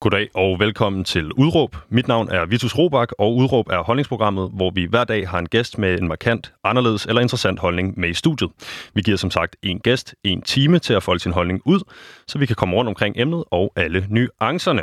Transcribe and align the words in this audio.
Goddag 0.00 0.28
og 0.34 0.58
velkommen 0.58 1.04
til 1.04 1.32
Udråb. 1.32 1.76
Mit 1.88 2.08
navn 2.08 2.28
er 2.28 2.46
Vitus 2.46 2.78
Robak, 2.78 3.08
og 3.18 3.36
Udråb 3.36 3.68
er 3.70 3.82
holdningsprogrammet, 3.82 4.50
hvor 4.54 4.70
vi 4.70 4.86
hver 4.90 5.04
dag 5.04 5.28
har 5.28 5.38
en 5.38 5.48
gæst 5.48 5.78
med 5.78 5.98
en 5.98 6.08
markant, 6.08 6.52
anderledes 6.64 7.06
eller 7.06 7.20
interessant 7.22 7.58
holdning 7.58 8.00
med 8.00 8.08
i 8.08 8.14
studiet. 8.14 8.50
Vi 8.94 9.02
giver 9.02 9.16
som 9.16 9.30
sagt 9.30 9.56
en 9.62 9.78
gæst 9.78 10.14
en 10.24 10.42
time 10.42 10.78
til 10.78 10.94
at 10.94 11.02
folde 11.02 11.20
sin 11.20 11.32
holdning 11.32 11.60
ud, 11.64 11.80
så 12.26 12.38
vi 12.38 12.46
kan 12.46 12.56
komme 12.56 12.76
rundt 12.76 12.88
omkring 12.88 13.14
emnet 13.18 13.44
og 13.50 13.72
alle 13.76 14.06
nuancerne. 14.08 14.82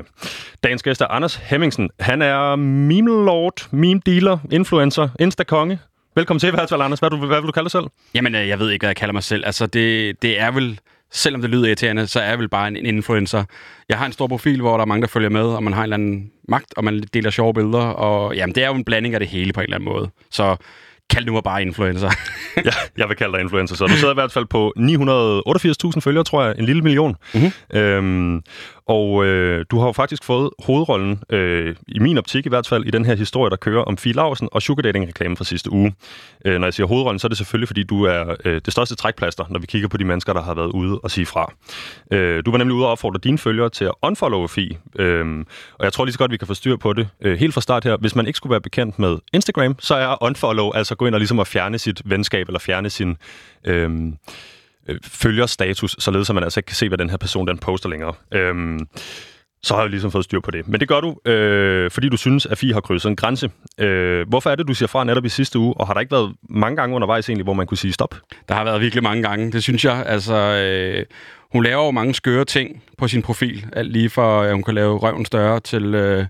Dagens 0.64 0.84
gæst 0.84 1.02
er 1.02 1.08
Anders 1.08 1.36
Hemmingsen. 1.36 1.90
Han 2.00 2.22
er 2.22 2.56
meme 2.56 3.10
lord, 3.26 3.68
meme 3.72 4.02
dealer, 4.06 4.38
influencer, 4.52 5.10
instakonge. 5.20 5.80
Velkommen 6.16 6.40
til 6.40 6.48
i 6.48 6.52
hvert 6.52 6.70
fald, 6.70 6.82
Anders. 6.82 7.00
Hvad, 7.00 7.10
du, 7.10 7.18
hvad 7.18 7.42
vil 7.42 7.48
du 7.48 7.52
kalde 7.52 7.66
dig 7.66 7.72
selv? 7.72 7.86
Jamen, 8.14 8.36
øh, 8.36 8.48
jeg 8.48 8.60
ved 8.60 8.70
ikke, 8.72 8.84
hvad 8.84 8.90
jeg 8.90 8.96
kalder 8.96 9.14
mig 9.14 9.24
selv. 9.24 9.46
Altså, 9.46 9.68
det, 9.68 10.22
det 10.22 10.40
er 10.40 10.52
vel 10.52 10.80
selvom 11.12 11.42
det 11.42 11.50
lyder 11.50 11.66
irriterende, 11.66 12.08
så 12.08 12.20
er 12.20 12.30
jeg 12.30 12.40
vel 12.40 12.50
bare 12.50 12.68
en, 12.68 12.78
en 12.78 12.86
influencer. 12.86 13.44
Jeg 13.90 13.98
har 13.98 14.06
en 14.06 14.12
stor 14.12 14.28
profil, 14.28 14.62
hvor 14.62 14.74
der 14.74 14.82
er 14.82 14.86
mange, 14.86 15.02
der 15.02 15.08
følger 15.08 15.30
med, 15.30 15.46
og 15.46 15.64
man 15.64 15.74
har 15.74 15.82
en 15.82 15.84
eller 15.84 15.94
anden 15.94 16.32
magt, 16.50 16.74
og 16.78 16.84
man 16.84 17.04
deler 17.14 17.30
sjove 17.30 17.54
billeder, 17.54 17.80
og 17.80 18.36
jamen, 18.36 18.56
det 18.56 18.64
er 18.64 18.68
jo 18.68 18.74
en 18.74 18.84
blanding 18.84 19.14
af 19.14 19.20
det 19.20 19.30
hele 19.30 19.54
på 19.54 19.60
en 19.60 19.64
eller 19.64 19.76
anden 19.76 19.90
måde. 19.90 20.10
Så 20.32 20.56
kald 21.10 21.26
nu 21.26 21.34
mig 21.34 21.44
bare 21.44 21.62
influencer. 21.62 22.12
ja, 22.66 22.72
jeg 22.98 23.10
vil 23.10 23.18
kalde 23.18 23.34
dig 23.34 23.42
influencer, 23.42 23.76
så 23.76 23.86
du 23.86 23.94
sidder 23.94 24.14
i 24.14 24.20
hvert 24.22 24.32
fald 24.32 24.46
på 24.46 24.74
988.000 25.96 26.00
følgere, 26.00 26.24
tror 26.24 26.44
jeg, 26.44 26.56
en 26.60 26.66
lille 26.66 26.82
million. 26.82 27.16
Mm-hmm. 27.34 27.80
Øhm, 27.80 28.42
og 28.88 29.26
øh, 29.26 29.66
du 29.72 29.80
har 29.80 29.86
jo 29.86 29.92
faktisk 29.92 30.24
fået 30.24 30.50
hovedrollen, 30.60 31.24
øh, 31.30 31.76
i 31.88 32.00
min 32.00 32.18
optik 32.18 32.46
i 32.46 32.50
hvert 32.50 32.68
fald, 32.68 32.86
i 32.86 32.92
den 32.92 33.06
her 33.06 33.16
historie, 33.16 33.50
der 33.50 33.56
kører 33.56 33.84
om 33.84 33.98
Fie 33.98 34.14
Lausen 34.14 34.50
og 34.52 34.62
sugar 34.62 34.82
dating-reklamen 34.82 35.38
fra 35.38 35.44
sidste 35.44 35.72
uge. 35.72 35.94
Øh, 36.46 36.60
når 36.60 36.68
jeg 36.68 36.74
siger 36.74 36.88
hovedrollen, 36.88 37.20
så 37.20 37.28
er 37.28 37.30
det 37.30 37.38
selvfølgelig, 37.38 37.68
fordi 37.68 37.84
du 37.84 38.04
er 38.04 38.36
øh, 38.46 38.62
det 38.66 38.74
største 38.74 38.96
trækplaster, 38.96 39.46
når 39.50 39.60
vi 39.60 39.66
kigger 39.66 39.88
på 39.88 39.98
de 39.98 40.06
mennesker, 40.06 40.34
der 40.34 40.42
har 40.42 40.54
været 40.54 40.72
ude 40.72 41.00
og 41.00 41.12
sige 41.12 41.26
fra. 41.26 41.54
Øh, 42.12 42.44
du 42.46 42.52
var 42.52 42.58
nemlig 42.58 42.76
ude 42.76 42.86
og 42.86 42.92
opfordre 42.92 43.20
dine 43.24 43.38
følgere 43.38 43.70
til 43.70 43.86
at 43.86 43.94
unfollow 44.02 44.48
Fie. 44.48 44.78
Øh, 44.96 45.46
og 45.74 45.86
jeg 45.86 45.94
tror 45.94 46.06
lige 46.06 46.14
så 46.14 46.20
godt, 46.20 46.32
vi 46.32 46.38
kan 46.38 46.48
få 46.48 46.54
styr 46.54 46.76
på 46.76 46.94
det 46.94 47.10
øh, 47.22 47.40
helt 47.40 47.54
fra 47.54 47.62
start 47.62 47.84
her. 47.84 47.98
Hvis 47.98 48.16
man 48.16 48.28
ikke 48.28 48.38
skulle 48.38 48.52
være 48.52 48.62
bekendt 48.62 49.00
med 49.00 49.18
Instagram, 49.34 49.76
så 49.80 49.96
er 49.96 50.24
unfollow 50.24 50.72
altså 50.72 50.96
gå 50.96 51.06
ind 51.06 51.16
og 51.16 51.20
ligesom 51.20 51.40
at 51.40 51.48
fjerne 51.48 51.80
sit 51.80 52.02
venskab, 52.06 52.48
eller 52.48 52.60
fjerne 52.60 52.90
sin... 52.90 53.18
Øh, 53.64 54.14
øh, 54.88 55.00
følger 55.04 55.46
status, 55.46 55.96
således 56.00 56.30
at 56.30 56.34
man 56.34 56.44
altså 56.44 56.60
ikke 56.60 56.68
kan 56.68 56.76
se, 56.76 56.88
hvad 56.88 56.98
den 56.98 57.10
her 57.10 57.18
person 57.18 57.48
den 57.48 57.58
poster 57.58 57.90
længere. 57.90 58.14
Øhm, 58.34 58.80
så 59.64 59.74
har 59.74 59.82
jeg 59.82 59.90
ligesom 59.90 60.12
fået 60.12 60.24
styr 60.24 60.40
på 60.40 60.52
det. 60.52 60.68
Men 60.68 60.80
det 60.80 60.88
gør 60.88 61.02
du, 61.02 61.32
øh, 61.32 61.92
fordi 61.92 62.10
du 62.10 62.18
synes, 62.18 62.46
at 62.46 62.58
FI 62.58 62.72
har 62.72 62.82
krydset 62.82 63.10
en 63.10 63.16
grænse. 63.16 63.52
Øh, 63.80 64.28
hvorfor 64.28 64.50
er 64.50 64.56
det, 64.56 64.68
du 64.68 64.74
siger 64.74 64.88
fra 64.88 65.04
netop 65.04 65.26
i 65.26 65.30
sidste 65.30 65.60
uge? 65.60 65.74
Og 65.78 65.88
har 65.88 65.94
der 65.94 66.02
ikke 66.02 66.12
været 66.12 66.36
mange 66.50 66.76
gange 66.76 66.96
undervejs 66.96 67.30
egentlig, 67.30 67.44
hvor 67.44 67.54
man 67.54 67.68
kunne 67.68 67.78
sige 67.78 67.94
stop? 67.94 68.16
Der 68.50 68.56
har 68.56 68.64
været 68.64 68.82
virkelig 68.82 69.04
mange 69.04 69.24
gange, 69.24 69.52
det 69.52 69.64
synes 69.64 69.86
jeg. 69.86 70.04
Altså, 70.06 70.36
øh, 70.36 71.06
hun 71.52 71.64
laver 71.64 71.86
jo 71.86 71.92
mange 71.92 72.14
skøre 72.14 72.46
ting 72.46 72.84
på 72.98 73.08
sin 73.08 73.22
profil. 73.22 73.66
Alt 73.74 73.92
lige 73.92 74.10
fra, 74.10 74.46
at 74.46 74.54
hun 74.54 74.64
kan 74.64 74.76
lave 74.76 74.98
røven 74.98 75.26
større 75.26 75.60
til... 75.60 75.96
Øh, 75.96 76.26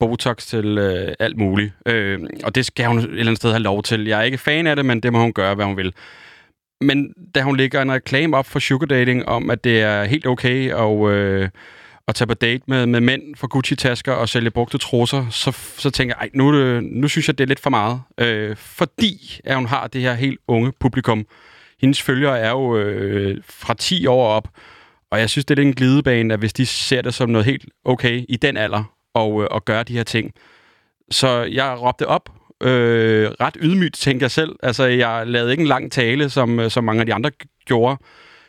Botox 0.00 0.46
til 0.46 0.78
øh, 0.78 1.14
alt 1.18 1.36
muligt. 1.36 1.72
Øh, 1.86 2.20
og 2.44 2.54
det 2.54 2.66
skal 2.66 2.86
hun 2.86 2.98
et 2.98 3.04
eller 3.04 3.20
andet 3.20 3.36
sted 3.36 3.50
have 3.50 3.62
lov 3.62 3.82
til. 3.82 4.06
Jeg 4.06 4.18
er 4.18 4.22
ikke 4.22 4.38
fan 4.38 4.66
af 4.66 4.76
det, 4.76 4.84
men 4.84 5.00
det 5.00 5.12
må 5.12 5.20
hun 5.20 5.32
gøre, 5.32 5.54
hvad 5.54 5.64
hun 5.64 5.76
vil. 5.76 5.94
Men 6.80 7.14
da 7.34 7.42
hun 7.42 7.56
lægger 7.56 7.82
en 7.82 7.92
reklame 7.92 8.36
op 8.36 8.46
for 8.46 8.58
sugar 8.58 8.86
dating 8.86 9.28
om, 9.28 9.50
at 9.50 9.64
det 9.64 9.80
er 9.80 10.04
helt 10.04 10.26
okay 10.26 10.74
at, 10.74 11.10
øh, 11.10 11.48
at 12.08 12.14
tage 12.14 12.26
på 12.26 12.34
date 12.34 12.62
med, 12.66 12.86
med 12.86 13.00
mænd 13.00 13.36
for 13.36 13.46
Gucci-tasker 13.46 14.12
og 14.12 14.28
sælge 14.28 14.50
brugte 14.50 14.78
trusser, 14.78 15.26
så, 15.30 15.50
så 15.78 15.90
tænker 15.90 16.14
jeg, 16.20 16.30
nu, 16.34 16.80
nu 16.80 17.08
synes 17.08 17.28
jeg, 17.28 17.38
det 17.38 17.44
er 17.44 17.48
lidt 17.48 17.60
for 17.60 17.70
meget. 17.70 18.02
Øh, 18.18 18.56
fordi 18.56 19.40
at 19.44 19.56
hun 19.56 19.66
har 19.66 19.86
det 19.86 20.00
her 20.00 20.14
helt 20.14 20.40
unge 20.48 20.72
publikum. 20.80 21.26
Hendes 21.80 22.02
følgere 22.02 22.38
er 22.38 22.50
jo 22.50 22.76
øh, 22.76 23.42
fra 23.48 23.74
10 23.74 24.06
år 24.06 24.28
op, 24.28 24.48
og 25.10 25.20
jeg 25.20 25.30
synes, 25.30 25.44
det 25.44 25.54
er 25.54 25.62
lidt 25.62 25.68
en 25.68 25.74
glidebane, 25.74 26.34
at 26.34 26.40
hvis 26.40 26.52
de 26.52 26.66
ser 26.66 27.02
det 27.02 27.14
som 27.14 27.30
noget 27.30 27.44
helt 27.44 27.64
okay 27.84 28.24
i 28.28 28.36
den 28.36 28.56
alder, 28.56 28.84
og, 29.14 29.42
øh, 29.42 29.48
og 29.50 29.64
gøre 29.64 29.82
de 29.82 29.92
her 29.92 30.02
ting. 30.02 30.32
Så 31.10 31.42
jeg 31.42 31.76
råbte 31.80 32.06
op 32.06 32.39
øh, 32.60 33.30
ret 33.40 33.56
ydmygt, 33.60 33.94
tænker 33.94 34.24
jeg 34.24 34.30
selv. 34.30 34.56
Altså, 34.62 34.84
jeg 34.84 35.26
lavede 35.26 35.50
ikke 35.50 35.60
en 35.60 35.66
lang 35.66 35.92
tale, 35.92 36.30
som, 36.30 36.60
øh, 36.60 36.70
som 36.70 36.84
mange 36.84 37.00
af 37.00 37.06
de 37.06 37.14
andre 37.14 37.30
gjorde. 37.64 37.96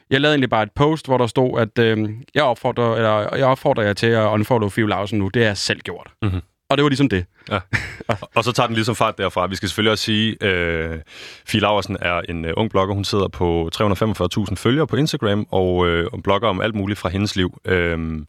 Jeg 0.09 0.21
lavede 0.21 0.35
egentlig 0.35 0.49
bare 0.49 0.63
et 0.63 0.71
post, 0.75 1.05
hvor 1.05 1.17
der 1.17 1.27
stod, 1.27 1.59
at 1.59 1.79
øh, 1.79 2.09
jeg, 2.35 2.43
opfordrer, 2.43 2.95
eller, 2.95 3.35
jeg 3.35 3.45
opfordrer 3.45 3.83
jer 3.83 3.93
til 3.93 4.07
at 4.07 4.27
unfollow 4.27 4.69
Fie 4.69 4.87
Lausen 4.87 5.19
nu. 5.19 5.27
Det 5.27 5.41
er 5.41 5.47
jeg 5.47 5.57
selv 5.57 5.79
gjort. 5.79 6.07
Mm-hmm. 6.21 6.41
Og 6.69 6.77
det 6.77 6.83
var 6.83 6.89
ligesom 6.89 7.09
det. 7.09 7.25
Ja. 7.51 7.59
og 8.35 8.43
så 8.43 8.51
tager 8.51 8.67
den 8.67 8.75
ligesom 8.75 8.95
fart 8.95 9.17
derfra. 9.17 9.47
Vi 9.47 9.55
skal 9.55 9.69
selvfølgelig 9.69 9.91
også 9.91 10.03
sige, 10.03 10.37
øh, 10.43 10.99
Fie 11.45 11.61
Laversen 11.61 11.97
er 12.01 12.21
en 12.29 12.45
uh, 12.45 12.51
ung 12.57 12.69
blogger. 12.69 12.95
Hun 12.95 13.03
sidder 13.03 13.27
på 13.27 13.69
345.000 13.75 14.55
følgere 14.55 14.87
på 14.87 14.95
Instagram 14.95 15.47
og, 15.51 15.87
øh, 15.87 16.07
og 16.13 16.23
blogger 16.23 16.49
om 16.49 16.61
alt 16.61 16.75
muligt 16.75 16.99
fra 16.99 17.09
hendes 17.09 17.35
liv. 17.35 17.61
Øh, 17.65 18.19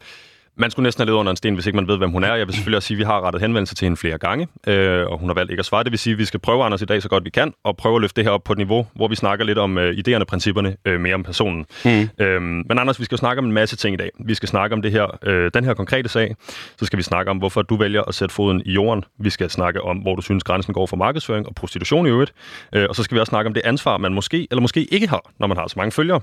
man 0.56 0.70
skulle 0.70 0.84
næsten 0.84 1.00
have 1.00 1.06
levet 1.06 1.18
under 1.18 1.30
en 1.30 1.36
sten, 1.36 1.54
hvis 1.54 1.66
ikke 1.66 1.76
man 1.76 1.88
ved, 1.88 1.98
hvem 1.98 2.10
hun 2.10 2.24
er. 2.24 2.34
Jeg 2.34 2.46
vil 2.46 2.54
selvfølgelig 2.54 2.76
også 2.76 2.86
sige, 2.86 2.94
at 2.94 2.98
vi 2.98 3.04
har 3.04 3.20
rettet 3.20 3.42
henvendelse 3.42 3.74
til 3.74 3.86
hende 3.86 3.96
flere 3.96 4.18
gange, 4.18 4.48
øh, 4.66 5.06
og 5.06 5.18
hun 5.18 5.28
har 5.28 5.34
valgt 5.34 5.50
ikke 5.50 5.60
at 5.60 5.66
svare. 5.66 5.84
Det 5.84 5.92
vil 5.92 5.98
sige, 5.98 6.12
at 6.12 6.18
vi 6.18 6.24
skal 6.24 6.40
prøve, 6.40 6.64
Anders, 6.64 6.82
i 6.82 6.84
dag 6.84 7.02
så 7.02 7.08
godt 7.08 7.24
vi 7.24 7.30
kan, 7.30 7.54
og 7.64 7.76
prøve 7.76 7.94
at 7.94 8.00
løfte 8.00 8.16
det 8.16 8.24
her 8.24 8.30
op 8.30 8.44
på 8.44 8.52
et 8.52 8.58
niveau, 8.58 8.86
hvor 8.94 9.08
vi 9.08 9.16
snakker 9.16 9.44
lidt 9.44 9.58
om 9.58 9.78
øh, 9.78 9.96
idéerne, 9.96 10.24
principperne, 10.24 10.76
øh, 10.84 11.00
mere 11.00 11.14
om 11.14 11.22
personen. 11.22 11.66
Mm. 11.84 12.08
Øh, 12.18 12.42
men 12.42 12.78
Anders, 12.78 13.00
vi 13.00 13.04
skal 13.04 13.18
snakke 13.18 13.40
om 13.40 13.46
en 13.46 13.52
masse 13.52 13.76
ting 13.76 13.94
i 13.94 13.96
dag. 13.96 14.10
Vi 14.24 14.34
skal 14.34 14.48
snakke 14.48 14.74
om 14.74 14.82
det 14.82 14.92
her, 14.92 15.18
øh, 15.22 15.50
den 15.54 15.64
her 15.64 15.74
konkrete 15.74 16.08
sag. 16.08 16.36
Så 16.78 16.84
skal 16.84 16.96
vi 16.96 17.02
snakke 17.02 17.30
om, 17.30 17.36
hvorfor 17.36 17.62
du 17.62 17.76
vælger 17.76 18.02
at 18.02 18.14
sætte 18.14 18.34
foden 18.34 18.62
i 18.64 18.72
jorden. 18.72 19.04
Vi 19.18 19.30
skal 19.30 19.50
snakke 19.50 19.82
om, 19.82 19.96
hvor 19.96 20.14
du 20.14 20.22
synes, 20.22 20.44
grænsen 20.44 20.74
går 20.74 20.86
for 20.86 20.96
markedsføring 20.96 21.48
og 21.48 21.54
prostitution 21.54 22.06
i 22.06 22.08
øvrigt. 22.08 22.32
Øh, 22.74 22.86
og 22.88 22.96
så 22.96 23.02
skal 23.02 23.14
vi 23.14 23.20
også 23.20 23.30
snakke 23.30 23.48
om 23.48 23.54
det 23.54 23.62
ansvar, 23.64 23.96
man 23.96 24.14
måske 24.14 24.48
eller 24.50 24.62
måske 24.62 24.84
ikke 24.84 25.08
har, 25.08 25.30
når 25.38 25.46
man 25.46 25.56
har 25.56 25.68
så 25.68 25.74
mange 25.76 25.92
følgere. 25.92 26.20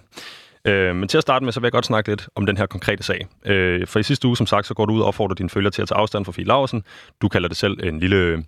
Øh, 0.66 0.96
men 0.96 1.08
til 1.08 1.18
at 1.18 1.22
starte 1.22 1.46
med, 1.46 1.54
så 1.54 1.60
vil 1.60 1.66
jeg 1.66 1.72
godt 1.72 1.86
snakke 1.86 2.10
lidt 2.10 2.28
om 2.36 2.46
den 2.46 2.58
her 2.58 2.66
konkrete 2.66 3.04
sag. 3.04 3.28
Øh, 3.46 3.88
for 3.88 4.00
i 4.00 4.04
sidste 4.04 4.28
uge, 4.28 4.38
som 4.38 4.48
sagt, 4.48 4.68
så 4.68 4.74
går 4.74 4.86
du 4.86 4.94
ud 4.94 5.02
og 5.02 5.08
opfordrer 5.08 5.36
dine 5.36 5.50
følgere 5.50 5.72
til 5.72 5.82
at 5.82 5.88
tage 5.88 5.98
afstand 5.98 6.26
fra 6.26 6.32
Fie 6.32 6.46
Laversen. 6.46 6.84
Du 7.22 7.28
kalder 7.28 7.48
det 7.48 7.58
selv 7.58 7.84
en 7.84 8.00
lille 8.00 8.16
øh, 8.16 8.40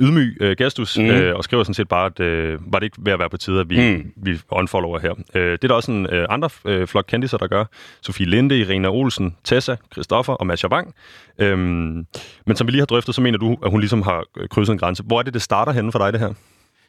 ydmyg 0.00 0.36
øh, 0.40 0.56
gestus, 0.56 0.98
mm. 0.98 1.04
øh, 1.04 1.36
og 1.36 1.44
skriver 1.44 1.62
sådan 1.62 1.74
set 1.74 1.88
bare, 1.88 2.06
at 2.06 2.20
øh, 2.20 2.72
var 2.72 2.78
det 2.78 2.86
ikke 2.86 2.96
ved 2.98 3.12
at 3.12 3.18
være 3.18 3.30
på 3.30 3.36
tide, 3.36 3.60
at 3.60 3.70
vi, 3.70 3.96
mm. 3.96 4.12
vi 4.16 4.38
unfollower 4.50 4.98
her. 4.98 5.12
Øh, 5.34 5.52
det 5.52 5.64
er 5.64 5.68
der 5.68 5.74
også 5.74 5.92
en 5.92 6.06
øh, 6.06 6.26
andre 6.30 6.48
øh, 6.64 6.86
flok 6.86 7.04
kendiser, 7.08 7.38
der 7.38 7.46
gør. 7.46 7.64
Sofie 8.02 8.26
Linde, 8.26 8.58
Irina 8.58 8.88
Olsen, 8.88 9.36
Tessa, 9.44 9.76
Christoffer 9.92 10.32
og 10.32 10.46
Masha 10.46 10.68
Wang. 10.68 10.94
Øh, 11.38 11.58
men 11.58 12.06
som 12.54 12.66
vi 12.66 12.72
lige 12.72 12.80
har 12.80 12.86
drøftet, 12.86 13.14
så 13.14 13.20
mener 13.20 13.38
du, 13.38 13.56
at 13.64 13.70
hun 13.70 13.80
ligesom 13.80 14.02
har 14.02 14.24
krydset 14.50 14.72
en 14.72 14.78
grænse. 14.78 15.02
Hvor 15.02 15.18
er 15.18 15.22
det, 15.22 15.34
det 15.34 15.42
starter 15.42 15.72
henne 15.72 15.92
for 15.92 15.98
dig, 15.98 16.12
det 16.12 16.20
her? 16.20 16.32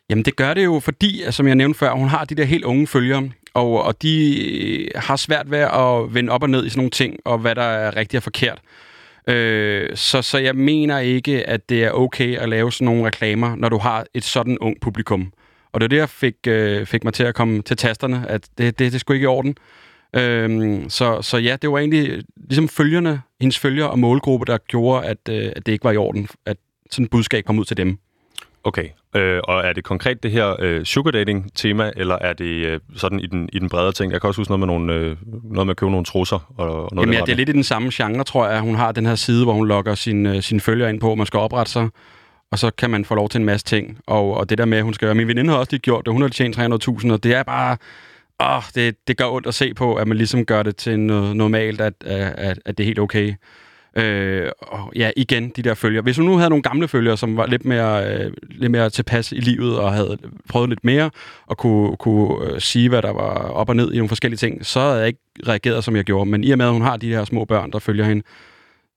Jamen, 0.09 0.25
det 0.25 0.35
gør 0.35 0.53
det 0.53 0.65
jo, 0.65 0.79
fordi, 0.79 1.21
som 1.31 1.47
jeg 1.47 1.55
nævnte 1.55 1.79
før, 1.79 1.91
hun 1.91 2.07
har 2.07 2.25
de 2.25 2.35
der 2.35 2.43
helt 2.43 2.63
unge 2.63 2.87
følgere, 2.87 3.29
og, 3.57 3.83
og 3.83 4.01
de 4.01 4.15
øh, 4.51 4.87
har 4.95 5.15
svært 5.15 5.51
ved 5.51 5.59
at 5.59 6.13
vende 6.13 6.31
op 6.31 6.43
og 6.43 6.49
ned 6.49 6.65
i 6.65 6.69
sådan 6.69 6.79
nogle 6.79 6.91
ting, 6.91 7.15
og 7.25 7.37
hvad 7.37 7.55
der 7.55 7.61
er 7.61 7.95
rigtigt 7.95 8.19
og 8.19 8.23
forkert. 8.23 8.59
Øh, 9.27 9.95
så, 9.95 10.21
så 10.21 10.37
jeg 10.37 10.55
mener 10.55 10.99
ikke, 10.99 11.49
at 11.49 11.69
det 11.69 11.83
er 11.83 11.91
okay 11.91 12.37
at 12.37 12.49
lave 12.49 12.71
sådan 12.71 12.85
nogle 12.85 13.05
reklamer, 13.05 13.55
når 13.55 13.69
du 13.69 13.77
har 13.77 14.05
et 14.13 14.23
sådan 14.23 14.57
ung 14.59 14.81
publikum. 14.81 15.33
Og 15.71 15.81
det 15.81 15.85
er 15.85 15.89
det, 15.89 15.97
jeg 15.97 16.09
fik, 16.09 16.35
øh, 16.47 16.85
fik 16.85 17.03
mig 17.03 17.13
til 17.13 17.23
at 17.23 17.35
komme 17.35 17.61
til 17.61 17.77
tasterne, 17.77 18.25
at 18.29 18.47
det, 18.57 18.79
det, 18.79 18.91
det 18.91 19.01
skulle 19.01 19.15
ikke 19.15 19.23
i 19.23 19.27
orden. 19.27 19.55
Øhm, 20.15 20.89
så, 20.89 21.21
så 21.21 21.37
ja, 21.37 21.57
det 21.61 21.71
var 21.71 21.77
egentlig 21.77 22.23
ligesom 22.37 22.67
følgerne, 22.67 23.21
hendes 23.41 23.59
følger 23.59 23.85
og 23.85 23.99
målgruppe, 23.99 24.45
der 24.45 24.57
gjorde, 24.57 25.05
at, 25.07 25.17
øh, 25.29 25.51
at 25.55 25.65
det 25.65 25.71
ikke 25.71 25.83
var 25.83 25.91
i 25.91 25.97
orden, 25.97 26.27
at 26.45 26.57
sådan 26.91 27.05
et 27.05 27.11
budskab 27.11 27.45
kom 27.45 27.59
ud 27.59 27.65
til 27.65 27.77
dem. 27.77 27.97
Okay, 28.67 28.89
øh, 29.15 29.39
og 29.43 29.63
er 29.63 29.73
det 29.73 29.83
konkret 29.83 30.23
det 30.23 30.31
her 30.31 30.55
øh, 30.59 30.85
sugar 30.85 31.11
dating 31.11 31.51
tema, 31.55 31.91
eller 31.95 32.17
er 32.21 32.33
det 32.33 32.45
øh, 32.45 32.79
sådan 32.95 33.19
i 33.19 33.25
den, 33.25 33.49
i 33.53 33.59
den 33.59 33.69
bredere 33.69 33.91
ting? 33.91 34.11
Jeg 34.11 34.21
kan 34.21 34.27
også 34.27 34.39
huske 34.39 34.51
noget 34.51 34.59
med, 34.59 34.67
nogle, 34.67 34.93
øh, 34.93 35.17
noget 35.43 35.67
med 35.67 35.71
at 35.71 35.77
købe 35.77 35.91
nogle 35.91 36.05
trusser. 36.05 36.53
Og, 36.57 36.83
og 36.83 36.89
noget 36.91 37.07
Jamen 37.07 37.13
ja, 37.13 37.25
det 37.25 37.31
er 37.31 37.35
lidt 37.35 37.49
i 37.49 37.51
den 37.51 37.63
samme 37.63 37.89
genre, 37.93 38.23
tror 38.23 38.47
jeg. 38.47 38.61
Hun 38.61 38.75
har 38.75 38.91
den 38.91 39.05
her 39.05 39.15
side, 39.15 39.43
hvor 39.43 39.53
hun 39.53 39.67
logger 39.67 39.95
sine 39.95 40.35
øh, 40.35 40.41
sin 40.41 40.59
følgere 40.59 40.89
ind 40.89 40.99
på, 40.99 41.15
man 41.15 41.25
skal 41.25 41.39
oprette 41.39 41.71
sig, 41.71 41.89
og 42.51 42.59
så 42.59 42.71
kan 42.77 42.89
man 42.89 43.05
få 43.05 43.15
lov 43.15 43.29
til 43.29 43.39
en 43.39 43.45
masse 43.45 43.65
ting. 43.65 43.97
Og, 44.07 44.33
og 44.37 44.49
det 44.49 44.57
der 44.57 44.65
med, 44.65 44.77
at 44.77 44.83
hun 44.83 44.93
skal 44.93 45.05
gøre... 45.05 45.15
Min 45.15 45.27
veninde 45.27 45.49
har 45.49 45.57
også 45.57 45.71
lige 45.71 45.81
gjort 45.81 46.05
det, 46.05 46.13
hun 46.13 46.21
har 46.21 46.29
tjent 46.29 46.57
300.000, 46.57 47.11
og 47.11 47.23
det 47.23 47.35
er 47.35 47.43
bare... 47.43 47.77
Åh, 48.43 48.63
det, 48.75 49.07
det 49.07 49.17
gør 49.17 49.25
ondt 49.25 49.47
at 49.47 49.53
se 49.53 49.73
på, 49.73 49.95
at 49.95 50.07
man 50.07 50.17
ligesom 50.17 50.45
gør 50.45 50.63
det 50.63 50.75
til 50.75 50.99
noget 50.99 51.35
normalt, 51.35 51.81
at, 51.81 51.93
at, 52.05 52.59
at 52.65 52.77
det 52.77 52.83
er 52.83 52.85
helt 52.85 52.99
okay. 52.99 53.33
Øh, 53.97 54.51
og 54.61 54.91
ja, 54.95 55.11
igen, 55.15 55.49
de 55.49 55.61
der 55.61 55.73
følger. 55.73 56.01
Hvis 56.01 56.17
hun 56.17 56.25
nu 56.25 56.37
havde 56.37 56.49
nogle 56.49 56.63
gamle 56.63 56.87
følgere, 56.87 57.17
som 57.17 57.37
var 57.37 57.45
lidt 57.45 57.65
mere, 57.65 58.13
øh, 58.13 58.31
lidt 58.49 58.71
mere 58.71 58.89
tilpas 58.89 59.31
i 59.31 59.39
livet, 59.39 59.79
og 59.79 59.93
havde 59.93 60.17
prøvet 60.49 60.69
lidt 60.69 60.83
mere, 60.83 61.09
og 61.47 61.57
kunne, 61.57 61.97
kunne 61.97 62.53
øh, 62.53 62.61
sige, 62.61 62.89
hvad 62.89 63.01
der 63.01 63.11
var 63.11 63.33
op 63.33 63.69
og 63.69 63.75
ned 63.75 63.93
i 63.93 63.97
nogle 63.97 64.09
forskellige 64.09 64.37
ting, 64.37 64.65
så 64.65 64.79
havde 64.79 64.97
jeg 64.97 65.07
ikke 65.07 65.19
reageret, 65.47 65.83
som 65.83 65.95
jeg 65.95 66.03
gjorde. 66.03 66.29
Men 66.29 66.43
i 66.43 66.51
og 66.51 66.57
med, 66.57 66.65
at 66.65 66.71
hun 66.71 66.81
har 66.81 66.97
de 66.97 67.09
her 67.09 67.25
små 67.25 67.45
børn, 67.45 67.71
der 67.71 67.79
følger 67.79 68.05
hende, 68.05 68.23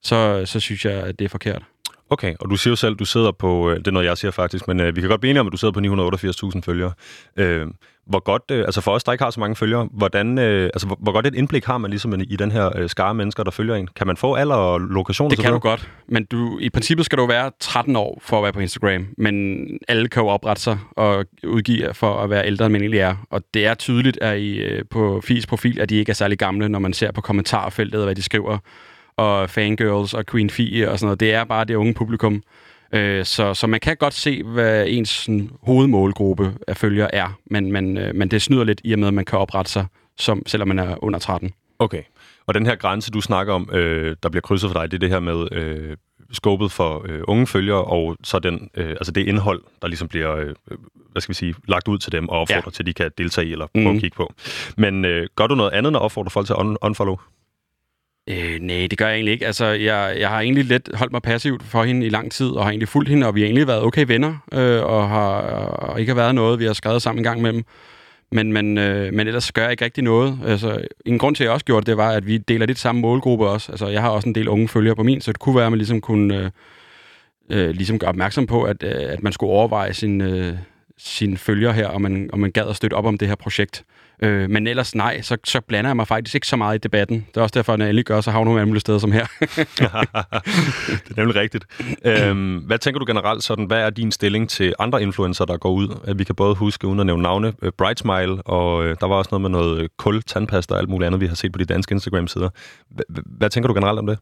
så, 0.03 0.41
så 0.45 0.59
synes 0.59 0.85
jeg, 0.85 0.93
at 0.93 1.19
det 1.19 1.25
er 1.25 1.29
forkert. 1.29 1.61
Okay, 2.09 2.35
og 2.39 2.49
du 2.49 2.55
siger 2.55 2.71
jo 2.71 2.75
selv, 2.75 2.93
at 2.93 2.99
du 2.99 3.05
sidder 3.05 3.31
på, 3.31 3.69
øh, 3.69 3.77
det 3.77 3.87
er 3.87 3.91
noget, 3.91 4.05
jeg 4.05 4.17
siger 4.17 4.31
faktisk, 4.31 4.67
men 4.67 4.79
øh, 4.79 4.95
vi 4.95 5.01
kan 5.01 5.09
godt 5.09 5.21
blive 5.21 5.29
enige 5.29 5.41
om, 5.41 5.47
at 5.47 5.53
du 5.53 5.57
sidder 5.57 5.71
på 5.71 5.79
988.000 6.55 6.61
følgere. 6.61 6.91
Øh, 7.37 7.67
hvor 8.05 8.19
godt, 8.19 8.43
øh, 8.51 8.59
altså 8.59 8.81
for 8.81 8.91
os, 8.91 9.03
der 9.03 9.11
ikke 9.11 9.23
har 9.23 9.31
så 9.31 9.39
mange 9.39 9.55
følgere, 9.55 9.89
hvordan, 9.91 10.37
øh, 10.37 10.63
altså 10.63 10.87
hvor, 10.87 10.97
hvor 11.01 11.11
godt 11.11 11.27
et 11.27 11.35
indblik 11.35 11.65
har 11.65 11.77
man 11.77 11.89
ligesom 11.91 12.21
i 12.21 12.35
den 12.35 12.51
her 12.51 12.77
øh, 12.77 12.89
skare 12.89 13.13
mennesker, 13.13 13.43
der 13.43 13.51
følger 13.51 13.75
en? 13.75 13.87
Kan 13.95 14.07
man 14.07 14.17
få 14.17 14.35
alder 14.35 14.55
og 14.55 14.79
lokation? 14.79 15.29
Det 15.29 15.39
kan 15.39 15.51
du 15.51 15.59
godt, 15.59 15.89
men 16.07 16.25
du, 16.25 16.59
i 16.59 16.69
princippet 16.69 17.05
skal 17.05 17.17
du 17.17 17.25
være 17.25 17.51
13 17.59 17.95
år 17.95 18.21
for 18.21 18.37
at 18.37 18.43
være 18.43 18.53
på 18.53 18.59
Instagram, 18.59 19.07
men 19.17 19.65
alle 19.87 20.07
kan 20.07 20.23
jo 20.23 20.27
oprette 20.27 20.61
sig 20.61 20.77
og 20.91 21.25
udgive 21.43 21.93
for 21.93 22.19
at 22.19 22.29
være 22.29 22.47
ældre, 22.47 22.65
end 22.65 22.71
man 22.71 22.81
egentlig 22.81 22.99
er. 22.99 23.15
Og 23.29 23.41
det 23.53 23.65
er 23.65 23.73
tydeligt 23.73 24.17
at 24.21 24.39
I, 24.39 24.57
øh, 24.57 24.83
på 24.89 25.21
FIS 25.23 25.47
profil, 25.47 25.79
at 25.79 25.89
de 25.89 25.95
ikke 25.95 26.09
er 26.09 26.13
særlig 26.13 26.37
gamle, 26.37 26.69
når 26.69 26.79
man 26.79 26.93
ser 26.93 27.11
på 27.11 27.21
kommentarfeltet, 27.21 28.03
hvad 28.03 28.15
de 28.15 28.23
skriver 28.23 28.57
og 29.17 29.49
fangirls 29.49 30.13
og 30.13 30.25
Queen 30.25 30.49
Fee 30.49 30.89
og 30.89 30.99
sådan 30.99 31.05
noget. 31.05 31.19
Det 31.19 31.33
er 31.33 31.43
bare 31.43 31.65
det 31.65 31.75
unge 31.75 31.93
publikum. 31.93 32.43
Øh, 32.93 33.25
så, 33.25 33.53
så 33.53 33.67
man 33.67 33.79
kan 33.79 33.97
godt 33.97 34.13
se, 34.13 34.43
hvad 34.43 34.85
ens 34.87 35.09
sådan, 35.09 35.49
hovedmålgruppe 35.63 36.53
af 36.67 36.77
følgere 36.77 37.15
er, 37.15 37.39
men, 37.45 37.71
men, 37.71 37.97
øh, 37.97 38.15
men 38.15 38.31
det 38.31 38.41
snyder 38.41 38.63
lidt 38.63 38.81
i 38.83 38.93
og 38.93 38.99
med, 38.99 39.07
at 39.07 39.13
man 39.13 39.25
kan 39.25 39.39
oprette 39.39 39.71
sig, 39.71 39.85
som, 40.17 40.43
selvom 40.47 40.67
man 40.67 40.79
er 40.79 41.03
under 41.03 41.19
13. 41.19 41.51
Okay. 41.79 42.03
Og 42.47 42.53
den 42.53 42.65
her 42.65 42.75
grænse, 42.75 43.11
du 43.11 43.21
snakker 43.21 43.53
om, 43.53 43.69
øh, 43.73 44.15
der 44.23 44.29
bliver 44.29 44.41
krydset 44.41 44.71
for 44.71 44.79
dig, 44.79 44.91
det 44.91 44.97
er 44.97 44.99
det 44.99 45.09
her 45.09 45.19
med 45.19 45.47
øh, 45.51 45.97
skåbet 46.31 46.71
for 46.71 47.05
øh, 47.09 47.21
unge 47.27 47.47
følgere, 47.47 47.83
og 47.83 48.17
så 48.23 48.39
den, 48.39 48.69
øh, 48.77 48.89
altså 48.89 49.11
det 49.11 49.27
indhold, 49.27 49.61
der 49.81 49.87
ligesom 49.87 50.07
bliver 50.07 50.35
øh, 50.35 50.55
hvad 51.11 51.21
skal 51.21 51.33
vi 51.33 51.37
sige, 51.37 51.55
lagt 51.67 51.87
ud 51.87 51.97
til 51.97 52.11
dem 52.11 52.29
og 52.29 52.39
opfordrer 52.39 52.61
ja. 52.65 52.71
til, 52.71 52.83
at 52.83 52.87
de 52.87 52.93
kan 52.93 53.11
deltage 53.17 53.47
i 53.47 53.51
eller 53.51 53.67
prøve 53.67 53.83
mm. 53.83 53.87
at 53.87 53.93
mhm. 53.93 54.01
kigge 54.01 54.15
på. 54.15 54.33
Men 54.77 55.05
øh, 55.05 55.27
gør 55.35 55.47
du 55.47 55.55
noget 55.55 55.71
andet, 55.71 55.89
end 55.89 55.97
at 55.97 56.01
opfordre 56.01 56.29
folk 56.29 56.45
til 56.45 56.53
at 56.53 56.59
un- 56.59 56.75
unfollow? 56.81 57.17
Øh, 58.31 58.59
nej, 58.61 58.87
det 58.87 58.97
gør 58.97 59.07
jeg 59.07 59.15
egentlig 59.15 59.31
ikke. 59.31 59.45
Altså, 59.45 59.65
jeg, 59.65 60.15
jeg 60.19 60.29
har 60.29 60.39
egentlig 60.39 60.65
lidt 60.65 60.89
holdt 60.93 61.11
mig 61.11 61.21
passivt 61.21 61.63
for 61.63 61.83
hende 61.83 62.05
i 62.05 62.09
lang 62.09 62.31
tid, 62.31 62.49
og 62.49 62.63
har 62.63 62.69
egentlig 62.69 62.87
fulgt 62.87 63.09
hende, 63.09 63.27
og 63.27 63.35
vi 63.35 63.41
har 63.41 63.45
egentlig 63.45 63.67
været 63.67 63.83
okay 63.83 64.05
venner, 64.07 64.35
øh, 64.53 64.83
og 64.83 65.09
har 65.09 65.41
og 65.41 65.99
ikke 65.99 66.09
har 66.09 66.15
været 66.15 66.35
noget, 66.35 66.59
vi 66.59 66.65
har 66.65 66.73
skrevet 66.73 67.01
sammen 67.01 67.19
en 67.19 67.23
gang 67.23 67.39
imellem. 67.39 67.63
Men, 68.31 68.53
men, 68.53 68.77
øh, 68.77 69.13
men 69.13 69.27
ellers 69.27 69.51
gør 69.51 69.61
jeg 69.61 69.71
ikke 69.71 69.85
rigtig 69.85 70.03
noget. 70.03 70.39
Altså, 70.45 70.81
en 71.05 71.17
grund 71.17 71.35
til, 71.35 71.43
at 71.43 71.45
jeg 71.45 71.53
også 71.53 71.65
gjorde 71.65 71.79
det, 71.79 71.87
det 71.87 71.97
var, 71.97 72.09
at 72.09 72.27
vi 72.27 72.37
deler 72.37 72.65
lidt 72.65 72.79
samme 72.79 73.01
målgruppe 73.01 73.47
også. 73.47 73.71
Altså, 73.71 73.87
jeg 73.87 74.01
har 74.01 74.09
også 74.09 74.29
en 74.29 74.35
del 74.35 74.47
unge 74.47 74.67
følgere 74.67 74.95
på 74.95 75.03
min, 75.03 75.21
så 75.21 75.31
det 75.31 75.39
kunne 75.39 75.55
være, 75.55 75.65
at 75.65 75.71
man 75.71 75.77
ligesom 75.77 76.01
kunne 76.01 76.37
øh, 76.37 76.49
øh 77.49 77.69
ligesom 77.69 77.99
gøre 77.99 78.09
opmærksom 78.09 78.47
på, 78.47 78.63
at, 78.63 78.83
øh, 78.83 79.13
at 79.13 79.23
man 79.23 79.33
skulle 79.33 79.51
overveje 79.51 79.93
sin, 79.93 80.21
øh, 80.21 80.53
sine 80.97 81.37
følger 81.37 81.71
her, 81.71 81.87
og 81.87 82.01
man, 82.01 82.29
og 82.33 82.39
man 82.39 82.51
gad 82.51 82.69
at 82.69 82.75
støtte 82.75 82.93
op 82.93 83.05
om 83.05 83.17
det 83.17 83.27
her 83.27 83.35
projekt. 83.35 83.83
Øh, 84.23 84.49
men 84.49 84.67
ellers 84.67 84.95
nej, 84.95 85.21
så, 85.21 85.37
så 85.43 85.61
blander 85.61 85.89
jeg 85.89 85.95
mig 85.95 86.07
faktisk 86.07 86.35
ikke 86.35 86.47
så 86.47 86.55
meget 86.55 86.75
i 86.75 86.77
debatten. 86.77 87.25
Det 87.27 87.37
er 87.37 87.41
også 87.41 87.53
derfor, 87.53 87.77
når 87.77 87.85
jeg 87.85 87.89
endelig 87.89 88.05
gør, 88.05 88.21
så 88.21 88.31
havner 88.31 88.45
nogle 88.45 88.61
andre 88.61 88.79
steder 88.79 88.97
som 88.99 89.11
her. 89.11 89.25
det 89.39 91.11
er 91.11 91.13
nemlig 91.17 91.35
rigtigt. 91.35 91.65
Øhm, 92.05 92.57
hvad 92.57 92.77
tænker 92.77 92.99
du 92.99 93.05
generelt 93.05 93.43
sådan, 93.43 93.65
hvad 93.65 93.81
er 93.81 93.89
din 93.89 94.11
stilling 94.11 94.49
til 94.49 94.73
andre 94.79 95.01
influencer, 95.01 95.45
der 95.45 95.57
går 95.57 95.71
ud? 95.71 95.99
At 96.07 96.19
vi 96.19 96.23
kan 96.23 96.35
både 96.35 96.55
huske, 96.55 96.87
uden 96.87 96.99
at 96.99 97.05
nævne 97.05 97.23
navne, 97.23 97.53
uh, 97.61 97.69
Bright 97.77 97.99
Smile, 97.99 98.41
og 98.41 98.77
uh, 98.77 98.85
der 98.85 99.07
var 99.07 99.15
også 99.15 99.29
noget 99.31 99.41
med 99.41 99.49
noget 99.49 99.87
kul, 99.97 100.23
tandpasta 100.23 100.73
og 100.73 100.79
alt 100.79 100.89
muligt 100.89 101.07
andet, 101.07 101.21
vi 101.21 101.27
har 101.27 101.35
set 101.35 101.51
på 101.51 101.59
de 101.59 101.65
danske 101.65 101.93
Instagram-sider. 101.93 102.49
Hvad 103.25 103.49
tænker 103.49 103.67
du 103.67 103.73
generelt 103.73 103.99
om 103.99 104.07
det? 104.07 104.19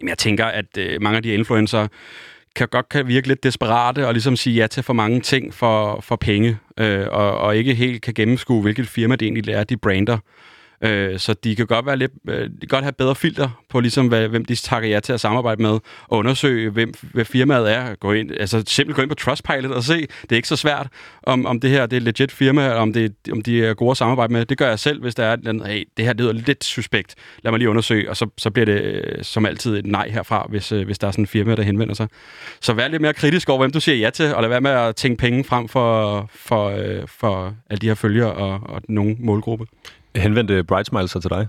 Jamen, 0.00 0.08
jeg 0.08 0.18
tænker, 0.18 0.44
at 0.44 0.78
øh, 0.78 1.02
mange 1.02 1.16
af 1.16 1.22
de 1.22 1.34
influencer 1.34 1.86
kan 2.56 2.68
godt 2.68 2.88
kan 2.88 3.08
virke 3.08 3.28
lidt 3.28 3.42
desperate 3.42 4.06
og 4.06 4.12
ligesom 4.12 4.36
sige 4.36 4.56
ja 4.56 4.66
til 4.66 4.82
for 4.82 4.92
mange 4.92 5.20
ting 5.20 5.54
for, 5.54 6.00
for 6.00 6.16
penge, 6.16 6.58
øh, 6.80 7.06
og, 7.10 7.38
og 7.38 7.56
ikke 7.56 7.74
helt 7.74 8.02
kan 8.02 8.14
gennemskue, 8.14 8.62
hvilket 8.62 8.88
firma 8.88 9.16
det 9.16 9.26
egentlig 9.26 9.54
er, 9.54 9.64
de 9.64 9.76
brander. 9.76 10.18
Øh, 10.84 11.18
så 11.18 11.34
de 11.34 11.56
kan 11.56 11.66
godt 11.66 11.86
være 11.86 11.96
lidt, 11.96 12.12
øh, 12.28 12.44
de 12.44 12.60
kan 12.60 12.68
godt 12.68 12.84
have 12.84 12.92
bedre 12.92 13.14
filter 13.14 13.64
på, 13.68 13.80
ligesom, 13.80 14.08
hvad, 14.08 14.28
hvem 14.28 14.44
de 14.44 14.54
takker 14.54 14.88
ja 14.88 15.00
til 15.00 15.12
at 15.12 15.20
samarbejde 15.20 15.62
med, 15.62 15.70
og 16.08 16.18
undersøge, 16.18 16.70
hvem, 16.70 16.92
hvad 17.12 17.24
firmaet 17.24 17.72
er. 17.72 17.94
Gå 17.94 18.12
ind, 18.12 18.30
altså 18.30 18.62
simpelthen 18.66 18.94
gå 18.94 19.02
ind 19.02 19.08
på 19.08 19.14
Trustpilot 19.14 19.70
og 19.70 19.84
se. 19.84 20.00
Det 20.00 20.32
er 20.32 20.36
ikke 20.36 20.48
så 20.48 20.56
svært, 20.56 20.88
om, 21.22 21.46
om 21.46 21.60
det 21.60 21.70
her 21.70 21.86
det 21.86 21.96
er 21.96 22.00
legit 22.00 22.32
firma, 22.32 22.64
eller 22.64 22.80
om, 22.80 22.92
det, 22.92 23.14
om 23.32 23.42
de 23.42 23.64
er 23.64 23.74
gode 23.74 23.90
at 23.90 23.96
samarbejde 23.96 24.32
med. 24.32 24.46
Det 24.46 24.58
gør 24.58 24.68
jeg 24.68 24.78
selv, 24.78 25.02
hvis 25.02 25.14
der 25.14 25.24
er 25.24 25.32
et 25.32 25.66
hey, 25.66 25.88
det 25.96 26.04
her 26.04 26.12
lyder 26.12 26.32
lidt 26.32 26.64
suspekt. 26.64 27.14
Lad 27.42 27.52
mig 27.52 27.58
lige 27.58 27.70
undersøge, 27.70 28.10
og 28.10 28.16
så, 28.16 28.26
så 28.38 28.50
bliver 28.50 28.66
det 28.66 28.82
øh, 28.82 29.24
som 29.24 29.46
altid 29.46 29.78
et 29.78 29.86
nej 29.86 30.08
herfra, 30.08 30.46
hvis, 30.50 30.72
øh, 30.72 30.86
hvis 30.86 30.98
der 30.98 31.06
er 31.06 31.10
sådan 31.10 31.22
en 31.22 31.26
firma, 31.26 31.54
der 31.54 31.62
henvender 31.62 31.94
sig. 31.94 32.08
Så 32.60 32.72
vær 32.72 32.88
lidt 32.88 33.02
mere 33.02 33.14
kritisk 33.14 33.48
over, 33.48 33.58
hvem 33.58 33.72
du 33.72 33.80
siger 33.80 33.96
ja 33.96 34.10
til, 34.10 34.34
og 34.34 34.42
lad 34.42 34.48
være 34.48 34.60
med 34.60 34.70
at 34.70 34.96
tænke 34.96 35.16
penge 35.20 35.44
frem 35.44 35.68
for, 35.68 36.30
for, 36.34 36.68
øh, 36.68 37.02
for 37.08 37.54
alle 37.70 37.80
de 37.80 37.86
her 37.86 37.94
følgere 37.94 38.32
og, 38.32 38.60
og 38.62 38.82
nogen 38.88 39.16
målgruppe. 39.20 39.66
Henvendte 40.16 40.64
Bright 40.64 40.86
Smile 40.86 41.08
sig 41.08 41.22
til 41.22 41.30
dig? 41.30 41.46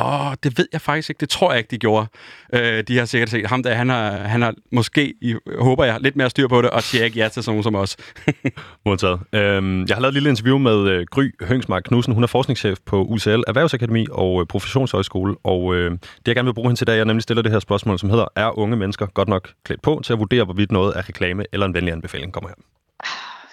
Åh, 0.00 0.26
oh, 0.26 0.34
det 0.42 0.58
ved 0.58 0.66
jeg 0.72 0.80
faktisk 0.80 1.10
ikke. 1.10 1.20
Det 1.20 1.28
tror 1.28 1.50
jeg 1.50 1.58
ikke, 1.58 1.70
de 1.70 1.78
gjorde. 1.78 2.06
Øh, 2.54 2.84
de 2.88 2.98
har 2.98 3.04
sikkert 3.04 3.30
set 3.30 3.46
ham 3.46 3.62
der. 3.62 3.74
Han 3.74 3.88
har, 3.88 4.10
han 4.10 4.42
har 4.42 4.54
måske, 4.72 5.14
I, 5.20 5.34
håber 5.58 5.84
jeg, 5.84 6.00
lidt 6.00 6.16
mere 6.16 6.30
styr 6.30 6.48
på 6.48 6.62
det, 6.62 6.70
og 6.70 6.82
siger 6.82 7.04
ikke 7.04 7.18
ja 7.18 7.28
til 7.28 7.42
sådan 7.42 7.62
som 7.62 7.74
os. 7.74 7.96
Modtaget. 8.86 9.20
Øhm, 9.32 9.84
jeg 9.86 9.96
har 9.96 10.00
lavet 10.00 10.10
et 10.10 10.14
lille 10.14 10.28
interview 10.28 10.58
med 10.58 10.88
øh, 10.88 11.06
Gry 11.10 11.30
Høngsmark 11.40 11.82
Knudsen. 11.82 12.14
Hun 12.14 12.22
er 12.22 12.26
forskningschef 12.26 12.78
på 12.86 13.04
UCL 13.04 13.42
Erhvervsakademi 13.48 14.06
og 14.10 14.40
øh, 14.40 14.46
Professionshøjskole. 14.46 15.36
Og 15.44 15.74
øh, 15.74 15.90
det, 15.90 16.00
jeg 16.26 16.34
gerne 16.34 16.46
vil 16.46 16.54
bruge 16.54 16.68
hende 16.68 16.80
til, 16.80 16.86
da 16.86 16.96
jeg 16.96 17.04
nemlig 17.04 17.22
stiller 17.22 17.42
det 17.42 17.52
her 17.52 17.58
spørgsmål, 17.58 17.98
som 17.98 18.10
hedder, 18.10 18.26
er 18.36 18.58
unge 18.58 18.76
mennesker 18.76 19.06
godt 19.06 19.28
nok 19.28 19.50
klædt 19.64 19.82
på 19.82 20.00
til 20.04 20.12
at 20.12 20.18
vurdere, 20.18 20.44
hvorvidt 20.44 20.72
noget 20.72 20.92
er 20.96 21.08
reklame 21.08 21.44
eller 21.52 21.66
en 21.66 21.74
venlig 21.74 21.92
anbefaling? 21.92 22.32
Kommer 22.32 22.48
her 22.48 22.54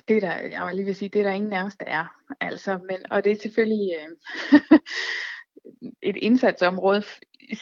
det 0.07 0.21
der, 0.21 0.37
jeg 0.37 0.65
vil 0.67 0.75
lige 0.75 0.85
vil 0.85 0.95
sige, 0.95 1.09
det 1.09 1.19
er 1.19 1.23
der 1.23 1.31
ingen 1.31 1.49
nærmest 1.49 1.83
er. 1.87 2.05
Altså, 2.41 2.77
men, 2.77 3.11
og 3.11 3.23
det 3.23 3.31
er 3.31 3.35
selvfølgelig 3.41 3.95
øh, 3.99 4.79
et 6.09 6.15
indsatsområde, 6.15 7.03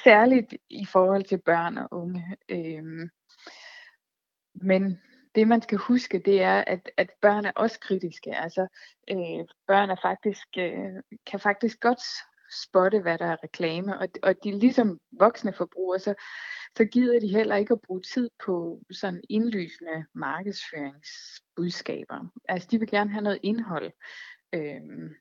særligt 0.03 0.53
i 0.69 0.85
forhold 0.85 1.23
til 1.23 1.41
børn 1.45 1.77
og 1.77 1.87
unge. 1.91 2.37
Øh, 2.49 3.09
men 4.55 5.01
det 5.35 5.47
man 5.47 5.61
skal 5.61 5.77
huske, 5.77 6.19
det 6.19 6.41
er, 6.41 6.63
at, 6.67 6.89
at 6.97 7.09
børn 7.21 7.45
er 7.45 7.51
også 7.55 7.79
kritiske. 7.79 8.35
Altså, 8.35 8.67
øh, 9.11 9.45
børn 9.67 9.89
er 9.89 9.95
faktisk, 10.01 10.47
øh, 10.57 11.17
kan 11.25 11.39
faktisk 11.39 11.79
godt 11.79 12.01
spotte, 12.63 12.99
hvad 12.99 13.17
der 13.17 13.25
er 13.25 13.43
reklame, 13.43 13.99
og, 13.99 14.07
og 14.23 14.35
de 14.43 14.59
ligesom 14.59 14.99
voksne 15.11 15.53
forbrugere, 15.53 15.99
så 15.99 16.15
så 16.77 16.85
gider 16.85 17.19
de 17.19 17.27
heller 17.27 17.55
ikke 17.55 17.73
at 17.73 17.81
bruge 17.81 18.01
tid 18.01 18.29
på 18.45 18.81
sådan 18.91 19.21
indlysende 19.29 20.05
markedsføringsbudskaber. 20.13 22.27
Altså 22.47 22.67
de 22.71 22.79
vil 22.79 22.87
gerne 22.87 23.09
have 23.09 23.23
noget 23.23 23.39
indhold. 23.43 23.91
Øhm, 24.53 25.15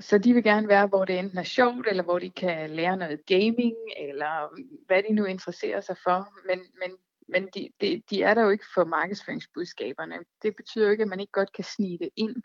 så 0.00 0.18
de 0.18 0.34
vil 0.34 0.42
gerne 0.42 0.68
være, 0.68 0.86
hvor 0.86 1.04
det 1.04 1.18
enten 1.18 1.38
er 1.38 1.42
sjovt, 1.42 1.88
eller 1.88 2.02
hvor 2.02 2.18
de 2.18 2.30
kan 2.30 2.70
lære 2.70 2.96
noget 2.96 3.26
gaming, 3.26 3.76
eller 3.96 4.48
hvad 4.86 5.02
de 5.02 5.12
nu 5.12 5.24
interesserer 5.24 5.80
sig 5.80 5.96
for. 6.04 6.28
Men, 6.46 6.60
men, 6.80 6.96
men 7.28 7.48
de, 7.54 7.68
de, 7.80 8.02
de 8.10 8.22
er 8.22 8.34
der 8.34 8.42
jo 8.42 8.50
ikke 8.50 8.66
for 8.74 8.84
markedsføringsbudskaberne. 8.84 10.18
Det 10.42 10.56
betyder 10.56 10.84
jo 10.84 10.90
ikke, 10.90 11.02
at 11.02 11.08
man 11.08 11.20
ikke 11.20 11.32
godt 11.32 11.52
kan 11.52 11.64
snige 11.64 11.98
det 11.98 12.08
ind. 12.16 12.42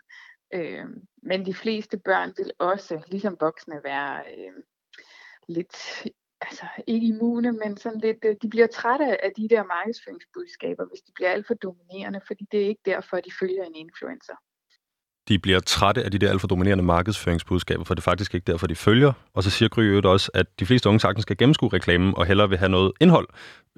Øh, 0.54 0.86
men 1.22 1.46
de 1.46 1.54
fleste 1.54 1.98
børn 1.98 2.32
vil 2.36 2.52
også, 2.58 3.02
ligesom 3.06 3.36
voksne, 3.40 3.80
være 3.84 4.24
øh, 4.38 4.52
lidt 5.48 6.06
altså 6.40 6.66
ikke 6.86 7.06
immune, 7.06 7.52
men 7.52 7.76
sådan 7.76 8.00
lidt, 8.00 8.24
øh, 8.24 8.36
de 8.42 8.48
bliver 8.48 8.66
trætte 8.66 9.24
af 9.24 9.32
de 9.36 9.48
der 9.48 9.64
markedsføringsbudskaber, 9.64 10.84
hvis 10.84 11.00
de 11.00 11.12
bliver 11.14 11.30
alt 11.30 11.46
for 11.46 11.54
dominerende, 11.54 12.20
fordi 12.26 12.46
det 12.52 12.62
er 12.62 12.68
ikke 12.68 12.82
derfor, 12.84 13.16
at 13.16 13.24
de 13.24 13.32
følger 13.40 13.64
en 13.64 13.74
influencer. 13.74 14.34
De 15.28 15.38
bliver 15.38 15.60
trætte 15.60 16.04
af 16.04 16.10
de 16.10 16.18
der 16.18 16.30
alt 16.30 16.40
for 16.40 16.48
dominerende 16.48 16.84
markedsføringsbudskaber, 16.84 17.84
for 17.84 17.94
det 17.94 18.00
er 18.00 18.04
faktisk 18.04 18.34
ikke 18.34 18.52
derfor, 18.52 18.66
de 18.66 18.74
følger. 18.74 19.12
Og 19.34 19.42
så 19.42 19.50
siger 19.50 19.68
Gry 19.68 20.00
også, 20.04 20.30
at 20.34 20.46
de 20.60 20.66
fleste 20.66 20.88
unge 20.88 21.00
sagtens 21.00 21.22
skal 21.22 21.36
gennemskue 21.36 21.68
reklamen 21.72 22.14
og 22.16 22.26
hellere 22.26 22.48
vil 22.48 22.58
have 22.58 22.68
noget 22.68 22.92
indhold. 23.00 23.28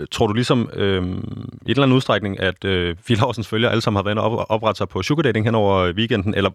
Øh, 0.01 0.07
tror 0.11 0.27
du 0.27 0.33
ligesom 0.33 0.71
øh, 0.73 1.03
i 1.03 1.07
en 1.07 1.51
eller 1.67 1.83
anden 1.83 1.97
udstrækning, 1.97 2.41
at 2.41 2.65
øh, 2.65 2.97
Filausens 3.03 3.49
følger 3.49 3.69
alle 3.69 3.81
sammen 3.81 3.97
har 3.99 4.03
været 4.03 4.19
op, 4.19 4.47
oprettet 4.49 4.79
sig 4.79 4.89
på 4.89 5.03
sugar 5.03 5.23
dating 5.23 5.47
hen 5.47 5.55
over 5.55 5.77
øh, 5.77 5.95
weekenden, 5.95 6.35
eller 6.35 6.51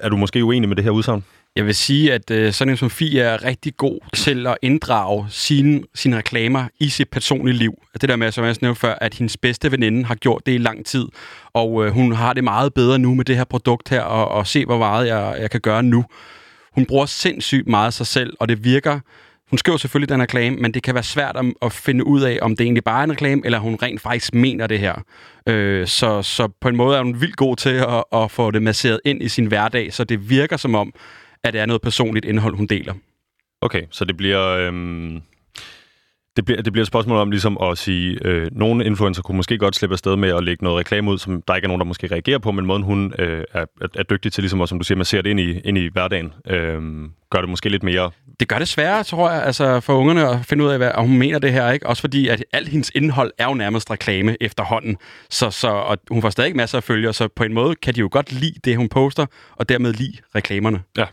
er 0.00 0.08
du 0.08 0.16
måske 0.16 0.44
uenig 0.44 0.68
med 0.68 0.76
det 0.76 0.84
her 0.84 0.90
udsagn? 0.90 1.24
Jeg 1.56 1.66
vil 1.66 1.74
sige, 1.74 2.12
at 2.12 2.30
øh, 2.30 2.52
sådan 2.52 2.70
en 2.72 2.76
som 2.76 2.90
Fie 2.90 3.20
er 3.20 3.44
rigtig 3.44 3.76
god 3.76 3.98
til 4.14 4.46
at 4.46 4.58
inddrage 4.62 5.26
sine, 5.28 5.82
sine 5.94 6.16
reklamer 6.16 6.64
i 6.78 6.88
sit 6.88 7.08
personlige 7.08 7.56
liv. 7.56 7.74
Det 8.00 8.08
der 8.08 8.16
med, 8.16 8.32
som 8.32 8.44
jeg 8.44 8.56
nævnte 8.60 8.80
før, 8.80 8.94
at 9.00 9.14
hendes 9.14 9.36
bedste 9.36 9.72
veninde 9.72 10.04
har 10.04 10.14
gjort 10.14 10.46
det 10.46 10.54
i 10.54 10.58
lang 10.58 10.86
tid, 10.86 11.06
og 11.52 11.86
øh, 11.86 11.92
hun 11.92 12.12
har 12.12 12.32
det 12.32 12.44
meget 12.44 12.74
bedre 12.74 12.98
nu 12.98 13.14
med 13.14 13.24
det 13.24 13.36
her 13.36 13.44
produkt 13.44 13.88
her, 13.88 14.00
og, 14.00 14.28
og 14.28 14.46
se, 14.46 14.64
hvor 14.64 14.78
meget 14.78 15.06
jeg, 15.06 15.36
jeg 15.40 15.50
kan 15.50 15.60
gøre 15.60 15.82
nu. 15.82 16.04
Hun 16.72 16.86
bruger 16.86 17.06
sindssygt 17.06 17.68
meget 17.68 17.94
sig 17.94 18.06
selv, 18.06 18.36
og 18.40 18.48
det 18.48 18.64
virker 18.64 19.00
hun 19.52 19.58
skriver 19.58 19.78
selvfølgelig 19.78 20.08
den 20.08 20.22
reklame, 20.22 20.56
men 20.56 20.74
det 20.74 20.82
kan 20.82 20.94
være 20.94 21.02
svært 21.02 21.36
at, 21.36 21.44
at 21.62 21.72
finde 21.72 22.06
ud 22.06 22.20
af, 22.22 22.38
om 22.42 22.56
det 22.56 22.64
egentlig 22.64 22.84
bare 22.84 23.00
er 23.00 23.04
en 23.04 23.10
reklame, 23.10 23.42
eller 23.44 23.58
hun 23.58 23.78
rent 23.82 24.00
faktisk 24.00 24.34
mener 24.34 24.66
det 24.66 24.78
her. 24.78 24.94
Øh, 25.48 25.86
så, 25.86 26.22
så 26.22 26.48
på 26.60 26.68
en 26.68 26.76
måde 26.76 26.96
er 26.98 27.02
hun 27.02 27.20
vildt 27.20 27.36
god 27.36 27.56
til 27.56 27.74
at, 27.74 28.04
at 28.12 28.30
få 28.30 28.50
det 28.50 28.62
masseret 28.62 29.00
ind 29.04 29.22
i 29.22 29.28
sin 29.28 29.46
hverdag, 29.46 29.92
så 29.92 30.04
det 30.04 30.30
virker 30.30 30.56
som 30.56 30.74
om, 30.74 30.92
at 31.44 31.52
det 31.52 31.60
er 31.60 31.66
noget 31.66 31.82
personligt 31.82 32.24
indhold, 32.24 32.56
hun 32.56 32.66
deler. 32.66 32.94
Okay, 33.60 33.82
så 33.90 34.04
det 34.04 34.16
bliver... 34.16 34.48
Øhm 34.48 35.22
det 36.36 36.44
bliver, 36.44 36.62
det 36.62 36.72
bliver 36.72 36.82
et 36.82 36.86
spørgsmål 36.86 37.18
om 37.18 37.30
ligesom 37.30 37.58
at 37.62 37.78
sige, 37.78 38.18
øh, 38.24 38.48
nogle 38.52 38.84
influencer 38.84 39.22
kunne 39.22 39.36
måske 39.36 39.58
godt 39.58 39.76
slippe 39.76 39.94
afsted 39.94 40.16
med 40.16 40.28
at 40.28 40.44
lægge 40.44 40.64
noget 40.64 40.78
reklame 40.78 41.10
ud, 41.10 41.18
som 41.18 41.42
der 41.42 41.54
ikke 41.54 41.66
er 41.66 41.68
nogen, 41.68 41.80
der 41.80 41.86
måske 41.86 42.06
reagerer 42.06 42.38
på, 42.38 42.52
men 42.52 42.66
måden 42.66 42.82
hun 42.82 43.12
øh, 43.18 43.44
er, 43.52 43.64
er 43.94 44.02
dygtig 44.02 44.32
til, 44.32 44.42
ligesom, 44.42 44.60
og 44.60 44.68
som 44.68 44.78
du 44.78 44.84
siger, 44.84 44.96
man 44.96 45.04
ser 45.04 45.22
det 45.22 45.30
ind 45.30 45.40
i, 45.40 45.60
ind 45.60 45.78
i 45.78 45.88
hverdagen, 45.92 46.32
øh, 46.46 46.82
gør 47.30 47.40
det 47.40 47.48
måske 47.48 47.68
lidt 47.68 47.82
mere... 47.82 48.10
Det 48.40 48.48
gør 48.48 48.58
det 48.58 48.68
sværere, 48.68 49.04
tror 49.04 49.30
jeg, 49.30 49.42
altså 49.42 49.80
for 49.80 49.94
ungerne 49.94 50.28
at 50.28 50.38
finde 50.46 50.64
ud 50.64 50.68
af, 50.70 50.78
hvad 50.78 50.90
hun 50.96 51.18
mener 51.18 51.38
det 51.38 51.52
her, 51.52 51.70
ikke? 51.70 51.86
Også 51.86 52.00
fordi, 52.00 52.28
at 52.28 52.44
alt 52.52 52.68
hendes 52.68 52.90
indhold 52.94 53.32
er 53.38 53.46
jo 53.46 53.54
nærmest 53.54 53.90
reklame 53.90 54.36
efterhånden, 54.40 54.96
så, 55.30 55.50
så 55.50 55.68
og 55.68 55.98
hun 56.10 56.22
får 56.22 56.30
stadig 56.30 56.56
masser 56.56 56.78
af 56.78 56.84
følgere, 56.84 57.12
så 57.12 57.28
på 57.36 57.44
en 57.44 57.52
måde 57.52 57.74
kan 57.74 57.94
de 57.94 58.00
jo 58.00 58.08
godt 58.12 58.32
lide 58.32 58.60
det, 58.64 58.76
hun 58.76 58.88
poster, 58.88 59.26
og 59.56 59.68
dermed 59.68 59.92
lide 59.92 60.16
reklamerne. 60.34 60.82
Ja. 60.98 61.04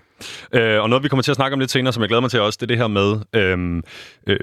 Øh, 0.53 0.81
og 0.81 0.89
noget, 0.89 1.03
vi 1.03 1.09
kommer 1.09 1.23
til 1.23 1.31
at 1.31 1.35
snakke 1.35 1.53
om 1.53 1.59
lidt 1.59 1.71
senere, 1.71 1.93
som 1.93 2.01
jeg 2.01 2.07
glæder 2.09 2.21
mig 2.21 2.31
til 2.31 2.41
også, 2.41 2.57
det 2.61 2.63
er 2.63 2.67
det 2.67 2.77
her 2.77 2.87
med 2.87 3.19
øh, 3.35 3.83
øh, 4.27 4.39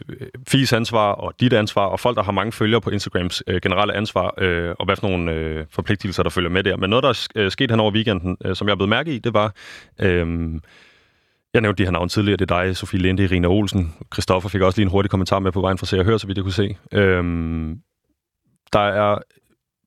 FIS 0.48 0.72
ansvar 0.72 1.12
og 1.12 1.32
dit 1.40 1.52
ansvar, 1.52 1.86
og 1.86 2.00
folk, 2.00 2.16
der 2.16 2.22
har 2.22 2.32
mange 2.32 2.52
følgere 2.52 2.80
på 2.80 2.90
Instagrams 2.90 3.42
øh, 3.46 3.60
generelle 3.62 3.94
ansvar, 3.94 4.34
øh, 4.38 4.74
og 4.78 4.84
hvad 4.84 4.96
for 4.96 5.08
nogle 5.08 5.32
øh, 5.32 5.64
forpligtelser, 5.70 6.22
der 6.22 6.30
følger 6.30 6.50
med 6.50 6.62
der. 6.62 6.76
Men 6.76 6.90
noget, 6.90 7.02
der 7.02 7.08
er 7.08 7.26
øh, 7.34 7.50
sket 7.50 7.70
hen 7.70 7.80
over 7.80 7.92
weekenden, 7.92 8.36
øh, 8.44 8.56
som 8.56 8.68
jeg 8.68 8.72
er 8.72 8.76
blevet 8.76 8.90
mærke 8.90 9.14
i, 9.14 9.18
det 9.18 9.34
var... 9.34 9.54
Øh, 10.00 10.26
Jeg 11.54 11.62
nævnte 11.62 11.82
de 11.82 11.86
her 11.86 11.92
navne 11.92 12.08
tidligere. 12.08 12.36
Det 12.36 12.50
er 12.50 12.62
dig, 12.62 12.76
Sofie 12.76 13.00
Linde, 13.00 13.24
Irina 13.24 13.48
Olsen. 13.48 13.94
Christoffer 14.14 14.48
fik 14.48 14.60
også 14.60 14.78
lige 14.78 14.84
en 14.84 14.90
hurtig 14.90 15.10
kommentar 15.10 15.38
med 15.38 15.52
på 15.52 15.60
vejen 15.60 15.78
fra 15.78 15.86
Se 15.86 15.98
og 15.98 16.04
Hør, 16.04 16.16
så 16.16 16.26
vidt 16.26 16.38
jeg 16.38 16.42
kunne 16.44 16.52
se. 16.52 16.76
Øhm, 16.92 17.76
der 18.72 18.78
er 18.80 19.18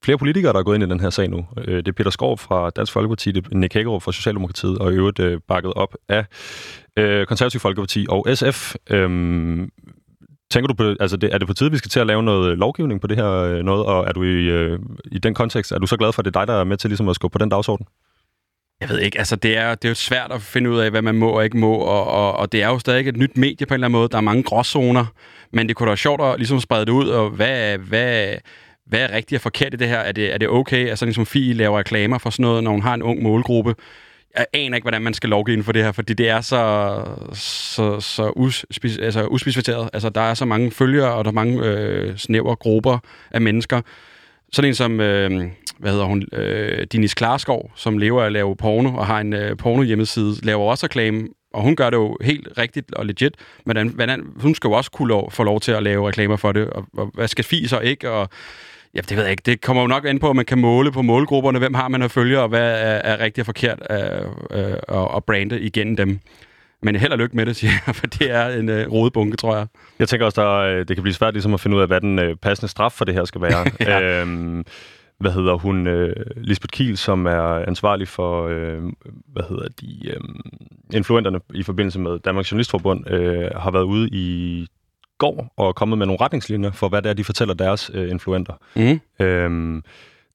flere 0.04 0.18
politikere, 0.18 0.54
der 0.54 0.60
er 0.60 0.64
gået 0.64 0.76
ind 0.76 0.84
i 0.84 0.90
den 0.90 1.00
her 1.00 1.10
sag 1.10 1.30
nu. 1.30 1.46
Øh, 1.58 1.78
det 1.78 1.88
er 1.88 1.92
Peter 1.92 2.12
Skov 2.12 2.38
fra 2.38 2.70
Dansk 2.70 2.94
Folkeparti, 2.94 3.32
det 3.32 3.46
er 3.52 3.58
Nick 3.58 3.74
Hagerup 3.74 4.02
fra 4.02 4.12
Socialdemokratiet, 4.12 4.78
og 4.78 4.92
i 4.92 4.96
øvrigt 4.96 5.20
øh, 5.20 5.40
bakket 5.48 5.74
op 5.74 5.96
af 6.10 6.26
øh, 6.98 7.26
Konservativ 7.26 7.60
Folkeparti 7.60 8.06
og 8.10 8.28
SF. 8.34 8.76
Øhm, 8.90 9.70
tænker 10.52 10.68
du 10.68 10.74
på, 10.74 10.96
altså 11.00 11.18
det, 11.18 11.34
er 11.34 11.38
det 11.38 11.48
på 11.48 11.54
tide, 11.54 11.72
vi 11.72 11.78
skal 11.78 11.90
til 11.90 12.00
at 12.00 12.08
lave 12.08 12.24
noget 12.24 12.58
lovgivning 12.58 13.02
på 13.02 13.08
det 13.08 13.18
her 13.18 13.30
øh, 13.32 13.64
noget, 13.64 13.86
og 13.86 14.08
er 14.08 14.12
du 14.12 14.24
i, 14.24 14.50
øh, 14.50 14.80
i 15.12 15.20
den 15.20 15.34
kontekst, 15.34 15.72
er 15.72 15.80
du 15.80 15.88
så 15.88 15.98
glad 15.98 16.14
for, 16.14 16.22
at 16.22 16.26
det 16.26 16.36
er 16.36 16.40
dig, 16.40 16.48
der 16.48 16.60
er 16.60 16.64
med 16.64 16.78
til 16.78 16.90
ligesom 16.90 17.10
at 17.10 17.16
skubbe 17.16 17.34
på 17.34 17.44
den 17.44 17.50
dagsorden? 17.50 17.86
Jeg 18.82 18.90
ved 18.90 19.00
ikke, 19.00 19.18
altså 19.18 19.36
det 19.36 19.58
er, 19.58 19.76
det 19.76 19.86
er 19.86 19.90
jo 19.90 19.96
svært 19.96 20.32
at 20.32 20.42
finde 20.42 20.70
ud 20.70 20.80
af, 20.80 20.92
hvad 20.92 21.02
man 21.02 21.16
må 21.16 21.30
og 21.30 21.44
ikke 21.44 21.58
må, 21.58 21.76
og, 21.76 22.08
og, 22.08 22.34
og 22.34 22.52
det 22.52 22.64
er 22.64 22.68
jo 22.68 22.80
stadig 22.80 23.08
et 23.08 23.18
nyt 23.18 23.38
medie 23.38 23.68
på 23.68 23.74
en 23.74 23.76
eller 23.76 23.88
anden 23.88 24.00
måde. 24.00 24.10
Der 24.10 24.18
er 24.18 24.22
mange 24.22 24.44
gråzoner, 24.44 25.06
men 25.54 25.68
det 25.68 25.76
kunne 25.76 25.86
da 25.86 25.90
være 25.90 25.98
sjovt 25.98 26.22
at 26.22 26.38
ligesom 26.38 26.60
sprede 26.60 26.86
det 26.86 26.92
ud, 26.92 27.08
og 27.08 27.30
hvad, 27.30 27.78
hvad, 27.78 28.34
hvad 28.90 29.00
er 29.00 29.16
rigtigt 29.16 29.40
og 29.40 29.42
forkert 29.42 29.74
i 29.74 29.78
det 29.78 29.88
her? 29.88 29.98
Er 29.98 30.12
det, 30.12 30.34
er 30.34 30.38
det 30.38 30.50
okay, 30.50 30.88
at 30.88 31.00
sådan 31.00 31.14
som 31.14 31.26
Fie 31.26 31.54
laver 31.54 31.80
reklamer 31.80 32.18
for 32.18 32.30
sådan 32.30 32.44
noget, 32.44 32.64
når 32.64 32.72
hun 32.72 32.82
har 32.82 32.94
en 32.94 33.02
ung 33.02 33.24
målgruppe? 33.24 33.76
Jeg 34.38 34.46
aner 34.54 34.76
ikke, 34.76 34.84
hvordan 34.84 35.02
man 35.02 35.14
skal 35.14 35.30
lovgive 35.30 35.64
for 35.64 35.72
det 35.72 35.84
her, 35.84 35.92
fordi 35.92 36.14
det 36.14 36.30
er 36.30 36.42
så, 36.42 37.04
så, 37.34 38.00
så 38.00 38.32
uspec, 38.36 38.98
altså, 39.02 39.26
uspecificeret. 39.26 39.90
Altså, 39.94 40.10
der 40.10 40.22
er 40.22 40.34
så 40.34 40.46
mange 40.46 40.72
følgere, 40.72 41.14
og 41.14 41.26
der 41.26 41.32
er 41.32 41.36
mange 41.36 41.66
øh, 41.66 42.18
snævre 42.18 42.56
grupper 42.56 42.98
af 43.32 43.42
mennesker. 43.42 43.82
Sådan 44.52 44.70
en 44.70 44.76
som, 44.76 45.00
øh, 45.00 45.50
hvad 45.80 45.92
hedder 45.92 46.06
hun, 46.06 46.24
øh, 46.34 46.88
Dinis 46.92 47.14
Klarskov, 47.14 47.72
som 47.76 47.98
lever 47.98 48.22
af 48.22 48.26
at 48.26 48.32
lave 48.32 48.56
porno, 48.56 48.96
og 48.96 49.06
har 49.06 49.20
en 49.20 49.34
øh, 49.34 49.58
porno 49.58 49.84
hjemmeside, 49.84 50.36
laver 50.44 50.70
også 50.72 50.86
reklame, 50.86 51.28
og 51.54 51.62
hun 51.62 51.76
gør 51.76 51.90
det 51.90 51.98
jo 51.98 52.18
helt 52.22 52.48
rigtigt 52.58 52.94
og 52.94 53.06
legit, 53.06 53.34
men 53.66 53.88
hvordan, 53.88 54.26
hun 54.36 54.56
skal 54.56 54.68
jo 54.68 54.72
også 54.72 54.92
kunne 54.92 55.08
lov, 55.08 55.32
få 55.32 55.44
lov 55.44 55.60
til 55.60 55.72
at 55.72 55.84
lave 55.84 56.08
reklamer 56.08 56.36
for 56.36 56.52
det, 56.52 56.70
og, 56.70 56.86
og 56.98 57.12
hvad 57.14 57.28
skal 57.28 57.44
FI 57.44 57.68
så 57.68 57.80
ikke, 57.80 58.10
og 58.10 58.30
Ja, 58.96 59.02
det 59.02 59.18
ved 59.18 59.24
jeg 59.24 59.32
ikke. 59.32 59.44
Det 59.46 59.62
kommer 59.62 59.84
jo 59.84 59.88
nok 59.88 60.06
an 60.06 60.20
på, 60.20 60.30
at 60.30 60.36
man 60.36 60.46
kan 60.46 60.60
måle 60.60 60.92
på 60.92 61.02
målgrupperne. 61.02 61.60
Hvem 61.60 61.74
har 61.74 61.88
man 61.88 62.02
at 62.02 62.12
følge, 62.12 62.40
og 62.40 62.50
hvad 62.50 62.72
er, 62.72 63.14
er 63.14 63.20
rigtigt 63.20 63.40
og 63.40 63.46
forkert 63.46 63.82
at, 63.82 64.26
at, 64.50 65.08
at 65.16 65.24
brande 65.24 65.60
igennem 65.62 65.96
dem. 65.96 66.20
Men 66.82 66.96
held 66.96 67.12
og 67.12 67.18
lykke 67.18 67.36
med 67.36 67.46
det, 67.46 67.56
siger 67.60 67.72
jeg, 67.88 67.96
for 67.96 68.08
det 68.08 68.32
er 68.32 68.48
en 68.48 68.70
uh, 68.70 68.94
rodebunke, 68.94 69.38
tror 69.38 69.56
jeg. 69.58 69.68
Jeg 70.00 70.10
tænker 70.10 70.26
også, 70.26 70.42
der, 70.42 70.52
øh, 70.52 70.78
det 70.88 70.96
kan 70.96 71.04
blive 71.04 71.14
svært 71.14 71.34
ligesom 71.34 71.54
at 71.54 71.60
finde 71.60 71.78
ud 71.78 71.82
af, 71.82 71.88
hvad 71.88 72.02
den 72.02 72.20
uh, 72.20 72.36
passende 72.42 72.72
straf 72.72 72.92
for 72.92 73.06
det 73.06 73.14
her 73.14 73.26
skal 73.26 73.42
være. 73.42 73.66
ja. 73.80 74.22
øhm, 74.22 74.66
hvad 75.20 75.32
hedder 75.32 75.54
hun? 75.54 75.88
Uh, 75.88 76.10
Lisbeth 76.38 76.72
Kiel, 76.72 76.98
som 76.98 77.26
er 77.26 77.68
ansvarlig 77.68 78.08
for, 78.08 78.46
uh, 78.46 78.84
hvad 79.34 79.44
hedder 79.50 79.68
de, 79.82 80.16
um, 80.20 80.42
influenterne 80.94 81.40
i 81.54 81.64
forbindelse 81.64 82.00
med 82.00 82.20
Danmarks 82.20 82.52
Journalistforbund, 82.52 83.12
uh, 83.12 83.62
har 83.62 83.72
været 83.72 83.84
ude 83.84 84.10
i 84.12 84.68
går 85.20 85.54
og 85.58 85.76
kommet 85.76 85.98
med 85.98 86.06
nogle 86.06 86.22
retningslinjer 86.22 86.72
for, 86.72 86.90
hvad 86.90 87.02
det 87.02 87.10
er, 87.10 87.14
de 87.14 87.24
fortæller 87.24 87.54
deres 87.54 87.92
øh, 87.94 88.10
influenter. 88.12 88.54
Mm. 88.76 89.26
Øhm, 89.26 89.84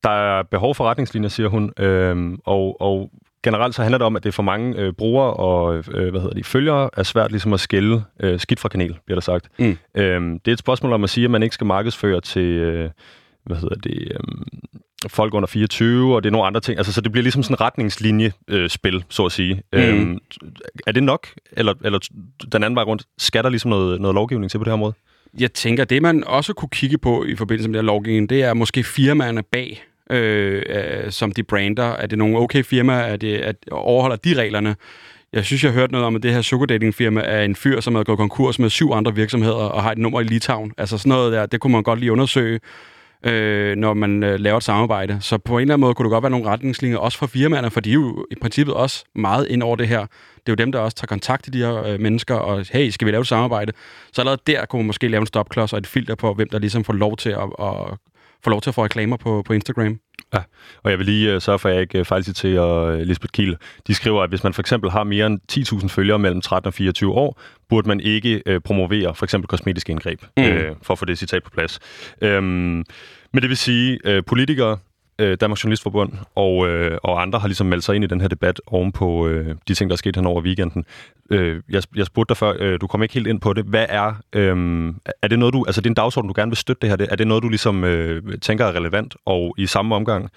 der 0.04 0.10
er 0.10 0.42
behov 0.42 0.74
for 0.74 0.84
retningslinjer, 0.84 1.28
siger 1.28 1.48
hun, 1.48 1.72
øhm, 1.78 2.38
og, 2.44 2.80
og 2.80 3.10
generelt 3.42 3.74
så 3.74 3.82
handler 3.82 3.98
det 3.98 4.06
om, 4.06 4.16
at 4.16 4.22
det 4.22 4.28
er 4.28 4.32
for 4.32 4.42
mange 4.42 4.78
øh, 4.78 4.92
brugere 4.92 5.34
og 5.34 5.76
øh, 5.76 6.10
hvad 6.10 6.20
hedder 6.20 6.34
de, 6.34 6.44
følgere 6.44 6.90
er 6.96 7.02
svært 7.02 7.30
ligesom 7.30 7.52
at 7.52 7.60
skille 7.60 8.04
øh, 8.20 8.40
skidt 8.40 8.60
fra 8.60 8.68
kanel, 8.68 8.98
bliver 9.06 9.16
der 9.16 9.20
sagt. 9.20 9.48
Mm. 9.58 9.76
Øhm, 9.94 10.40
det 10.40 10.50
er 10.50 10.52
et 10.52 10.58
spørgsmål 10.58 10.92
om 10.92 11.04
at 11.04 11.10
sige, 11.10 11.24
at 11.24 11.30
man 11.30 11.42
ikke 11.42 11.54
skal 11.54 11.66
markedsføre 11.66 12.20
til, 12.20 12.42
øh, 12.42 12.90
hvad 13.44 13.56
hedder 13.56 13.76
det, 13.76 14.12
øh, 14.12 14.20
folk 15.08 15.34
under 15.34 15.46
24, 15.46 16.16
og 16.16 16.22
det 16.22 16.28
er 16.28 16.32
nogle 16.32 16.46
andre 16.46 16.60
ting. 16.60 16.78
Altså, 16.78 16.92
så 16.92 17.00
det 17.00 17.12
bliver 17.12 17.22
ligesom 17.22 17.42
sådan 17.42 17.54
en 17.54 17.60
retningslinjespil, 17.60 18.94
øh, 18.94 19.02
så 19.08 19.24
at 19.24 19.32
sige. 19.32 19.54
Mm. 19.72 19.78
Øhm, 19.78 20.18
er 20.86 20.92
det 20.92 21.02
nok? 21.02 21.26
Eller, 21.52 21.74
eller 21.84 21.98
den 22.52 22.64
anden 22.64 22.76
vej 22.76 22.84
rundt, 22.84 23.02
skal 23.18 23.44
der 23.44 23.50
ligesom 23.50 23.68
noget, 23.68 24.00
noget 24.00 24.14
lovgivning 24.14 24.50
til 24.50 24.58
på 24.58 24.64
det 24.64 24.70
her 24.70 24.74
område? 24.74 24.94
Jeg 25.38 25.52
tænker, 25.52 25.84
det 25.84 26.02
man 26.02 26.24
også 26.24 26.52
kunne 26.52 26.68
kigge 26.68 26.98
på 26.98 27.24
i 27.24 27.36
forbindelse 27.36 27.68
med 27.68 27.78
det 27.78 27.84
her 27.84 27.86
lovgivning, 27.86 28.30
det 28.30 28.42
er 28.42 28.54
måske 28.54 28.84
firmaerne 28.84 29.42
bag, 29.42 29.84
øh, 30.10 30.62
øh, 30.68 31.10
som 31.12 31.32
de 31.32 31.42
brander. 31.42 31.84
Er 31.84 32.06
det 32.06 32.18
nogle 32.18 32.38
okay 32.38 32.64
firmaer? 32.64 33.00
Er 33.00 33.16
det, 33.16 33.36
at 33.36 33.56
overholder 33.70 34.16
de 34.16 34.34
reglerne? 34.34 34.76
Jeg 35.32 35.44
synes, 35.44 35.64
jeg 35.64 35.72
har 35.72 35.80
hørt 35.80 35.92
noget 35.92 36.06
om, 36.06 36.16
at 36.16 36.22
det 36.22 36.32
her 36.32 36.42
sugar 36.42 36.66
dating 36.66 36.94
firma 36.94 37.20
er 37.20 37.42
en 37.42 37.56
fyr, 37.56 37.80
som 37.80 37.94
har 37.94 38.04
gået 38.04 38.18
konkurs 38.18 38.58
med 38.58 38.70
syv 38.70 38.90
andre 38.92 39.14
virksomheder 39.14 39.54
og 39.54 39.82
har 39.82 39.92
et 39.92 39.98
nummer 39.98 40.20
i 40.20 40.24
Litauen. 40.24 40.72
Altså 40.78 40.98
sådan 40.98 41.10
noget 41.10 41.32
der, 41.32 41.46
det 41.46 41.60
kunne 41.60 41.72
man 41.72 41.82
godt 41.82 42.00
lige 42.00 42.12
undersøge 42.12 42.60
øh, 43.24 43.76
når 43.76 43.94
man 43.94 44.22
øh, 44.22 44.40
laver 44.40 44.56
et 44.56 44.62
samarbejde. 44.62 45.18
Så 45.20 45.38
på 45.38 45.58
en 45.58 45.60
eller 45.60 45.74
anden 45.74 45.80
måde 45.80 45.94
kunne 45.94 46.04
det 46.04 46.10
godt 46.10 46.22
være 46.22 46.30
nogle 46.30 46.46
retningslinjer, 46.46 46.98
også 46.98 47.18
for 47.18 47.26
firmaerne, 47.26 47.70
for 47.70 47.80
de 47.80 47.90
er 47.90 47.94
jo 47.94 48.26
i 48.30 48.34
princippet 48.34 48.74
også 48.74 49.04
meget 49.14 49.46
ind 49.46 49.62
over 49.62 49.76
det 49.76 49.88
her. 49.88 50.00
Det 50.00 50.48
er 50.48 50.52
jo 50.52 50.54
dem, 50.54 50.72
der 50.72 50.78
også 50.78 50.96
tager 50.96 51.06
kontakt 51.06 51.44
til 51.44 51.52
de 51.52 51.58
her 51.58 51.84
øh, 51.84 52.00
mennesker, 52.00 52.34
og 52.34 52.66
hey, 52.70 52.90
skal 52.90 53.06
vi 53.06 53.12
lave 53.12 53.20
et 53.20 53.26
samarbejde? 53.26 53.72
Så 54.12 54.22
allerede 54.22 54.40
der 54.46 54.66
kunne 54.66 54.82
man 54.82 54.86
måske 54.86 55.08
lave 55.08 55.20
en 55.20 55.26
stopklods 55.26 55.72
og 55.72 55.78
et 55.78 55.86
filter 55.86 56.14
på, 56.14 56.34
hvem 56.34 56.48
der 56.48 56.58
ligesom 56.58 56.84
får 56.84 56.92
lov 56.92 57.16
til 57.16 57.30
at, 57.30 57.48
at, 57.58 57.98
få 58.44 58.50
lov 58.50 58.60
til 58.60 58.70
at 58.70 58.74
få 58.74 58.84
reklamer 58.84 59.16
på, 59.16 59.42
på 59.46 59.52
Instagram. 59.52 59.98
Ja, 60.34 60.38
og 60.82 60.90
jeg 60.90 60.98
vil 60.98 61.06
lige 61.06 61.36
uh, 61.36 61.42
sørge 61.42 61.58
for, 61.58 61.68
at 61.68 61.74
jeg 61.74 61.82
ikke 61.82 62.00
uh, 62.00 62.06
fejlciterer 62.06 62.92
uh, 62.92 63.00
Lisbeth 63.00 63.32
Kiel. 63.32 63.56
De 63.86 63.94
skriver, 63.94 64.22
at 64.22 64.28
hvis 64.28 64.44
man 64.44 64.54
for 64.54 64.62
eksempel 64.62 64.90
har 64.90 65.04
mere 65.04 65.26
end 65.26 65.40
10.000 65.82 65.88
følgere 65.88 66.18
mellem 66.18 66.40
13 66.40 66.66
og 66.66 66.74
24 66.74 67.12
år, 67.12 67.40
burde 67.68 67.88
man 67.88 68.00
ikke 68.00 68.42
uh, 68.50 68.56
promovere 68.64 69.14
for 69.14 69.26
eksempel 69.26 69.48
kosmetiske 69.48 69.90
indgreb, 69.90 70.22
mm. 70.36 70.44
uh, 70.44 70.50
for 70.82 70.92
at 70.92 70.98
få 70.98 71.04
det 71.04 71.18
citat 71.18 71.42
på 71.42 71.50
plads. 71.50 71.80
Um, 72.22 72.28
men 73.32 73.42
det 73.42 73.48
vil 73.48 73.56
sige, 73.56 73.98
uh, 74.08 74.24
politikere, 74.26 74.78
øh, 75.18 75.36
Danmarks 75.40 75.64
Journalistforbund 75.64 76.12
og, 76.34 76.68
øh, 76.68 76.98
og 77.02 77.22
andre 77.22 77.38
har 77.38 77.48
ligesom 77.48 77.66
meldt 77.66 77.84
sig 77.84 77.94
ind 77.94 78.04
i 78.04 78.06
den 78.06 78.20
her 78.20 78.28
debat 78.28 78.60
oven 78.66 78.92
på 78.92 79.26
øh, 79.26 79.54
de 79.68 79.74
ting, 79.74 79.90
der 79.90 79.94
er 79.94 79.98
sket 79.98 80.16
hen 80.16 80.26
over 80.26 80.42
weekenden. 80.42 80.84
Øh, 81.30 81.62
jeg, 81.70 81.82
jeg 81.96 82.06
spurgte 82.06 82.28
dig 82.28 82.36
før, 82.36 82.52
øh, 82.58 82.80
du 82.80 82.86
kom 82.86 83.02
ikke 83.02 83.14
helt 83.14 83.26
ind 83.26 83.40
på 83.40 83.52
det. 83.52 83.64
Hvad 83.64 83.86
er, 83.88 84.14
øh, 84.32 84.94
er 85.22 85.28
det 85.28 85.38
noget 85.38 85.54
du, 85.54 85.64
altså 85.64 85.80
det 85.80 85.86
er 85.86 85.90
en 85.90 85.94
dagsorden, 85.94 86.28
du 86.28 86.34
gerne 86.36 86.50
vil 86.50 86.56
støtte 86.56 86.80
det 86.80 86.90
her? 86.90 87.06
Er 87.10 87.16
det 87.16 87.26
noget, 87.26 87.42
du 87.42 87.48
ligesom 87.48 87.84
øh, 87.84 88.38
tænker 88.42 88.64
er 88.64 88.76
relevant? 88.76 89.16
Og 89.26 89.54
i 89.58 89.66
samme 89.66 89.94
omgang, 89.94 90.30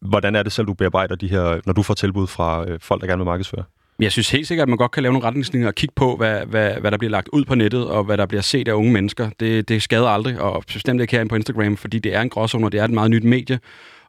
hvordan 0.00 0.36
er 0.36 0.42
det 0.42 0.52
selv, 0.52 0.66
du 0.66 0.74
bearbejder 0.74 1.14
de 1.14 1.28
her, 1.28 1.60
når 1.66 1.72
du 1.72 1.82
får 1.82 1.94
tilbud 1.94 2.26
fra 2.26 2.68
øh, 2.68 2.80
folk, 2.80 3.00
der 3.00 3.06
gerne 3.06 3.20
vil 3.20 3.26
markedsføre? 3.26 3.64
Jeg 4.00 4.12
synes 4.12 4.30
helt 4.30 4.46
sikkert, 4.46 4.62
at 4.62 4.68
man 4.68 4.78
godt 4.78 4.90
kan 4.90 5.02
lave 5.02 5.12
nogle 5.12 5.26
retningslinjer 5.26 5.68
og 5.68 5.74
kigge 5.74 5.92
på, 5.96 6.16
hvad, 6.16 6.46
hvad, 6.46 6.74
hvad 6.74 6.90
der 6.90 6.98
bliver 6.98 7.10
lagt 7.10 7.28
ud 7.32 7.44
på 7.44 7.54
nettet, 7.54 7.86
og 7.86 8.04
hvad 8.04 8.16
der 8.16 8.26
bliver 8.26 8.42
set 8.42 8.68
af 8.68 8.72
unge 8.72 8.92
mennesker. 8.92 9.30
Det, 9.40 9.68
det 9.68 9.82
skader 9.82 10.08
aldrig, 10.08 10.40
og 10.40 10.64
bestemt 10.72 11.00
ikke 11.00 11.10
herinde 11.10 11.28
på 11.28 11.36
Instagram, 11.36 11.76
fordi 11.76 11.98
det 11.98 12.14
er 12.14 12.20
en 12.20 12.28
gråzone, 12.28 12.66
og 12.66 12.72
det 12.72 12.80
er 12.80 12.84
et 12.84 12.90
meget 12.90 13.10
nyt 13.10 13.24
medie, 13.24 13.58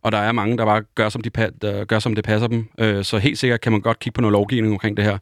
og 0.02 0.12
der 0.12 0.18
er 0.18 0.32
mange, 0.32 0.58
der 0.58 0.66
bare 0.66 0.84
gør, 0.96 1.10
som, 1.10 1.22
de, 1.22 1.30
der 1.62 1.86
gør, 1.86 2.00
som 2.00 2.16
det 2.16 2.24
passer 2.24 2.48
dem. 2.48 2.68
Øh, 2.80 3.04
så 3.04 3.18
helt 3.18 3.38
sikkert 3.38 3.62
kan 3.62 3.72
man 3.72 3.82
godt 3.82 4.00
kigge 4.00 4.16
på 4.16 4.22
noget 4.22 4.32
lovgivning 4.32 4.74
omkring 4.74 4.98
det 4.98 5.06
her. 5.06 5.18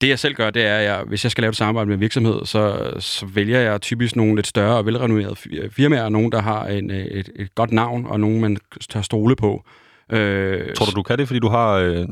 Det 0.00 0.08
jeg 0.08 0.18
selv 0.18 0.34
gør, 0.34 0.50
det 0.50 0.66
er, 0.66 0.76
at 0.76 0.84
jeg, 0.84 1.02
hvis 1.06 1.24
jeg 1.24 1.30
skal 1.30 1.42
lave 1.42 1.50
et 1.50 1.56
samarbejde 1.56 1.86
med 1.86 1.94
en 1.94 2.00
virksomhed, 2.00 2.44
så, 2.44 2.92
så 2.98 3.26
vælger 3.26 3.60
jeg 3.60 3.80
typisk 3.80 4.16
nogle 4.16 4.34
lidt 4.36 4.46
større 4.46 4.76
og 4.76 4.86
velrenommerede 4.86 5.36
firmaer, 5.70 6.08
nogen, 6.08 6.32
der 6.32 6.42
har 6.42 6.66
en, 6.66 6.90
øh, 6.90 6.96
et, 6.96 7.30
et 7.36 7.54
godt 7.54 7.72
navn, 7.72 8.06
og 8.06 8.20
nogen, 8.20 8.40
man 8.40 8.56
tør 8.90 9.02
stole 9.02 9.36
på. 9.36 9.64
Øh, 10.10 10.74
tror 10.74 10.86
du, 10.86 10.92
du 10.96 11.02
kan 11.02 11.18
det, 11.18 11.26
fordi 11.26 11.40
du 11.40 11.48
har 11.48 11.72
øh, 11.72 12.06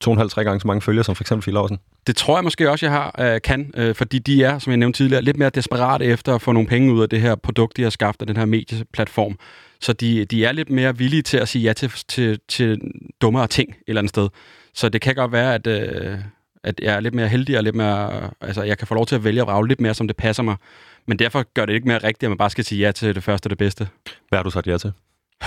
to 0.00 0.10
og 0.10 0.16
halv, 0.16 0.30
gange 0.30 0.60
så 0.60 0.66
mange 0.66 0.80
følgere 0.80 1.04
som 1.04 1.14
for 1.14 1.22
eksempel 1.22 1.44
Fie 1.44 1.54
Larsen? 1.54 1.78
Det 2.06 2.16
tror 2.16 2.36
jeg 2.36 2.44
måske 2.44 2.70
også, 2.70 2.86
jeg 2.86 2.92
har, 2.92 3.14
øh, 3.18 3.40
kan, 3.44 3.72
øh, 3.76 3.94
fordi 3.94 4.18
de 4.18 4.44
er, 4.44 4.58
som 4.58 4.70
jeg 4.70 4.76
nævnte 4.76 4.96
tidligere, 4.96 5.22
lidt 5.22 5.36
mere 5.36 5.50
desperate 5.50 6.04
efter 6.04 6.34
at 6.34 6.42
få 6.42 6.52
nogle 6.52 6.68
penge 6.68 6.92
ud 6.92 7.02
af 7.02 7.08
det 7.08 7.20
her 7.20 7.34
produkt, 7.34 7.76
de 7.76 7.82
har 7.82 7.90
skabt 7.90 8.20
af 8.20 8.26
den 8.26 8.36
her 8.36 8.44
medieplatform. 8.44 9.38
Så 9.80 9.92
de, 9.92 10.24
de 10.24 10.44
er 10.44 10.52
lidt 10.52 10.70
mere 10.70 10.98
villige 10.98 11.22
til 11.22 11.36
at 11.36 11.48
sige 11.48 11.62
ja 11.62 11.72
til, 11.72 11.92
til, 12.08 12.38
til 12.48 12.80
dummere 13.20 13.46
ting 13.46 13.70
et 13.70 13.76
eller 13.86 14.00
andet 14.00 14.10
sted. 14.10 14.28
Så 14.74 14.88
det 14.88 15.00
kan 15.00 15.14
godt 15.14 15.32
være, 15.32 15.54
at, 15.54 15.66
øh, 15.66 16.18
at 16.64 16.80
jeg 16.82 16.94
er 16.94 17.00
lidt 17.00 17.14
mere 17.14 17.28
heldig 17.28 17.56
og 17.58 17.64
lidt 17.64 17.74
mere... 17.74 18.30
Altså, 18.40 18.62
jeg 18.62 18.78
kan 18.78 18.86
få 18.86 18.94
lov 18.94 19.06
til 19.06 19.14
at 19.14 19.24
vælge 19.24 19.40
at 19.40 19.46
vrage 19.46 19.68
lidt 19.68 19.80
mere, 19.80 19.94
som 19.94 20.06
det 20.06 20.16
passer 20.16 20.42
mig. 20.42 20.56
Men 21.06 21.18
derfor 21.18 21.44
gør 21.54 21.66
det 21.66 21.72
ikke 21.72 21.88
mere 21.88 21.98
rigtigt, 21.98 22.22
at 22.22 22.30
man 22.30 22.38
bare 22.38 22.50
skal 22.50 22.64
sige 22.64 22.80
ja 22.80 22.92
til 22.92 23.14
det 23.14 23.22
første 23.22 23.46
og 23.46 23.50
det 23.50 23.58
bedste. 23.58 23.88
Hvad 24.28 24.38
har 24.38 24.42
du 24.42 24.50
sagt 24.50 24.66
ja 24.66 24.78
til? 24.78 24.92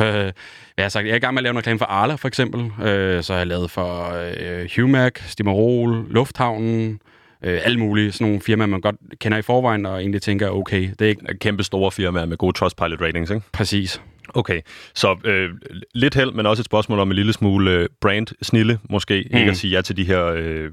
Øh, 0.02 0.04
hvad 0.04 0.34
jeg 0.78 0.86
har 0.86 0.90
sagt? 0.90 1.06
Jeg 1.06 1.12
er 1.12 1.16
i 1.16 1.20
gang 1.20 1.34
med 1.34 1.40
at 1.40 1.44
lave 1.44 1.52
en 1.52 1.58
reklame 1.58 1.80
for 1.80 1.86
Arla, 1.86 2.16
for 2.16 2.28
eksempel. 2.28 2.86
Øh, 2.88 3.24
så 3.24 3.34
har 3.34 3.38
jeg 3.38 3.48
lavet 3.48 3.72
for 3.72 4.14
øh, 4.40 4.70
Humac, 4.76 5.12
Stimarol, 5.26 6.06
Lufthavnen, 6.10 7.00
øh, 7.44 7.62
alle 7.64 7.80
mulige 7.80 8.12
sådan 8.12 8.28
nogle 8.28 8.42
firmaer, 8.42 8.68
man 8.68 8.82
godt 8.82 8.96
kender 9.20 9.38
i 9.38 9.42
forvejen, 9.42 9.86
og 9.86 10.00
egentlig 10.00 10.22
tænker, 10.22 10.50
okay, 10.50 10.90
det 11.00 11.02
er 11.02 11.10
ikke... 11.10 11.38
Kæmpe 11.42 11.64
store 11.64 11.92
firmaer 11.92 12.26
med 12.26 12.38
gode 12.38 12.58
Trustpilot 12.58 13.02
ratings, 13.02 13.32
ikke? 13.32 13.46
Præcis. 13.52 14.02
Okay, 14.34 14.62
så 14.96 15.18
øh, 15.24 15.50
lidt 15.96 16.16
held, 16.16 16.32
men 16.32 16.46
også 16.46 16.62
et 16.62 16.66
spørgsmål 16.66 17.00
om 17.00 17.10
en 17.12 17.16
lille 17.16 17.34
smule 17.34 17.72
øh, 17.72 17.90
brand-snille, 18.02 18.80
måske. 18.90 19.28
Mm. 19.32 19.38
Ikke 19.38 19.52
at 19.52 19.58
sige 19.58 19.76
ja 19.76 19.82
til 19.82 19.98
de 19.98 20.04
her 20.04 20.26
øh, 20.26 20.72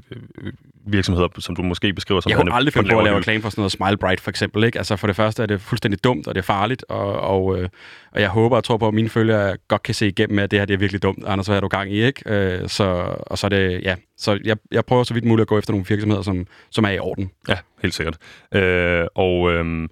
virksomheder, 0.86 1.28
som 1.38 1.56
du 1.56 1.62
måske 1.62 1.92
beskriver 1.92 2.20
som... 2.20 2.30
Jeg 2.30 2.38
kunne 2.38 2.54
aldrig 2.54 2.72
finde 2.72 2.90
på 2.90 2.98
at 2.98 3.04
lave 3.04 3.16
reklame 3.16 3.42
for 3.42 3.50
sådan 3.50 3.60
noget 3.60 3.72
Smile 3.72 3.96
Bright, 3.96 4.20
for 4.20 4.30
eksempel. 4.30 4.64
Ikke? 4.64 4.78
Altså 4.78 4.96
for 4.96 5.06
det 5.06 5.16
første 5.16 5.42
er 5.42 5.46
det 5.46 5.60
fuldstændig 5.60 6.04
dumt, 6.04 6.26
og 6.26 6.34
det 6.34 6.40
er 6.40 6.44
farligt, 6.44 6.84
og, 6.88 7.20
og, 7.20 7.58
øh, 7.58 7.68
og 8.12 8.20
jeg 8.20 8.28
håber 8.28 8.56
og 8.56 8.64
tror 8.64 8.76
på, 8.76 8.88
at 8.88 8.94
mine 8.94 9.08
følgere 9.08 9.56
godt 9.68 9.82
kan 9.82 9.94
se 9.94 10.08
igennem, 10.08 10.38
at 10.38 10.50
det 10.50 10.58
her 10.58 10.66
det 10.66 10.75
er 10.75 10.78
virkelig 10.78 11.02
dumt, 11.02 11.25
Anders, 11.26 11.46
hvad 11.46 11.56
er 11.56 11.60
du 11.60 11.68
gang 11.68 11.92
i, 11.92 12.04
ikke? 12.04 12.22
Øh, 12.26 12.68
så, 12.68 12.84
og 13.20 13.38
så 13.38 13.46
er 13.46 13.48
det, 13.48 13.82
ja, 13.82 13.94
så 14.16 14.38
jeg, 14.44 14.56
jeg 14.72 14.84
prøver 14.84 15.04
så 15.04 15.14
vidt 15.14 15.25
muligt 15.25 15.42
at 15.42 15.48
gå 15.48 15.58
efter 15.58 15.72
nogle 15.72 15.86
virksomheder, 15.88 16.22
som, 16.22 16.46
som 16.70 16.84
er 16.84 16.90
i 16.90 16.98
orden. 16.98 17.30
Ja, 17.48 17.56
helt 17.82 17.94
sikkert. 17.94 18.16
Øh, 18.54 19.06
og... 19.14 19.52
Øh, 19.52 19.88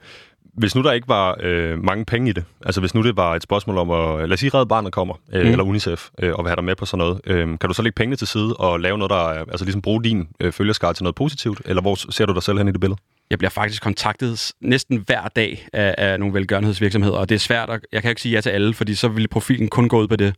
hvis 0.56 0.74
nu 0.74 0.82
der 0.82 0.92
ikke 0.92 1.08
var 1.08 1.36
øh, 1.40 1.84
mange 1.84 2.04
penge 2.04 2.30
i 2.30 2.32
det, 2.32 2.44
altså 2.64 2.80
hvis 2.80 2.94
nu 2.94 3.02
det 3.02 3.16
var 3.16 3.34
et 3.34 3.42
spørgsmål 3.42 3.78
om 3.78 3.90
at, 3.90 4.28
lad 4.28 4.32
os 4.32 4.40
sige, 4.40 4.50
redde 4.54 4.66
barnet 4.66 4.92
kommer, 4.92 5.14
øh, 5.32 5.42
mm. 5.42 5.50
eller 5.50 5.64
UNICEF, 5.64 6.08
øh, 6.22 6.32
og 6.34 6.44
vil 6.44 6.48
have 6.48 6.56
dig 6.56 6.64
med 6.64 6.76
på 6.76 6.86
sådan 6.86 6.98
noget, 6.98 7.20
øh, 7.26 7.46
kan 7.46 7.68
du 7.68 7.74
så 7.74 7.82
lægge 7.82 7.94
pengene 7.96 8.16
til 8.16 8.26
side 8.26 8.56
og 8.56 8.80
lave 8.80 8.98
noget, 8.98 9.10
der 9.10 9.28
er, 9.28 9.44
altså 9.48 9.64
ligesom 9.64 9.82
bruge 9.82 10.04
din 10.04 10.28
øh, 10.40 10.52
følgerskar 10.52 10.92
til 10.92 11.02
noget 11.02 11.14
positivt, 11.14 11.62
eller 11.64 11.82
hvor 11.82 12.12
ser 12.12 12.26
du 12.26 12.34
dig 12.34 12.42
selv 12.42 12.58
hen 12.58 12.68
i 12.68 12.72
det 12.72 12.80
billede? 12.80 13.00
Jeg 13.30 13.38
bliver 13.38 13.50
faktisk 13.50 13.82
kontaktet 13.82 14.52
næsten 14.60 15.02
hver 15.06 15.28
dag 15.36 15.68
af, 15.72 15.94
af 15.98 16.18
nogle 16.18 16.34
velgørenhedsvirksomheder, 16.34 17.16
og 17.16 17.28
det 17.28 17.34
er 17.34 17.38
svært, 17.38 17.70
at, 17.70 17.80
jeg 17.92 18.02
kan 18.02 18.10
ikke 18.10 18.22
sige 18.22 18.32
ja 18.32 18.40
til 18.40 18.50
alle, 18.50 18.74
fordi 18.74 18.94
så 18.94 19.08
vil 19.08 19.28
profilen 19.28 19.68
kun 19.68 19.88
gå 19.88 20.00
ud 20.00 20.08
på 20.08 20.16
det. 20.16 20.34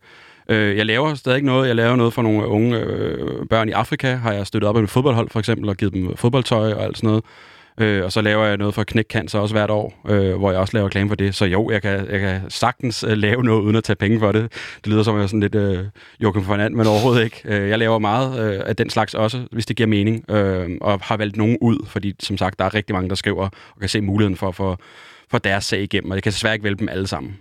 Øh, 0.48 0.76
jeg 0.76 0.86
laver 0.86 1.14
stadig 1.14 1.42
noget. 1.42 1.68
Jeg 1.68 1.76
laver 1.76 1.96
noget 1.96 2.12
for 2.12 2.22
nogle 2.22 2.46
unge 2.46 2.78
øh, 2.78 3.46
børn 3.50 3.68
i 3.68 3.72
Afrika. 3.72 4.14
Har 4.14 4.32
jeg 4.32 4.46
støttet 4.46 4.68
op 4.68 4.74
med 4.74 4.82
et 4.82 4.90
fodboldhold 4.90 5.30
for 5.30 5.38
eksempel, 5.38 5.68
og 5.68 5.76
givet 5.76 5.94
dem 5.94 6.16
fodboldtøj 6.16 6.72
og 6.72 6.84
alt 6.84 6.96
sådan 6.96 7.08
noget. 7.08 7.24
Øh, 7.80 8.04
og 8.04 8.12
så 8.12 8.20
laver 8.20 8.44
jeg 8.44 8.56
noget 8.56 8.74
for 8.74 8.84
Knæk 8.84 9.06
Cancer 9.10 9.38
også 9.38 9.54
hvert 9.54 9.70
år, 9.70 10.00
øh, 10.08 10.34
hvor 10.36 10.50
jeg 10.50 10.60
også 10.60 10.76
laver 10.76 10.86
reklame 10.86 11.10
for 11.10 11.16
det. 11.16 11.34
Så 11.34 11.44
jo, 11.44 11.70
jeg 11.70 11.82
kan, 11.82 12.10
jeg 12.10 12.20
kan 12.20 12.40
sagtens 12.48 13.04
øh, 13.04 13.16
lave 13.16 13.44
noget 13.44 13.62
uden 13.62 13.76
at 13.76 13.84
tage 13.84 13.96
penge 13.96 14.18
for 14.18 14.32
det. 14.32 14.52
Det 14.84 14.92
lyder 14.92 15.02
som, 15.02 15.14
at 15.14 15.18
jeg 15.18 15.22
er 15.24 15.26
sådan 15.26 15.40
lidt 15.40 15.54
øh, 15.54 15.84
Joachim 16.20 16.48
von 16.48 16.76
men 16.76 16.86
overhovedet 16.86 17.24
ikke. 17.24 17.42
Øh, 17.44 17.68
jeg 17.68 17.78
laver 17.78 17.98
meget 17.98 18.54
øh, 18.54 18.62
af 18.66 18.76
den 18.76 18.90
slags 18.90 19.14
også, 19.14 19.46
hvis 19.52 19.66
det 19.66 19.76
giver 19.76 19.86
mening, 19.86 20.30
øh, 20.30 20.70
og 20.80 21.00
har 21.02 21.16
valgt 21.16 21.36
nogen 21.36 21.58
ud, 21.60 21.86
fordi 21.86 22.14
som 22.20 22.38
sagt, 22.38 22.58
der 22.58 22.64
er 22.64 22.74
rigtig 22.74 22.94
mange, 22.94 23.08
der 23.08 23.14
skriver 23.14 23.48
og 23.74 23.80
kan 23.80 23.88
se 23.88 24.00
muligheden 24.00 24.36
for, 24.36 24.50
for, 24.50 24.80
for 25.30 25.38
deres 25.38 25.64
sag 25.64 25.82
igennem, 25.82 26.10
og 26.10 26.14
jeg 26.14 26.22
kan 26.22 26.32
desværre 26.32 26.54
ikke 26.54 26.64
vælge 26.64 26.78
dem 26.78 26.88
alle 26.88 27.06
sammen. 27.06 27.38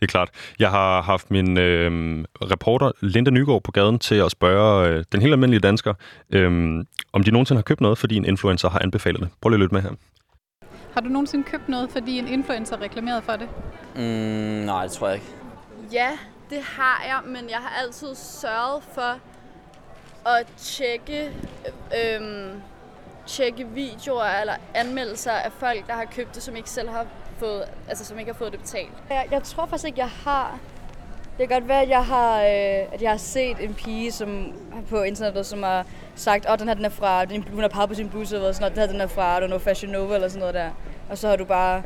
Det 0.00 0.02
er 0.02 0.06
klart. 0.06 0.30
Jeg 0.58 0.70
har 0.70 1.02
haft 1.02 1.30
min 1.30 1.58
øh, 1.58 2.24
reporter 2.42 2.92
Linda 3.00 3.30
Nygaard 3.30 3.62
på 3.62 3.72
gaden 3.72 3.98
til 3.98 4.14
at 4.14 4.30
spørge 4.30 4.88
øh, 4.88 5.04
den 5.12 5.20
helt 5.22 5.32
almindelige 5.32 5.60
dansker, 5.60 5.94
øh, 6.30 6.84
om 7.12 7.22
de 7.24 7.30
nogensinde 7.30 7.58
har 7.58 7.62
købt 7.62 7.80
noget, 7.80 7.98
fordi 7.98 8.16
en 8.16 8.24
influencer 8.24 8.68
har 8.68 8.78
anbefalet 8.78 9.20
det. 9.20 9.28
Prøv 9.40 9.50
lige 9.50 9.56
at 9.56 9.60
lytte 9.60 9.74
med 9.74 9.82
her. 9.82 9.90
Har 10.94 11.00
du 11.00 11.08
nogensinde 11.08 11.44
købt 11.44 11.68
noget, 11.68 11.90
fordi 11.90 12.18
en 12.18 12.28
influencer 12.28 12.80
reklamerede 12.80 13.22
for 13.22 13.32
det? 13.32 13.48
Mm, 13.94 14.02
nej, 14.66 14.82
det 14.82 14.92
tror 14.92 15.06
jeg 15.06 15.16
ikke. 15.16 15.26
Ja, 15.92 16.10
det 16.50 16.62
har 16.62 17.04
jeg, 17.06 17.20
men 17.32 17.50
jeg 17.50 17.58
har 17.58 17.82
altid 17.82 18.14
sørget 18.14 18.82
for 18.94 19.20
at 20.28 20.46
tjekke, 20.56 21.32
øh, 22.00 22.50
tjekke 23.26 23.66
videoer 23.74 24.40
eller 24.40 24.54
anmeldelser 24.74 25.32
af 25.32 25.52
folk, 25.52 25.86
der 25.86 25.92
har 25.92 26.04
købt 26.04 26.34
det, 26.34 26.42
som 26.42 26.56
ikke 26.56 26.70
selv 26.70 26.88
har 26.88 27.06
fået, 27.38 27.64
altså 27.88 28.04
som 28.04 28.18
ikke 28.18 28.32
har 28.32 28.38
fået 28.38 28.52
det 28.52 28.60
betalt. 28.60 28.92
Jeg, 29.10 29.26
jeg 29.30 29.42
tror 29.42 29.66
faktisk 29.66 29.86
ikke, 29.86 30.00
jeg 30.00 30.08
har. 30.08 30.58
Det 31.38 31.48
kan 31.48 31.60
godt 31.60 31.68
være, 31.68 31.82
at 31.82 31.88
jeg 31.88 32.04
har, 32.04 32.40
øh, 32.40 32.92
at 32.94 33.02
jeg 33.02 33.10
har 33.10 33.16
set 33.16 33.56
en 33.60 33.74
pige 33.74 34.12
som, 34.12 34.52
på 34.90 35.02
internettet, 35.02 35.46
som 35.46 35.62
har 35.62 35.86
sagt, 36.14 36.46
at 36.46 36.52
oh, 36.52 36.58
den 36.58 36.68
her 36.68 36.74
den 36.74 36.84
er 36.84 36.88
fra, 36.88 37.24
den, 37.24 37.48
hun 37.52 37.60
har 37.60 37.68
peget 37.68 37.88
på 37.88 37.94
sin 37.94 38.08
bluse, 38.08 38.48
og 38.48 38.54
sådan 38.54 38.60
noget, 38.60 38.74
den 38.74 38.80
her 38.80 38.92
den 38.92 39.00
er 39.00 39.06
fra, 39.06 39.40
don't 39.40 39.46
know, 39.46 39.58
Fashion 39.58 39.92
Nova 39.92 40.14
eller 40.14 40.28
sådan 40.28 40.40
noget 40.40 40.54
der. 40.54 40.70
Og 41.10 41.18
så 41.18 41.28
har 41.28 41.36
du 41.36 41.44
bare 41.44 41.82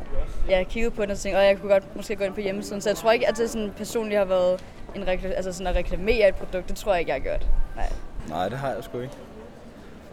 ja, 0.49 0.63
kigget 0.63 0.93
på 0.93 1.01
den 1.01 1.11
og 1.11 1.17
tænkt, 1.17 1.37
og 1.37 1.43
jeg 1.43 1.57
kunne 1.59 1.71
godt 1.71 1.95
måske 1.95 2.15
gå 2.15 2.23
ind 2.23 2.33
på 2.33 2.41
hjemmesiden. 2.41 2.81
Så 2.81 2.89
jeg 2.89 2.97
tror 2.97 3.11
ikke, 3.11 3.27
at 3.27 3.37
det 3.37 3.49
sådan 3.49 3.71
personligt 3.77 4.17
har 4.17 4.25
været 4.25 4.63
en 4.95 5.03
rekl- 5.03 5.33
altså 5.33 5.53
sådan 5.53 5.67
at 5.67 5.75
reklamere 5.75 6.27
et 6.29 6.35
produkt. 6.35 6.69
Det 6.69 6.75
tror 6.75 6.91
jeg 6.91 6.99
ikke, 6.99 7.11
jeg 7.13 7.21
har 7.21 7.29
gjort. 7.29 7.47
Nej. 7.75 7.89
Nej, 8.29 8.49
det 8.49 8.57
har 8.57 8.69
jeg 8.69 8.83
sgu 8.83 8.99
ikke. 8.99 9.13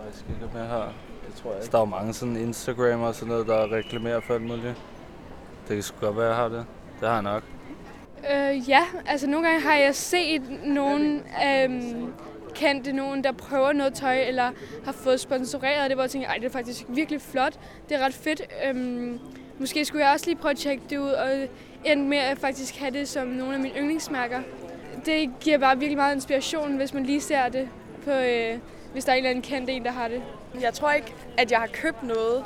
Faktisk 0.04 0.24
ikke, 0.30 0.44
om 0.52 0.60
jeg 0.60 0.68
har. 0.68 0.92
Det 1.26 1.42
tror 1.42 1.50
jeg 1.50 1.60
ikke. 1.62 1.72
Der 1.72 1.78
er 1.78 1.82
jo 1.82 1.84
mange 1.84 2.14
sådan 2.14 2.36
Instagram 2.36 3.02
og 3.02 3.14
sådan 3.14 3.28
noget, 3.28 3.46
der 3.46 3.72
reklamerer 3.72 4.20
for 4.20 4.34
alt 4.34 4.42
muligt. 4.42 4.74
Det 5.68 5.76
kan 5.76 5.82
sgu 5.82 6.06
godt 6.06 6.16
være, 6.16 6.26
jeg 6.26 6.36
har 6.36 6.48
det. 6.48 6.66
Det 7.00 7.08
har 7.08 7.14
jeg 7.14 7.22
nok. 7.22 7.42
Øh, 8.34 8.68
ja, 8.68 8.84
altså 9.06 9.26
nogle 9.26 9.48
gange 9.48 9.62
har 9.62 9.76
jeg 9.76 9.94
set 9.94 10.42
nogen 10.64 11.22
øhm, 11.46 12.12
kendte 12.54 12.92
nogen, 12.92 13.24
der 13.24 13.32
prøver 13.32 13.72
noget 13.72 13.94
tøj, 13.94 14.20
eller 14.20 14.50
har 14.84 14.92
fået 14.92 15.20
sponsoreret 15.20 15.90
det, 15.90 15.96
hvor 15.96 16.02
jeg 16.02 16.10
tænker, 16.10 16.28
ej, 16.28 16.34
det 16.34 16.44
er 16.44 16.50
faktisk 16.50 16.84
virkelig 16.88 17.20
flot. 17.20 17.58
Det 17.88 17.96
er 17.96 18.04
ret 18.04 18.14
fedt. 18.14 18.42
Øhm, 18.66 19.20
måske 19.58 19.84
skulle 19.84 20.04
jeg 20.04 20.12
også 20.12 20.26
lige 20.26 20.36
prøve 20.36 20.50
at 20.50 20.56
tjekke 20.58 20.82
det 20.90 20.98
ud, 20.98 21.10
og 21.10 21.28
endte 21.84 22.08
med 22.08 22.18
at 22.18 22.38
faktisk 22.38 22.76
have 22.76 22.90
det 22.90 23.08
som 23.08 23.26
nogle 23.26 23.54
af 23.54 23.60
mine 23.60 23.74
yndlingsmærker. 23.78 24.40
Det 25.06 25.30
giver 25.40 25.58
bare 25.58 25.78
virkelig 25.78 25.96
meget 25.96 26.14
inspiration, 26.14 26.76
hvis 26.76 26.94
man 26.94 27.04
lige 27.04 27.20
ser 27.20 27.48
det, 27.48 27.68
på, 28.04 28.10
øh, 28.10 28.58
hvis 28.92 29.04
der 29.04 29.12
er 29.12 29.16
en 29.16 29.18
eller 29.18 29.30
anden 29.30 29.42
kendt 29.42 29.70
en, 29.70 29.84
der 29.84 29.90
har 29.90 30.08
det. 30.08 30.22
Jeg 30.60 30.74
tror 30.74 30.92
ikke, 30.92 31.14
at 31.38 31.50
jeg 31.50 31.58
har 31.58 31.66
købt 31.66 32.02
noget, 32.02 32.44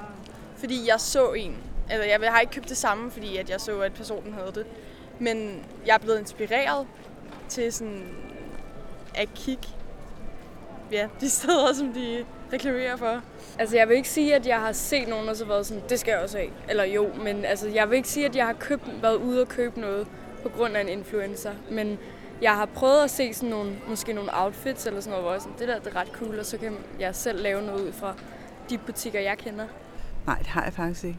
fordi 0.57 0.89
jeg 0.89 1.01
så 1.01 1.33
en. 1.33 1.72
Altså, 1.93 2.09
jeg 2.09 2.33
har 2.33 2.41
ikke 2.41 2.53
købt 2.53 2.69
det 2.69 2.77
samme, 2.77 3.11
fordi 3.11 3.37
at 3.37 3.51
jeg 3.51 3.61
så, 3.61 3.81
at 3.81 3.93
personen 3.93 4.33
havde 4.33 4.53
det. 4.55 4.67
Men 5.19 5.65
jeg 5.87 5.95
er 5.95 5.99
blevet 5.99 6.19
inspireret 6.19 6.87
til 7.49 7.73
sådan 7.73 8.09
at 9.15 9.29
kigge 9.35 9.69
ja, 10.93 11.09
de 11.21 11.31
steder, 11.31 11.75
som 11.75 11.93
de 11.93 12.25
reklamerer 12.53 12.97
for. 12.97 13.21
Altså, 13.59 13.77
jeg 13.77 13.89
vil 13.89 13.97
ikke 13.97 14.09
sige, 14.09 14.35
at 14.35 14.47
jeg 14.47 14.61
har 14.61 14.73
set 14.73 15.09
nogen, 15.09 15.29
og 15.29 15.37
så 15.37 15.45
været 15.45 15.67
sådan, 15.67 15.83
det 15.89 16.01
skal 16.01 16.13
jeg 16.13 16.21
også 16.21 16.39
have. 16.39 16.51
Eller 16.69 16.85
jo, 16.85 17.11
men 17.15 17.45
altså, 17.45 17.69
jeg 17.69 17.91
vil 17.91 17.97
ikke 17.97 18.09
sige, 18.09 18.27
at 18.27 18.37
jeg 18.37 18.47
har 18.47 18.53
købt, 18.53 19.03
været 19.03 19.17
ude 19.17 19.41
og 19.41 19.49
købe 19.49 19.81
noget 19.81 20.07
på 20.43 20.49
grund 20.49 20.77
af 20.77 20.81
en 20.81 20.89
influencer. 20.89 21.53
Men 21.71 21.99
jeg 22.43 22.55
har 22.57 22.67
prøvet 22.67 23.05
at 23.05 23.11
se 23.11 23.35
sådan 23.35 23.49
nogle, 23.49 23.73
måske 23.89 24.13
nogle 24.13 24.31
outfits 24.33 24.87
eller 24.87 25.01
sådan 25.01 25.11
noget, 25.11 25.25
hvor 25.25 25.33
jeg 25.33 25.43
sådan, 25.43 25.59
det 25.59 25.69
der 25.69 25.79
det 25.79 25.95
er 25.95 25.97
ret 25.97 26.09
cool, 26.09 26.39
og 26.39 26.47
så 26.47 26.59
kan 26.59 26.77
jeg 27.01 27.15
selv 27.15 27.43
lave 27.43 27.63
noget 27.63 27.81
ud 27.81 27.93
fra 27.93 28.15
de 28.71 28.79
butikker, 28.79 29.21
jeg 29.21 29.39
kender. 29.39 29.67
Nej, 30.27 30.39
det 30.39 30.47
har 30.47 30.65
jeg 30.65 30.73
faktisk 30.73 31.05
ikke. 31.05 31.19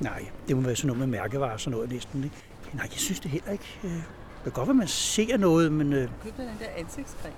Nej, 0.00 0.26
det 0.48 0.56
må 0.56 0.62
være 0.62 0.76
sådan 0.76 0.86
noget 0.86 1.08
med 1.08 1.18
mærkevarer 1.18 1.56
sådan 1.56 1.72
noget 1.72 1.92
næsten. 1.92 2.24
Ikke? 2.24 2.36
Nej, 2.72 2.88
jeg 2.92 2.98
synes 2.98 3.20
det 3.20 3.30
heller 3.30 3.52
ikke. 3.52 3.78
Øh, 3.84 3.90
det 3.90 4.02
kan 4.42 4.52
godt 4.52 4.68
være, 4.68 4.72
at 4.72 4.76
man 4.76 4.88
ser 4.88 5.36
noget, 5.36 5.72
men... 5.72 5.92
Øh... 5.92 6.08
Købte 6.22 6.42
den 6.42 6.50
der 6.60 6.66
ansigtscreme? 6.76 7.34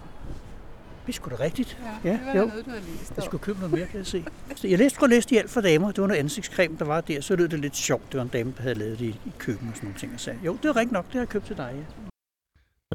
Det 1.06 1.12
er 1.12 1.16
sgu 1.16 1.30
da 1.30 1.36
rigtigt. 1.40 1.78
Ja, 2.04 2.10
det 2.10 2.20
var 2.26 2.32
jo. 2.34 2.46
noget, 2.46 2.64
du 2.64 2.70
har 2.70 2.76
læst 2.76 3.12
Jeg 3.16 3.24
skulle 3.24 3.42
købe 3.42 3.58
noget 3.58 3.72
mere, 3.72 3.86
kan 3.86 3.98
jeg 3.98 4.06
se. 4.06 4.24
Jeg 4.64 4.78
læste, 4.78 4.94
skulle 4.94 5.14
læse 5.14 5.34
i 5.34 5.36
alt 5.36 5.50
for 5.50 5.60
damer. 5.60 5.92
Det 5.92 6.00
var 6.00 6.06
noget 6.06 6.20
ansigtscreme, 6.20 6.76
der 6.78 6.84
var 6.84 7.00
der. 7.00 7.20
Så 7.20 7.36
lød 7.36 7.48
det 7.48 7.60
lidt 7.60 7.76
sjovt. 7.76 8.12
Det 8.12 8.18
var 8.18 8.22
en 8.22 8.28
dame, 8.28 8.52
der 8.56 8.62
havde 8.62 8.74
lavet 8.74 8.98
det 8.98 9.04
i, 9.04 9.20
i 9.26 9.32
køkken 9.38 9.68
og 9.68 9.76
sådan 9.76 9.86
nogle 9.86 10.00
ting. 10.00 10.14
Og 10.14 10.20
sagde, 10.20 10.38
jo, 10.44 10.56
det 10.62 10.64
er 10.64 10.76
rigtigt 10.76 10.92
nok. 10.92 11.04
Det 11.04 11.12
har 11.12 11.20
jeg 11.20 11.28
købt 11.28 11.46
til 11.46 11.56
dig, 11.56 11.74
ja. 11.76 12.05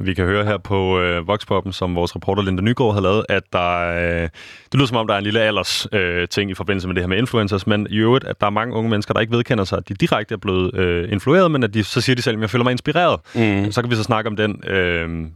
Vi 0.02 0.14
kan 0.14 0.26
høre 0.26 0.46
her 0.46 0.58
på 0.58 1.00
øh, 1.00 1.28
Voxpoppen, 1.28 1.74
som 1.74 1.96
vores 1.96 2.16
reporter 2.16 2.44
Linda 2.44 2.62
Nygaard 2.62 2.94
har 2.94 3.02
lavet, 3.02 3.26
at 3.30 3.44
der, 3.54 3.78
øh, 3.80 4.30
det 4.72 4.74
lyder 4.74 4.86
som 4.86 4.98
om, 4.98 5.08
der 5.08 5.14
er 5.14 5.18
en 5.18 5.24
lille 5.24 5.42
alders 5.42 5.88
øh, 5.92 6.28
ting 6.28 6.52
i 6.52 6.54
forbindelse 6.54 6.88
med 6.88 6.96
det 6.96 7.04
her 7.04 7.08
med 7.08 7.18
influencers, 7.18 7.68
men 7.68 7.88
i 7.90 7.98
øvrigt, 7.98 8.26
at 8.26 8.42
der 8.42 8.46
er 8.46 8.52
mange 8.52 8.76
unge 8.76 8.90
mennesker, 8.90 9.14
der 9.14 9.22
ikke 9.22 9.38
vedkender 9.38 9.64
sig, 9.64 9.78
at 9.78 9.90
de 9.90 9.94
direkte 9.94 10.34
er 10.34 10.38
blevet 10.38 10.76
øh, 10.76 11.12
influeret, 11.12 11.52
men 11.52 11.64
at 11.64 11.74
de 11.74 11.84
så 11.84 12.02
siger 12.02 12.16
de 12.16 12.22
selv, 12.22 12.38
at 12.38 12.42
jeg 12.42 12.50
føler 12.50 12.64
mig 12.64 12.72
inspireret. 12.72 13.20
Mm. 13.36 13.72
Så 13.72 13.82
kan 13.82 13.92
vi 13.92 13.96
så 13.96 14.04
snakke 14.04 14.30
om 14.30 14.36
den 14.36 14.64
øh, 14.68 15.28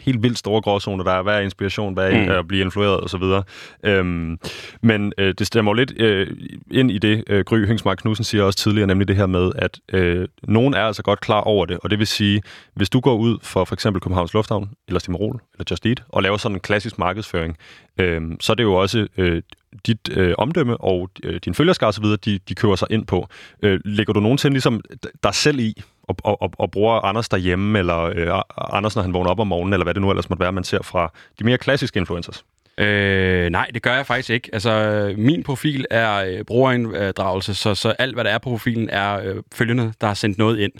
helt 0.00 0.22
vildt 0.22 0.38
store 0.38 0.60
gråzoner, 0.60 1.04
der 1.04 1.12
er. 1.12 1.22
Hvad 1.22 1.34
er 1.34 1.40
inspiration? 1.40 1.94
Hvad 1.94 2.10
er 2.10 2.24
mm. 2.24 2.30
at 2.30 2.48
blive 2.48 2.62
influeret? 2.64 3.00
Og 3.00 3.10
så 3.10 3.18
videre. 3.18 3.42
Øhm, 3.84 4.38
men 4.82 5.12
øh, 5.18 5.34
det 5.38 5.46
stemmer 5.46 5.74
lidt 5.74 6.00
øh, 6.00 6.26
ind 6.70 6.90
i 6.90 6.98
det, 6.98 7.24
øh, 7.26 7.44
Gry 7.44 7.66
Høngsmark 7.66 7.96
Knudsen 7.96 8.24
siger 8.24 8.44
også 8.44 8.58
tidligere, 8.58 8.86
nemlig 8.86 9.08
det 9.08 9.16
her 9.16 9.26
med, 9.26 9.52
at 9.54 9.80
øh, 9.92 10.28
nogen 10.42 10.74
er 10.74 10.82
altså 10.82 11.02
godt 11.02 11.20
klar 11.20 11.40
over 11.40 11.66
det, 11.66 11.78
og 11.82 11.90
det 11.90 11.98
vil 11.98 12.06
sige, 12.06 12.42
hvis 12.74 12.90
du 12.90 13.00
går 13.00 13.16
ud 13.16 13.38
for 13.42 13.64
for 13.64 13.74
eksempel 13.74 14.00
Københavns 14.02 14.34
Lufthavn, 14.34 14.70
eller 14.88 15.00
Stimmerol, 15.00 15.40
eller 15.54 15.64
Just 15.70 15.86
Eat, 15.86 16.02
og 16.08 16.22
laver 16.22 16.36
sådan 16.36 16.56
en 16.56 16.60
klassisk 16.60 16.98
markedsføring, 16.98 17.56
øh, 17.98 18.22
så 18.40 18.52
er 18.52 18.54
det 18.54 18.62
jo 18.62 18.74
også 18.74 19.06
øh, 19.16 19.42
dit 19.86 20.08
øh, 20.10 20.34
omdømme 20.38 20.76
og 20.76 21.10
øh, 21.22 21.40
din 21.44 21.54
følgerskar 21.54 21.86
osv., 21.86 22.04
de, 22.04 22.38
de 22.48 22.54
køber 22.54 22.76
sig 22.76 22.88
ind 22.90 23.06
på. 23.06 23.28
Øh, 23.62 23.80
lægger 23.84 24.12
du 24.12 24.20
nogensinde 24.20 24.54
ligesom 24.54 24.80
dig 25.22 25.34
selv 25.34 25.58
i, 25.60 25.82
og, 26.24 26.42
og, 26.42 26.42
og, 26.42 26.50
og 26.58 26.70
bruger 26.70 27.04
Anders 27.04 27.28
derhjemme, 27.28 27.78
eller 27.78 27.98
øh, 27.98 28.42
Anders, 28.72 28.96
når 28.96 29.02
han 29.02 29.14
vågner 29.14 29.30
op 29.30 29.40
om 29.40 29.46
morgenen, 29.46 29.72
eller 29.72 29.84
hvad 29.84 29.94
det 29.94 30.02
nu 30.02 30.10
ellers 30.10 30.30
måtte 30.30 30.40
være, 30.40 30.52
man 30.52 30.64
ser 30.64 30.82
fra 30.82 31.12
de 31.38 31.44
mere 31.44 31.58
klassiske 31.58 31.98
influencers? 31.98 32.44
Øh, 32.78 33.50
nej, 33.50 33.70
det 33.74 33.82
gør 33.82 33.94
jeg 33.94 34.06
faktisk 34.06 34.30
ikke. 34.30 34.50
Altså, 34.52 35.14
min 35.16 35.42
profil 35.42 35.86
er 35.90 36.24
øh, 36.24 36.44
brugerinddragelse, 36.44 37.54
så, 37.54 37.74
så 37.74 37.90
alt, 37.90 38.14
hvad 38.14 38.24
der 38.24 38.30
er 38.30 38.38
på 38.38 38.50
profilen, 38.50 38.90
er 38.90 39.18
øh, 39.18 39.36
følgende, 39.54 39.92
der 40.00 40.06
har 40.06 40.14
sendt 40.14 40.38
noget 40.38 40.58
ind. 40.58 40.72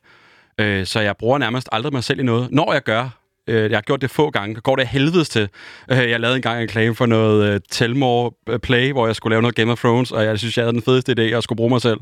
Øh, 0.59 0.87
så 0.87 1.01
jeg 1.01 1.17
bruger 1.17 1.39
nærmest 1.39 1.69
aldrig 1.73 1.93
mig 1.93 2.05
selv 2.05 2.21
i 2.21 2.23
noget. 2.23 2.49
Når 2.51 2.73
jeg 2.73 2.83
gør, 2.83 3.09
øh, 3.47 3.71
jeg 3.71 3.77
har 3.77 3.83
gjort 3.83 4.01
det 4.01 4.11
få 4.11 4.31
gange, 4.31 4.55
går 4.55 4.77
det 4.77 4.87
helvedes 4.87 5.29
til. 5.29 5.49
Øh, 5.91 6.11
jeg 6.11 6.21
lavede 6.21 6.37
engang 6.37 6.63
en 6.63 6.69
klage 6.69 6.95
for 6.95 7.07
noget 7.07 7.55
øh, 7.55 7.61
Telmore 7.71 8.59
Play, 8.59 8.93
hvor 8.93 9.07
jeg 9.07 9.17
skulle 9.17 9.33
lave 9.33 9.43
noget 9.43 9.55
Game 9.55 9.73
of 9.73 9.79
Thrones, 9.79 10.13
og 10.13 10.25
jeg 10.25 10.39
synes, 10.39 10.57
jeg 10.57 10.65
havde 10.65 10.73
den 10.73 10.83
fedeste 10.83 11.13
idé, 11.13 11.21
at 11.21 11.31
jeg 11.31 11.43
skulle 11.43 11.57
bruge 11.57 11.71
mig 11.71 11.81
selv 11.81 12.01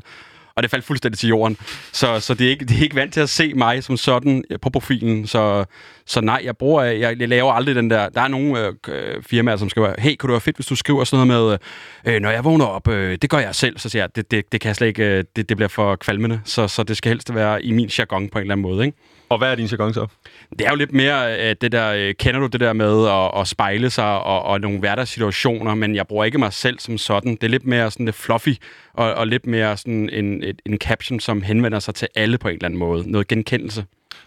og 0.55 0.63
det 0.63 0.71
faldt 0.71 0.85
fuldstændig 0.85 1.19
til 1.19 1.29
jorden. 1.29 1.57
Så, 1.91 2.19
så 2.19 2.33
det, 2.33 2.45
er 2.45 2.49
ikke, 2.49 2.65
det 2.65 2.77
er 2.77 2.83
ikke 2.83 2.95
vant 2.95 3.13
til 3.13 3.21
at 3.21 3.29
se 3.29 3.53
mig 3.53 3.83
som 3.83 3.97
sådan 3.97 4.43
øh, 4.49 4.59
på 4.59 4.69
profilen. 4.69 5.27
Så, 5.27 5.65
så 6.05 6.21
nej, 6.21 6.41
jeg 6.43 6.57
bruger, 6.57 6.83
øh, 6.83 6.99
jeg, 6.99 7.19
jeg 7.19 7.29
laver 7.29 7.53
aldrig 7.53 7.75
den 7.75 7.89
der... 7.89 8.09
Der 8.09 8.21
er 8.21 8.27
nogle 8.27 8.67
øh, 8.67 8.73
øh, 8.87 9.23
firmaer, 9.23 9.55
som 9.55 9.69
skriver, 9.69 9.93
hey, 9.99 10.15
kunne 10.15 10.27
det 10.27 10.33
være 10.33 10.41
fedt, 10.41 10.57
hvis 10.57 10.65
du 10.65 10.75
skriver 10.75 11.03
sådan 11.03 11.27
noget 11.27 11.59
med, 12.05 12.13
øh, 12.13 12.21
når 12.21 12.29
jeg 12.29 12.43
vågner 12.43 12.65
op, 12.65 12.87
øh, 12.87 13.17
det 13.21 13.29
gør 13.29 13.39
jeg 13.39 13.55
selv. 13.55 13.77
Så 13.77 13.89
siger 13.89 14.03
jeg, 14.03 14.15
det, 14.15 14.31
det, 14.31 14.51
det 14.51 14.61
kan 14.61 14.67
jeg 14.67 14.75
slet 14.75 14.87
ikke, 14.87 15.03
øh, 15.03 15.23
det, 15.35 15.49
det 15.49 15.57
bliver 15.57 15.69
for 15.69 15.95
kvalmende. 15.95 16.41
Så, 16.45 16.67
så 16.67 16.83
det 16.83 16.97
skal 16.97 17.09
helst 17.09 17.35
være 17.35 17.63
i 17.63 17.71
min 17.71 17.89
jargon 17.97 18.29
på 18.29 18.37
en 18.37 18.41
eller 18.41 18.53
anden 18.53 18.61
måde, 18.61 18.85
ikke? 18.85 18.97
Og 19.31 19.37
hvad 19.37 19.51
er 19.51 19.55
din 19.55 19.65
jargon 19.65 19.93
så? 19.93 20.07
Det 20.49 20.61
er 20.61 20.69
jo 20.69 20.75
lidt 20.75 20.93
mere 20.93 21.49
øh, 21.49 21.55
det 21.61 21.71
der, 21.71 21.93
øh, 21.93 22.13
kender 22.15 22.39
du 22.39 22.47
det 22.47 22.59
der 22.59 22.73
med 22.73 23.07
at, 23.07 23.41
at 23.41 23.47
spejle 23.47 23.89
sig 23.89 24.05
og, 24.05 24.43
og 24.43 24.61
nogle 24.61 24.79
hverdagssituationer, 24.79 25.75
men 25.75 25.95
jeg 25.95 26.07
bruger 26.07 26.25
ikke 26.25 26.37
mig 26.37 26.53
selv 26.53 26.79
som 26.79 26.97
sådan. 26.97 27.31
Det 27.31 27.43
er 27.43 27.47
lidt 27.47 27.65
mere 27.65 27.91
sådan 27.91 28.05
lidt 28.05 28.15
fluffy 28.15 28.49
og, 28.93 29.13
og 29.13 29.27
lidt 29.27 29.45
mere 29.45 29.77
sådan 29.77 30.09
en, 30.09 30.43
en, 30.43 30.55
en 30.65 30.77
caption, 30.77 31.19
som 31.19 31.41
henvender 31.41 31.79
sig 31.79 31.95
til 31.95 32.07
alle 32.15 32.37
på 32.37 32.47
en 32.47 32.53
eller 32.53 32.65
anden 32.65 32.79
måde. 32.79 33.11
Noget 33.11 33.27
genkendelse 33.27 33.85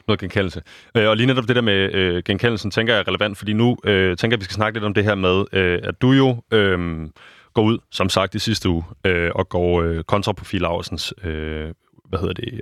noget 0.09 0.21
genkendelse. 0.21 0.63
Øh, 0.97 1.09
og 1.09 1.17
lige 1.17 1.27
netop 1.27 1.49
det 1.49 1.57
der 1.57 1.63
med 1.63 1.95
øh, 1.95 2.23
genkendelsen, 2.23 2.71
tænker 2.71 2.95
jeg 2.95 3.01
er 3.01 3.09
relevant, 3.09 3.39
fordi 3.39 3.53
nu 3.53 3.77
øh, 3.85 4.17
tænker 4.17 4.35
jeg, 4.35 4.39
at 4.39 4.41
vi 4.41 4.45
skal 4.45 4.55
snakke 4.55 4.77
lidt 4.79 4.85
om 4.85 4.95
det 4.95 5.05
her 5.05 5.15
med, 5.15 5.45
øh, 5.53 5.81
at 5.83 6.03
du 6.03 6.13
jo 6.13 6.43
øh, 6.53 7.09
går 7.55 7.63
ud, 7.63 7.79
som 7.91 8.09
sagt 8.09 8.35
i 8.35 8.39
sidste 8.39 8.69
uge, 8.69 8.85
øh, 9.05 9.31
og 9.35 9.49
går 9.49 9.83
øh, 9.83 10.05
kontra 10.05 10.33
på 10.33 10.45
Fie 10.45 10.61
Laversens 10.61 11.15
øh, 11.25 11.69
hvad 12.09 12.19
hedder 12.19 12.35
det, 12.35 12.61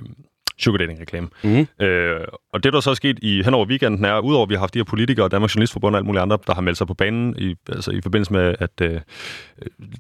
sugar 0.63 0.79
dating 0.79 1.01
reklame. 1.01 1.29
Mm. 1.43 1.85
Øh, 1.87 2.21
og 2.53 2.65
det, 2.65 2.73
der 2.73 2.81
så 2.81 2.91
er 2.91 2.95
sket 2.95 3.19
i, 3.23 3.43
hen 3.43 3.55
over 3.55 3.67
weekenden, 3.67 4.05
er, 4.05 4.19
udover 4.19 4.43
at 4.43 4.49
vi 4.49 4.55
har 4.55 4.61
haft 4.61 4.75
de 4.75 4.79
her 4.79 4.85
politikere, 4.85 5.29
Danmarks 5.29 5.55
Journalistforbund 5.55 5.95
og 5.95 5.99
alt 5.99 6.07
muligt 6.07 6.23
andre, 6.23 6.39
der 6.47 6.55
har 6.55 6.61
meldt 6.61 6.79
sig 6.79 6.87
på 6.87 6.95
banen 6.95 7.35
i, 7.39 7.55
altså 7.69 7.91
i 7.91 8.01
forbindelse 8.03 8.33
med, 8.33 8.55
at 8.59 8.81
øh, 8.83 9.01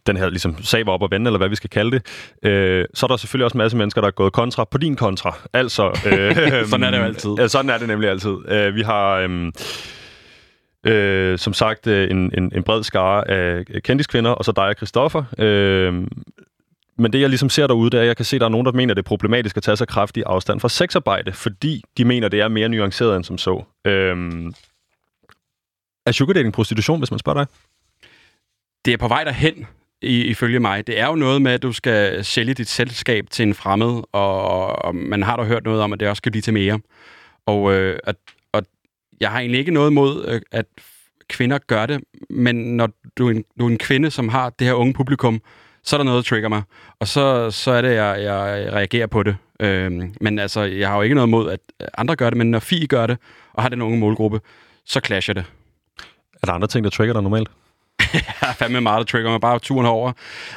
den 0.06 0.16
her 0.16 0.28
ligesom, 0.30 0.62
sag 0.62 0.86
var 0.86 0.92
op 0.92 1.02
og 1.02 1.10
vende, 1.10 1.28
eller 1.28 1.38
hvad 1.38 1.48
vi 1.48 1.56
skal 1.56 1.70
kalde 1.70 1.90
det, 1.90 2.06
øh, 2.50 2.84
så 2.94 3.06
er 3.06 3.08
der 3.08 3.16
selvfølgelig 3.16 3.44
også 3.44 3.54
en 3.54 3.58
masse 3.58 3.76
mennesker, 3.76 4.00
der 4.00 4.08
er 4.08 4.12
gået 4.12 4.32
kontra 4.32 4.64
på 4.64 4.78
din 4.78 4.96
kontra. 4.96 5.36
Altså, 5.52 5.88
øh, 6.12 6.66
Sådan 6.66 6.84
er 6.84 6.90
det 6.90 6.98
jo 6.98 7.02
altid. 7.02 7.30
Ja, 7.38 7.48
sådan 7.48 7.70
er 7.70 7.78
det 7.78 7.88
nemlig 7.88 8.10
altid. 8.10 8.34
Øh, 8.48 8.74
vi 8.74 8.82
har... 8.82 9.16
Øh, 9.16 9.52
Øh, 10.86 11.38
som 11.38 11.52
sagt, 11.52 11.86
øh, 11.86 12.10
en, 12.10 12.30
en, 12.38 12.52
en 12.54 12.62
bred 12.62 12.82
skare 12.82 13.30
af 13.30 13.64
kendiskvinder, 13.84 14.30
og 14.30 14.44
så 14.44 14.52
dig 14.52 14.64
og 14.64 14.74
Christoffer. 14.76 15.24
Øh, 15.38 16.06
men 17.02 17.12
det, 17.12 17.20
jeg 17.20 17.28
ligesom 17.28 17.48
ser 17.48 17.66
derude, 17.66 17.90
det 17.90 17.98
er, 17.98 18.02
at 18.02 18.06
jeg 18.06 18.16
kan 18.16 18.24
se, 18.24 18.36
at 18.36 18.40
der 18.40 18.46
er 18.46 18.50
nogen, 18.50 18.66
der 18.66 18.72
mener, 18.72 18.92
at 18.92 18.96
det 18.96 19.02
er 19.02 19.08
problematisk 19.08 19.56
at 19.56 19.62
tage 19.62 19.76
så 19.76 19.86
kraftig 19.86 20.22
afstand 20.26 20.60
fra 20.60 20.68
sexarbejde, 20.68 21.32
fordi 21.32 21.82
de 21.96 22.04
mener, 22.04 22.28
det 22.28 22.40
er 22.40 22.48
mere 22.48 22.68
nuanceret 22.68 23.16
end 23.16 23.24
som 23.24 23.38
så. 23.38 23.64
Øhm, 23.86 24.54
er 26.06 26.12
sugar 26.12 26.32
dating 26.32 26.52
prostitution, 26.52 26.98
hvis 26.98 27.10
man 27.10 27.18
spørger 27.18 27.44
dig? 27.44 27.46
Det 28.84 28.92
er 28.92 28.96
på 28.96 29.08
vej 29.08 29.24
derhen, 29.24 29.66
ifølge 30.02 30.60
mig. 30.60 30.86
Det 30.86 31.00
er 31.00 31.06
jo 31.06 31.14
noget 31.14 31.42
med, 31.42 31.52
at 31.52 31.62
du 31.62 31.72
skal 31.72 32.24
sælge 32.24 32.54
dit 32.54 32.68
selskab 32.68 33.26
til 33.30 33.42
en 33.42 33.54
fremmed, 33.54 34.02
og, 34.12 34.84
og 34.84 34.94
man 34.94 35.22
har 35.22 35.36
da 35.36 35.42
hørt 35.42 35.64
noget 35.64 35.80
om, 35.80 35.92
at 35.92 36.00
det 36.00 36.08
også 36.08 36.20
skal 36.20 36.32
blive 36.32 36.42
til 36.42 36.52
mere. 36.52 36.80
Og, 37.46 37.72
øh, 37.72 37.98
at, 38.04 38.16
og 38.52 38.62
jeg 39.20 39.30
har 39.30 39.40
egentlig 39.40 39.58
ikke 39.58 39.72
noget 39.72 39.92
mod, 39.92 40.24
øh, 40.28 40.40
at 40.50 40.66
kvinder 41.28 41.58
gør 41.58 41.86
det, 41.86 42.00
men 42.30 42.76
når 42.76 42.88
du 43.18 43.26
er, 43.26 43.30
en, 43.30 43.44
du 43.58 43.66
er 43.66 43.70
en 43.70 43.78
kvinde, 43.78 44.10
som 44.10 44.28
har 44.28 44.50
det 44.50 44.66
her 44.66 44.74
unge 44.74 44.94
publikum, 44.94 45.42
så 45.84 45.96
er 45.96 45.98
der 45.98 46.04
noget, 46.04 46.24
der 46.24 46.28
trigger 46.28 46.48
mig. 46.48 46.62
Og 47.00 47.08
så, 47.08 47.50
så 47.50 47.70
er 47.70 47.82
det, 47.82 47.94
jeg, 47.94 48.22
jeg 48.22 48.72
reagerer 48.72 49.06
på 49.06 49.22
det. 49.22 49.36
Øhm, 49.60 50.14
men 50.20 50.38
altså, 50.38 50.60
jeg 50.60 50.88
har 50.88 50.96
jo 50.96 51.02
ikke 51.02 51.14
noget 51.14 51.28
mod, 51.28 51.50
at 51.50 51.60
andre 51.98 52.16
gør 52.16 52.30
det, 52.30 52.36
men 52.36 52.50
når 52.50 52.58
FI 52.58 52.86
gør 52.86 53.06
det, 53.06 53.18
og 53.52 53.62
har 53.62 53.68
den 53.68 53.82
unge 53.82 53.98
målgruppe, 53.98 54.40
så 54.84 55.00
clasher 55.04 55.34
det. 55.34 55.44
Er 56.42 56.46
der 56.46 56.52
andre 56.52 56.68
ting, 56.68 56.84
der 56.84 56.90
trigger 56.90 57.12
dig 57.12 57.22
normalt? 57.22 57.48
Jeg 58.14 58.48
er 58.48 58.52
fandme 58.52 58.80
meget, 58.80 58.98
der 58.98 59.04
trigger 59.04 59.30
mig 59.30 59.40
bare 59.40 59.58
turen 59.58 59.86
over. 59.86 60.12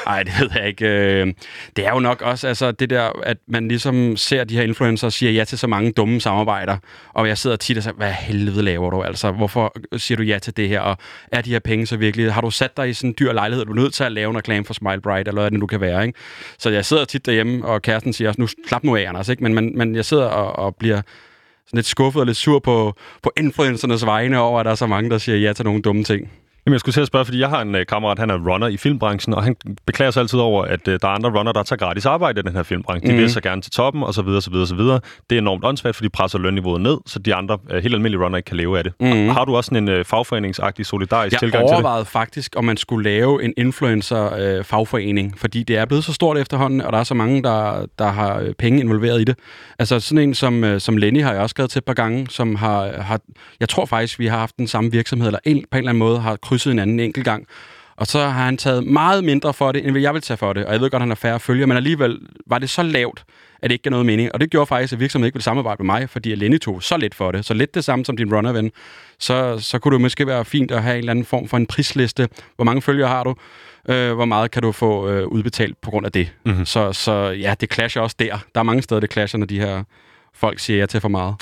Nej, 0.05 0.23
det 0.23 0.33
ved 0.39 0.49
jeg 0.55 0.67
ikke. 0.67 0.85
Øh. 0.87 1.33
Det 1.75 1.85
er 1.85 1.93
jo 1.93 1.99
nok 1.99 2.21
også 2.21 2.47
altså, 2.47 2.71
det 2.71 2.89
der, 2.89 3.11
at 3.23 3.37
man 3.47 3.67
ligesom 3.67 4.17
ser 4.17 4.43
de 4.43 4.55
her 4.55 4.63
influencer 4.63 5.07
og 5.07 5.13
siger 5.13 5.31
ja 5.31 5.43
til 5.43 5.57
så 5.57 5.67
mange 5.67 5.91
dumme 5.91 6.21
samarbejder. 6.21 6.77
Og 7.13 7.27
jeg 7.27 7.37
sidder 7.37 7.55
tit 7.55 7.77
og 7.77 7.83
siger, 7.83 7.93
hvad 7.93 8.11
helvede 8.11 8.61
laver 8.61 8.89
du? 8.89 9.03
Altså, 9.03 9.31
hvorfor 9.31 9.75
siger 9.97 10.17
du 10.17 10.23
ja 10.23 10.39
til 10.39 10.57
det 10.57 10.69
her? 10.69 10.79
Og 10.79 10.97
er 11.31 11.41
de 11.41 11.49
her 11.49 11.59
penge 11.59 11.85
så 11.85 11.97
virkelig? 11.97 12.33
Har 12.33 12.41
du 12.41 12.51
sat 12.51 12.77
dig 12.77 12.89
i 12.89 12.93
sådan 12.93 13.09
en 13.09 13.15
dyr 13.19 13.33
lejlighed, 13.33 13.65
du 13.65 13.71
er 13.71 13.75
nødt 13.75 13.93
til 13.93 14.03
at 14.03 14.11
lave 14.11 14.29
en 14.29 14.37
reklame 14.37 14.65
for 14.65 14.73
Smile 14.73 15.01
Bright, 15.01 15.27
eller 15.27 15.41
hvad 15.41 15.51
det 15.51 15.59
nu 15.59 15.67
kan 15.67 15.81
være, 15.81 16.07
ikke? 16.07 16.19
Så 16.59 16.69
jeg 16.69 16.85
sidder 16.85 17.05
tit 17.05 17.25
derhjemme, 17.25 17.65
og 17.65 17.81
kæresten 17.81 18.13
siger 18.13 18.27
også, 18.27 18.41
nu 18.41 18.47
slap 18.67 18.83
nu 18.83 18.95
af, 18.95 19.05
Anders, 19.07 19.29
ikke? 19.29 19.43
Men, 19.43 19.53
men, 19.53 19.77
men 19.77 19.95
jeg 19.95 20.05
sidder 20.05 20.25
og, 20.25 20.65
og 20.65 20.75
bliver 20.75 21.01
sådan 21.65 21.77
lidt 21.77 21.85
skuffet 21.85 22.19
og 22.19 22.25
lidt 22.25 22.37
sur 22.37 22.59
på, 22.59 22.93
på 23.23 23.31
influencernes 23.37 24.05
vegne 24.05 24.39
over, 24.39 24.59
at 24.59 24.65
der 24.65 24.71
er 24.71 24.75
så 24.75 24.87
mange, 24.87 25.09
der 25.09 25.17
siger 25.17 25.37
ja 25.37 25.53
til 25.53 25.65
nogle 25.65 25.81
dumme 25.81 26.03
ting. 26.03 26.31
Jamen, 26.65 26.73
jeg 26.73 26.79
skulle 26.79 26.93
til 26.93 27.01
at 27.01 27.07
spørge, 27.07 27.25
fordi 27.25 27.39
jeg 27.39 27.49
har 27.49 27.61
en 27.61 27.75
uh, 27.75 27.81
kammerat, 27.89 28.19
han 28.19 28.29
er 28.29 28.37
runner 28.51 28.67
i 28.67 28.77
filmbranchen, 28.77 29.33
og 29.33 29.43
han 29.43 29.55
beklager 29.85 30.11
sig 30.11 30.21
altid 30.21 30.39
over, 30.39 30.63
at 30.65 30.87
uh, 30.87 30.93
der 30.93 30.97
er 31.07 31.11
andre 31.11 31.29
runner, 31.39 31.51
der 31.51 31.63
tager 31.63 31.77
gratis 31.77 32.05
arbejde 32.05 32.39
i 32.39 32.43
den 32.43 32.55
her 32.55 32.63
filmbranche. 32.63 33.07
De 33.07 33.13
Mhm. 33.13 33.21
vil 33.21 33.31
så 33.31 33.41
gerne 33.41 33.61
til 33.61 33.71
toppen, 33.71 34.03
og 34.03 34.13
så 34.13 34.21
videre, 34.21 34.41
så 34.41 34.49
videre, 34.51 34.67
så 34.67 34.75
videre. 34.75 34.99
Det 35.29 35.35
er 35.35 35.39
enormt 35.41 35.65
åndssvagt, 35.65 35.95
for 35.95 36.03
de 36.03 36.09
presser 36.09 36.39
lønniveauet 36.39 36.81
ned, 36.81 36.97
så 37.05 37.19
de 37.19 37.35
andre 37.35 37.57
uh, 37.71 37.77
helt 37.77 37.93
almindelige 37.95 38.23
runner 38.25 38.37
ikke 38.37 38.47
kan 38.47 38.57
leve 38.57 38.77
af 38.77 38.83
det. 38.83 38.93
Mhm. 38.99 39.29
Har 39.29 39.45
du 39.45 39.55
også 39.55 39.67
sådan 39.67 39.89
en 39.89 39.99
uh, 39.99 40.05
fagforeningsagtig 40.05 40.85
solidarisk 40.85 41.31
Jeg 41.33 41.39
tilgang 41.39 41.61
til 41.61 41.67
det? 41.67 41.73
overvejede 41.73 42.05
faktisk, 42.05 42.53
om 42.57 42.65
man 42.65 42.77
skulle 42.77 43.03
lave 43.09 43.43
en 43.43 43.53
influencer-fagforening, 43.57 45.33
fordi 45.39 45.63
det 45.63 45.77
er 45.77 45.85
blevet 45.85 46.03
så 46.03 46.13
stort 46.13 46.37
efterhånden, 46.37 46.81
og 46.81 46.93
der 46.93 46.99
er 46.99 47.03
så 47.03 47.13
mange, 47.13 47.43
der, 47.43 47.85
der 47.99 48.07
har 48.07 48.39
øh, 48.39 48.53
penge 48.59 48.79
involveret 48.79 49.21
i 49.21 49.23
det. 49.23 49.35
Altså 49.79 49.99
sådan 49.99 50.17
en 50.17 50.33
som, 50.33 50.63
øh, 50.63 50.79
som 50.81 50.97
Lenny 50.97 51.23
har 51.23 51.31
jeg 51.31 51.41
også 51.41 51.53
skrevet 51.53 51.71
til 51.71 51.79
et 51.79 51.85
par 51.85 51.93
gange, 51.93 52.27
som 52.29 52.55
har, 52.55 53.01
har... 53.01 53.19
Jeg 53.59 53.69
tror 53.69 53.85
faktisk, 53.85 54.19
vi 54.19 54.27
har 54.27 54.37
haft 54.37 54.57
den 54.57 54.67
samme 54.67 54.91
virksomhed, 54.91 55.27
eller 55.27 55.39
en, 55.43 55.57
på 55.71 55.77
en 55.77 55.77
eller 55.77 55.89
anden 55.89 55.99
måde 55.99 56.19
har 56.19 56.35
krydset 56.55 56.71
en 56.71 56.79
anden 56.79 56.99
enkelt 56.99 57.25
gang. 57.25 57.47
Og 57.97 58.07
så 58.07 58.19
har 58.19 58.43
han 58.45 58.57
taget 58.57 58.83
meget 58.83 59.23
mindre 59.23 59.53
for 59.53 59.71
det, 59.71 59.87
end 59.87 59.97
jeg 59.97 60.13
vil 60.13 60.21
tage 60.21 60.37
for 60.37 60.53
det. 60.53 60.65
Og 60.65 60.73
jeg 60.73 60.81
ved 60.81 60.89
godt, 60.89 60.99
at 60.99 61.01
han 61.01 61.09
har 61.09 61.15
færre 61.15 61.39
følger, 61.39 61.65
men 61.65 61.77
alligevel 61.77 62.19
var 62.47 62.59
det 62.59 62.69
så 62.69 62.83
lavt, 62.83 63.23
at 63.61 63.69
det 63.69 63.71
ikke 63.71 63.83
gav 63.83 63.89
noget 63.89 64.05
mening. 64.05 64.33
Og 64.33 64.39
det 64.39 64.49
gjorde 64.49 64.65
faktisk, 64.65 64.93
at 64.93 64.99
virksomheden 64.99 65.27
ikke 65.27 65.35
ville 65.35 65.43
samarbejde 65.43 65.83
med 65.83 65.85
mig, 65.85 66.09
fordi 66.09 66.35
Lenny 66.35 66.59
tog 66.59 66.83
så 66.83 66.97
lidt 66.97 67.15
for 67.15 67.31
det. 67.31 67.45
Så 67.45 67.53
lidt 67.53 67.75
det 67.75 67.83
samme 67.83 68.05
som 68.05 68.17
din 68.17 68.35
runner-ven. 68.35 68.71
Så, 69.19 69.59
så 69.59 69.79
kunne 69.79 69.93
det 69.93 70.01
måske 70.01 70.27
være 70.27 70.45
fint 70.45 70.71
at 70.71 70.83
have 70.83 70.93
en 70.93 70.99
eller 70.99 71.11
anden 71.11 71.25
form 71.25 71.47
for 71.47 71.57
en 71.57 71.65
prisliste. 71.65 72.29
Hvor 72.55 72.65
mange 72.65 72.81
følgere 72.81 73.07
har 73.07 73.23
du? 73.23 73.35
Øh, 73.89 74.13
hvor 74.13 74.25
meget 74.25 74.51
kan 74.51 74.61
du 74.61 74.71
få 74.71 75.09
øh, 75.09 75.27
udbetalt 75.27 75.81
på 75.81 75.91
grund 75.91 76.05
af 76.05 76.11
det? 76.11 76.31
Mhm. 76.45 76.65
Så, 76.65 76.93
så 76.93 77.11
ja, 77.13 77.55
det 77.61 77.73
clasher 77.73 78.01
også 78.01 78.15
der. 78.19 78.37
Der 78.55 78.59
er 78.59 78.63
mange 78.63 78.81
steder, 78.81 79.01
det 79.01 79.13
clasher, 79.13 79.37
når 79.37 79.45
de 79.45 79.59
her 79.59 79.83
folk 80.33 80.59
siger 80.59 80.79
ja 80.79 80.85
til 80.85 81.01
for 81.01 81.09
meget. 81.09 81.35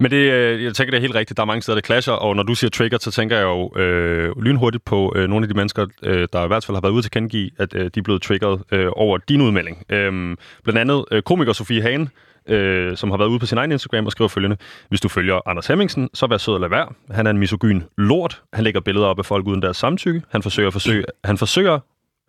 Men 0.00 0.10
det, 0.10 0.16
øh, 0.16 0.64
jeg 0.64 0.74
tænker, 0.74 0.90
det 0.90 0.96
er 0.98 1.00
helt 1.00 1.14
rigtigt. 1.14 1.36
Der 1.36 1.42
er 1.42 1.46
mange 1.46 1.62
steder, 1.62 1.76
der 1.76 1.86
clasher, 1.86 2.14
og 2.14 2.36
når 2.36 2.42
du 2.42 2.54
siger 2.54 2.70
trigger, 2.70 2.98
så 3.00 3.10
tænker 3.10 3.36
jeg 3.36 3.44
jo 3.44 3.78
øh, 3.78 4.42
lynhurtigt 4.42 4.84
på 4.84 5.12
øh, 5.16 5.28
nogle 5.28 5.44
af 5.44 5.48
de 5.48 5.54
mennesker, 5.54 5.86
øh, 6.02 6.28
der 6.32 6.44
i 6.44 6.46
hvert 6.46 6.64
fald 6.64 6.76
har 6.76 6.80
været 6.80 6.92
ude 6.92 7.02
til 7.02 7.08
at 7.08 7.12
kendegive, 7.12 7.50
at 7.58 7.74
øh, 7.74 7.90
de 7.94 8.00
er 8.00 8.02
blevet 8.02 8.22
triggeret 8.22 8.62
øh, 8.72 8.88
over 8.92 9.18
din 9.18 9.40
udmelding. 9.40 9.84
Øh, 9.88 10.36
blandt 10.64 10.78
andet 10.80 11.04
øh, 11.10 11.22
komiker 11.22 11.52
Sofie 11.52 11.82
Hagen, 11.82 12.08
øh, 12.48 12.96
som 12.96 13.10
har 13.10 13.18
været 13.18 13.28
ude 13.28 13.38
på 13.38 13.46
sin 13.46 13.58
egen 13.58 13.72
Instagram 13.72 14.06
og 14.06 14.12
skriver 14.12 14.28
følgende. 14.28 14.56
Hvis 14.88 15.00
du 15.00 15.08
følger 15.08 15.48
Anders 15.48 15.66
Hemmingsen, 15.66 16.10
så 16.14 16.26
vær 16.26 16.36
sød 16.36 16.54
at 16.54 16.60
lade 16.60 16.70
være. 16.70 16.88
Han 17.10 17.26
er 17.26 17.30
en 17.30 17.38
misogyn 17.38 17.82
lort. 17.98 18.42
Han 18.52 18.64
lægger 18.64 18.80
billeder 18.80 19.06
op 19.06 19.18
af 19.18 19.24
folk 19.26 19.46
uden 19.46 19.62
deres 19.62 19.76
samtykke. 19.76 20.22
Han 20.30 20.42
forsøger, 20.42 20.70
forsøger, 20.70 21.04
han 21.24 21.38
forsøger 21.38 21.78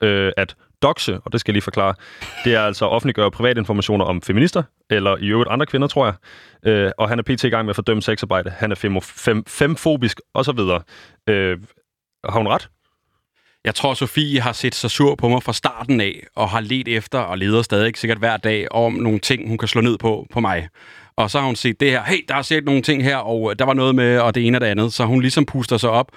øh, 0.04 0.32
at 0.38 0.56
doxe, 0.82 1.20
og 1.26 1.32
det 1.32 1.40
skal 1.40 1.52
jeg 1.52 1.56
lige 1.56 1.62
forklare, 1.62 1.94
det 2.46 2.56
er 2.56 2.62
altså 2.62 2.86
at 2.86 2.92
offentliggøre 2.92 3.32
private 3.32 3.60
informationer 3.60 4.06
om 4.06 4.22
feminister, 4.22 4.64
eller 4.90 5.18
i 5.18 5.28
øvrigt 5.28 5.50
andre 5.50 5.66
kvinder, 5.66 5.88
tror 5.88 6.06
jeg. 6.06 6.16
Øh, 6.72 6.92
og 6.98 7.10
han 7.10 7.20
er 7.20 7.24
pt. 7.24 7.44
i 7.44 7.50
gang 7.50 7.66
med 7.66 7.70
at 7.70 7.76
fordømme 7.76 8.02
sexarbejde. 8.02 8.50
Han 8.50 8.72
er 8.72 8.76
femo, 8.76 9.00
fem, 9.00 9.46
femfobisk, 9.48 10.22
osv. 10.34 10.60
Øh, 11.30 11.58
har 12.30 12.38
hun 12.38 12.48
ret? 12.48 12.70
Jeg 13.66 13.76
tror, 13.76 13.94
Sofie 13.94 14.42
har 14.42 14.54
set 14.54 14.76
sig 14.76 14.92
sur 14.92 15.16
på 15.16 15.30
mig 15.30 15.44
fra 15.44 15.54
starten 15.54 16.02
af, 16.02 16.24
og 16.36 16.50
har 16.50 16.60
let 16.60 16.88
efter, 16.88 17.20
og 17.20 17.38
leder 17.38 17.62
stadig 17.62 17.98
sikkert 17.98 18.18
hver 18.18 18.38
dag, 18.38 18.72
om 18.72 18.94
nogle 18.94 19.20
ting, 19.20 19.48
hun 19.48 19.58
kan 19.58 19.68
slå 19.68 19.82
ned 19.82 19.98
på 19.98 20.28
på 20.32 20.40
mig. 20.40 20.68
Og 21.18 21.32
så 21.32 21.40
har 21.40 21.46
hun 21.46 21.56
set 21.56 21.80
det 21.80 21.92
her, 21.92 22.04
hey, 22.04 22.26
der 22.28 22.36
er 22.36 22.42
set 22.42 22.66
nogle 22.66 22.82
ting 22.82 23.04
her, 23.04 23.18
og 23.18 23.60
der 23.60 23.66
var 23.66 23.74
noget 23.74 23.96
med, 23.96 24.20
og 24.20 24.36
det 24.36 24.48
ene 24.48 24.58
og 24.58 24.62
det 24.62 24.68
andet. 24.68 24.94
Så 24.94 25.06
hun 25.06 25.22
ligesom 25.22 25.46
puster 25.46 25.78
sig 25.78 25.90
op, 25.90 26.12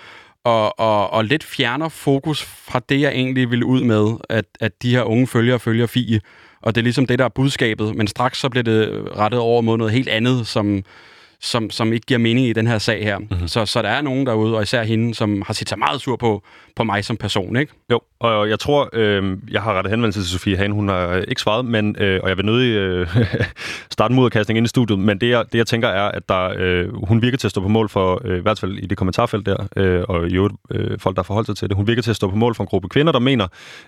og, 0.48 0.80
og, 0.80 1.10
og 1.10 1.24
lidt 1.24 1.44
fjerner 1.44 1.88
fokus 1.88 2.42
fra 2.42 2.80
det, 2.88 3.00
jeg 3.00 3.12
egentlig 3.12 3.50
ville 3.50 3.66
ud 3.66 3.82
med, 3.82 4.16
at, 4.28 4.44
at 4.60 4.82
de 4.82 4.90
her 4.90 5.02
unge 5.02 5.26
følgere 5.26 5.58
følger 5.58 5.86
Fie. 5.86 6.20
Og 6.62 6.74
det 6.74 6.80
er 6.80 6.82
ligesom 6.82 7.06
det, 7.06 7.18
der 7.18 7.24
er 7.24 7.28
budskabet. 7.28 7.94
Men 7.94 8.06
straks 8.06 8.38
så 8.38 8.48
bliver 8.48 8.64
det 8.64 9.08
rettet 9.16 9.40
over 9.40 9.62
mod 9.62 9.78
noget 9.78 9.92
helt 9.92 10.08
andet, 10.08 10.46
som, 10.46 10.82
som, 11.40 11.70
som 11.70 11.92
ikke 11.92 12.06
giver 12.06 12.18
mening 12.18 12.46
i 12.46 12.52
den 12.52 12.66
her 12.66 12.78
sag 12.78 13.04
her. 13.04 13.18
Mm-hmm. 13.18 13.48
Så, 13.48 13.66
så 13.66 13.82
der 13.82 13.88
er 13.88 14.00
nogen 14.00 14.26
derude, 14.26 14.56
og 14.56 14.62
især 14.62 14.82
hende, 14.82 15.14
som 15.14 15.42
har 15.46 15.54
set 15.54 15.68
sig 15.68 15.78
meget 15.78 16.00
sur 16.00 16.16
på, 16.16 16.42
på 16.76 16.84
mig 16.84 17.04
som 17.04 17.16
person, 17.16 17.56
ikke? 17.56 17.72
Jo, 17.90 18.00
og 18.20 18.48
jeg 18.48 18.58
tror, 18.58 18.90
øh, 18.92 19.36
jeg 19.50 19.62
har 19.62 19.72
rettet 19.72 19.90
henvendelse 19.90 20.20
til 20.20 20.30
Sofie 20.30 20.56
Hane, 20.56 20.74
hun 20.74 20.88
har 20.88 21.16
ikke 21.16 21.40
svaret, 21.40 21.64
men, 21.64 21.96
øh, 21.98 22.20
og 22.22 22.28
jeg 22.28 22.36
vil 22.36 22.46
nødig 22.46 22.76
øh, 22.76 23.24
starte 23.90 24.14
mudderkastning 24.14 24.56
ind 24.56 24.64
i 24.64 24.68
studiet, 24.68 24.98
men 24.98 25.20
det 25.20 25.28
jeg, 25.28 25.44
det 25.52 25.58
jeg 25.58 25.66
tænker 25.66 25.88
er, 25.88 26.08
at 26.08 26.28
der, 26.28 26.52
øh, 26.56 27.04
hun 27.04 27.22
virker 27.22 27.38
til 27.38 27.46
at 27.46 27.50
stå 27.50 27.60
på 27.60 27.68
mål 27.68 27.88
for, 27.88 28.22
øh, 28.24 28.38
i 28.38 28.42
hvert 28.42 28.60
fald 28.60 28.78
i 28.78 28.86
det 28.86 28.98
kommentarfelt 28.98 29.46
der, 29.46 29.66
øh, 29.76 30.04
og 30.08 30.28
i 30.28 30.34
øvrigt 30.34 30.54
øh, 30.70 30.98
folk, 30.98 31.16
der 31.16 31.22
forholder 31.22 31.46
sig 31.46 31.56
til 31.56 31.68
det, 31.68 31.76
hun 31.76 31.86
virker 31.86 32.02
til 32.02 32.10
at 32.10 32.16
stå 32.16 32.30
på 32.30 32.36
mål 32.36 32.54
for 32.54 32.62
en 32.62 32.68
gruppe 32.68 32.88
kvinder, 32.88 33.12
der 33.12 33.18
mener, 33.18 33.46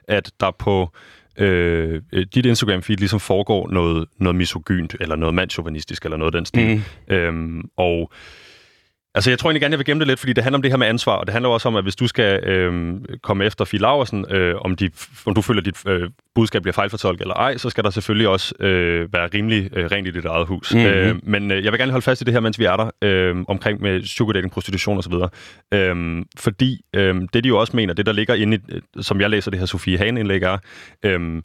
at 0.08 0.30
der 0.40 0.50
på 0.58 0.90
øh, 1.38 2.02
øh, 2.12 2.26
dit 2.34 2.46
Instagram-feed 2.46 2.96
ligesom 2.98 3.20
foregår 3.20 3.68
noget, 3.68 4.08
noget 4.18 4.36
misogynt, 4.36 4.96
eller 5.00 5.16
noget 5.16 5.34
mandsjovinistisk, 5.34 6.04
eller 6.04 6.16
noget 6.16 6.34
af 6.34 6.38
den 6.38 6.46
stil. 6.46 6.82
Mm. 7.08 7.14
Øhm, 7.14 7.62
og 7.76 8.12
Altså, 9.14 9.30
jeg 9.30 9.38
tror 9.38 9.50
egentlig 9.50 9.60
gerne, 9.60 9.72
jeg 9.72 9.78
vil 9.78 9.86
gemme 9.86 10.00
det 10.00 10.08
lidt, 10.08 10.18
fordi 10.18 10.32
det 10.32 10.44
handler 10.44 10.58
om 10.58 10.62
det 10.62 10.70
her 10.70 10.76
med 10.76 10.86
ansvar, 10.86 11.12
og 11.12 11.26
det 11.26 11.32
handler 11.32 11.48
også 11.48 11.68
om, 11.68 11.76
at 11.76 11.82
hvis 11.82 11.96
du 11.96 12.06
skal 12.06 12.44
øh, 12.44 13.00
komme 13.22 13.44
efter 13.44 13.64
Fie 13.64 13.80
Laversen, 13.80 14.24
øh, 14.30 14.54
om, 14.60 14.76
de, 14.76 14.90
om 15.26 15.34
du 15.34 15.42
føler, 15.42 15.60
at 15.60 15.64
dit 15.64 15.86
øh, 15.86 16.10
budskab 16.34 16.62
bliver 16.62 16.72
fejlfortolket 16.72 17.20
eller 17.20 17.34
ej, 17.34 17.56
så 17.56 17.70
skal 17.70 17.84
der 17.84 17.90
selvfølgelig 17.90 18.28
også 18.28 18.54
øh, 18.60 19.12
være 19.12 19.28
rimelig 19.34 19.70
øh, 19.76 19.86
rent 19.86 20.08
i 20.08 20.10
dit 20.10 20.24
eget 20.24 20.46
hus. 20.46 20.74
Mhm. 20.74 20.84
Øh, 20.84 21.16
men 21.22 21.50
øh, 21.50 21.64
jeg 21.64 21.72
vil 21.72 21.80
gerne 21.80 21.92
holde 21.92 22.04
fast 22.04 22.20
i 22.20 22.24
det 22.24 22.32
her, 22.32 22.40
mens 22.40 22.58
vi 22.58 22.64
er 22.64 22.76
der, 22.76 22.90
øh, 23.02 23.36
omkring 23.48 23.82
med 23.82 24.02
sugar 24.02 24.32
dating, 24.32 24.52
prostitution 24.52 24.98
osv. 24.98 25.12
Øh, 25.74 26.24
fordi 26.38 26.80
øh, 26.94 27.14
det, 27.32 27.44
de 27.44 27.48
jo 27.48 27.58
også 27.58 27.76
mener, 27.76 27.94
det 27.94 28.06
der 28.06 28.12
ligger 28.12 28.34
inde 28.34 28.56
i, 28.56 28.60
øh, 28.72 28.80
som 29.00 29.20
jeg 29.20 29.30
læser 29.30 29.50
det 29.50 29.60
her 29.60 29.66
Sofie 29.66 29.98
Hane-indlæg 29.98 30.42
er, 30.42 30.58
øh, 31.04 31.42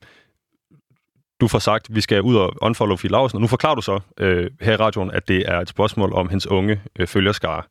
du 1.42 1.48
får 1.48 1.60
sagt, 1.60 1.88
vi 1.96 2.02
skal 2.02 2.22
ud 2.22 2.36
og 2.36 2.54
unfollow 2.62 2.98
Fie 2.98 3.12
Laursen, 3.12 3.38
og 3.38 3.42
nu 3.42 3.48
forklarer 3.48 3.76
du 3.76 3.82
så 3.82 4.00
øh, 4.20 4.50
her 4.62 4.74
i 4.74 4.76
radioen, 4.76 5.12
at 5.12 5.28
det 5.28 5.44
er 5.48 5.60
et 5.60 5.70
spørgsmål 5.70 6.14
om 6.14 6.30
hendes 6.30 6.48
unge 6.48 6.82
øh, 7.00 7.08
følgerskare, 7.08 7.62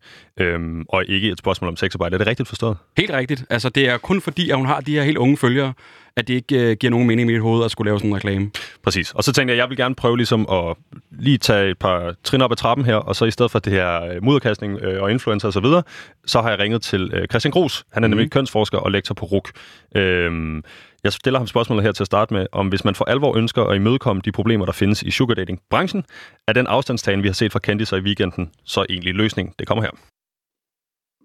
øh, 0.41 0.61
og 0.89 1.05
ikke 1.09 1.31
et 1.31 1.39
spørgsmål 1.39 1.69
om 1.69 1.77
sexarbejde. 1.77 2.15
Er 2.15 2.19
det 2.19 2.27
rigtigt 2.27 2.49
forstået? 2.49 2.77
Helt 2.97 3.11
rigtigt. 3.11 3.45
Altså, 3.51 3.69
det 3.69 3.89
er 3.89 3.99
kun 3.99 4.21
fordi, 4.21 4.51
at 4.51 4.57
hun 4.57 4.67
har 4.67 4.81
de 4.81 4.93
her 4.93 5.03
helt 5.03 5.19
unge 5.19 5.37
følgere, 5.37 5.73
at 6.17 6.29
det 6.29 6.35
ikke 6.35 6.71
øh, 6.71 6.77
giver 6.77 6.91
nogen 6.91 7.07
mening 7.07 7.31
i 7.31 7.33
mit 7.33 7.43
hoved 7.43 7.65
at 7.65 7.71
skulle 7.71 7.89
lave 7.89 7.99
sådan 7.99 8.11
en 8.11 8.17
reklame. 8.17 8.51
Præcis. 8.83 9.13
Og 9.13 9.25
så 9.25 9.33
tænkte 9.33 9.53
jeg, 9.53 9.59
at 9.59 9.63
jeg 9.63 9.69
vil 9.71 9.77
gerne 9.77 9.95
prøve 9.95 10.17
ligesom 10.17 10.47
at 10.53 10.77
lige 11.11 11.39
tage 11.39 11.71
et 11.71 11.79
par 11.79 12.15
trin 12.25 12.43
op 12.43 12.53
ad 12.53 12.57
trappen 12.57 12.87
her, 12.87 12.95
og 12.97 13.17
så 13.17 13.25
i 13.25 13.31
stedet 13.31 13.51
for 13.51 13.59
det 13.59 13.73
her 13.73 14.03
øh, 14.05 14.23
mudderkastning 14.25 14.79
øh, 14.83 15.03
og 15.03 15.11
influencer 15.11 15.49
osv., 15.49 15.53
så, 15.53 15.61
videre, 15.61 15.83
så 16.27 16.41
har 16.43 16.51
jeg 16.51 16.59
ringet 16.59 16.83
til 16.83 17.11
øh, 17.15 17.27
Christian 17.29 17.53
Gros. 17.53 17.85
Han 17.93 18.05
er 18.05 18.09
nemlig 18.09 18.25
Mhm. 18.25 18.31
kønsforsker 18.31 18.79
og 18.79 18.91
lektor 18.91 19.15
på 19.15 19.25
RUK. 19.27 19.51
Øhm, 19.97 20.63
jeg 21.05 21.13
stiller 21.13 21.41
ham 21.41 21.47
spørgsmålet 21.47 21.85
her 21.85 21.93
til 21.93 22.03
at 22.03 22.07
starte 22.07 22.35
med, 22.35 22.47
om 22.53 22.69
hvis 22.69 22.85
man 22.85 22.95
for 22.95 23.05
alvor 23.05 23.37
ønsker 23.37 23.63
at 23.65 23.77
imødekomme 23.77 24.23
de 24.23 24.33
problemer, 24.33 24.65
der 24.65 24.73
findes 24.73 25.03
i 25.03 25.11
sugar 25.11 25.35
dating-branchen, 25.35 26.05
er 26.49 26.53
den 26.53 26.67
afstandstagen, 26.67 27.23
vi 27.23 27.29
har 27.29 27.35
set 27.35 27.53
fra 27.53 27.59
Candice 27.59 27.99
i 27.99 28.01
weekenden, 28.01 28.53
så 28.65 28.87
egentlig 28.89 29.15
løsning? 29.15 29.55
Det 29.59 29.67
kommer 29.69 29.83
her. 29.85 29.91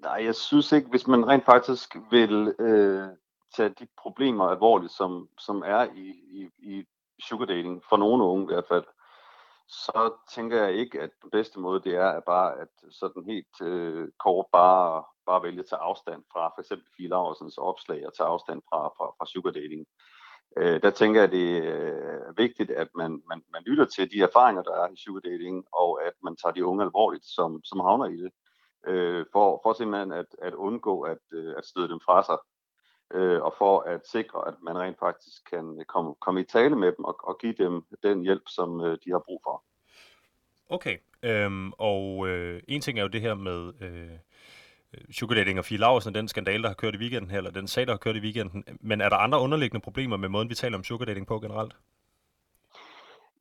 Nej, 0.02 0.26
jeg 0.26 0.36
synes 0.36 0.72
ikke, 0.72 0.90
hvis 0.90 1.08
man 1.08 1.28
rent 1.28 1.46
faktisk 1.46 1.96
vil 2.12 2.56
øh, 2.60 3.08
tage 3.56 3.70
de 3.70 3.88
problemer 4.02 4.46
alvorligt, 4.46 4.92
som, 4.92 5.28
som 5.38 5.64
er 5.66 5.88
i, 5.96 6.08
i, 6.40 6.50
i 6.60 6.84
sugar 7.22 7.46
dating, 7.46 7.82
for 7.90 7.98
nogle 7.98 8.24
unge 8.24 8.44
i 8.44 8.54
hvert 8.54 8.68
fald, 8.68 8.84
så 9.68 10.14
tænker 10.36 10.64
jeg 10.64 10.74
ikke, 10.74 11.02
at 11.02 11.10
den 11.22 11.32
bedste 11.32 11.60
måde 11.60 11.82
det 11.84 11.96
er, 11.96 12.10
at 12.10 12.24
bare 12.24 12.52
at 12.62 12.74
sådan 12.92 13.24
helt 13.26 13.56
øh, 13.62 14.08
kort 14.24 14.46
bare, 14.54 15.04
bare 15.32 15.44
vælge 15.44 15.60
at 15.60 15.70
tage 15.70 15.86
afstand 15.90 16.22
fra 16.34 16.44
for 16.48 16.62
eksempel 16.62 16.88
Fie 16.98 17.12
Laursens 17.14 17.58
opslag 17.58 18.02
og 18.08 18.14
tage 18.14 18.32
afstand 18.34 18.62
fra, 18.70 18.82
fra, 18.98 19.06
fra 19.18 19.26
sugar 19.26 19.52
dating. 19.52 19.84
Øh, 20.58 20.82
der 20.84 20.90
tænker 20.90 21.20
jeg, 21.22 21.28
at 21.30 21.36
det 21.40 21.50
er 21.58 22.34
vigtigt, 22.44 22.72
at 22.72 22.90
man, 22.96 23.12
man, 23.30 23.40
man 23.54 23.64
lytter 23.70 23.86
til 23.86 24.12
de 24.12 24.20
erfaringer, 24.22 24.64
der 24.64 24.76
er 24.84 24.88
i 24.90 24.98
sugar 25.04 25.24
dating, 25.30 25.66
og 25.74 25.90
at 26.08 26.14
man 26.24 26.36
tager 26.36 26.54
de 26.54 26.66
unge 26.66 26.84
alvorligt, 26.84 27.26
som, 27.26 27.64
som 27.64 27.80
havner 27.80 28.06
i 28.06 28.18
det, 28.24 28.32
øh, 28.88 29.26
for, 29.34 29.60
for 29.64 29.74
simpelthen 29.74 30.12
at, 30.12 30.30
at 30.42 30.54
undgå 30.54 31.02
at, 31.02 31.24
øh, 31.34 31.54
at 31.58 31.66
støde 31.66 31.90
dem 31.90 32.00
fra 32.06 32.24
sig, 32.24 32.38
øh, 33.14 33.42
og 33.42 33.54
for 33.58 33.80
at 33.80 34.02
sikre, 34.08 34.48
at 34.48 34.54
man 34.64 34.78
rent 34.78 35.00
faktisk 35.00 35.50
kan 35.52 35.84
komme, 35.88 36.16
komme 36.22 36.42
i 36.42 36.44
tale 36.44 36.76
med 36.76 36.92
dem 36.98 37.04
og, 37.06 37.16
og 37.24 37.38
give 37.42 37.54
dem 37.54 37.84
den 38.04 38.22
hjælp, 38.22 38.48
som 38.48 38.82
øh, 38.82 38.98
de 39.06 39.12
har 39.12 39.24
brug 39.26 39.42
for. 39.46 39.64
Okay, 40.70 40.98
øhm, 41.24 41.72
og 41.72 42.28
øh, 42.28 42.62
en 42.68 42.82
ting 42.82 43.00
er 43.00 43.04
jo 43.04 43.10
det 43.10 43.22
her 43.22 43.34
med 43.34 43.74
øh, 43.82 44.18
sugar 45.12 45.36
dating 45.36 45.60
og 45.60 45.66
Fie 45.66 45.78
Laursen, 45.78 46.16
den 46.16 46.28
skandale, 46.28 46.64
der 46.64 46.70
har 46.70 46.76
kørt 46.76 46.96
i 46.96 46.98
weekenden 46.98 47.32
her, 47.32 47.38
eller 47.38 47.52
den 47.52 47.68
sag, 47.68 47.86
der 47.86 47.94
har 47.94 47.98
kørt 47.98 48.16
i 48.16 48.20
weekenden. 48.20 48.64
Men 48.82 49.02
er 49.02 49.10
der 49.10 49.18
andre 49.18 49.40
underliggende 49.42 49.84
problemer 49.84 50.18
med 50.18 50.30
måden, 50.30 50.50
vi 50.50 50.56
taler 50.56 50.78
om 50.78 50.84
sugar 50.84 51.06
dating 51.06 51.28
på 51.28 51.40
generelt? 51.40 51.76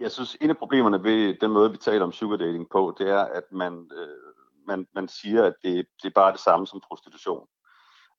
Jeg 0.00 0.10
synes, 0.10 0.36
en 0.40 0.50
af 0.50 0.56
problemerne 0.56 1.04
ved 1.04 1.34
den 1.40 1.50
måde, 1.50 1.70
vi 1.70 1.76
taler 1.76 2.04
om 2.04 2.12
sugar 2.12 2.36
dating 2.36 2.70
på, 2.70 2.96
det 2.98 3.10
er, 3.10 3.24
at 3.24 3.44
man, 3.52 3.90
øh, 3.96 4.34
man, 4.66 4.86
man 4.94 5.08
siger, 5.08 5.44
at 5.44 5.54
det, 5.62 5.86
det 6.02 6.08
er 6.08 6.14
bare 6.14 6.32
det 6.32 6.40
samme 6.40 6.66
som 6.66 6.82
prostitution. 6.88 7.48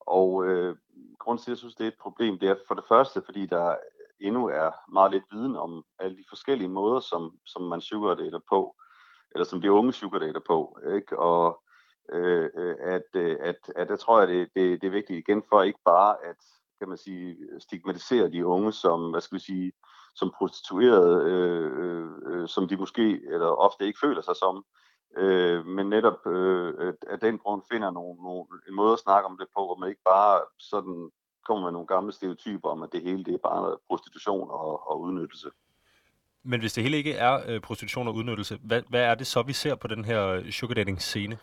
Og 0.00 0.46
øh, 0.46 0.76
grunden 1.18 1.42
til, 1.42 1.50
at 1.50 1.54
jeg 1.54 1.58
synes, 1.58 1.74
det 1.74 1.84
er 1.84 1.88
et 1.88 2.02
problem, 2.02 2.38
det 2.38 2.48
er 2.48 2.56
for 2.68 2.74
det 2.74 2.84
første, 2.88 3.22
fordi 3.24 3.46
der 3.46 3.76
endnu 4.20 4.48
er 4.48 4.70
meget 4.92 5.12
lidt 5.12 5.24
viden 5.32 5.56
om 5.56 5.84
alle 5.98 6.16
de 6.16 6.24
forskellige 6.28 6.68
måder, 6.68 7.00
som, 7.00 7.38
som 7.46 7.62
man 7.62 7.80
sugardater 7.80 8.40
på, 8.48 8.76
eller 9.34 9.44
som 9.44 9.60
de 9.60 9.72
unge 9.72 9.92
sugardater 9.92 10.40
på. 10.46 10.78
Ikke? 10.94 11.18
Og 11.18 11.62
Øh, 12.12 12.50
øh, 12.54 12.68
øh, 12.70 12.76
at, 12.80 13.20
at, 13.40 13.72
at 13.76 13.90
jeg 13.90 13.98
tror, 13.98 14.20
at 14.20 14.28
det, 14.28 14.48
det, 14.54 14.80
det 14.80 14.86
er 14.86 14.90
vigtigt 14.90 15.18
igen 15.18 15.42
for 15.48 15.62
ikke 15.62 15.80
bare 15.84 16.16
at 16.24 16.36
kan 16.80 16.88
man 16.88 16.98
sige, 16.98 17.36
stigmatisere 17.58 18.30
de 18.30 18.46
unge 18.46 18.72
som, 18.72 19.10
hvad 19.10 19.20
skal 19.20 19.38
vi 19.38 19.42
sige, 19.42 19.72
som 20.14 20.32
prostituerede, 20.38 21.30
øh, 21.32 21.70
øh, 21.82 22.08
øh 22.26 22.48
som 22.48 22.68
de 22.68 22.76
måske 22.76 23.20
eller 23.32 23.46
ofte 23.46 23.86
ikke 23.86 23.98
føler 24.02 24.22
sig 24.22 24.36
som, 24.36 24.64
øh, 25.16 25.66
men 25.66 25.86
netop 25.86 26.26
øh, 26.26 26.94
at 27.10 27.20
den 27.20 27.38
grund 27.38 27.62
finder 27.72 27.90
nogle, 27.90 28.22
nogle, 28.22 28.44
en 28.68 28.74
måde 28.74 28.92
at 28.92 28.98
snakke 28.98 29.26
om 29.28 29.38
det 29.38 29.48
på, 29.56 29.60
hvor 29.66 29.76
man 29.76 29.88
ikke 29.88 30.02
bare 30.04 30.40
sådan 30.58 31.10
kommer 31.46 31.62
med 31.62 31.72
nogle 31.72 31.86
gamle 31.86 32.12
stereotyper 32.12 32.68
om, 32.68 32.82
at 32.82 32.92
det 32.92 33.02
hele 33.02 33.24
det 33.24 33.34
er 33.34 33.48
bare 33.50 33.76
prostitution 33.88 34.50
og, 34.50 34.90
og 34.90 35.00
udnyttelse. 35.00 35.50
Men 36.42 36.60
hvis 36.60 36.72
det 36.72 36.82
hele 36.84 36.96
ikke 36.96 37.12
er 37.12 37.40
øh, 37.48 37.60
prostitution 37.60 38.08
og 38.08 38.14
udnyttelse, 38.14 38.58
hvad, 38.64 38.82
hvad 38.88 39.02
er 39.02 39.14
det 39.14 39.26
så, 39.26 39.42
vi 39.42 39.52
ser 39.52 39.74
på 39.74 39.88
den 39.88 40.04
her 40.04 40.26
øh, 40.28 40.50
sugar 40.50 40.74
dating 40.74 41.00
scene? 41.00 41.38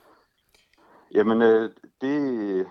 Jamen, 1.11 1.41
øh, 1.41 1.71
det, 2.01 2.67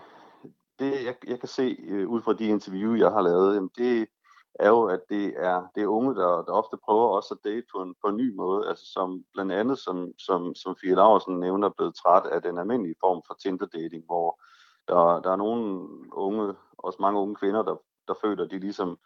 det 0.79 1.05
jeg, 1.05 1.15
jeg 1.27 1.41
kan 1.41 1.49
se 1.49 1.77
øh, 1.89 2.09
ud 2.09 2.23
fra 2.23 2.33
de 2.33 2.45
interview, 2.45 2.95
jeg 2.95 3.11
har 3.11 3.21
lavet, 3.21 3.55
jamen, 3.55 3.71
det 3.79 4.07
er 4.55 4.69
jo, 4.69 4.85
at 4.85 5.01
det 5.09 5.35
er, 5.37 5.67
det 5.75 5.83
er 5.83 5.87
unge, 5.87 6.15
der, 6.15 6.43
der 6.43 6.53
ofte 6.53 6.77
prøver 6.85 7.09
også 7.09 7.35
at 7.35 7.45
date 7.45 7.67
på 7.75 7.83
en, 7.83 7.95
på 8.05 8.09
en 8.09 8.17
ny 8.17 8.35
måde, 8.35 8.69
altså 8.69 8.85
som 8.93 9.25
blandt 9.33 9.53
andet, 9.53 9.79
som, 9.79 10.13
som, 10.19 10.55
som 10.55 10.77
Fie 10.81 10.95
Laursen 10.95 11.41
nævner, 11.41 11.69
blevet 11.69 11.95
træt 11.95 12.27
af 12.27 12.43
den 12.43 12.59
almindelige 12.59 12.95
form 13.01 13.23
for 13.27 13.35
Tinder-dating, 13.35 14.05
hvor 14.07 14.41
der, 14.89 15.21
der 15.21 15.33
er 15.33 15.37
nogle 15.37 15.89
unge, 16.13 16.55
også 16.79 16.99
mange 17.01 17.21
unge 17.21 17.35
kvinder, 17.35 17.63
der, 17.63 17.77
der 18.09 18.15
føler, 18.21 18.45
at 18.45 18.51
de 18.51 18.59
ligesom, 18.59 18.99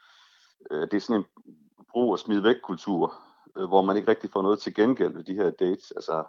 øh, 0.70 0.82
det 0.82 0.94
er 0.94 1.00
sådan 1.00 1.20
en 1.20 1.26
brug 1.90 2.12
og 2.12 2.18
smid 2.18 2.40
væk 2.40 2.56
kultur, 2.62 3.14
øh, 3.56 3.68
hvor 3.68 3.82
man 3.82 3.96
ikke 3.96 4.10
rigtig 4.10 4.30
får 4.30 4.42
noget 4.42 4.58
til 4.58 4.74
gengæld 4.74 5.14
ved 5.14 5.24
de 5.24 5.34
her 5.34 5.50
dates, 5.50 5.90
altså, 5.90 6.24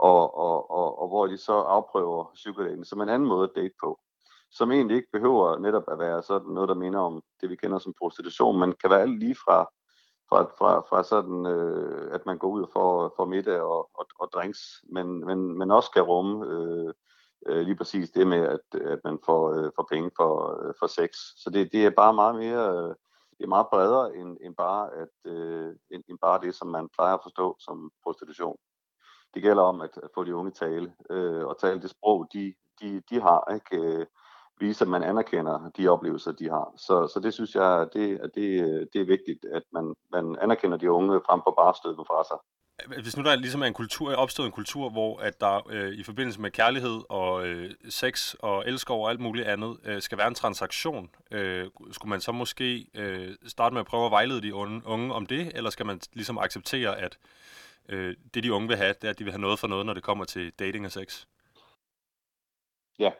og, 0.00 0.38
og, 0.38 0.70
og, 0.70 1.02
og 1.02 1.08
hvor 1.08 1.26
de 1.26 1.38
så 1.38 1.52
afprøver 1.52 2.30
psykodaten 2.34 2.84
som 2.84 3.00
en 3.00 3.08
anden 3.08 3.28
måde 3.28 3.44
at 3.44 3.56
date 3.56 3.74
på, 3.82 4.00
som 4.50 4.72
egentlig 4.72 4.96
ikke 4.96 5.12
behøver 5.12 5.58
netop 5.58 5.84
at 5.88 5.98
være 5.98 6.22
sådan 6.22 6.52
noget, 6.52 6.68
der 6.68 6.74
minder 6.74 7.00
om 7.00 7.22
det, 7.40 7.50
vi 7.50 7.56
kender 7.56 7.78
som 7.78 7.94
prostitution, 7.98 8.60
men 8.60 8.72
kan 8.72 8.90
være 8.90 9.00
alt 9.00 9.18
lige 9.18 9.34
fra, 9.34 9.70
fra, 10.28 10.42
fra, 10.58 10.80
fra 10.88 11.02
sådan, 11.02 11.46
øh, 11.46 12.14
at 12.14 12.26
man 12.26 12.38
går 12.38 12.48
ud 12.48 12.66
for, 12.72 13.14
for 13.16 13.24
middag 13.24 13.60
og, 13.60 13.90
og, 13.94 14.06
og 14.20 14.28
drinks, 14.34 14.60
men, 14.92 15.26
men, 15.26 15.58
men 15.58 15.70
også 15.70 15.90
kan 15.90 16.02
rumme 16.02 16.46
øh, 16.46 16.94
øh, 17.46 17.60
lige 17.66 17.76
præcis 17.76 18.10
det 18.10 18.26
med, 18.26 18.38
at, 18.38 18.80
at 18.80 19.00
man 19.04 19.18
får, 19.24 19.52
øh, 19.54 19.70
får 19.76 19.86
penge 19.90 20.10
for, 20.16 20.32
øh, 20.62 20.74
for 20.78 20.86
sex. 20.86 21.10
Så 21.36 21.50
det, 21.50 21.72
det 21.72 21.86
er 21.86 21.90
bare 21.90 22.14
meget 22.14 22.34
mere, 22.34 22.68
øh, 22.76 22.94
det 23.38 23.44
er 23.44 23.54
meget 23.56 23.66
bredere 23.72 24.16
end, 24.16 24.36
end, 24.40 24.54
bare 24.56 24.90
at, 24.94 25.32
øh, 25.32 25.76
end, 25.90 26.02
end 26.08 26.18
bare 26.22 26.40
det, 26.40 26.54
som 26.54 26.68
man 26.68 26.88
plejer 26.88 27.14
at 27.14 27.20
forstå 27.22 27.56
som 27.58 27.90
prostitution. 28.04 28.56
Det 29.34 29.42
gælder 29.42 29.62
om 29.62 29.80
at, 29.80 29.90
at 30.02 30.10
få 30.14 30.24
de 30.24 30.34
unge 30.34 30.50
tale, 30.50 30.92
øh, 31.10 31.46
og 31.46 31.58
tale 31.60 31.82
det 31.82 31.90
sprog, 31.90 32.26
de, 32.32 32.54
de, 32.80 33.02
de 33.10 33.20
har, 33.20 33.54
ikke? 33.54 33.86
Øh, 33.86 34.06
vise, 34.60 34.84
at 34.84 34.88
man 34.88 35.02
anerkender 35.02 35.70
de 35.76 35.88
oplevelser, 35.88 36.32
de 36.32 36.48
har. 36.50 36.72
Så, 36.76 37.10
så 37.12 37.20
det 37.20 37.34
synes 37.34 37.54
jeg, 37.54 37.88
det, 37.92 38.20
det, 38.34 38.44
det 38.92 39.00
er 39.00 39.12
vigtigt, 39.14 39.44
at 39.52 39.62
man, 39.72 39.94
man 40.12 40.36
anerkender 40.40 40.76
de 40.76 40.90
unge 40.90 41.20
frem 41.26 41.40
for 41.44 41.54
bare 41.60 41.74
støde 41.74 41.96
dem 41.96 42.04
fra 42.04 42.24
sig 42.24 42.38
hvis 42.86 43.16
nu 43.16 43.22
der 43.22 43.36
ligesom 43.36 43.62
er 43.62 43.66
en 43.66 43.74
kultur, 43.74 44.14
opstået 44.14 44.46
en 44.46 44.52
kultur, 44.52 44.90
hvor 44.90 45.18
at 45.18 45.40
der 45.40 45.70
øh, 45.70 45.92
i 45.92 46.02
forbindelse 46.02 46.40
med 46.40 46.50
kærlighed 46.50 47.00
og 47.08 47.46
øh, 47.46 47.70
sex 47.88 48.34
og 48.34 48.64
elskov 48.66 49.04
og 49.04 49.10
alt 49.10 49.20
muligt 49.20 49.46
andet 49.46 49.76
øh, 49.84 50.02
skal 50.02 50.18
være 50.18 50.28
en 50.28 50.34
transaktion, 50.34 51.10
øh, 51.30 51.66
skulle 51.92 52.10
man 52.10 52.20
så 52.20 52.32
måske 52.32 52.86
øh, 52.94 53.34
starte 53.46 53.72
med 53.72 53.80
at 53.80 53.86
prøve 53.86 54.04
at 54.04 54.10
vejlede 54.10 54.42
de 54.42 54.54
unge, 54.54 54.82
unge 54.84 55.14
om 55.14 55.26
det, 55.26 55.52
eller 55.54 55.70
skal 55.70 55.86
man 55.86 56.00
ligesom 56.12 56.38
acceptere, 56.38 56.98
at 56.98 57.18
øh, 57.90 58.16
det 58.34 58.44
de 58.44 58.52
unge 58.52 58.68
vil 58.68 58.76
have, 58.76 58.94
det 59.00 59.04
er, 59.04 59.10
at 59.10 59.18
de 59.18 59.24
vil 59.24 59.32
have 59.32 59.40
noget 59.40 59.58
for 59.58 59.66
noget, 59.66 59.86
når 59.86 59.94
det 59.94 60.02
kommer 60.02 60.24
til 60.24 60.52
dating 60.58 60.86
og 60.86 60.92
sex? 60.92 61.26
Ja. 62.98 63.12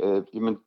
Øh, 0.00 0.22
jamen, 0.34 0.58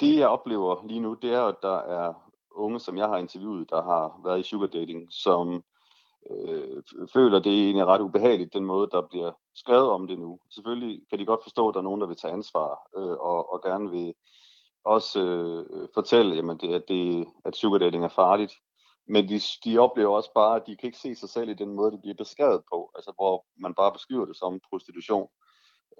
det 0.00 0.18
jeg 0.18 0.28
oplever 0.28 0.86
lige 0.86 1.00
nu, 1.00 1.14
det 1.22 1.32
er, 1.32 1.42
at 1.42 1.56
der 1.62 1.78
er 1.78 2.32
unge, 2.50 2.80
som 2.80 2.96
jeg 2.96 3.08
har 3.08 3.16
interviewet, 3.16 3.70
der 3.70 3.82
har 3.82 4.20
været 4.24 4.40
i 4.40 4.42
sugar 4.42 4.66
dating, 4.66 5.08
som 5.10 5.64
øh, 6.30 6.82
føler, 7.12 7.38
det 7.38 7.52
er 7.52 7.64
egentlig 7.64 7.86
ret 7.86 8.00
ubehageligt, 8.00 8.54
den 8.54 8.64
måde, 8.64 8.88
der 8.92 9.08
bliver 9.10 9.32
skrevet 9.54 9.90
om 9.90 10.06
det 10.06 10.18
nu. 10.18 10.38
Selvfølgelig 10.50 11.02
kan 11.10 11.18
de 11.18 11.26
godt 11.26 11.42
forstå, 11.42 11.68
at 11.68 11.74
der 11.74 11.80
er 11.80 11.84
nogen, 11.84 12.00
der 12.00 12.06
vil 12.06 12.16
tage 12.16 12.32
ansvar 12.32 12.88
øh, 12.96 13.16
og, 13.30 13.52
og 13.52 13.62
gerne 13.62 13.90
vil 13.90 14.14
også 14.84 15.20
øh, 15.20 15.88
fortælle, 15.94 16.34
jamen, 16.34 16.58
det, 16.58 16.74
at, 16.74 16.84
det, 16.88 17.26
at 17.44 17.56
sugar 17.56 17.78
dating 17.78 18.04
er 18.04 18.08
farligt. 18.08 18.52
Men 19.12 19.28
de, 19.28 19.40
de 19.64 19.78
oplever 19.78 20.16
også 20.16 20.32
bare, 20.34 20.56
at 20.56 20.66
de 20.66 20.76
kan 20.76 20.86
ikke 20.86 20.98
se 20.98 21.14
sig 21.14 21.28
selv 21.28 21.48
i 21.50 21.60
den 21.62 21.72
måde, 21.74 21.92
det 21.92 22.00
bliver 22.00 22.14
beskrevet 22.14 22.62
på, 22.72 22.90
altså 22.94 23.12
hvor 23.16 23.44
man 23.56 23.74
bare 23.74 23.92
beskriver 23.92 24.24
det 24.24 24.36
som 24.36 24.60
prostitution. 24.70 25.28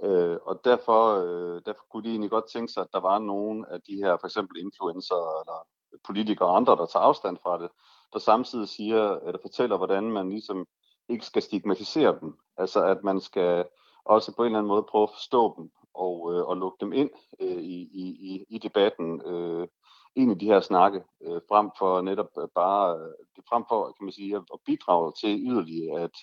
Øh, 0.02 0.36
og 0.42 0.60
derfor, 0.64 1.02
øh, 1.24 1.62
derfor 1.66 1.84
kunne 1.90 2.04
de 2.04 2.10
egentlig 2.10 2.30
godt 2.30 2.52
tænke 2.52 2.72
sig, 2.72 2.80
at 2.80 2.92
der 2.92 3.00
var 3.00 3.18
nogen 3.18 3.64
af 3.70 3.80
de 3.88 3.96
her, 3.96 4.16
for 4.20 4.26
eksempel 4.26 4.56
influencer 4.58 5.40
eller 5.40 5.58
politikere 6.06 6.48
og 6.48 6.56
andre, 6.56 6.76
der 6.76 6.86
tager 6.86 7.04
afstand 7.04 7.36
fra 7.42 7.62
det, 7.62 7.70
der 8.12 8.18
samtidig 8.18 8.68
siger, 8.68 9.16
eller 9.26 9.38
fortæller, 9.42 9.76
hvordan 9.76 10.04
man 10.10 10.30
ligesom 10.30 10.66
ikke 11.08 11.26
skal 11.26 11.42
stigmatisere 11.42 12.18
dem. 12.20 12.38
Altså 12.56 12.84
at 12.84 13.04
man 13.04 13.20
skal 13.20 13.64
også 14.04 14.36
på 14.36 14.42
en 14.42 14.46
eller 14.46 14.58
anden 14.58 14.68
måde 14.68 14.90
prøve 14.90 15.02
at 15.02 15.14
forstå 15.14 15.54
dem 15.56 15.70
og, 15.94 16.34
øh, 16.34 16.42
og 16.48 16.56
lukke 16.56 16.76
dem 16.80 16.92
ind 16.92 17.10
øh, 17.40 17.62
i, 17.62 17.78
i, 18.04 18.44
i 18.48 18.58
debatten, 18.58 19.22
øh, 19.26 19.68
ind 20.16 20.32
i 20.32 20.44
de 20.44 20.50
her 20.52 20.60
snakke, 20.60 21.02
øh, 21.24 21.40
frem 21.48 21.70
for 21.78 22.00
netop 22.00 22.30
øh, 22.38 22.48
bare, 22.54 22.98
øh, 22.98 23.42
frem 23.48 23.64
for, 23.68 23.84
kan 23.84 24.04
man 24.04 24.12
sige, 24.12 24.36
at, 24.36 24.42
at 24.54 24.58
bidrage 24.66 25.12
til 25.20 25.42
yderligere 25.48 26.00
at, 26.00 26.16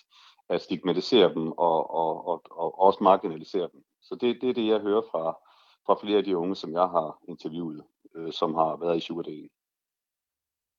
at 0.48 0.62
stigmatisere 0.62 1.34
dem 1.34 1.52
og, 1.52 1.94
og, 1.94 2.28
og, 2.28 2.42
og 2.50 2.80
også 2.80 2.98
marginalisere 3.02 3.68
dem. 3.72 3.80
Så 4.02 4.14
det, 4.20 4.38
det 4.40 4.48
er 4.48 4.54
det, 4.54 4.66
jeg 4.66 4.80
hører 4.80 5.02
fra, 5.10 5.24
fra 5.86 5.98
flere 6.02 6.18
af 6.18 6.24
de 6.24 6.36
unge, 6.36 6.56
som 6.56 6.72
jeg 6.72 6.88
har 6.96 7.18
interviewet, 7.28 7.82
øh, 8.16 8.32
som 8.32 8.54
har 8.54 8.76
været 8.84 8.96
i 8.96 9.00
sugardelen. 9.00 9.48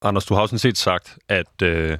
Anders, 0.02 0.26
du 0.26 0.34
har 0.34 0.42
også 0.42 0.58
set 0.58 0.78
sagt, 0.78 1.20
at 1.30 1.62
øh, 1.64 1.98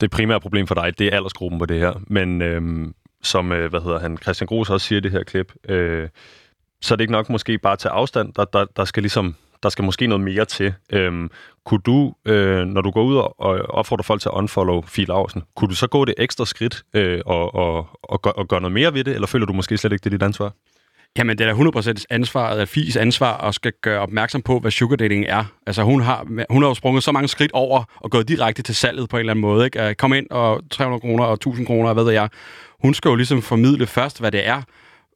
det 0.00 0.10
primære 0.10 0.40
problem 0.40 0.66
for 0.66 0.74
dig, 0.74 0.98
det 0.98 1.06
er 1.06 1.16
aldersgruppen 1.16 1.58
på 1.58 1.66
det 1.66 1.80
her. 1.80 1.94
Men 2.06 2.42
øh, 2.42 2.92
som, 3.22 3.52
øh, 3.52 3.70
hvad 3.70 3.80
hedder 3.80 3.98
han, 3.98 4.18
Christian 4.18 4.46
Gros 4.46 4.70
også 4.70 4.86
siger 4.86 4.96
i 4.96 5.02
det 5.02 5.12
her 5.12 5.22
klip, 5.22 5.54
øh, 5.68 6.08
så 6.80 6.94
er 6.94 6.96
det 6.96 7.02
ikke 7.02 7.12
nok 7.12 7.30
måske 7.30 7.58
bare 7.58 7.72
at 7.72 7.78
tage 7.78 7.92
afstand. 7.92 8.34
Der, 8.34 8.44
der, 8.44 8.64
der 8.64 8.84
skal 8.84 9.02
ligesom 9.02 9.36
der 9.62 9.68
skal 9.68 9.84
måske 9.84 10.06
noget 10.06 10.24
mere 10.24 10.44
til. 10.44 10.74
Øhm, 10.92 11.30
kunne 11.64 11.80
du, 11.86 12.14
øh, 12.24 12.66
når 12.66 12.80
du 12.80 12.90
går 12.90 13.02
ud 13.02 13.16
og, 13.16 13.40
og 13.40 13.60
opfordrer 13.68 14.02
folk 14.02 14.20
til 14.20 14.28
at 14.28 14.34
unfollow 14.34 14.82
Fie 14.82 15.04
Laursen, 15.04 15.42
kunne 15.56 15.68
du 15.68 15.74
så 15.74 15.86
gå 15.86 16.04
det 16.04 16.14
ekstra 16.18 16.44
skridt 16.44 16.82
øh, 16.94 17.20
og, 17.26 17.54
og, 17.54 17.86
og, 18.02 18.22
gør, 18.22 18.30
og 18.30 18.48
gøre 18.48 18.60
noget 18.60 18.72
mere 18.72 18.94
ved 18.94 19.04
det, 19.04 19.14
eller 19.14 19.26
føler 19.26 19.46
du 19.46 19.52
måske 19.52 19.78
slet 19.78 19.92
ikke, 19.92 20.04
det 20.04 20.10
er 20.10 20.18
dit 20.18 20.22
ansvar? 20.22 20.52
Jamen, 21.18 21.38
det 21.38 21.46
er 21.46 21.54
da 21.54 21.80
100% 21.90 22.04
ansvaret 22.10 22.58
af 22.58 22.68
Fis 22.68 22.96
ansvar 22.96 23.36
at 23.36 23.54
skal 23.54 23.72
gøre 23.82 24.00
opmærksom 24.00 24.42
på, 24.42 24.58
hvad 24.58 24.70
sugar 24.70 24.96
dating 24.96 25.24
er. 25.28 25.44
Altså, 25.66 25.82
hun 25.82 26.00
har, 26.00 26.26
hun 26.50 26.62
har 26.62 26.68
jo 26.68 26.74
sprunget 26.74 27.04
så 27.04 27.12
mange 27.12 27.28
skridt 27.28 27.52
over 27.52 27.84
og 27.96 28.10
gået 28.10 28.28
direkte 28.28 28.62
til 28.62 28.74
salget 28.74 29.08
på 29.08 29.16
en 29.16 29.20
eller 29.20 29.32
anden 29.32 29.40
måde. 29.40 29.64
Ikke? 29.64 29.94
Kom 29.94 30.12
ind 30.12 30.26
og 30.30 30.60
300 30.70 31.00
kroner 31.00 31.24
og 31.24 31.34
1000 31.34 31.66
kroner, 31.66 31.92
hvad 31.92 32.04
ved 32.04 32.12
jeg. 32.12 32.28
Hun 32.82 32.94
skal 32.94 33.08
jo 33.08 33.14
ligesom 33.14 33.42
formidle 33.42 33.86
først, 33.86 34.20
hvad 34.20 34.32
det 34.32 34.46
er, 34.46 34.62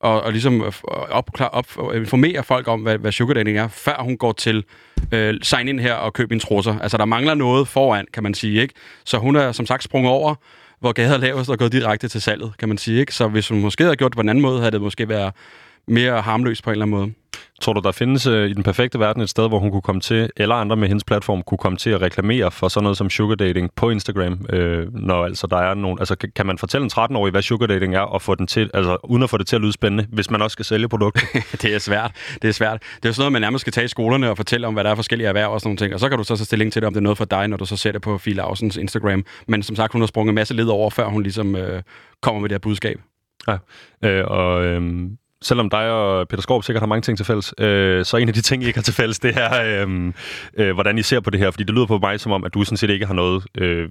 og, 0.00 0.22
og 0.22 0.32
ligesom 0.32 0.72
opklar, 1.10 1.46
op, 1.46 1.66
øh, 1.92 2.00
informere 2.00 2.42
folk 2.44 2.68
om, 2.68 2.80
hvad, 2.80 2.98
hvad 2.98 3.12
sugar 3.12 3.34
dating 3.34 3.58
er, 3.58 3.68
før 3.68 4.02
hun 4.02 4.16
går 4.16 4.32
til 4.32 4.64
øh, 5.12 5.34
sign 5.42 5.68
ind 5.68 5.80
her 5.80 5.94
og 5.94 6.12
køb 6.12 6.32
en 6.32 6.40
trusser. 6.40 6.78
Altså, 6.78 6.96
der 6.96 7.04
mangler 7.04 7.34
noget 7.34 7.68
foran, 7.68 8.06
kan 8.12 8.22
man 8.22 8.34
sige, 8.34 8.62
ikke? 8.62 8.74
Så 9.04 9.18
hun 9.18 9.36
er 9.36 9.52
som 9.52 9.66
sagt 9.66 9.82
sprunget 9.82 10.12
over, 10.12 10.34
hvor 10.80 10.92
gader 10.92 11.14
er 11.14 11.18
lavest 11.18 11.50
og 11.50 11.58
gået 11.58 11.72
direkte 11.72 12.08
til 12.08 12.22
salget, 12.22 12.52
kan 12.58 12.68
man 12.68 12.78
sige, 12.78 13.00
ikke? 13.00 13.14
Så 13.14 13.28
hvis 13.28 13.48
hun 13.48 13.60
måske 13.60 13.84
havde 13.84 13.96
gjort 13.96 14.12
det 14.12 14.16
på 14.16 14.22
en 14.22 14.28
anden 14.28 14.42
måde, 14.42 14.58
havde 14.58 14.72
det 14.72 14.80
måske 14.80 15.08
været 15.08 15.32
mere 15.88 16.20
harmløst 16.20 16.64
på 16.64 16.70
en 16.70 16.72
eller 16.72 16.84
anden 16.84 16.98
måde. 16.98 17.12
Tror 17.60 17.72
du, 17.72 17.80
der 17.80 17.92
findes 17.92 18.26
øh, 18.26 18.50
i 18.50 18.52
den 18.52 18.62
perfekte 18.62 18.98
verden 18.98 19.22
et 19.22 19.30
sted, 19.30 19.48
hvor 19.48 19.58
hun 19.58 19.70
kunne 19.70 19.82
komme 19.82 20.00
til, 20.00 20.30
eller 20.36 20.54
andre 20.54 20.76
med 20.76 20.88
hendes 20.88 21.04
platform, 21.04 21.42
kunne 21.42 21.58
komme 21.58 21.78
til 21.78 21.90
at 21.90 22.02
reklamere 22.02 22.50
for 22.50 22.68
sådan 22.68 22.82
noget 22.82 22.98
som 22.98 23.10
sugar 23.10 23.34
dating 23.34 23.70
på 23.76 23.90
Instagram, 23.90 24.46
øh, 24.50 24.94
når 24.94 25.24
altså 25.24 25.46
der 25.46 25.56
er 25.56 25.74
nogen... 25.74 25.98
Altså, 25.98 26.16
kan, 26.36 26.46
man 26.46 26.58
fortælle 26.58 26.84
en 26.84 26.90
13-årig, 26.94 27.30
hvad 27.30 27.42
sugar 27.42 27.66
dating 27.66 27.94
er, 27.94 28.00
og 28.00 28.22
få 28.22 28.34
den 28.34 28.46
til, 28.46 28.70
altså, 28.74 28.96
uden 29.04 29.22
at 29.22 29.30
få 29.30 29.38
det 29.38 29.46
til 29.46 29.56
at 29.56 29.62
lyde 29.62 29.72
spændende, 29.72 30.06
hvis 30.12 30.30
man 30.30 30.42
også 30.42 30.52
skal 30.52 30.64
sælge 30.64 30.88
produkter? 30.88 31.20
det 31.62 31.74
er 31.74 31.78
svært. 31.78 32.12
Det 32.42 32.48
er 32.48 32.52
svært. 32.52 32.82
Det 33.02 33.08
er 33.08 33.12
sådan 33.12 33.20
noget, 33.22 33.32
man 33.32 33.42
nærmest 33.42 33.60
skal 33.60 33.72
tage 33.72 33.84
i 33.84 33.88
skolerne 33.88 34.30
og 34.30 34.36
fortælle 34.36 34.66
om, 34.66 34.74
hvad 34.74 34.84
der 34.84 34.90
er 34.90 34.94
forskellige 34.94 35.28
erhverv 35.28 35.52
og 35.52 35.60
sådan 35.60 35.68
nogle 35.68 35.78
ting. 35.78 35.94
Og 35.94 36.00
så 36.00 36.08
kan 36.08 36.18
du 36.18 36.24
så 36.24 36.36
tage 36.36 36.44
stilling 36.44 36.72
til 36.72 36.82
det, 36.82 36.86
om 36.86 36.92
det 36.92 37.00
er 37.00 37.02
noget 37.02 37.18
for 37.18 37.24
dig, 37.24 37.48
når 37.48 37.56
du 37.56 37.64
så 37.64 37.76
ser 37.76 37.92
det 37.92 38.02
på 38.02 38.18
Fie 38.18 38.42
Ausens 38.42 38.76
Instagram. 38.76 39.24
Men 39.48 39.62
som 39.62 39.76
sagt, 39.76 39.92
hun 39.92 40.02
har 40.02 40.06
sprunget 40.06 40.30
en 40.30 40.34
masse 40.34 40.54
led 40.54 40.66
over, 40.66 40.90
før 40.90 41.06
hun 41.06 41.22
ligesom 41.22 41.56
øh, 41.56 41.82
kommer 42.22 42.40
med 42.40 42.48
det 42.48 42.54
her 42.54 42.58
budskab. 42.58 43.00
Ja, 43.48 43.56
øh, 44.04 44.24
og 44.26 44.64
øh, 44.64 45.10
selvom 45.42 45.70
dig 45.70 45.90
og 45.90 46.28
Peter 46.28 46.42
Skorp 46.42 46.64
sikkert 46.64 46.82
har 46.82 46.86
mange 46.86 47.02
ting 47.02 47.18
til 47.18 47.26
fælles, 47.26 47.54
øh, 47.58 48.04
så 48.04 48.16
en 48.16 48.28
af 48.28 48.34
de 48.34 48.42
ting, 48.42 48.62
I 48.62 48.66
ikke 48.66 48.76
har 48.76 48.82
til 48.82 48.94
fælles, 48.94 49.18
det 49.18 49.36
er, 49.36 49.84
øh, 49.86 50.12
øh, 50.56 50.74
hvordan 50.74 50.98
I 50.98 51.02
ser 51.02 51.20
på 51.20 51.30
det 51.30 51.40
her. 51.40 51.50
Fordi 51.50 51.64
det 51.64 51.74
lyder 51.74 51.86
på 51.86 51.98
mig 51.98 52.20
som 52.20 52.32
om, 52.32 52.44
at 52.44 52.54
du 52.54 52.64
sådan 52.64 52.76
set 52.76 52.90
ikke 52.90 53.06
har 53.06 53.14
noget 53.14 53.44
øh, 53.58 53.88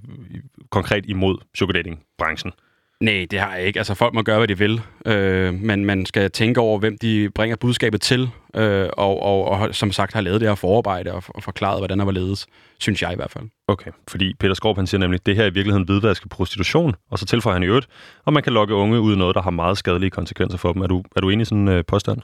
konkret 0.70 1.04
imod 1.06 1.36
sugar 1.54 1.72
dating-branchen. 1.72 2.52
Nej, 3.00 3.26
det 3.30 3.40
har 3.40 3.56
jeg 3.56 3.66
ikke. 3.66 3.80
Altså, 3.80 3.94
folk 3.94 4.14
må 4.14 4.22
gøre, 4.22 4.38
hvad 4.38 4.48
de 4.48 4.58
vil. 4.58 4.80
Øh, 5.06 5.54
men 5.54 5.84
man 5.84 6.06
skal 6.06 6.30
tænke 6.30 6.60
over, 6.60 6.78
hvem 6.78 6.98
de 6.98 7.30
bringer 7.34 7.56
budskabet 7.56 8.00
til, 8.00 8.30
øh, 8.56 8.88
og, 8.92 9.22
og, 9.22 9.44
og 9.44 9.74
som 9.74 9.92
sagt 9.92 10.12
har 10.12 10.20
lavet 10.20 10.40
det 10.40 10.48
her 10.48 10.54
forarbejde 10.54 11.12
og, 11.12 11.22
og 11.28 11.42
forklaret, 11.42 11.80
hvordan 11.80 11.98
der 11.98 12.04
var 12.04 12.12
ledes. 12.12 12.46
Synes 12.80 13.02
jeg 13.02 13.12
i 13.12 13.16
hvert 13.16 13.30
fald. 13.30 13.44
Okay, 13.68 13.90
fordi 14.08 14.34
Peter 14.40 14.54
Skorp, 14.54 14.76
han 14.76 14.86
siger 14.86 14.98
nemlig, 14.98 15.18
at 15.18 15.26
det 15.26 15.36
her 15.36 15.42
er 15.42 15.50
i 15.50 15.54
virkeligheden 15.54 15.84
hvidvaske 15.84 16.28
prostitution, 16.28 16.94
og 17.10 17.18
så 17.18 17.26
tilføjer 17.26 17.54
han 17.54 17.62
i 17.62 17.66
øvrigt, 17.66 17.86
og 18.24 18.32
man 18.32 18.42
kan 18.42 18.52
lokke 18.52 18.74
unge 18.74 19.00
ud 19.00 19.14
i 19.14 19.18
noget, 19.18 19.34
der 19.34 19.42
har 19.42 19.50
meget 19.50 19.78
skadelige 19.78 20.10
konsekvenser 20.10 20.58
for 20.58 20.72
dem. 20.72 20.82
Er 20.82 20.86
du, 20.86 21.02
er 21.16 21.20
du 21.20 21.30
enig 21.30 21.42
i 21.42 21.44
sådan 21.44 21.58
en 21.58 21.68
øh, 21.68 21.84
påstand? 21.84 22.20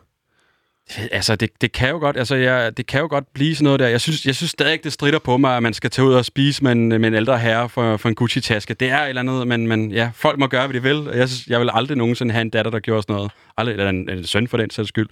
Altså, 1.12 1.36
det, 1.36 1.50
det 1.60 1.72
kan 1.72 1.88
jo 1.90 1.98
godt, 1.98 2.16
altså, 2.16 2.36
jeg, 2.36 2.76
det 2.76 2.86
kan 2.86 3.00
jo 3.00 3.06
godt 3.10 3.24
blive 3.34 3.54
sådan 3.54 3.64
noget 3.64 3.80
der. 3.80 3.88
Jeg 3.88 4.00
synes, 4.00 4.26
jeg 4.26 4.34
synes 4.34 4.50
stadig, 4.50 4.84
det 4.84 4.92
strider 4.92 5.18
på 5.18 5.36
mig, 5.36 5.56
at 5.56 5.62
man 5.62 5.74
skal 5.74 5.90
tage 5.90 6.08
ud 6.08 6.14
og 6.14 6.24
spise 6.24 6.64
med 6.64 6.72
en, 6.72 6.88
med 6.88 7.04
en 7.04 7.14
ældre 7.14 7.38
herre 7.38 7.68
for, 7.68 7.96
for 7.96 8.08
en 8.08 8.14
Gucci-taske. 8.14 8.74
Det 8.74 8.90
er 8.90 8.98
et 8.98 9.08
eller 9.08 9.22
andet, 9.22 9.46
men, 9.46 9.66
men 9.66 9.92
ja, 9.92 10.10
folk 10.14 10.38
må 10.38 10.46
gøre, 10.46 10.66
hvad 10.66 10.74
de 10.74 10.82
vil. 10.82 11.10
Jeg, 11.14 11.28
synes, 11.28 11.46
jeg 11.46 11.60
vil 11.60 11.70
aldrig 11.72 11.96
nogensinde 11.96 12.32
have 12.32 12.42
en 12.42 12.50
datter, 12.50 12.70
der 12.70 12.80
gjorde 12.80 13.02
sådan 13.02 13.16
noget. 13.16 13.30
Aldrig, 13.56 13.72
eller 13.72 13.88
en, 13.88 14.10
en 14.10 14.24
søn 14.24 14.48
for 14.48 14.56
den 14.56 14.70
sags 14.70 14.88
skyld. 14.88 15.08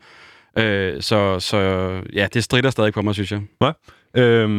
Øh, 0.58 1.02
så, 1.02 1.40
så 1.40 1.90
ja, 2.12 2.26
det 2.34 2.44
strider 2.44 2.70
stadig 2.70 2.92
på 2.92 3.02
mig, 3.02 3.14
synes 3.14 3.32
jeg. 3.32 3.40
Hvad? 3.58 3.72
Øhm, 4.16 4.50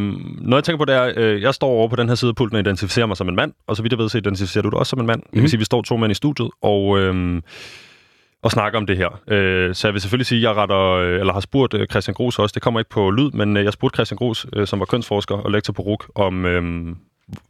noget 0.41 0.62
jeg 0.62 0.63
tænker 0.63 0.78
på, 0.78 0.86
det 0.86 0.95
er, 0.95 1.13
øh, 1.15 1.41
jeg 1.41 1.54
står 1.54 1.67
over 1.67 1.88
på 1.88 1.95
den 1.95 2.08
her 2.08 2.15
side 2.15 2.30
af 2.30 2.36
pulten 2.36 2.56
og 2.56 2.60
identificerer 2.60 3.06
mig 3.06 3.17
som 3.17 3.30
en 3.30 3.36
mand, 3.36 3.54
og 3.67 3.75
så 3.75 3.82
vidt 3.82 3.93
jeg 3.93 3.99
ved, 3.99 4.10
så 4.10 4.17
identificerer 4.17 4.62
du 4.62 4.69
dig 4.69 4.80
også 4.80 4.89
som 4.89 4.99
en 4.99 5.06
mand. 5.06 5.19
Mm. 5.19 5.30
Det 5.34 5.41
vil 5.41 5.49
sige, 5.49 5.58
at 5.58 5.60
vi 5.60 5.65
står 5.65 5.82
to 5.82 5.97
mænd 5.97 6.12
i 6.12 6.15
studiet, 6.15 6.49
og... 6.62 6.99
Øh, 6.99 7.41
og 8.46 8.52
snakke 8.52 8.78
om 8.78 8.86
det 8.86 8.98
her. 8.98 9.22
Øh, 9.28 9.76
så 9.76 9.88
jeg 9.88 9.94
vil 9.94 10.02
selvfølgelig 10.02 10.26
sige, 10.26 10.40
at 10.40 10.44
jeg 10.44 10.56
retter, 10.56 10.82
øh, 10.82 11.20
eller 11.20 11.34
har 11.34 11.40
spurgt 11.40 11.74
øh, 11.74 11.88
Christian 11.88 12.14
Gros 12.14 12.40
også, 12.40 12.54
det 12.54 12.62
kommer 12.62 12.80
ikke 12.80 12.90
på 12.90 13.10
lyd, 13.10 13.32
men 13.32 13.58
øh, 13.58 13.64
jeg 13.64 13.74
spurgte 13.74 13.96
Christian 13.96 14.18
Gros, 14.18 14.46
som 14.66 14.80
var 14.80 14.86
kønsforsker 14.86 15.36
og 15.36 15.52
lektor 15.52 15.74
på 15.74 15.82
RUK, 15.82 16.12
om 16.16 16.46
øh, 16.46 16.96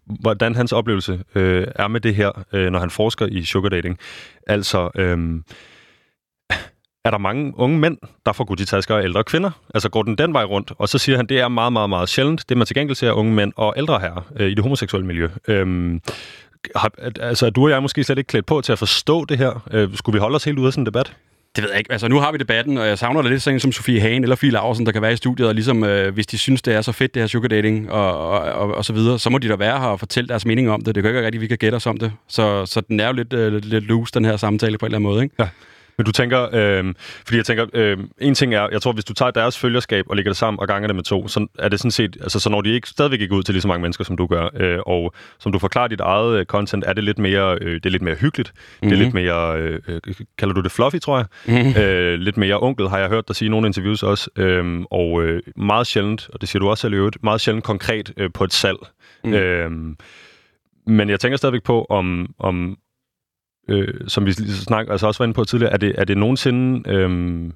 hvordan 0.06 0.56
hans 0.56 0.72
oplevelse 0.72 1.24
øh, 1.36 1.68
er 1.76 1.88
med 1.88 2.02
det 2.02 2.16
her, 2.16 2.32
øh, 2.54 2.72
når 2.72 2.80
han 2.80 2.90
forsker 2.90 3.26
i 3.26 3.44
sugar 3.44 3.70
dating. 3.70 4.00
Altså, 4.48 4.90
øh, 4.96 5.18
er 7.06 7.12
der 7.12 7.18
mange 7.18 7.54
unge 7.58 7.80
mænd, 7.80 7.98
der 8.26 8.34
får 8.34 8.44
Gucci-tasker 8.44 8.96
af 8.96 9.04
ældre 9.04 9.24
kvinder? 9.24 9.52
Altså 9.74 9.90
går 9.90 10.04
den 10.04 10.18
den 10.18 10.34
vej 10.34 10.44
rundt? 10.44 10.72
Og 10.78 10.90
så 10.90 10.98
siger 10.98 11.18
han, 11.18 11.26
det 11.26 11.40
er 11.40 11.48
meget, 11.48 11.74
meget, 11.74 11.90
meget 11.90 12.10
sjældent. 12.10 12.50
Det 12.50 12.58
man 12.58 12.68
til 12.68 12.76
gengæld 12.76 12.96
ser 12.96 13.12
unge 13.12 13.34
mænd 13.34 13.54
og 13.56 13.74
ældre 13.78 14.00
herrer 14.00 14.22
øh, 14.36 14.48
i 14.50 14.54
det 14.54 14.64
homoseksuelle 14.64 15.08
miljø. 15.08 15.30
Øhm, 15.48 16.02
har, 16.76 16.92
altså, 17.20 17.50
du 17.50 17.64
og 17.64 17.70
jeg 17.70 17.76
er 17.76 17.80
måske 17.80 18.04
slet 18.04 18.18
ikke 18.18 18.28
klædt 18.28 18.46
på 18.46 18.62
til 18.62 18.72
at 18.72 18.80
forstå 18.80 19.26
det 19.26 19.38
her. 19.38 19.64
Øh, 19.72 19.90
skulle 19.96 20.14
vi 20.14 20.20
holde 20.20 20.36
os 20.36 20.44
helt 20.44 20.60
ude 20.60 20.68
af 20.68 20.74
sådan 20.74 20.82
en 20.82 20.86
debat? 20.86 21.14
Det 21.56 21.64
ved 21.64 21.70
jeg 21.72 21.80
ikke. 21.80 21.92
Altså, 21.92 22.08
nu 22.08 22.20
har 22.20 22.32
vi 22.32 22.38
debatten, 22.38 22.78
og 22.78 22.88
jeg 22.88 22.98
savner 22.98 23.22
da 23.22 23.30
lidt 23.30 23.42
sådan 23.42 23.60
som 23.60 23.72
Sofie 23.72 24.02
Hagen 24.02 24.24
eller 24.24 24.36
Fie 24.36 24.52
Larsen, 24.52 24.86
der 24.86 24.92
kan 24.92 25.02
være 25.02 25.14
i 25.14 25.16
studiet, 25.16 25.48
og 25.48 25.56
ligesom, 25.56 25.84
øh, 25.84 26.14
hvis 26.14 26.28
de 26.28 26.38
synes, 26.38 26.62
det 26.62 26.74
er 26.74 26.82
så 26.82 26.92
fedt, 26.92 27.14
det 27.14 27.22
her 27.22 27.28
sugar 27.28 27.48
dating 27.48 27.92
og, 27.92 28.30
og, 28.30 28.40
og, 28.40 28.76
og 28.76 28.86
så 28.86 28.94
videre, 28.94 29.20
så 29.20 29.30
må 29.30 29.38
de 29.38 29.50
da 29.50 29.56
være 29.56 29.80
her 29.80 29.88
og 29.88 30.00
fortælle 30.00 30.28
deres 30.28 30.46
mening 30.46 30.70
om 30.70 30.82
det. 30.82 30.96
Det 30.96 31.04
kan 31.04 31.10
ikke 31.10 31.26
rigtig, 31.26 31.42
vi 31.42 31.48
kan 31.48 31.58
gætte 31.58 31.76
os 31.76 31.86
om 31.86 31.98
det. 31.98 32.12
Så, 32.28 32.66
så 32.66 32.82
den 32.82 33.00
er 33.00 33.08
jo 33.08 33.14
lidt, 33.14 33.34
øh, 33.34 33.54
lidt 33.54 33.84
loose, 33.84 34.12
den 34.14 34.26
her 34.26 34.38
samtale 34.38 34.78
på 34.78 34.86
en 34.86 34.88
eller 34.88 34.98
anden 34.98 35.12
måde, 35.12 35.24
ikke? 35.24 35.36
Ja. 35.40 35.48
Men 35.98 36.06
du 36.06 36.12
tænker, 36.12 36.48
øh, 36.54 36.94
fordi 37.26 37.38
jeg 37.38 37.46
tænker, 37.46 37.66
øh, 37.74 37.98
en 38.18 38.36
ting 38.36 38.54
er, 38.54 38.68
jeg 38.72 38.82
tror, 38.82 38.92
hvis 38.92 39.06
du 39.06 39.14
tager 39.14 39.32
deres 39.32 39.58
følgerskab 39.58 40.06
og 40.10 40.16
lægger 40.16 40.32
det 40.32 40.38
sammen 40.38 40.60
og 40.60 40.68
ganger 40.68 40.88
det 40.88 40.96
med 40.96 41.04
to, 41.04 41.28
så 41.28 41.48
er 41.60 41.70
det 41.70 41.80
sådan 41.80 41.92
set, 41.92 42.18
altså 42.22 42.40
så 42.40 42.50
når 42.50 42.62
de 42.62 42.70
ikke 42.70 42.88
stadigvæk 42.88 43.22
ikke 43.22 43.36
ud 43.36 43.44
til 43.44 43.54
lige 43.54 43.62
så 43.62 43.68
mange 43.68 43.82
mennesker, 43.82 44.04
som 44.04 44.18
du 44.18 44.28
gør, 44.28 44.50
øh, 44.56 44.80
og 44.86 45.14
som 45.40 45.52
du 45.52 45.60
forklarer 45.60 45.88
dit 45.88 46.00
eget 46.00 46.40
øh, 46.40 46.46
content, 46.46 46.84
er 46.88 46.94
det 46.94 47.04
lidt 47.04 47.20
mere, 47.20 47.58
øh, 47.62 47.74
det 47.74 47.86
er 47.86 47.90
lidt 47.90 48.02
mere 48.02 48.16
hyggeligt, 48.16 48.52
mm-hmm. 48.56 48.90
det 48.90 48.96
er 48.96 49.04
lidt 49.04 49.14
mhm. 49.14 49.24
mere, 49.24 49.60
øh, 49.60 49.80
øh, 49.88 50.02
kalder 50.38 50.54
du 50.54 50.62
det 50.62 50.72
fluffy, 50.72 51.00
tror 51.00 51.18
jeg, 51.18 51.26
mm-hmm. 51.46 51.82
øh, 51.82 52.20
lidt 52.20 52.38
mere 52.38 52.60
onkel, 52.60 52.90
har 52.90 53.00
jeg 53.00 53.10
hørt 53.10 53.28
dig 53.28 53.36
sige 53.36 53.48
i 53.48 53.50
nogle 53.50 53.68
interviews 53.68 54.04
også, 54.04 54.30
øh, 54.36 54.82
og 54.92 55.24
øh, 55.24 55.42
meget 55.56 55.88
sjældent, 55.88 56.30
og 56.34 56.42
det 56.42 56.50
siger 56.50 56.60
du 56.60 56.70
også 56.70 56.82
selv 56.82 56.94
i 56.94 56.98
øvrigt, 56.98 57.24
meget 57.24 57.42
sjældent 57.42 57.64
konkret 57.64 58.14
øh, 58.18 58.30
på 58.34 58.44
et 58.44 58.54
salg. 58.54 58.78
Mm. 59.24 59.34
Øh, 59.34 59.72
men 60.88 61.10
jeg 61.10 61.20
tænker 61.20 61.38
stadigvæk 61.38 61.64
på, 61.64 61.86
om, 61.90 62.28
om, 62.40 62.78
øh, 63.68 63.94
som 64.08 64.26
vi 64.26 64.32
snakker, 64.34 64.92
altså 64.92 65.08
også 65.08 65.18
var 65.18 65.26
inde 65.26 65.34
på 65.34 65.44
tidligere, 65.44 65.74
er 65.74 65.78
det, 65.78 65.96
er 65.98 66.04
det 66.04 66.18
nogensinde... 66.18 66.90
Øh, 66.90 67.52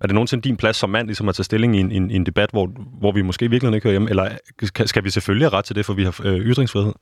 er 0.00 0.06
det 0.06 0.14
nogensinde 0.14 0.42
din 0.42 0.56
plads 0.56 0.76
som 0.76 0.90
mand 0.90 1.06
ligesom 1.06 1.28
at 1.28 1.34
tage 1.34 1.44
stilling 1.44 1.76
i 1.76 1.80
en, 1.80 1.92
en, 1.92 2.10
en 2.10 2.26
debat, 2.26 2.50
hvor, 2.50 2.70
hvor 2.98 3.12
vi 3.12 3.22
måske 3.22 3.50
virkelig 3.50 3.74
ikke 3.74 3.84
hører 3.84 3.92
hjemme? 3.92 4.10
Eller 4.10 4.28
skal 4.86 5.04
vi 5.04 5.10
selvfølgelig 5.10 5.48
have 5.48 5.58
ret 5.58 5.64
til 5.64 5.76
det, 5.76 5.86
for 5.86 5.92
vi 5.92 6.04
har 6.04 6.20
øh, 6.24 6.40
ytringsfrihed? 6.40 6.92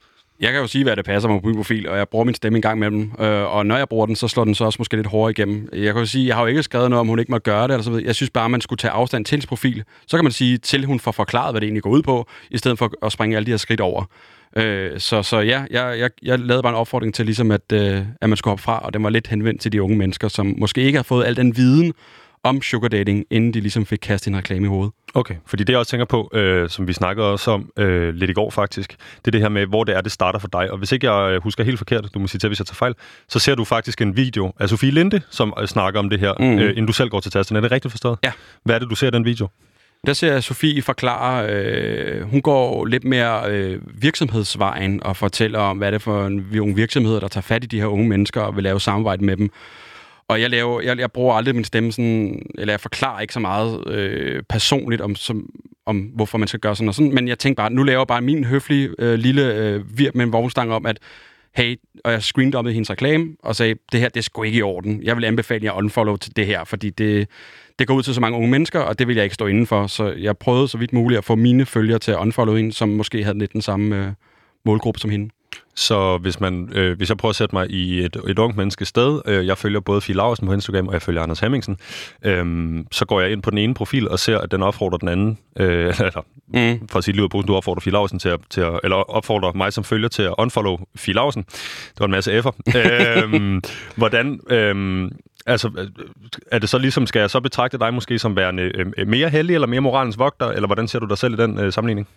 Jeg 0.40 0.52
kan 0.52 0.60
jo 0.60 0.66
sige, 0.66 0.84
hvad 0.84 0.96
det 0.96 1.04
passer 1.04 1.28
mig 1.28 1.42
på 1.42 1.46
min 1.46 1.56
profil, 1.56 1.88
og 1.88 1.98
jeg 1.98 2.08
bruger 2.08 2.24
min 2.24 2.34
stemme 2.34 2.58
en 2.58 2.62
gang 2.62 2.78
imellem. 2.78 3.12
Øh, 3.20 3.54
og 3.56 3.66
når 3.66 3.76
jeg 3.76 3.88
bruger 3.88 4.06
den, 4.06 4.16
så 4.16 4.28
slår 4.28 4.44
den 4.44 4.54
så 4.54 4.64
også 4.64 4.76
måske 4.80 4.96
lidt 4.96 5.06
hårdere 5.06 5.30
igennem. 5.30 5.68
Jeg 5.72 5.92
kan 5.92 6.02
jo 6.02 6.06
sige, 6.06 6.26
jeg 6.26 6.34
har 6.36 6.42
jo 6.42 6.46
ikke 6.46 6.62
skrevet 6.62 6.90
noget 6.90 7.00
om, 7.00 7.08
hun 7.08 7.18
ikke 7.18 7.32
må 7.32 7.38
gøre 7.38 7.62
det. 7.62 7.70
Eller 7.70 7.82
så 7.82 7.90
videre. 7.90 8.06
Jeg 8.06 8.14
synes 8.14 8.30
bare, 8.30 8.48
man 8.48 8.60
skulle 8.60 8.76
tage 8.78 8.90
afstand 8.90 9.24
til 9.24 9.32
hendes 9.32 9.46
profil. 9.46 9.84
Så 10.06 10.16
kan 10.16 10.24
man 10.24 10.32
sige, 10.32 10.58
til 10.58 10.84
hun 10.84 11.00
får 11.00 11.12
forklaret, 11.12 11.52
hvad 11.52 11.60
det 11.60 11.66
egentlig 11.66 11.82
går 11.82 11.90
ud 11.90 12.02
på, 12.02 12.28
i 12.50 12.58
stedet 12.58 12.78
for 12.78 12.92
at 13.06 13.12
springe 13.12 13.36
alle 13.36 13.46
de 13.46 13.50
her 13.50 13.56
skridt 13.56 13.80
over. 13.80 14.04
Øh, 14.56 15.00
så, 15.00 15.22
så 15.22 15.38
ja, 15.38 15.64
jeg, 15.70 15.98
jeg, 15.98 16.10
jeg 16.22 16.38
lavede 16.38 16.62
bare 16.62 16.72
en 16.72 16.78
opfordring 16.78 17.14
til, 17.14 17.24
ligesom 17.24 17.50
at, 17.50 17.72
øh, 17.72 18.02
at 18.20 18.28
man 18.28 18.36
skulle 18.36 18.52
hoppe 18.52 18.62
fra, 18.62 18.78
og 18.78 18.94
den 18.94 19.02
var 19.02 19.10
lidt 19.10 19.26
henvendt 19.26 19.60
til 19.60 19.72
de 19.72 19.82
unge 19.82 19.96
mennesker, 19.96 20.28
som 20.28 20.54
måske 20.58 20.80
ikke 20.80 20.98
har 20.98 21.02
fået 21.02 21.26
al 21.26 21.36
den 21.36 21.56
viden 21.56 21.92
om 22.44 22.62
sugar 22.62 22.88
dating, 22.88 23.24
inden 23.30 23.54
de 23.54 23.60
ligesom 23.60 23.86
fik 23.86 23.98
kastet 24.02 24.28
en 24.28 24.36
reklame 24.36 24.66
i 24.66 24.68
hovedet. 24.68 24.92
Okay, 25.14 25.34
fordi 25.46 25.64
det 25.64 25.72
jeg 25.72 25.78
også 25.78 25.90
tænker 25.90 26.04
på, 26.04 26.30
øh, 26.32 26.68
som 26.68 26.88
vi 26.88 26.92
snakkede 26.92 27.32
også 27.32 27.50
om 27.50 27.70
øh, 27.78 28.14
lidt 28.14 28.30
i 28.30 28.32
går 28.32 28.50
faktisk, 28.50 28.96
det 29.18 29.26
er 29.26 29.30
det 29.30 29.40
her 29.40 29.48
med, 29.48 29.66
hvor 29.66 29.84
det 29.84 29.96
er, 29.96 30.00
det 30.00 30.12
starter 30.12 30.38
for 30.38 30.48
dig. 30.48 30.70
Og 30.70 30.78
hvis 30.78 30.92
ikke 30.92 31.12
jeg 31.12 31.40
husker 31.42 31.64
helt 31.64 31.78
forkert, 31.78 32.08
du 32.14 32.18
må 32.18 32.26
sige 32.26 32.38
til, 32.38 32.48
hvis 32.48 32.58
jeg 32.58 32.66
tager 32.66 32.74
fejl, 32.74 32.94
så 33.28 33.38
ser 33.38 33.54
du 33.54 33.64
faktisk 33.64 34.00
en 34.00 34.16
video 34.16 34.52
af 34.60 34.68
Sofie 34.68 34.90
Linde, 34.90 35.20
som 35.30 35.54
øh, 35.60 35.66
snakker 35.66 36.00
om 36.00 36.10
det 36.10 36.20
her, 36.20 36.34
mm. 36.38 36.58
øh, 36.58 36.70
inden 36.70 36.86
du 36.86 36.92
selv 36.92 37.08
går 37.08 37.20
til 37.20 37.32
tasten. 37.32 37.56
Er 37.56 37.60
det 37.60 37.72
rigtigt 37.72 37.92
forstået? 37.92 38.18
Ja. 38.24 38.32
Hvad 38.64 38.74
er 38.74 38.78
det, 38.78 38.90
du 38.90 38.94
ser 38.94 39.06
i 39.06 39.10
den 39.10 39.24
video? 39.24 39.48
Der 40.06 40.12
ser 40.12 40.32
jeg 40.32 40.42
Sofie 40.42 40.82
forklare, 40.82 41.48
øh, 41.50 42.22
hun 42.22 42.42
går 42.42 42.84
lidt 42.84 43.04
mere 43.04 43.50
øh, 43.50 43.80
virksomhedsvejen 44.02 45.02
og 45.02 45.16
fortæller 45.16 45.58
om, 45.58 45.78
hvad 45.78 45.92
det 45.92 45.94
er 45.96 46.00
for 46.00 46.26
en 46.26 46.76
virksomheder, 46.76 47.20
der 47.20 47.28
tager 47.28 47.42
fat 47.42 47.64
i 47.64 47.66
de 47.66 47.80
her 47.80 47.86
unge 47.86 48.08
mennesker 48.08 48.40
og 48.40 48.56
vil 48.56 48.64
lave 48.64 48.80
samarbejde 48.80 49.24
med 49.24 49.36
dem. 49.36 49.50
Og 50.28 50.40
jeg, 50.40 50.50
laver, 50.50 50.80
jeg, 50.80 50.98
jeg 50.98 51.12
bruger 51.12 51.34
aldrig 51.34 51.54
min 51.54 51.64
stemme 51.64 51.92
sådan, 51.92 52.46
eller 52.54 52.72
jeg 52.72 52.80
forklarer 52.80 53.20
ikke 53.20 53.34
så 53.34 53.40
meget 53.40 53.88
øh, 53.88 54.42
personligt 54.42 55.02
om, 55.02 55.16
som, 55.16 55.48
om, 55.86 55.98
hvorfor 55.98 56.38
man 56.38 56.48
skal 56.48 56.60
gøre 56.60 56.76
sådan 56.76 56.88
og 56.88 56.94
sådan, 56.94 57.14
men 57.14 57.28
jeg 57.28 57.38
tænker 57.38 57.62
bare, 57.62 57.72
nu 57.72 57.82
laver 57.82 58.00
jeg 58.00 58.06
bare 58.06 58.20
min 58.20 58.44
høflige 58.44 58.90
øh, 58.98 59.14
lille 59.14 59.54
øh, 59.54 59.98
virk 59.98 60.14
med 60.14 60.24
en 60.24 60.32
vognstang 60.32 60.72
om, 60.72 60.86
at 60.86 60.98
hey, 61.56 61.76
og 62.04 62.12
jeg 62.12 62.22
screendommede 62.22 62.74
hendes 62.74 62.90
reklame 62.90 63.36
og 63.42 63.56
sagde, 63.56 63.74
det 63.92 64.00
her, 64.00 64.08
det 64.08 64.16
er 64.16 64.22
sgu 64.22 64.42
ikke 64.42 64.58
i 64.58 64.62
orden. 64.62 65.02
Jeg 65.02 65.16
vil 65.16 65.24
anbefale 65.24 65.64
jer 65.64 65.72
at 65.72 65.76
unfollow 65.76 66.16
til 66.16 66.36
det 66.36 66.46
her, 66.46 66.64
fordi 66.64 66.90
det, 66.90 67.28
det 67.78 67.86
går 67.86 67.94
ud 67.94 68.02
til 68.02 68.14
så 68.14 68.20
mange 68.20 68.36
unge 68.36 68.50
mennesker, 68.50 68.80
og 68.80 68.98
det 68.98 69.08
vil 69.08 69.16
jeg 69.16 69.24
ikke 69.24 69.34
stå 69.34 69.46
inden 69.46 69.66
for. 69.66 69.86
Så 69.86 70.12
jeg 70.12 70.38
prøvede 70.38 70.68
så 70.68 70.78
vidt 70.78 70.92
muligt 70.92 71.18
at 71.18 71.24
få 71.24 71.34
mine 71.34 71.66
følgere 71.66 71.98
til 71.98 72.10
at 72.10 72.18
unfollow 72.18 72.54
hende, 72.54 72.72
som 72.72 72.88
måske 72.88 73.24
havde 73.24 73.38
lidt 73.38 73.52
den 73.52 73.62
samme 73.62 74.06
øh, 74.06 74.12
målgruppe 74.64 75.00
som 75.00 75.10
hende. 75.10 75.30
Så 75.74 76.18
hvis, 76.18 76.40
man, 76.40 76.68
øh, 76.74 76.96
hvis 76.96 77.08
jeg 77.08 77.16
prøver 77.16 77.30
at 77.30 77.36
sætte 77.36 77.54
mig 77.54 77.70
i 77.70 78.00
et, 78.00 78.16
et 78.28 78.38
ungt 78.38 78.56
menneskes 78.56 78.88
sted, 78.88 79.20
øh, 79.26 79.46
jeg 79.46 79.58
følger 79.58 79.80
både 79.80 80.00
Fie 80.00 80.14
Laursen 80.14 80.46
på 80.46 80.52
Instagram, 80.52 80.86
og 80.88 80.92
jeg 80.92 81.02
følger 81.02 81.22
Anders 81.22 81.40
Hemmingsen, 81.40 81.76
øh, 82.24 82.76
så 82.92 83.04
går 83.04 83.20
jeg 83.20 83.32
ind 83.32 83.42
på 83.42 83.50
den 83.50 83.58
ene 83.58 83.74
profil 83.74 84.08
og 84.08 84.18
ser, 84.18 84.38
at 84.38 84.50
den 84.50 84.62
opfordrer 84.62 84.98
den 84.98 85.08
anden, 85.08 85.38
øh, 85.58 85.86
eller 85.98 86.24
mm. 86.48 86.88
for 86.88 86.98
at 86.98 87.04
sige 87.04 87.14
livet 87.14 87.32
du 87.32 87.54
opfordrer 87.54 87.80
Fie 87.80 87.92
Laursen 87.92 88.18
til 88.18 88.28
at, 88.28 88.40
til 88.50 88.60
at, 88.60 88.80
eller 88.84 88.96
opfordrer 88.96 89.52
mig 89.52 89.72
som 89.72 89.84
følger 89.84 90.08
til 90.08 90.22
at 90.22 90.34
unfollow 90.38 90.78
Fie 90.96 91.14
Laursen. 91.14 91.42
Det 91.42 92.00
var 92.00 92.06
en 92.06 92.10
masse 92.10 92.38
F'er. 92.38 92.52
øh, 92.78 93.60
hvordan, 93.96 94.40
øh, 94.50 95.10
Altså, 95.46 95.70
øh, 95.78 95.88
er 96.52 96.58
det 96.58 96.68
så 96.68 96.78
ligesom, 96.78 97.06
skal 97.06 97.20
jeg 97.20 97.30
så 97.30 97.40
betragte 97.40 97.78
dig 97.78 97.94
måske 97.94 98.18
som 98.18 98.36
værende 98.36 98.62
øh, 98.62 99.08
mere 99.08 99.28
heldig 99.28 99.54
eller 99.54 99.66
mere 99.66 99.80
moralens 99.80 100.18
vogter, 100.18 100.46
eller 100.46 100.66
hvordan 100.66 100.88
ser 100.88 100.98
du 100.98 101.06
dig 101.06 101.18
selv 101.18 101.34
i 101.34 101.36
den 101.36 101.58
øh, 101.58 101.72
sammenligning? 101.72 102.08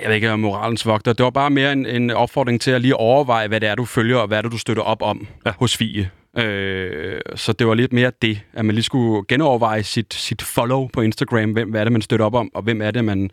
Jeg 0.00 0.08
ved 0.08 0.14
ikke, 0.14 0.30
om 0.30 0.40
moralens 0.40 0.86
vogter. 0.86 1.12
Det 1.12 1.24
var 1.24 1.30
bare 1.30 1.50
mere 1.50 1.72
en, 1.72 1.86
en 1.86 2.10
opfordring 2.10 2.60
til 2.60 2.70
at 2.70 2.80
lige 2.80 2.96
overveje, 2.96 3.48
hvad 3.48 3.60
det 3.60 3.68
er, 3.68 3.74
du 3.74 3.84
følger, 3.84 4.16
og 4.16 4.26
hvad 4.26 4.38
det 4.38 4.46
er, 4.46 4.50
du 4.50 4.58
støtter 4.58 4.82
op 4.82 5.02
om 5.02 5.26
ja. 5.46 5.52
hos 5.58 5.76
Fie. 5.76 6.10
Øh, 6.38 7.20
så 7.34 7.52
det 7.52 7.66
var 7.66 7.74
lidt 7.74 7.92
mere 7.92 8.12
det, 8.22 8.40
at 8.52 8.64
man 8.64 8.74
lige 8.74 8.84
skulle 8.84 9.24
genoverveje 9.28 9.82
sit, 9.82 10.14
sit 10.14 10.42
follow 10.42 10.88
på 10.92 11.00
Instagram. 11.00 11.52
Hvem 11.52 11.70
hvad 11.70 11.80
er 11.80 11.84
det, 11.84 11.92
man 11.92 12.02
støtter 12.02 12.26
op 12.26 12.34
om, 12.34 12.50
og 12.54 12.62
hvem 12.62 12.82
er 12.82 12.90
det, 12.90 13.04
man 13.04 13.30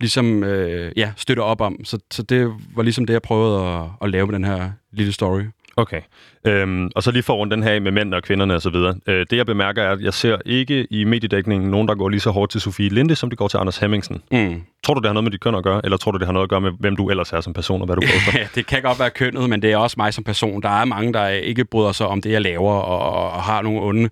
ligesom 0.00 0.44
øh, 0.44 0.92
ja, 0.96 1.12
støtter 1.16 1.42
op 1.42 1.60
om. 1.60 1.84
Så, 1.84 1.98
så 2.10 2.22
det 2.22 2.52
var 2.74 2.82
ligesom 2.82 3.06
det, 3.06 3.12
jeg 3.12 3.22
prøvede 3.22 3.66
at, 3.66 3.82
at 4.02 4.10
lave 4.10 4.26
med 4.26 4.34
den 4.34 4.44
her 4.44 4.70
lille 4.92 5.12
story. 5.12 5.42
Okay. 5.76 6.00
Øhm, 6.46 6.90
og 6.94 7.02
så 7.02 7.10
lige 7.10 7.22
for 7.22 7.34
rundt 7.34 7.50
den 7.50 7.62
her 7.62 7.80
med 7.80 7.92
mænd 7.92 8.14
og 8.14 8.22
kvinderne 8.22 8.54
osv. 8.54 8.74
Øh, 8.74 9.26
det 9.30 9.32
jeg 9.32 9.46
bemærker 9.46 9.82
er, 9.82 9.92
at 9.92 10.00
jeg 10.00 10.14
ser 10.14 10.36
ikke 10.46 10.86
i 10.90 11.04
mediedækningen 11.04 11.70
nogen, 11.70 11.88
der 11.88 11.94
går 11.94 12.08
lige 12.08 12.20
så 12.20 12.30
hårdt 12.30 12.50
til 12.52 12.60
Sofie 12.60 12.88
Linde, 12.88 13.16
som 13.16 13.30
de 13.30 13.36
går 13.36 13.48
til 13.48 13.58
Anders 13.58 13.78
Hemmingsen. 13.78 14.22
Mm. 14.32 14.62
Tror 14.84 14.94
du, 14.94 15.00
det 15.00 15.06
har 15.06 15.12
noget 15.12 15.24
med 15.24 15.30
dit 15.30 15.40
køn 15.40 15.54
at 15.54 15.64
gøre, 15.64 15.80
eller 15.84 15.96
tror 15.96 16.12
du, 16.12 16.18
det 16.18 16.26
har 16.26 16.32
noget 16.32 16.44
at 16.44 16.50
gøre 16.50 16.60
med, 16.60 16.70
hvem 16.80 16.96
du 16.96 17.10
ellers 17.10 17.32
er 17.32 17.40
som 17.40 17.52
person, 17.52 17.80
og 17.80 17.86
hvad 17.86 17.96
du 17.96 18.02
poster? 18.12 18.40
Ja, 18.40 18.46
det 18.54 18.66
kan 18.66 18.82
godt 18.82 18.98
være 18.98 19.10
kønnet, 19.10 19.50
men 19.50 19.62
det 19.62 19.72
er 19.72 19.76
også 19.76 19.94
mig 19.98 20.14
som 20.14 20.24
person. 20.24 20.62
Der 20.62 20.80
er 20.80 20.84
mange, 20.84 21.12
der 21.12 21.28
ikke 21.28 21.64
bryder 21.64 21.92
sig 21.92 22.06
om 22.06 22.22
det, 22.22 22.30
jeg 22.30 22.42
laver, 22.42 22.72
og, 22.72 23.34
og 23.34 23.42
har 23.42 23.62
nogle 23.62 23.80
onde 23.80 24.10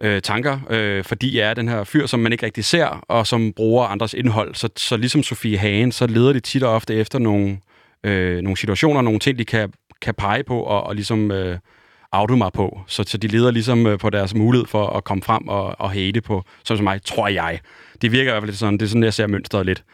øh, 0.00 0.22
tanker, 0.22 0.58
øh, 0.70 1.04
fordi 1.04 1.38
jeg 1.38 1.50
er 1.50 1.54
den 1.54 1.68
her 1.68 1.84
fyr, 1.84 2.06
som 2.06 2.20
man 2.20 2.32
ikke 2.32 2.46
rigtig 2.46 2.64
ser, 2.64 2.86
og 3.08 3.26
som 3.26 3.52
bruger 3.52 3.86
andres 3.86 4.14
indhold. 4.14 4.54
Så, 4.54 4.68
så 4.76 4.96
ligesom 4.96 5.22
Sofie 5.22 5.58
Hagen, 5.58 5.92
så 5.92 6.06
leder 6.06 6.32
de 6.32 6.40
tit 6.40 6.62
og 6.62 6.74
ofte 6.74 6.94
efter 6.94 7.18
nogle, 7.18 7.58
øh, 8.04 8.42
nogle 8.42 8.56
situationer, 8.56 9.00
nogle 9.00 9.18
ting, 9.18 9.38
de 9.38 9.44
kan, 9.44 9.72
kan 10.02 10.14
pege 10.14 10.44
på, 10.44 10.60
og, 10.60 10.82
og 10.82 10.94
ligesom 10.94 11.30
øh, 11.30 11.58
auto 12.12 12.36
mig 12.36 12.52
på. 12.52 12.80
Så, 12.86 13.04
så 13.06 13.18
de 13.18 13.26
leder 13.26 13.50
ligesom 13.50 13.86
øh, 13.86 13.98
på 13.98 14.10
deres 14.10 14.34
mulighed 14.34 14.66
for 14.66 14.86
at 14.86 15.04
komme 15.04 15.22
frem 15.22 15.48
og, 15.48 15.80
og 15.80 15.90
hate 15.90 16.20
på, 16.20 16.44
sådan 16.64 16.78
som 16.78 16.84
mig, 16.84 17.02
tror 17.02 17.28
jeg. 17.28 17.60
Det 18.02 18.12
virker 18.12 18.30
i 18.30 18.32
hvert 18.32 18.42
fald 18.42 18.50
lidt 18.50 18.58
sådan, 18.58 18.74
det 18.74 18.82
er 18.82 18.88
sådan, 18.88 19.02
jeg 19.02 19.14
ser 19.14 19.26
mønstret 19.26 19.66
lidt. 19.66 19.84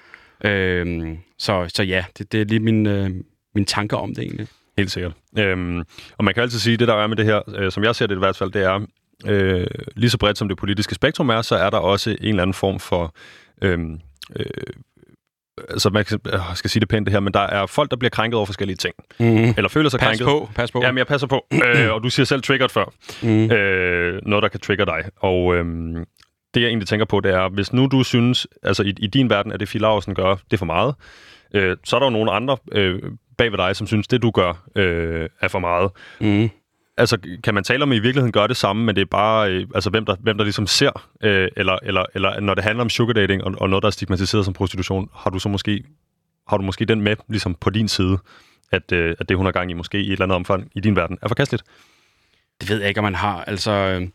Øh, 0.45 1.17
så, 1.39 1.71
så 1.75 1.83
ja, 1.83 2.05
det, 2.19 2.33
det 2.33 2.41
er 2.41 2.45
lige 2.45 2.61
min, 2.61 2.87
øh, 2.87 3.11
min 3.55 3.65
tanker 3.65 3.97
om 3.97 4.15
det 4.15 4.25
egentlig. 4.25 4.47
Helt 4.79 4.91
sikkert. 4.91 5.13
Øhm, 5.39 5.79
og 6.19 6.25
man 6.25 6.35
kan 6.35 6.43
altid 6.43 6.59
sige, 6.59 6.77
det 6.77 6.89
der 6.89 6.95
er 6.95 7.07
med 7.07 7.17
det 7.17 7.25
her, 7.25 7.41
øh, 7.57 7.73
som 7.73 7.85
jeg 7.85 7.95
ser 7.95 8.07
det 8.07 8.15
i 8.15 8.19
hvert 8.19 8.37
fald, 8.37 8.51
det 8.51 8.63
er, 8.63 8.87
øh, 9.27 9.67
lige 9.97 10.11
så 10.11 10.19
bredt 10.19 10.39
som 10.39 10.49
det 10.49 10.59
politiske 10.59 10.95
spektrum 10.95 11.29
er, 11.29 11.43
så 11.43 11.57
er 11.57 11.71
der 11.71 11.79
også 11.79 12.11
en 12.11 12.17
eller 12.21 12.43
anden 12.43 12.55
form 12.55 12.79
for... 12.79 13.15
Øhm, 13.63 14.01
øh, 14.37 14.47
øh, 14.57 14.75
altså 15.71 15.91
man 15.91 16.05
jeg 16.25 16.43
skal 16.55 16.71
sige 16.71 16.81
det 16.81 16.89
pænt 16.89 17.07
det 17.07 17.13
her, 17.13 17.21
men 17.21 17.35
der 17.35 17.41
er 17.41 17.67
folk, 17.67 17.91
der 17.91 17.97
bliver 17.97 18.11
krænket 18.11 18.37
over 18.37 18.47
forskellige 18.47 18.77
ting. 18.77 18.95
Mm. 19.21 19.55
Eller 19.57 19.69
føler 19.69 19.91
sig 19.91 20.01
pas 20.01 20.07
krænket. 20.07 20.25
På, 20.27 20.49
pas 20.55 20.71
på. 20.71 20.81
Jamen, 20.83 20.99
jeg 20.99 21.07
passer 21.07 21.27
på. 21.27 21.47
øh, 21.67 21.93
og 21.93 22.03
du 22.03 22.11
siger 22.11 22.27
selv 22.27 22.43
triggered 22.43 22.71
før. 22.71 22.85
Mm. 23.23 23.51
Øh, 23.51 24.21
noget, 24.27 24.43
der 24.43 24.49
kan 24.49 24.61
trigger 24.61 24.85
dig. 24.85 25.05
Og 25.17 25.55
øh, 25.55 25.65
det, 26.55 26.61
jeg 26.61 26.69
egentlig 26.69 26.89
tænker 26.89 27.07
på, 27.07 27.21
det 27.21 27.35
er, 27.35 27.49
hvis 27.49 27.73
nu 27.73 27.87
du 27.87 28.03
synes, 28.03 28.47
altså 28.63 28.83
i, 28.83 28.95
i 28.99 29.07
din 29.07 29.31
verden, 29.31 29.53
at 29.53 29.61
det 29.61 29.69
Fie 29.69 29.81
Laursen 29.81 30.15
gør, 30.15 30.35
det 30.35 30.53
er 30.53 30.57
for 30.57 30.67
meget, 30.67 30.95
øh, 31.55 31.77
så 31.85 31.97
er 31.97 32.01
der 32.01 32.07
jo 32.07 32.11
nogle 32.11 32.33
andre 32.33 32.57
øh, 32.73 33.03
bag 33.39 33.51
ved 33.51 33.59
dig, 33.59 33.77
som 33.77 33.87
synes, 33.87 34.09
det 34.09 34.23
du 34.23 34.31
gør 34.31 34.65
øh, 34.77 35.29
er 35.41 35.49
for 35.49 35.59
meget. 35.59 35.91
Mm 36.21 36.51
altså, 36.97 37.19
kan 37.45 37.55
man 37.55 37.65
tale 37.65 37.83
om, 37.83 37.93
at 37.93 37.97
I 37.97 38.01
virkeligheden 38.01 38.33
gør 38.33 38.47
det 38.47 38.57
samme, 38.57 38.85
men 38.85 38.97
det 38.97 39.03
er 39.03 39.07
bare, 39.07 39.51
øh, 39.51 39.67
altså, 39.75 39.91
hvem 39.91 40.05
der, 40.05 40.17
hvem 40.21 40.37
der 40.37 40.45
ligesom 40.45 40.67
ser, 40.67 41.09
øh, 41.23 41.49
eller, 41.57 41.79
eller, 41.83 42.05
eller 42.15 42.41
når 42.41 42.55
det 42.55 42.65
handler 42.65 42.85
om 42.85 42.91
sugar 42.91 43.13
dating 43.13 43.45
og, 43.45 43.55
og 43.59 43.71
noget, 43.71 43.83
der 43.83 43.87
er 43.87 43.91
stigmatiseret 43.91 44.45
som 44.45 44.55
prostitution, 44.55 45.11
har 45.15 45.31
du 45.31 45.39
så 45.39 45.49
måske, 45.49 45.85
har 46.49 46.57
du 46.57 46.63
måske 46.63 46.85
den 46.85 47.01
med 47.01 47.17
ligesom 47.29 47.55
på 47.55 47.71
din 47.71 47.89
side, 47.89 48.19
at, 48.73 48.93
øh, 48.93 49.17
at 49.21 49.29
det, 49.29 49.37
hun 49.37 49.47
har 49.47 49.53
gang 49.53 49.71
i, 49.71 49.75
måske 49.75 49.99
i 49.99 50.07
et 50.07 50.13
eller 50.13 50.25
andet 50.25 50.37
omfang 50.37 50.71
i 50.75 50.81
din 50.81 50.97
verden, 50.97 51.19
er 51.23 51.29
forkasteligt? 51.29 51.65
Det 52.61 52.71
ved 52.71 52.79
jeg 52.79 52.89
ikke, 52.89 53.01
om 53.01 53.05
man 53.05 53.15
har. 53.15 53.45
Altså, 53.45 53.71
øh, 53.71 54.09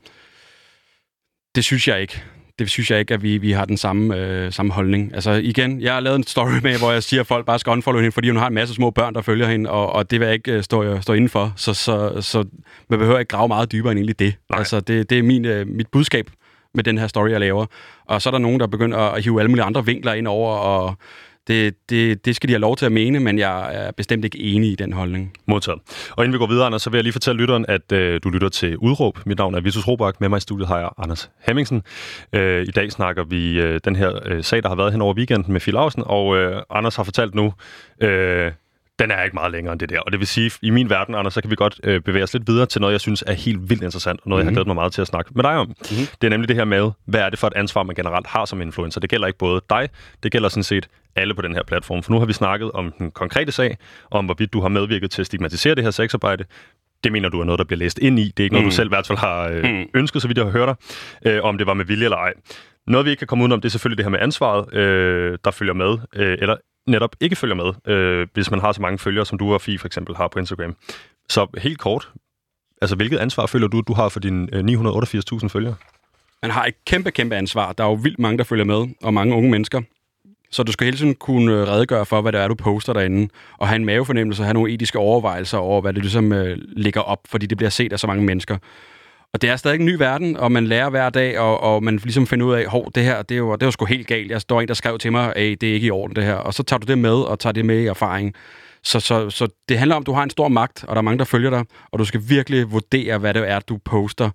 det 1.55 1.63
synes 1.63 1.87
jeg 1.87 2.01
ikke 2.01 2.23
det 2.59 2.69
synes 2.69 2.91
jeg 2.91 2.99
ikke, 2.99 3.13
at 3.13 3.23
vi, 3.23 3.37
vi 3.37 3.51
har 3.51 3.65
den 3.65 3.77
samme, 3.77 4.15
øh, 4.15 4.51
samme 4.51 4.73
holdning. 4.73 5.11
Altså 5.13 5.31
igen, 5.31 5.81
jeg 5.81 5.93
har 5.93 5.99
lavet 5.99 6.15
en 6.15 6.23
story 6.23 6.59
med, 6.63 6.79
hvor 6.79 6.91
jeg 6.91 7.03
siger, 7.03 7.21
at 7.21 7.27
folk 7.27 7.45
bare 7.45 7.59
skal 7.59 7.71
unfollow 7.71 8.01
hende, 8.01 8.11
fordi 8.11 8.29
hun 8.29 8.37
har 8.37 8.47
en 8.47 8.53
masse 8.53 8.75
små 8.75 8.91
børn, 8.91 9.13
der 9.13 9.21
følger 9.21 9.47
hende, 9.47 9.69
og, 9.69 9.93
og 9.93 10.11
det 10.11 10.19
vil 10.19 10.25
jeg 10.25 10.33
ikke 10.33 10.51
øh, 10.51 10.63
stå, 10.63 11.01
stå 11.01 11.13
inden 11.13 11.29
for. 11.29 11.53
Så, 11.55 11.73
så, 11.73 12.21
så 12.21 12.45
man 12.89 12.99
behøver 12.99 13.19
ikke 13.19 13.29
grave 13.29 13.47
meget 13.47 13.71
dybere 13.71 13.91
end 13.91 13.99
egentlig 13.99 14.19
det. 14.19 14.35
Nej. 14.49 14.59
Altså 14.59 14.79
det, 14.79 15.09
det 15.09 15.17
er 15.17 15.23
min, 15.23 15.45
øh, 15.45 15.67
mit 15.67 15.87
budskab 15.87 16.29
med 16.73 16.83
den 16.83 16.97
her 16.97 17.07
story, 17.07 17.29
jeg 17.29 17.39
laver. 17.39 17.65
Og 18.05 18.21
så 18.21 18.29
er 18.29 18.31
der 18.31 18.39
nogen, 18.39 18.59
der 18.59 18.67
begynder 18.67 18.97
at 18.97 19.23
hive 19.23 19.39
alle 19.39 19.49
mulige 19.49 19.65
andre 19.65 19.85
vinkler 19.85 20.13
ind 20.13 20.27
over, 20.27 20.51
og 20.55 20.95
det, 21.47 21.73
det, 21.89 22.25
det 22.25 22.35
skal 22.35 22.47
de 22.47 22.53
have 22.53 22.61
lov 22.61 22.75
til 22.75 22.85
at 22.85 22.91
mene, 22.91 23.19
men 23.19 23.39
jeg 23.39 23.75
er 23.75 23.91
bestemt 23.91 24.25
ikke 24.25 24.39
enig 24.39 24.71
i 24.71 24.75
den 24.75 24.93
holdning. 24.93 25.33
Modtaget. 25.45 25.79
Og 26.11 26.23
inden 26.25 26.33
vi 26.33 26.37
går 26.37 26.47
videre, 26.47 26.65
Anders, 26.65 26.81
så 26.81 26.89
vil 26.89 26.97
jeg 26.97 27.03
lige 27.03 27.13
fortælle 27.13 27.41
lytteren, 27.41 27.65
at 27.67 27.91
øh, 27.91 28.19
du 28.23 28.29
lytter 28.29 28.49
til 28.49 28.77
Udråb. 28.77 29.19
Mit 29.25 29.37
navn 29.37 29.55
er 29.55 29.61
Vitus 29.61 29.87
Robak. 29.87 30.21
Med 30.21 30.29
mig 30.29 30.37
i 30.37 30.41
studiet 30.41 30.67
har 30.67 30.79
jeg 30.79 30.89
Anders 30.97 31.29
Hemmingsen. 31.47 31.83
Øh, 32.33 32.61
I 32.61 32.71
dag 32.71 32.91
snakker 32.91 33.23
vi 33.23 33.59
øh, 33.59 33.79
den 33.85 33.95
her 33.95 34.19
øh, 34.25 34.43
sag, 34.43 34.63
der 34.63 34.69
har 34.69 34.75
været 34.75 34.91
hen 34.91 35.01
over 35.01 35.13
weekenden 35.13 35.53
med 35.53 35.61
Phil 35.61 35.73
Lausen, 35.73 36.03
og 36.05 36.37
øh, 36.37 36.61
Anders 36.69 36.95
har 36.95 37.03
fortalt 37.03 37.35
nu... 37.35 37.53
Øh, 38.01 38.51
den 38.99 39.11
er 39.11 39.23
ikke 39.23 39.33
meget 39.35 39.51
længere 39.51 39.71
end 39.71 39.79
det 39.79 39.89
der. 39.89 39.99
Og 39.99 40.11
det 40.11 40.19
vil 40.19 40.27
sige, 40.27 40.51
i 40.61 40.69
min 40.69 40.89
verden, 40.89 41.15
Anders, 41.15 41.33
så 41.33 41.41
kan 41.41 41.51
vi 41.51 41.55
godt 41.55 41.79
øh, 41.83 42.01
bevæge 42.01 42.23
os 42.23 42.33
lidt 42.33 42.47
videre 42.47 42.65
til 42.65 42.81
noget, 42.81 42.91
jeg 42.91 43.01
synes 43.01 43.23
er 43.27 43.33
helt 43.33 43.69
vildt 43.69 43.83
interessant, 43.83 44.19
og 44.23 44.29
noget, 44.29 44.39
mm-hmm. 44.39 44.39
jeg 44.39 44.45
har 44.45 44.49
mhm. 44.49 44.55
glædet 44.55 44.67
mig 44.67 44.75
meget 44.75 44.93
til 44.93 45.01
at 45.01 45.07
snakke 45.07 45.31
med 45.35 45.43
dig 45.43 45.51
om. 45.51 45.67
Mm-hmm. 45.67 46.05
Det 46.21 46.27
er 46.27 46.29
nemlig 46.29 46.47
det 46.47 46.55
her 46.55 46.65
med, 46.65 46.91
hvad 47.05 47.21
er 47.21 47.29
det 47.29 47.39
for 47.39 47.47
et 47.47 47.53
ansvar, 47.55 47.83
man 47.83 47.95
generelt 47.95 48.27
har 48.27 48.45
som 48.45 48.61
influencer. 48.61 48.99
Det 48.99 49.09
gælder 49.09 49.27
ikke 49.27 49.39
både 49.39 49.61
dig, 49.69 49.89
det 50.23 50.31
gælder 50.31 50.49
sådan 50.49 50.63
set 50.63 50.87
alle 51.15 51.33
på 51.33 51.41
den 51.41 51.55
her 51.55 51.63
platform. 51.63 52.03
For 52.03 52.11
nu 52.11 52.19
har 52.19 52.25
vi 52.25 52.33
snakket 52.33 52.71
om 52.71 52.93
den 52.97 53.11
konkrete 53.11 53.51
sag, 53.51 53.77
om 54.11 54.25
hvorvidt 54.25 54.53
du 54.53 54.61
har 54.61 54.67
medvirket 54.67 55.11
til 55.11 55.21
at 55.21 55.25
stigmatisere 55.25 55.75
det 55.75 55.83
her 55.83 55.91
sexarbejde. 55.91 56.45
Det 57.03 57.11
mener 57.11 57.29
du 57.29 57.39
er 57.39 57.45
noget, 57.45 57.59
der 57.59 57.65
bliver 57.65 57.79
læst 57.79 57.99
ind 57.99 58.19
i. 58.19 58.23
Det 58.23 58.39
er 58.39 58.43
ikke 58.43 58.53
noget, 58.53 58.65
mm. 58.65 58.69
du 58.69 58.75
selv 58.75 58.87
i 58.87 58.89
hvert 58.89 59.07
fald 59.07 59.17
har 59.17 59.47
øh, 59.47 59.63
mm. 59.63 59.85
ønsket, 59.93 60.21
så 60.21 60.27
vidt 60.27 60.37
jeg 60.37 60.45
har 60.45 60.51
hørt 60.51 60.67
dig, 61.23 61.31
øh, 61.31 61.43
om 61.43 61.57
det 61.57 61.67
var 61.67 61.73
med 61.73 61.85
vilje 61.85 62.03
eller 62.03 62.17
ej. 62.17 62.33
Noget, 62.87 63.05
vi 63.05 63.09
ikke 63.09 63.19
kan 63.19 63.27
komme 63.27 63.45
ud 63.45 63.51
om, 63.51 63.61
det 63.61 63.69
er 63.69 63.71
selvfølgelig 63.71 63.97
det 63.97 64.05
her 64.05 64.09
med 64.09 64.19
ansvaret, 64.19 64.73
øh, 64.73 65.37
der 65.45 65.51
følger 65.51 65.73
med, 65.73 65.97
øh, 66.15 66.37
eller 66.41 66.55
netop 66.87 67.15
ikke 67.19 67.35
følger 67.35 67.55
med, 67.55 67.93
øh, 67.93 68.27
hvis 68.33 68.51
man 68.51 68.59
har 68.59 68.71
så 68.71 68.81
mange 68.81 68.97
følgere, 68.97 69.25
som 69.25 69.37
du 69.37 69.53
og 69.53 69.61
Fie 69.61 69.79
for 69.79 69.87
eksempel 69.87 70.15
har 70.15 70.27
på 70.27 70.39
Instagram. 70.39 70.75
Så 71.29 71.47
helt 71.57 71.79
kort, 71.79 72.11
altså 72.81 72.95
hvilket 72.95 73.17
ansvar 73.17 73.45
føler 73.45 73.67
du, 73.67 73.81
du 73.81 73.93
har 73.93 74.09
for 74.09 74.19
dine 74.19 74.47
øh, 74.53 74.63
988.000 74.63 75.47
følgere? 75.47 75.75
Man 76.41 76.51
har 76.51 76.65
et 76.65 76.73
kæmpe, 76.85 77.11
kæmpe 77.11 77.35
ansvar. 77.35 77.73
Der 77.73 77.83
er 77.83 77.87
jo 77.87 77.93
vildt 77.93 78.19
mange, 78.19 78.37
der 78.37 78.43
følger 78.43 78.65
med, 78.65 78.87
og 79.03 79.13
mange 79.13 79.35
unge 79.35 79.51
mennesker. 79.51 79.81
Så 80.51 80.63
du 80.63 80.71
skal 80.71 80.85
hele 80.85 80.97
tiden 80.97 81.15
kunne 81.15 81.51
øh, 81.51 81.67
redegøre 81.67 82.05
for, 82.05 82.21
hvad 82.21 82.31
det 82.31 82.41
er, 82.41 82.47
du 82.47 82.55
poster 82.55 82.93
derinde, 82.93 83.29
og 83.57 83.67
have 83.67 83.75
en 83.75 83.85
mavefornemmelse 83.85 84.41
og 84.41 84.45
have 84.45 84.53
nogle 84.53 84.73
etiske 84.73 84.99
overvejelser 84.99 85.57
over, 85.57 85.81
hvad 85.81 85.93
det 85.93 86.01
ligesom 86.01 86.33
øh, 86.33 86.57
ligger 86.57 87.01
op, 87.01 87.19
fordi 87.25 87.45
det 87.45 87.57
bliver 87.57 87.69
set 87.69 87.93
af 87.93 87.99
så 87.99 88.07
mange 88.07 88.23
mennesker. 88.23 88.57
Og 89.33 89.41
det 89.41 89.49
er 89.49 89.55
stadig 89.55 89.79
en 89.79 89.85
ny 89.85 89.95
verden, 89.95 90.37
og 90.37 90.51
man 90.51 90.67
lærer 90.67 90.89
hver 90.89 91.09
dag, 91.09 91.39
og, 91.39 91.59
og 91.59 91.83
man 91.83 91.95
ligesom 91.95 92.27
finder 92.27 92.45
ud 92.45 92.53
af, 92.53 92.65
hov, 92.65 92.91
det 92.95 93.03
her, 93.03 93.21
det 93.21 93.35
er 93.35 93.39
jo, 93.39 93.53
det 93.53 93.61
er 93.61 93.67
jo 93.67 93.71
sgu 93.71 93.85
helt 93.85 94.07
galt. 94.07 94.31
Jeg 94.31 94.41
står 94.41 94.61
en, 94.61 94.67
der 94.67 94.73
skrev 94.73 94.97
til 94.97 95.11
mig, 95.11 95.35
at 95.35 95.61
det 95.61 95.69
er 95.69 95.73
ikke 95.73 95.87
i 95.87 95.91
orden, 95.91 96.15
det 96.15 96.23
her. 96.23 96.33
Og 96.35 96.53
så 96.53 96.63
tager 96.63 96.77
du 96.77 96.85
det 96.85 96.97
med, 96.97 97.13
og 97.13 97.39
tager 97.39 97.53
det 97.53 97.65
med 97.65 97.79
i 97.79 97.85
erfaring. 97.85 98.33
Så, 98.83 98.99
så, 98.99 99.29
så 99.29 99.47
det 99.69 99.77
handler 99.77 99.95
om, 99.95 100.03
at 100.03 100.07
du 100.07 100.13
har 100.13 100.23
en 100.23 100.29
stor 100.29 100.47
magt, 100.47 100.83
og 100.83 100.95
der 100.95 100.99
er 100.99 101.03
mange, 101.03 101.19
der 101.19 101.25
følger 101.25 101.49
dig, 101.49 101.65
og 101.91 101.99
du 101.99 102.05
skal 102.05 102.21
virkelig 102.29 102.71
vurdere, 102.71 103.17
hvad 103.17 103.33
det 103.33 103.49
er, 103.49 103.59
du 103.59 103.77
poster, 103.77 104.29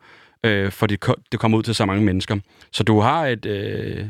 øh, 0.47 0.72
for 0.72 0.86
det, 0.86 1.07
det 1.32 1.40
kommer 1.40 1.59
ud 1.59 1.62
til 1.62 1.74
så 1.74 1.86
mange 1.86 2.05
mennesker. 2.05 2.36
Så 2.72 2.82
du 2.82 3.01
har 3.01 3.26
et, 3.26 3.47
øh, 3.47 4.07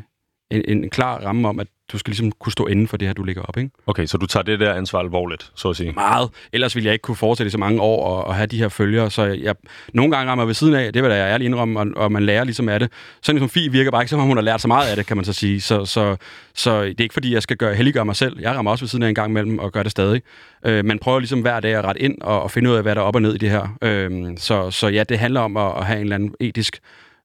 en, 0.51 0.63
en 0.67 0.89
klar 0.89 1.25
ramme 1.25 1.49
om, 1.49 1.59
at 1.59 1.67
du 1.93 1.97
skal 1.97 2.11
ligesom 2.11 2.31
kunne 2.31 2.51
stå 2.51 2.65
inden 2.67 2.87
for 2.87 2.97
det 2.97 3.07
her, 3.07 3.13
du 3.13 3.23
ligger 3.23 3.41
op, 3.41 3.57
ikke? 3.57 3.69
Okay, 3.87 4.05
så 4.05 4.17
du 4.17 4.25
tager 4.25 4.43
det 4.43 4.59
der 4.59 4.73
ansvar 4.73 4.99
alvorligt, 4.99 5.51
så 5.55 5.69
at 5.69 5.75
sige? 5.75 5.91
Meget. 5.91 6.29
Ellers 6.53 6.75
ville 6.75 6.85
jeg 6.87 6.93
ikke 6.93 7.03
kunne 7.03 7.15
fortsætte 7.15 7.47
i 7.47 7.51
så 7.51 7.57
mange 7.57 7.81
år 7.81 8.05
og, 8.05 8.23
og 8.23 8.35
have 8.35 8.47
de 8.47 8.57
her 8.57 8.69
følgere. 8.69 9.11
Så 9.11 9.23
jeg, 9.23 9.55
nogle 9.93 10.15
gange 10.15 10.31
rammer 10.31 10.45
ved 10.45 10.53
siden 10.53 10.73
af, 10.73 10.93
det 10.93 11.03
vil 11.03 11.11
jeg 11.11 11.31
ærligt 11.31 11.45
indrømme, 11.45 11.79
og, 11.79 11.87
og 11.95 12.11
man 12.11 12.23
lærer 12.23 12.43
ligesom 12.43 12.69
af 12.69 12.79
det. 12.79 12.91
Sådan 13.21 13.39
som 13.39 13.49
Fie 13.49 13.71
virker 13.71 13.91
bare 13.91 14.01
ikke, 14.01 14.09
som 14.09 14.19
om 14.19 14.27
hun 14.27 14.37
har 14.37 14.41
lært 14.43 14.61
så 14.61 14.67
meget 14.67 14.89
af 14.89 14.95
det, 14.95 15.05
kan 15.05 15.17
man 15.17 15.25
så 15.25 15.33
sige. 15.33 15.61
Så, 15.61 15.85
så, 15.85 16.15
så 16.53 16.83
det 16.83 16.99
er 16.99 17.03
ikke 17.03 17.13
fordi, 17.13 17.33
jeg 17.33 17.41
skal 17.43 17.57
gøre, 17.57 17.75
helliggøre 17.75 18.05
mig 18.05 18.15
selv. 18.15 18.39
Jeg 18.39 18.55
rammer 18.55 18.71
også 18.71 18.83
ved 18.83 18.89
siden 18.89 19.03
af 19.03 19.09
en 19.09 19.15
gang 19.15 19.29
imellem 19.29 19.59
og 19.59 19.71
gør 19.71 19.83
det 19.83 19.91
stadig. 19.91 20.21
Øh, 20.65 20.85
man 20.85 20.99
prøver 20.99 21.19
ligesom 21.19 21.41
hver 21.41 21.59
dag 21.59 21.73
at 21.73 21.83
rette 21.83 22.01
ind 22.01 22.21
og, 22.21 22.43
og 22.43 22.51
finde 22.51 22.69
ud 22.69 22.75
af, 22.75 22.81
hvad 22.81 22.95
der 22.95 23.01
er 23.01 23.05
op 23.05 23.15
og 23.15 23.21
ned 23.21 23.35
i 23.35 23.37
det 23.37 23.49
her. 23.49 23.77
Øh, 23.81 24.37
så, 24.37 24.71
så 24.71 24.87
ja, 24.87 25.03
det 25.03 25.19
handler 25.19 25.41
om 25.41 25.57
at, 25.57 25.77
at 25.77 25.85
have 25.85 25.97
en 25.97 26.03
eller 26.03 26.15
anden 26.15 26.35
etisk 26.39 26.79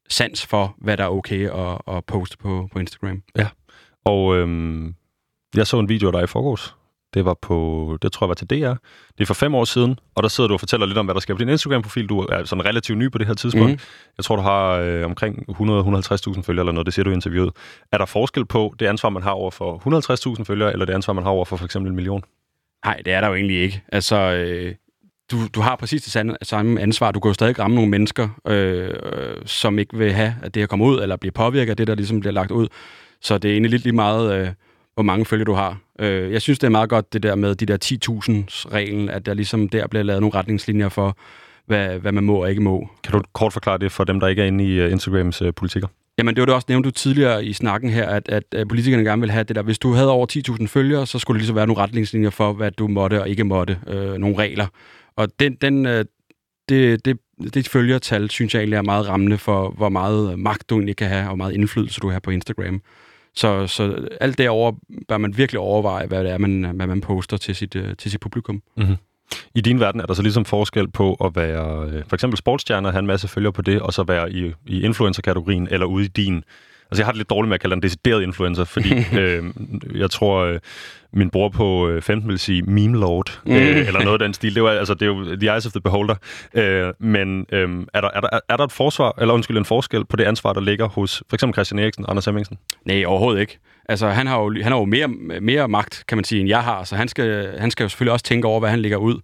sans 0.08 0.46
for, 0.46 0.74
hvad 0.78 0.96
der 0.96 1.04
er 1.04 1.08
okay 1.08 1.50
at, 1.50 1.96
at 1.96 2.04
poste 2.04 2.38
på, 2.38 2.68
på 2.72 2.78
Instagram. 2.78 3.22
Ja. 3.38 3.46
Og 4.08 4.36
øhm, 4.36 4.94
jeg 5.56 5.66
så 5.66 5.78
en 5.78 5.88
video 5.88 6.08
af 6.08 6.12
dig 6.12 6.22
i 6.22 6.26
forgårs. 6.26 6.74
Det 7.14 7.24
var 7.24 7.34
på, 7.42 7.98
det 8.02 8.12
tror 8.12 8.26
jeg 8.26 8.28
var 8.28 8.34
til 8.34 8.50
DR. 8.50 8.74
Det 9.18 9.20
er 9.20 9.24
for 9.26 9.34
fem 9.34 9.54
år 9.54 9.64
siden, 9.64 9.98
og 10.14 10.22
der 10.22 10.28
sidder 10.28 10.48
du 10.48 10.54
og 10.54 10.60
fortæller 10.60 10.86
lidt 10.86 10.98
om, 10.98 11.06
hvad 11.06 11.14
der 11.14 11.20
sker 11.20 11.34
på 11.34 11.38
din 11.38 11.48
Instagram-profil. 11.48 12.06
Du 12.06 12.20
er 12.20 12.44
sådan 12.44 12.64
relativt 12.64 12.98
ny 12.98 13.10
på 13.10 13.18
det 13.18 13.26
her 13.26 13.34
tidspunkt. 13.34 13.72
Mm. 13.72 13.78
Jeg 14.16 14.24
tror, 14.24 14.36
du 14.36 14.42
har 14.42 14.72
øh, 14.72 15.04
omkring 15.04 15.44
100-150.000 15.48 16.42
følgere 16.42 16.62
eller 16.62 16.72
noget, 16.72 16.86
det 16.86 16.94
siger 16.94 17.04
du 17.04 17.10
i 17.10 17.14
interviewet. 17.14 17.52
Er 17.92 17.98
der 17.98 18.06
forskel 18.06 18.46
på 18.46 18.74
det 18.78 18.86
ansvar, 18.86 19.08
man 19.10 19.22
har 19.22 19.30
over 19.30 19.50
for 19.50 20.36
150.000 20.36 20.44
følgere, 20.44 20.72
eller 20.72 20.86
det 20.86 20.92
ansvar, 20.92 21.12
man 21.12 21.24
har 21.24 21.30
over 21.30 21.44
for 21.44 21.56
for 21.56 21.64
eksempel 21.64 21.90
en 21.90 21.96
million? 21.96 22.22
Nej, 22.84 23.00
det 23.04 23.12
er 23.12 23.20
der 23.20 23.28
jo 23.28 23.34
egentlig 23.34 23.56
ikke. 23.56 23.82
Altså, 23.92 24.16
øh, 24.16 24.74
du, 25.30 25.36
du 25.54 25.60
har 25.60 25.76
præcis 25.76 26.02
det 26.02 26.12
samme 26.42 26.80
ansvar. 26.80 27.12
Du 27.12 27.20
kan 27.20 27.28
jo 27.28 27.34
stadig 27.34 27.58
ramme 27.58 27.74
nogle 27.74 27.90
mennesker, 27.90 28.28
øh, 28.46 28.94
som 29.46 29.78
ikke 29.78 29.96
vil 29.96 30.12
have, 30.12 30.34
at 30.42 30.54
det 30.54 30.62
her 30.62 30.66
kommer 30.66 30.86
ud, 30.86 31.02
eller 31.02 31.16
bliver 31.16 31.32
påvirket 31.32 31.70
af 31.70 31.76
det, 31.76 31.86
der 31.86 31.94
ligesom 31.94 32.20
bliver 32.20 32.32
lagt 32.32 32.50
ud. 32.50 32.68
Så 33.20 33.38
det 33.38 33.48
er 33.48 33.52
egentlig 33.52 33.70
lidt 33.70 33.82
lige 33.82 33.94
meget, 33.94 34.40
øh, 34.40 34.48
hvor 34.94 35.02
mange 35.02 35.24
følger 35.24 35.44
du 35.44 35.52
har. 35.52 35.78
Øh, 36.00 36.32
jeg 36.32 36.42
synes, 36.42 36.58
det 36.58 36.66
er 36.66 36.70
meget 36.70 36.90
godt 36.90 37.12
det 37.12 37.22
der 37.22 37.34
med 37.34 37.54
de 37.54 37.66
der 37.66 37.78
10.000-reglen, 37.84 39.08
at 39.08 39.26
der 39.26 39.34
ligesom 39.34 39.68
der 39.68 39.86
bliver 39.86 40.02
lavet 40.02 40.20
nogle 40.20 40.34
retningslinjer 40.34 40.88
for, 40.88 41.16
hvad, 41.66 41.98
hvad 41.98 42.12
man 42.12 42.24
må 42.24 42.42
og 42.42 42.50
ikke 42.50 42.62
må. 42.62 42.88
Kan 43.04 43.12
du 43.12 43.22
kort 43.32 43.52
forklare 43.52 43.78
det 43.78 43.92
for 43.92 44.04
dem, 44.04 44.20
der 44.20 44.26
ikke 44.26 44.42
er 44.42 44.46
inde 44.46 44.64
i 44.64 44.84
uh, 44.84 44.90
Instagrams 44.92 45.42
uh, 45.42 45.48
politikker? 45.56 45.88
Jamen, 46.18 46.34
det 46.34 46.40
var 46.40 46.46
det 46.46 46.54
også 46.54 46.66
nævnt 46.68 46.84
du 46.84 46.90
tidligere 46.90 47.44
i 47.44 47.52
snakken 47.52 47.90
her, 47.90 48.08
at, 48.08 48.28
at, 48.28 48.42
at 48.52 48.68
politikerne 48.68 49.04
gerne 49.04 49.20
vil 49.20 49.30
have 49.30 49.44
det 49.44 49.56
der. 49.56 49.62
Hvis 49.62 49.78
du 49.78 49.92
havde 49.92 50.10
over 50.10 50.26
10.000 50.60 50.66
følgere, 50.66 51.06
så 51.06 51.18
skulle 51.18 51.36
det 51.36 51.40
ligesom 51.40 51.56
være 51.56 51.66
nogle 51.66 51.82
retningslinjer 51.82 52.30
for, 52.30 52.52
hvad 52.52 52.70
du 52.70 52.88
måtte 52.88 53.20
og 53.20 53.28
ikke 53.28 53.44
måtte. 53.44 53.78
Øh, 53.86 54.14
nogle 54.14 54.38
regler. 54.38 54.66
Og 55.16 55.28
den, 55.40 55.54
den, 55.54 55.86
øh, 55.86 56.04
det, 56.68 57.04
det, 57.04 57.18
det 57.54 57.68
følgertal, 57.68 58.30
synes 58.30 58.54
jeg 58.54 58.60
egentlig 58.60 58.76
er 58.76 58.82
meget 58.82 59.08
rammende 59.08 59.38
for, 59.38 59.70
hvor 59.70 59.88
meget 59.88 60.38
magt 60.38 60.70
du 60.70 60.74
egentlig 60.74 60.96
kan 60.96 61.08
have, 61.08 61.20
og 61.20 61.26
hvor 61.26 61.36
meget 61.36 61.54
indflydelse 61.54 62.00
du 62.00 62.10
har 62.10 62.20
på 62.20 62.30
Instagram. 62.30 62.82
Så, 63.38 63.66
så 63.66 64.08
alt 64.20 64.38
derover 64.38 64.72
bør 65.08 65.18
man 65.18 65.36
virkelig 65.36 65.60
overveje, 65.60 66.06
hvad 66.06 66.24
det 66.24 66.32
er, 66.32 66.38
man, 66.38 66.76
hvad 66.76 66.86
man 66.86 67.00
poster 67.00 67.36
til 67.36 67.54
sit, 67.54 67.76
øh, 67.76 67.96
til 67.96 68.10
sit 68.10 68.20
publikum. 68.20 68.62
Mm-hmm. 68.76 68.96
I 69.54 69.60
din 69.60 69.80
verden 69.80 70.00
er 70.00 70.06
der 70.06 70.14
så 70.14 70.22
ligesom 70.22 70.44
forskel 70.44 70.90
på 70.90 71.14
at 71.14 71.36
være 71.36 71.88
øh, 71.88 72.04
for 72.08 72.16
eksempel 72.16 72.38
sportsstjerner, 72.38 72.90
have 72.90 72.98
en 72.98 73.06
masse 73.06 73.28
følger 73.28 73.50
på 73.50 73.62
det, 73.62 73.80
og 73.82 73.92
så 73.92 74.02
være 74.02 74.32
i, 74.32 74.52
i 74.66 74.82
influencer-kategorien, 74.82 75.68
eller 75.70 75.86
ude 75.86 76.04
i 76.04 76.08
din 76.08 76.44
Altså, 76.90 77.02
jeg 77.02 77.06
har 77.06 77.12
det 77.12 77.16
lidt 77.16 77.30
dårligt 77.30 77.48
med 77.48 77.54
at 77.54 77.60
kalde 77.60 77.74
den 77.74 77.82
decideret 77.82 78.22
influencer, 78.22 78.64
fordi 78.64 78.94
øh, 79.20 79.44
jeg 79.94 80.10
tror, 80.10 80.44
øh, 80.44 80.60
min 81.12 81.30
bror 81.30 81.48
på 81.48 81.88
øh, 81.88 82.02
15 82.02 82.30
vil 82.30 82.38
sige 82.38 82.62
meme 82.62 82.98
lord, 82.98 83.40
mm. 83.46 83.52
øh, 83.52 83.86
eller 83.86 84.04
noget 84.04 84.22
af 84.22 84.26
den 84.26 84.34
stil. 84.34 84.54
Det 84.54 84.60
er 84.60 84.60
jo, 84.60 84.68
altså, 84.68 84.94
det 84.94 85.02
er 85.02 85.06
jo 85.06 85.36
the 85.36 85.52
eyes 85.52 85.66
of 85.66 85.72
the 85.72 85.80
beholder. 85.80 86.14
Øh, 86.54 86.92
men 86.98 87.46
øh, 87.52 87.86
er, 87.94 88.00
der, 88.00 88.10
er, 88.14 88.20
der, 88.20 88.28
er 88.48 88.56
der 88.56 88.64
et 88.64 88.72
forsvar, 88.72 89.14
eller 89.20 89.34
undskyld, 89.34 89.58
en 89.58 89.64
forskel 89.64 90.04
på 90.04 90.16
det 90.16 90.24
ansvar, 90.24 90.52
der 90.52 90.60
ligger 90.60 90.88
hos 90.88 91.22
for 91.28 91.36
eksempel 91.36 91.54
Christian 91.54 91.78
Eriksen 91.78 92.04
og 92.04 92.10
Anders 92.10 92.24
Hemmingsen? 92.24 92.58
Nej, 92.84 93.04
overhovedet 93.04 93.40
ikke. 93.40 93.58
Altså, 93.88 94.08
han 94.08 94.26
har 94.26 94.40
jo, 94.40 94.54
han 94.62 94.72
har 94.72 94.78
jo 94.78 94.84
mere, 94.84 95.08
mere 95.40 95.68
magt, 95.68 96.04
kan 96.08 96.18
man 96.18 96.24
sige, 96.24 96.40
end 96.40 96.48
jeg 96.48 96.64
har, 96.64 96.84
så 96.84 96.96
han 96.96 97.08
skal, 97.08 97.58
han 97.58 97.70
skal 97.70 97.84
jo 97.84 97.88
selvfølgelig 97.88 98.12
også 98.12 98.24
tænke 98.24 98.48
over, 98.48 98.60
hvad 98.60 98.70
han 98.70 98.78
lægger 98.78 98.98
ud 98.98 99.20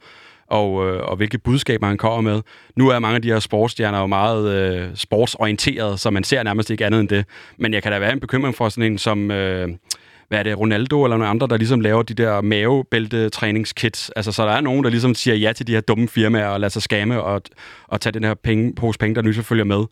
og, 0.46 0.88
øh, 0.88 1.02
og 1.02 1.16
hvilke 1.16 1.38
budskaber 1.38 1.86
han 1.86 1.96
kommer 1.96 2.20
med. 2.20 2.42
Nu 2.76 2.88
er 2.88 2.98
mange 2.98 3.16
af 3.16 3.22
de 3.22 3.28
her 3.28 3.38
sportsstjerner 3.38 4.00
jo 4.00 4.06
meget 4.06 4.52
øh, 4.52 4.88
sportsorienterede, 4.94 5.98
så 5.98 6.10
man 6.10 6.24
ser 6.24 6.42
nærmest 6.42 6.70
ikke 6.70 6.86
andet 6.86 7.00
end 7.00 7.08
det. 7.08 7.24
Men 7.58 7.74
jeg 7.74 7.82
kan 7.82 7.92
da 7.92 7.98
være 7.98 8.12
en 8.12 8.20
bekymring 8.20 8.54
for 8.54 8.68
sådan 8.68 8.92
en 8.92 8.98
som... 8.98 9.30
Øh, 9.30 9.68
hvad 10.28 10.38
er 10.38 10.42
det, 10.42 10.58
Ronaldo 10.58 11.04
eller 11.04 11.16
nogle 11.16 11.30
andre, 11.30 11.46
der 11.46 11.56
ligesom 11.56 11.80
laver 11.80 12.02
de 12.02 12.14
der 12.14 12.40
mavebælte-træningskits. 12.40 14.10
Altså, 14.16 14.32
så 14.32 14.46
der 14.46 14.52
er 14.52 14.60
nogen, 14.60 14.84
der 14.84 14.90
ligesom 14.90 15.14
siger 15.14 15.34
ja 15.34 15.52
til 15.52 15.66
de 15.66 15.72
her 15.72 15.80
dumme 15.80 16.08
firmaer 16.08 16.46
og 16.46 16.60
lader 16.60 16.70
sig 16.70 16.82
skamme 16.82 17.22
og, 17.22 17.42
og 17.88 18.00
tage 18.00 18.12
den 18.12 18.24
her 18.24 18.34
penge, 18.34 18.74
pose 18.74 18.98
penge, 18.98 19.14
der 19.14 19.22
nu 19.22 19.32
følger 19.32 19.64
med. 19.64 19.84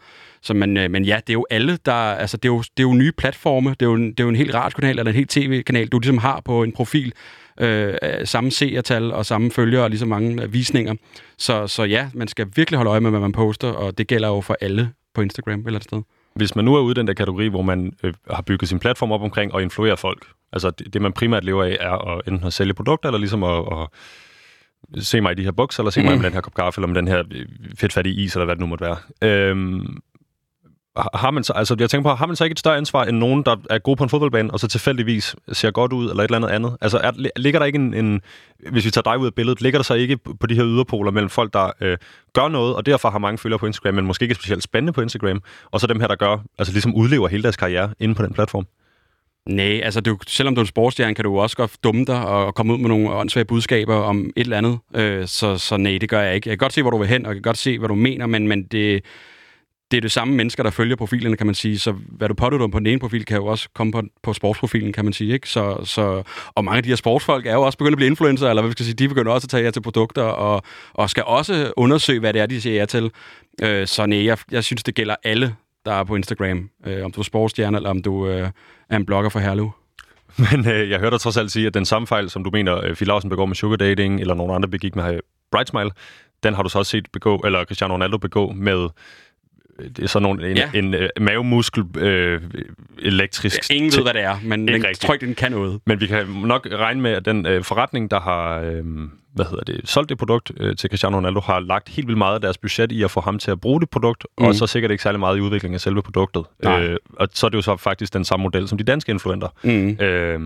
Så, 0.42 0.54
men, 0.54 0.76
øh, 0.76 0.90
men 0.90 1.04
ja, 1.04 1.16
det 1.26 1.30
er 1.30 1.34
jo 1.34 1.46
alle, 1.50 1.78
der... 1.86 1.92
Altså, 1.92 2.36
det 2.36 2.48
er 2.48 2.52
jo, 2.52 2.58
det 2.58 2.78
er 2.78 2.82
jo 2.82 2.94
nye 2.94 3.12
platforme. 3.12 3.70
Det 3.70 3.82
er 3.82 3.86
jo, 3.86 3.96
det 3.96 4.20
er 4.20 4.24
jo 4.24 4.28
en 4.28 4.36
helt 4.36 4.54
radiokanal 4.54 4.98
eller 4.98 5.12
en 5.12 5.16
helt 5.16 5.30
tv-kanal, 5.30 5.88
du 5.88 5.98
ligesom 5.98 6.18
har 6.18 6.40
på 6.44 6.62
en 6.62 6.72
profil 6.72 7.12
øh, 7.60 7.94
samme 8.24 8.50
seertal 8.50 9.12
og 9.12 9.26
samme 9.26 9.50
følgere 9.50 9.82
og 9.82 9.90
lige 9.90 9.98
så 9.98 10.06
mange 10.06 10.42
øh, 10.42 10.52
visninger. 10.52 10.94
Så, 11.38 11.66
så 11.66 11.84
ja, 11.84 12.08
man 12.14 12.28
skal 12.28 12.46
virkelig 12.56 12.76
holde 12.76 12.90
øje 12.90 13.00
med, 13.00 13.10
hvad 13.10 13.20
man 13.20 13.32
poster, 13.32 13.68
og 13.68 13.98
det 13.98 14.06
gælder 14.06 14.28
jo 14.28 14.40
for 14.40 14.56
alle 14.60 14.92
på 15.14 15.20
Instagram 15.20 15.66
eller 15.66 15.78
et 15.78 15.84
sted. 15.84 16.02
Hvis 16.34 16.56
man 16.56 16.64
nu 16.64 16.74
er 16.74 16.80
ude 16.80 16.92
i 16.92 16.94
den 16.94 17.06
der 17.06 17.14
kategori, 17.14 17.48
hvor 17.48 17.62
man 17.62 17.92
øh, 18.02 18.14
har 18.30 18.42
bygget 18.42 18.68
sin 18.68 18.78
platform 18.78 19.12
op 19.12 19.22
omkring 19.22 19.54
og 19.54 19.62
influere 19.62 19.96
folk, 19.96 20.26
altså 20.52 20.70
det, 20.70 20.94
det 20.94 21.02
man 21.02 21.12
primært 21.12 21.44
lever 21.44 21.64
af, 21.64 21.76
er 21.80 22.16
at 22.16 22.22
enten 22.28 22.46
at 22.46 22.52
sælge 22.52 22.74
produkter, 22.74 23.08
eller 23.08 23.18
ligesom 23.18 23.42
at, 23.42 23.64
at 23.72 23.88
se 25.04 25.20
mig 25.20 25.32
i 25.32 25.34
de 25.34 25.44
her 25.44 25.52
bukser, 25.52 25.82
eller 25.82 25.90
se 25.90 26.02
mig 26.02 26.16
med 26.16 26.24
den 26.24 26.32
her 26.32 26.40
kop 26.40 26.54
kaffe, 26.54 26.78
eller 26.78 26.86
med 26.86 26.96
den 26.96 27.08
her 27.08 27.22
øh, 27.30 27.46
fedtfattige 27.78 28.14
is, 28.14 28.34
eller 28.34 28.44
hvad 28.44 28.54
det 28.54 28.60
nu 28.60 28.66
måtte 28.66 28.84
være. 28.84 28.96
Øhm, 29.22 29.98
har 30.96 31.30
man 31.30 31.44
så, 31.44 31.52
altså 31.52 31.76
jeg 31.78 31.90
tænker 31.90 32.10
på, 32.10 32.14
har 32.14 32.26
man 32.26 32.36
så 32.36 32.44
ikke 32.44 32.52
et 32.52 32.58
større 32.58 32.76
ansvar 32.76 33.04
end 33.04 33.16
nogen, 33.16 33.42
der 33.42 33.56
er 33.70 33.78
god 33.78 33.96
på 33.96 34.04
en 34.04 34.10
fodboldbane, 34.10 34.50
og 34.50 34.60
så 34.60 34.68
tilfældigvis 34.68 35.36
ser 35.52 35.70
godt 35.70 35.92
ud, 35.92 36.10
eller 36.10 36.22
et 36.22 36.28
eller 36.28 36.36
andet 36.36 36.48
andet? 36.48 36.76
Altså 36.80 36.98
er, 36.98 37.10
ligger 37.36 37.58
der 37.60 37.66
ikke 37.66 37.76
en, 37.76 37.94
en, 37.94 38.20
hvis 38.70 38.84
vi 38.84 38.90
tager 38.90 39.02
dig 39.02 39.18
ud 39.18 39.26
af 39.26 39.34
billedet, 39.34 39.62
ligger 39.62 39.78
der 39.78 39.84
så 39.84 39.94
ikke 39.94 40.16
på 40.16 40.46
de 40.46 40.54
her 40.54 40.64
yderpoler 40.66 41.10
mellem 41.10 41.30
folk, 41.30 41.52
der 41.52 41.70
øh, 41.80 41.98
gør 42.32 42.48
noget, 42.48 42.76
og 42.76 42.86
derfor 42.86 43.10
har 43.10 43.18
mange 43.18 43.38
følgere 43.38 43.58
på 43.58 43.66
Instagram, 43.66 43.94
men 43.94 44.06
måske 44.06 44.22
ikke 44.22 44.34
specielt 44.34 44.62
spændende 44.62 44.92
på 44.92 45.00
Instagram, 45.00 45.42
og 45.70 45.80
så 45.80 45.86
dem 45.86 46.00
her, 46.00 46.06
der 46.06 46.16
gør, 46.16 46.38
altså 46.58 46.72
ligesom 46.72 46.94
udlever 46.94 47.28
hele 47.28 47.42
deres 47.42 47.56
karriere 47.56 47.94
inde 48.00 48.14
på 48.14 48.22
den 48.22 48.32
platform? 48.32 48.66
Nej, 49.48 49.80
altså 49.84 50.00
du, 50.00 50.18
selvom 50.26 50.54
du 50.54 50.60
er 50.60 50.62
en 50.62 50.68
sportsstjerne, 50.68 51.14
kan 51.14 51.24
du 51.24 51.40
også 51.40 51.56
godt 51.56 51.76
dumme 51.84 52.04
dig 52.04 52.26
og 52.26 52.54
komme 52.54 52.72
ud 52.72 52.78
med 52.78 52.88
nogle 52.88 53.10
åndssvage 53.10 53.44
budskaber 53.44 53.94
om 53.94 54.30
et 54.36 54.40
eller 54.40 54.58
andet. 54.58 54.78
Øh, 54.94 55.26
så, 55.26 55.58
så 55.58 55.76
nej, 55.76 55.98
det 56.00 56.08
gør 56.08 56.20
jeg 56.20 56.34
ikke. 56.34 56.48
Jeg 56.48 56.58
kan 56.58 56.64
godt 56.64 56.72
se, 56.72 56.82
hvor 56.82 56.90
du 56.90 56.98
vil 56.98 57.08
hen, 57.08 57.26
og 57.26 57.28
jeg 57.28 57.36
kan 57.36 57.42
godt 57.42 57.58
se, 57.58 57.78
hvad 57.78 57.88
du 57.88 57.94
mener, 57.94 58.26
men, 58.26 58.48
men 58.48 58.62
det, 58.62 59.04
det 59.92 59.96
er 59.96 60.00
det 60.00 60.12
samme 60.12 60.34
mennesker, 60.34 60.62
der 60.62 60.70
følger 60.70 60.96
profilerne, 60.96 61.36
kan 61.36 61.46
man 61.46 61.54
sige. 61.54 61.78
Så 61.78 61.92
hvad 61.92 62.28
du 62.28 62.34
pådutter 62.34 62.68
på 62.68 62.78
den 62.78 62.86
ene 62.86 63.00
profil, 63.00 63.24
kan 63.24 63.36
jo 63.36 63.46
også 63.46 63.68
komme 63.74 63.92
på, 63.92 64.02
på 64.22 64.32
sportsprofilen, 64.32 64.92
kan 64.92 65.04
man 65.04 65.12
sige. 65.12 65.32
Ikke? 65.32 65.48
Så, 65.48 65.84
så, 65.84 66.22
og 66.54 66.64
mange 66.64 66.76
af 66.76 66.82
de 66.82 66.88
her 66.88 66.96
sportsfolk 66.96 67.46
er 67.46 67.52
jo 67.52 67.62
også 67.62 67.78
begyndt 67.78 67.94
at 67.94 67.96
blive 67.96 68.10
influencer, 68.10 68.48
eller 68.48 68.62
hvad 68.62 68.68
vi 68.68 68.72
skal 68.72 68.84
sige, 68.84 68.94
de 68.94 69.08
begynder 69.08 69.32
også 69.32 69.44
at 69.44 69.48
tage 69.48 69.64
jer 69.64 69.70
til 69.70 69.80
produkter, 69.80 70.22
og, 70.22 70.62
og 70.92 71.10
skal 71.10 71.24
også 71.26 71.72
undersøge, 71.76 72.20
hvad 72.20 72.32
det 72.32 72.40
er, 72.42 72.46
de 72.46 72.60
siger 72.60 72.76
jer 72.76 72.86
til. 72.86 73.10
Øh, 73.62 73.86
så 73.86 74.06
nej, 74.06 74.24
jeg, 74.24 74.38
jeg 74.50 74.64
synes, 74.64 74.82
det 74.82 74.94
gælder 74.94 75.14
alle, 75.24 75.54
der 75.84 75.92
er 75.92 76.04
på 76.04 76.16
Instagram. 76.16 76.70
Øh, 76.86 77.04
om 77.04 77.12
du 77.12 77.20
er 77.20 77.24
sportsstjerne, 77.24 77.76
eller 77.76 77.90
om 77.90 78.02
du 78.02 78.28
øh, 78.28 78.50
er 78.90 78.96
en 78.96 79.06
blogger 79.06 79.30
for 79.30 79.38
Herlev. 79.38 79.70
Men 80.36 80.68
øh, 80.68 80.90
jeg 80.90 80.98
hørte 80.98 81.10
dig 81.10 81.20
trods 81.20 81.36
alt 81.36 81.52
sige, 81.52 81.66
at 81.66 81.74
den 81.74 81.84
samme 81.84 82.06
fejl, 82.06 82.30
som 82.30 82.44
du 82.44 82.50
mener, 82.50 82.84
øh, 82.84 82.94
Phil 82.94 83.08
Larsen 83.08 83.30
begår 83.30 83.46
med 83.46 83.56
sugar 83.56 83.76
dating, 83.76 84.20
eller 84.20 84.34
nogen 84.34 84.54
andre 84.54 84.68
begik 84.68 84.96
med 84.96 85.20
Bright 85.50 85.68
Smile, 85.68 85.90
den 86.42 86.54
har 86.54 86.62
du 86.62 86.68
så 86.68 86.78
også 86.78 86.90
set 86.90 87.06
begå, 87.12 87.36
eller 87.36 87.64
Cristiano 87.64 87.94
Ronaldo 87.94 88.18
begå 88.18 88.52
med 88.52 88.88
det 89.96 90.02
er 90.02 90.06
sådan 90.06 90.22
nogle, 90.22 90.50
en, 90.50 90.56
ja. 90.56 90.70
en, 90.74 90.94
en 90.94 90.94
uh, 90.94 91.22
mavemuskel 91.22 91.84
øh, 91.98 92.40
elektrisk... 92.98 93.70
Ja, 93.70 93.74
ingen 93.74 93.92
ved, 93.96 94.02
hvad 94.02 94.14
det 94.14 94.22
er, 94.22 94.36
men 94.42 94.68
jeg 94.68 94.98
tror 95.00 95.14
ikke, 95.14 95.26
den 95.26 95.34
kan 95.34 95.52
noget. 95.52 95.80
Men 95.86 96.00
vi 96.00 96.06
kan 96.06 96.26
nok 96.26 96.68
regne 96.72 97.00
med, 97.00 97.10
at 97.10 97.24
den 97.24 97.46
øh, 97.46 97.64
forretning, 97.64 98.10
der 98.10 98.20
har 98.20 98.60
øh, 98.60 98.84
hvad 99.34 99.44
hedder 99.44 99.64
det, 99.64 99.80
solgt 99.88 100.08
det 100.08 100.18
produkt 100.18 100.52
øh, 100.56 100.76
til 100.76 100.90
Cristiano 100.90 101.16
Ronaldo, 101.16 101.40
har 101.40 101.60
lagt 101.60 101.88
helt 101.88 102.06
vildt 102.06 102.18
meget 102.18 102.34
af 102.34 102.40
deres 102.40 102.58
budget 102.58 102.92
i 102.92 103.02
at 103.02 103.10
få 103.10 103.20
ham 103.20 103.38
til 103.38 103.50
at 103.50 103.60
bruge 103.60 103.80
det 103.80 103.90
produkt, 103.90 104.26
mm. 104.38 104.44
og 104.44 104.54
så 104.54 104.66
sikkert 104.66 104.90
ikke 104.90 105.02
særlig 105.02 105.20
meget 105.20 105.38
i 105.38 105.40
udviklingen 105.40 105.74
af 105.74 105.80
selve 105.80 106.02
produktet. 106.02 106.44
Øh, 106.66 106.96
og 107.16 107.28
så 107.32 107.46
er 107.46 107.50
det 107.50 107.56
jo 107.56 107.62
så 107.62 107.76
faktisk 107.76 108.14
den 108.14 108.24
samme 108.24 108.42
model, 108.42 108.68
som 108.68 108.78
de 108.78 108.84
danske 108.84 109.12
influenter 109.12 109.48
mm. 109.64 110.04
øh, 110.04 110.40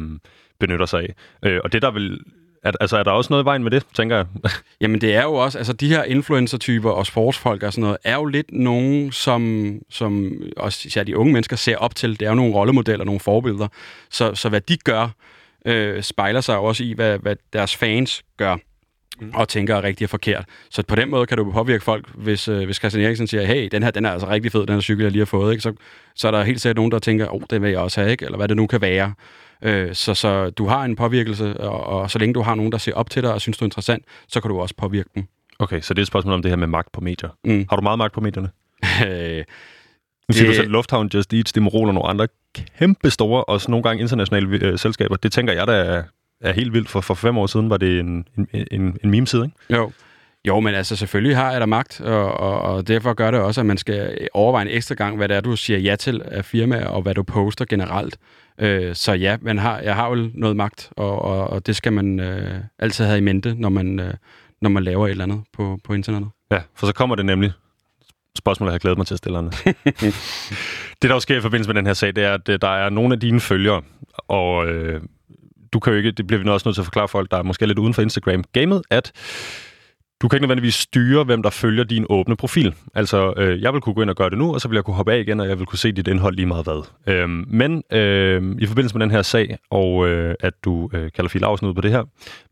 benytter 0.61 0.87
sig 0.87 1.01
af. 1.01 1.15
Øh, 1.51 1.61
og 1.65 1.73
det, 1.73 1.83
der 1.83 1.91
vil 1.91 2.21
er, 2.67 2.73
altså, 2.81 2.97
er 2.97 3.03
der 3.03 3.11
også 3.11 3.33
noget 3.33 3.45
i 3.45 3.47
vejen 3.47 3.63
med 3.63 3.71
det, 3.71 3.83
tænker 3.95 4.17
jeg? 4.17 4.27
Jamen, 4.81 5.01
det 5.01 5.15
er 5.15 5.23
jo 5.23 5.35
også... 5.35 5.59
Altså, 5.59 5.73
de 5.73 5.89
her 5.89 6.05
influencer-typer 6.05 6.91
og 6.91 7.07
sportsfolk 7.07 7.63
og 7.63 7.73
sådan 7.73 7.83
noget, 7.83 7.97
er 8.05 8.15
jo 8.15 8.25
lidt 8.25 8.53
nogen, 8.53 9.13
som, 9.13 9.73
som 9.91 10.33
også 10.57 10.93
ja, 10.97 11.03
de 11.03 11.17
unge 11.17 11.33
mennesker 11.33 11.57
ser 11.57 11.77
op 11.77 11.95
til. 11.95 12.21
Det 12.21 12.27
er 12.27 12.31
jo 12.31 12.35
nogle 12.35 12.55
rollemodeller, 12.55 13.05
nogle 13.05 13.21
forbilleder. 13.21 13.69
Så, 14.11 14.35
så 14.35 14.49
hvad 14.49 14.61
de 14.61 14.77
gør, 14.77 15.09
øh, 15.67 16.03
spejler 16.03 16.41
sig 16.41 16.59
også 16.59 16.85
i, 16.85 16.93
hvad, 16.93 17.19
hvad 17.19 17.37
deres 17.53 17.77
fans 17.77 18.23
gør 18.37 18.57
mm. 19.21 19.31
og 19.35 19.49
tænker 19.49 19.77
er 19.77 19.83
rigtig 19.83 20.05
og 20.05 20.11
forkert. 20.11 20.45
Så 20.71 20.83
på 20.83 20.95
den 20.95 21.11
måde 21.11 21.27
kan 21.27 21.37
du 21.37 21.53
påvirke 21.53 21.85
folk, 21.85 22.09
hvis, 22.15 22.49
øh, 22.49 22.65
hvis 22.65 22.77
Christian 22.77 23.05
Eriksen 23.05 23.27
siger, 23.27 23.45
hey, 23.45 23.69
den 23.73 23.83
her 23.83 23.91
den 23.91 24.05
er 24.05 24.11
altså 24.11 24.29
rigtig 24.29 24.53
fed, 24.53 24.67
den 24.67 24.75
her 24.75 24.81
cykel, 24.81 25.03
jeg 25.03 25.13
lige 25.13 25.21
har 25.21 25.27
fået, 25.27 25.53
ikke? 25.53 25.63
Så, 25.63 25.73
så 26.15 26.27
er 26.27 26.33
der 26.33 26.43
helt 26.43 26.61
sikkert 26.61 26.77
nogen, 26.77 26.93
der 26.93 26.99
tænker, 26.99 27.29
åh, 27.29 27.35
oh, 27.35 27.41
den 27.51 27.63
vil 27.63 27.71
jeg 27.71 27.81
også 27.81 28.01
have, 28.01 28.11
ikke? 28.11 28.25
eller 28.25 28.37
hvad 28.37 28.49
det 28.49 28.57
nu 28.57 28.67
kan 28.67 28.81
være. 28.81 29.13
Øh, 29.63 29.95
så, 29.95 30.15
så 30.15 30.51
du 30.51 30.67
har 30.67 30.85
en 30.85 30.97
påvirkelse, 30.97 31.61
og, 31.61 32.01
og 32.01 32.11
så 32.11 32.19
længe 32.19 32.35
du 32.35 32.43
har 32.43 32.55
nogen, 32.55 32.73
der 32.73 32.79
ser 32.79 32.95
op 32.95 33.11
til 33.11 33.23
dig 33.23 33.33
og 33.33 33.41
synes, 33.41 33.59
du 33.59 33.65
er 33.65 33.67
interessant, 33.67 34.05
så 34.29 34.41
kan 34.41 34.51
du 34.51 34.61
også 34.61 34.75
påvirke 34.75 35.09
dem. 35.15 35.25
Okay, 35.59 35.81
så 35.81 35.95
det 35.95 35.99
er 35.99 36.03
et 36.03 36.09
spørgsmål 36.09 36.35
om 36.35 36.43
det 36.43 36.51
her 36.51 36.57
med 36.57 36.67
magt 36.67 36.93
på 36.93 37.01
medier. 37.01 37.31
Mm. 37.45 37.67
Har 37.71 37.77
du 37.77 37.83
meget 37.83 37.99
magt 37.99 38.13
på 38.13 38.21
medierne? 38.21 38.49
nu 38.83 40.35
siger 40.35 40.45
det... 40.45 40.49
du 40.49 40.55
selv, 40.55 40.69
Lufthavn 40.69 41.11
Just 41.15 41.35
Eat, 41.35 41.49
Stimorol 41.49 41.89
og 41.89 41.95
nogle 41.95 42.09
andre 42.09 42.29
kæmpe 42.79 43.11
store, 43.11 43.45
og 43.45 43.61
nogle 43.69 43.83
gange 43.83 44.03
internationale 44.03 44.67
øh, 44.67 44.79
selskaber. 44.79 45.17
Det 45.17 45.33
tænker 45.33 45.53
jeg, 45.53 45.67
der 45.67 45.73
er, 45.73 46.03
er 46.41 46.53
helt 46.53 46.73
vildt. 46.73 46.89
For, 46.89 47.01
for 47.01 47.15
fem 47.15 47.39
år 47.39 47.47
siden 47.47 47.71
var 47.71 47.77
det 47.77 48.01
en, 48.01 48.29
en, 48.39 48.67
en, 48.71 48.99
en 49.05 49.11
meme-side, 49.11 49.45
ikke? 49.45 49.77
Jo. 49.81 49.93
Jo, 50.47 50.61
men 50.61 50.75
altså 50.75 50.97
selvfølgelig 50.97 51.37
har 51.37 51.53
jeg 51.53 51.61
der 51.61 51.67
magt, 51.67 52.01
og, 52.01 52.33
og, 52.33 52.61
og 52.61 52.89
derfor 52.89 53.15
gør 53.15 53.31
det 53.31 53.41
også, 53.41 53.61
at 53.61 53.67
man 53.67 53.79
skal 53.79 54.29
overveje 54.33 54.65
en 54.65 54.71
ekstra 54.71 54.95
gang, 54.95 55.17
hvad 55.17 55.29
det 55.29 55.37
er, 55.37 55.41
du 55.41 55.57
siger 55.57 55.79
ja 55.79 55.97
til 55.97 56.23
af 56.25 56.45
firmaer, 56.45 56.87
og 56.87 57.03
hvad 57.03 57.15
du 57.15 57.23
poster 57.23 57.65
generelt. 57.65 58.19
Øh, 58.59 58.95
så 58.95 59.13
ja, 59.13 59.37
man 59.41 59.59
har, 59.59 59.79
jeg 59.79 59.95
har 59.95 60.09
jo 60.09 60.31
noget 60.35 60.57
magt, 60.57 60.91
og, 60.97 61.23
og, 61.23 61.51
og 61.51 61.67
det 61.67 61.77
skal 61.77 61.93
man 61.93 62.21
øh, 62.21 62.55
altid 62.79 63.05
have 63.05 63.19
i 63.19 63.21
mente, 63.21 63.55
når 63.55 63.69
man, 63.69 64.01
øh, 64.01 64.15
når 64.63 64.71
man 64.71 64.85
laver 64.85 65.07
et 65.07 65.11
eller 65.11 65.25
andet 65.25 65.43
på, 65.53 65.79
på 65.85 65.95
internettet. 65.95 66.31
Ja, 66.51 66.61
for 66.75 66.87
så 66.87 66.93
kommer 66.93 67.17
det 67.17 67.27
nemlig 67.27 67.53
spørgsmål, 68.39 68.69
jeg 68.69 68.73
har 68.73 68.79
glædet 68.79 68.99
mig 68.99 69.07
til 69.07 69.15
at 69.15 69.19
stille 69.19 69.39
det, 71.03 71.11
der 71.11 71.15
jo 71.15 71.21
sker 71.21 71.37
i 71.37 71.41
forbindelse 71.41 71.69
med 71.69 71.75
den 71.75 71.87
her 71.87 71.95
sag, 71.95 72.17
det 72.17 72.25
er, 72.25 72.35
at 72.35 72.49
øh, 72.49 72.59
der 72.63 72.69
er 72.69 72.91
nogle 72.91 73.15
af 73.15 73.21
dine 73.21 73.41
følgere, 73.41 73.83
og 74.29 74.67
øh, 74.67 75.01
du 75.73 75.81
kan 75.81 75.93
jo 75.93 75.97
ikke, 75.97 76.11
det 76.11 76.27
bliver 76.27 76.43
vi 76.43 76.49
også 76.49 76.69
nødt 76.69 76.77
til 76.77 76.83
at 76.83 76.87
forklare 76.87 77.09
folk, 77.09 77.31
der 77.31 77.37
er 77.37 77.43
måske 77.43 77.67
lidt 77.67 77.79
uden 77.79 77.95
for 77.95 78.03
Instagram-gamet, 78.03 78.83
at 78.91 79.13
du 80.23 80.29
kan 80.29 80.37
ikke 80.37 80.43
nødvendigvis 80.43 80.75
styre, 80.75 81.25
hvem 81.25 81.43
der 81.43 81.51
følger 81.51 81.85
din 81.85 82.07
åbne 82.09 82.37
profil. 82.37 82.75
Altså, 82.95 83.35
øh, 83.37 83.63
jeg 83.63 83.73
vil 83.73 83.81
kunne 83.81 83.95
gå 83.95 84.03
ind 84.03 84.11
og 84.11 84.17
gøre 84.17 84.31
det 84.31 84.39
nu, 84.39 84.55
og 84.55 84.61
så 84.61 84.69
vil 84.69 84.77
jeg 84.77 84.85
kunne 84.85 84.97
hoppe 84.97 85.13
af 85.13 85.19
igen, 85.19 85.41
og 85.41 85.49
jeg 85.49 85.59
vil 85.59 85.67
kunne 85.67 85.79
se 85.79 85.93
dit 85.93 86.09
indhold 86.09 86.35
lige 86.35 86.47
meget 86.47 86.65
hvad. 86.65 86.83
Øhm, 87.15 87.45
men 87.49 87.83
øh, 87.93 88.57
i 88.59 88.67
forbindelse 88.67 88.99
med 88.99 89.07
den 89.07 89.11
her 89.11 89.23
sag, 89.23 89.59
og 89.71 90.09
øh, 90.09 90.35
at 90.41 90.55
du 90.65 90.91
øh, 90.93 91.11
kalder 91.13 91.29
Fie 91.29 91.41
Lausen 91.41 91.69
ud 91.69 91.75
på 91.75 91.81
det 91.81 91.91
her 91.91 92.05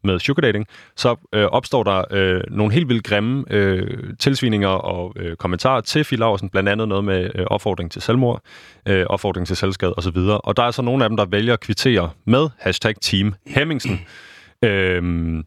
med 0.03 0.19
sugar 0.19 0.41
dating, 0.41 0.67
så 0.97 1.17
øh, 1.35 1.45
opstår 1.45 1.83
der 1.83 2.05
øh, 2.11 2.41
nogle 2.51 2.75
helt 2.75 2.89
vildt 2.89 3.05
grimme 3.05 3.45
øh, 3.51 4.15
tilsvininger 4.19 4.69
og 4.69 5.13
øh, 5.17 5.37
kommentarer 5.37 5.81
til 5.81 6.05
Fie 6.05 6.19
Lausen, 6.19 6.51
blandt 6.51 6.69
andet 6.69 6.89
noget 6.89 7.05
med 7.05 7.31
øh, 7.35 7.47
opfordring 7.47 7.91
til 7.91 8.03
selvmord, 8.03 8.43
øh, 8.89 9.07
opfordring 9.07 9.47
til 9.47 9.57
selvskade 9.57 9.95
osv. 9.97 10.19
Og 10.19 10.57
der 10.57 10.63
er 10.63 10.71
så 10.71 10.83
nogle 10.83 11.05
af 11.05 11.11
dem, 11.11 11.17
der 11.17 11.25
vælger 11.25 11.53
at 11.53 11.61
kvittere 11.61 12.11
med 12.27 12.49
hashtag 12.59 12.95
Team 13.03 13.35
Hemmingsen. 13.47 14.01
øhm, 14.65 15.45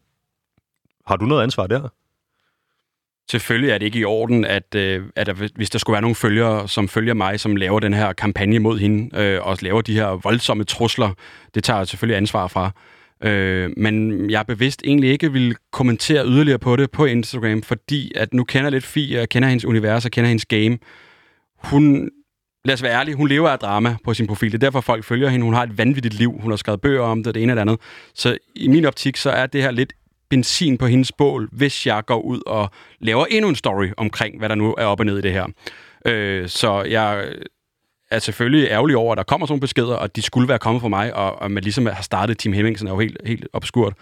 har 1.06 1.16
du 1.16 1.24
noget 1.24 1.42
ansvar 1.42 1.66
der? 1.66 1.88
Selvfølgelig 3.30 3.70
er 3.70 3.78
det 3.78 3.86
ikke 3.86 3.98
i 3.98 4.04
orden, 4.04 4.44
at, 4.44 4.74
øh, 4.74 5.02
at 5.16 5.26
der, 5.26 5.48
hvis 5.54 5.70
der 5.70 5.78
skulle 5.78 5.94
være 5.94 6.02
nogle 6.02 6.14
følgere, 6.14 6.68
som 6.68 6.88
følger 6.88 7.14
mig, 7.14 7.40
som 7.40 7.56
laver 7.56 7.80
den 7.80 7.94
her 7.94 8.12
kampagne 8.12 8.58
mod 8.58 8.78
hende, 8.78 9.18
øh, 9.20 9.46
og 9.46 9.58
laver 9.60 9.80
de 9.80 9.94
her 9.94 10.06
voldsomme 10.06 10.64
trusler, 10.64 11.10
det 11.54 11.64
tager 11.64 11.78
jeg 11.78 11.88
selvfølgelig 11.88 12.16
ansvar 12.16 12.46
fra. 12.46 12.70
Øh, 13.22 13.70
men 13.76 14.30
jeg 14.30 14.38
er 14.38 14.42
bevidst 14.42 14.82
egentlig 14.84 15.10
ikke 15.10 15.32
vil 15.32 15.56
kommentere 15.72 16.26
yderligere 16.26 16.58
på 16.58 16.76
det 16.76 16.90
på 16.90 17.04
Instagram, 17.04 17.62
fordi 17.62 18.12
at 18.14 18.34
nu 18.34 18.44
kender 18.44 18.64
jeg 18.64 18.72
lidt 18.72 18.86
Fie, 18.86 19.18
jeg 19.18 19.28
kender 19.28 19.48
hendes 19.48 19.64
univers, 19.64 20.04
og 20.04 20.10
kender 20.10 20.28
hendes 20.28 20.46
game. 20.46 20.78
Hun, 21.64 22.10
lad 22.64 22.74
os 22.74 22.82
være 22.82 23.00
ærlig, 23.00 23.14
hun 23.14 23.28
lever 23.28 23.48
af 23.48 23.58
drama 23.58 23.96
på 24.04 24.14
sin 24.14 24.26
profil. 24.26 24.52
Det 24.52 24.58
er 24.62 24.66
derfor, 24.66 24.80
folk 24.80 25.04
følger 25.04 25.28
hende. 25.28 25.44
Hun 25.44 25.54
har 25.54 25.62
et 25.62 25.78
vanvittigt 25.78 26.14
liv. 26.14 26.38
Hun 26.40 26.52
har 26.52 26.56
skrevet 26.56 26.80
bøger 26.80 27.02
om 27.02 27.22
det, 27.24 27.34
det 27.34 27.42
ene 27.42 27.52
og 27.52 27.56
det 27.56 27.60
andet. 27.60 27.80
Så 28.14 28.38
i 28.54 28.68
min 28.68 28.84
optik, 28.84 29.16
så 29.16 29.30
er 29.30 29.46
det 29.46 29.62
her 29.62 29.70
lidt 29.70 29.92
benzin 30.30 30.78
på 30.78 30.86
hendes 30.86 31.12
bål, 31.12 31.48
hvis 31.52 31.86
jeg 31.86 32.06
går 32.06 32.20
ud 32.20 32.40
og 32.46 32.70
laver 33.00 33.26
endnu 33.26 33.48
en 33.48 33.56
story 33.56 33.88
omkring, 33.96 34.38
hvad 34.38 34.48
der 34.48 34.54
nu 34.54 34.74
er 34.78 34.84
op 34.84 35.00
og 35.00 35.06
ned 35.06 35.18
i 35.18 35.20
det 35.20 35.32
her. 35.32 35.46
Øh, 36.06 36.48
så 36.48 36.82
jeg 36.82 37.28
er 38.10 38.18
selvfølgelig 38.18 38.68
ærgerlig 38.70 38.96
over, 38.96 39.12
at 39.12 39.16
der 39.16 39.22
kommer 39.22 39.46
sådan 39.46 39.52
nogle 39.52 39.60
beskeder, 39.60 39.94
og 39.94 40.16
de 40.16 40.22
skulle 40.22 40.48
være 40.48 40.58
kommet 40.58 40.80
fra 40.80 40.88
mig, 40.88 41.14
og, 41.14 41.42
og 41.42 41.50
man 41.50 41.62
ligesom 41.62 41.86
har 41.86 42.02
startet 42.02 42.38
Team 42.38 42.52
Hemmingsen 42.52 42.88
er 42.88 42.92
jo 42.92 42.98
helt, 42.98 43.16
helt 43.24 43.48
obskurt. 43.52 43.94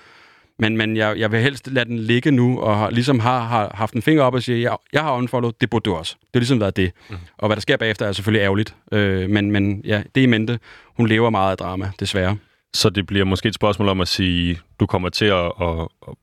Men, 0.59 0.77
men 0.77 0.97
jeg, 0.97 1.18
jeg 1.18 1.33
vil 1.33 1.41
helst 1.41 1.66
lade 1.66 1.85
den 1.85 1.99
ligge 1.99 2.31
nu, 2.31 2.61
og 2.61 2.77
har, 2.77 2.91
ligesom 2.91 3.20
har, 3.20 3.41
har 3.41 3.72
haft 3.74 3.95
en 3.95 4.03
finger 4.03 4.22
op 4.22 4.35
og 4.35 4.43
siger, 4.43 4.59
jeg, 4.59 4.77
jeg 4.93 5.03
har 5.03 5.12
unfollowed, 5.12 5.55
det 5.61 5.70
burde 5.70 5.83
du 5.83 5.95
også. 5.95 6.16
Det 6.20 6.29
har 6.35 6.41
ligesom 6.41 6.61
været 6.61 6.77
det. 6.77 6.93
Mm. 7.11 7.16
Og 7.39 7.49
hvad 7.49 7.57
der 7.57 7.61
sker 7.61 7.77
bagefter 7.77 8.07
er 8.07 8.12
selvfølgelig 8.12 8.45
ærgerligt. 8.45 8.74
Øh, 8.93 9.31
men, 9.31 9.51
men 9.51 9.83
ja, 9.85 10.03
det 10.14 10.20
er 10.20 10.24
i 10.24 10.27
mente. 10.27 10.59
Hun 10.97 11.09
lever 11.09 11.31
meget 11.31 11.51
af 11.51 11.57
drama, 11.57 11.91
desværre. 12.01 12.37
Så 12.77 12.91
det 12.91 13.07
bliver 13.07 13.24
måske 13.24 13.49
et 13.49 13.55
spørgsmål 13.55 13.89
om 13.89 14.01
at 14.01 14.09
sige, 14.09 14.59
du 14.81 14.87
kommer 14.87 15.09
til 15.09 15.24
at, 15.24 15.53
at, 15.61 15.89
at 16.09 16.14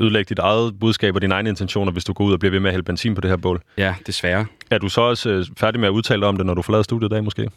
ødelægge 0.00 0.28
dit 0.28 0.38
eget 0.38 0.78
budskab 0.80 1.14
og 1.14 1.22
dine 1.22 1.34
egne 1.34 1.48
intentioner, 1.48 1.92
hvis 1.92 2.04
du 2.04 2.12
går 2.12 2.24
ud 2.24 2.32
og 2.32 2.38
bliver 2.38 2.50
ved 2.50 2.60
med 2.60 2.70
at 2.70 2.72
hælde 2.72 2.84
benzin 2.84 3.14
på 3.14 3.20
det 3.20 3.30
her 3.30 3.36
bål. 3.36 3.62
Ja, 3.78 3.94
desværre. 4.06 4.46
Er 4.70 4.78
du 4.78 4.88
så 4.88 5.00
også 5.00 5.30
øh, 5.30 5.46
færdig 5.56 5.80
med 5.80 5.88
at 5.88 5.92
udtale 5.92 6.20
dig 6.20 6.28
om 6.28 6.36
det, 6.36 6.46
når 6.46 6.54
du 6.54 6.62
forlader 6.62 6.82
studiet 6.82 7.10
i 7.10 7.14
dag 7.14 7.24
måske? 7.24 7.50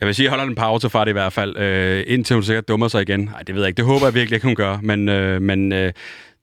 Jeg 0.00 0.06
vil 0.06 0.14
sige, 0.14 0.24
jeg 0.24 0.30
holder 0.30 0.44
en 0.44 0.54
pause 0.54 0.90
fra 0.90 1.04
det 1.04 1.10
i 1.10 1.12
hvert 1.12 1.32
fald, 1.32 1.56
øh, 1.56 2.04
indtil 2.06 2.34
hun 2.34 2.42
sikkert 2.42 2.68
dummer 2.68 2.88
sig 2.88 3.02
igen. 3.02 3.20
Nej, 3.20 3.42
det 3.42 3.54
ved 3.54 3.62
jeg 3.62 3.68
ikke. 3.68 3.76
Det 3.76 3.84
håber 3.84 4.06
jeg 4.06 4.14
virkelig 4.14 4.36
ikke, 4.36 4.46
hun 4.46 4.54
gør. 4.54 4.78
Men, 4.82 5.08
øh, 5.08 5.42
men 5.42 5.72
øh, 5.72 5.78
der 5.78 5.92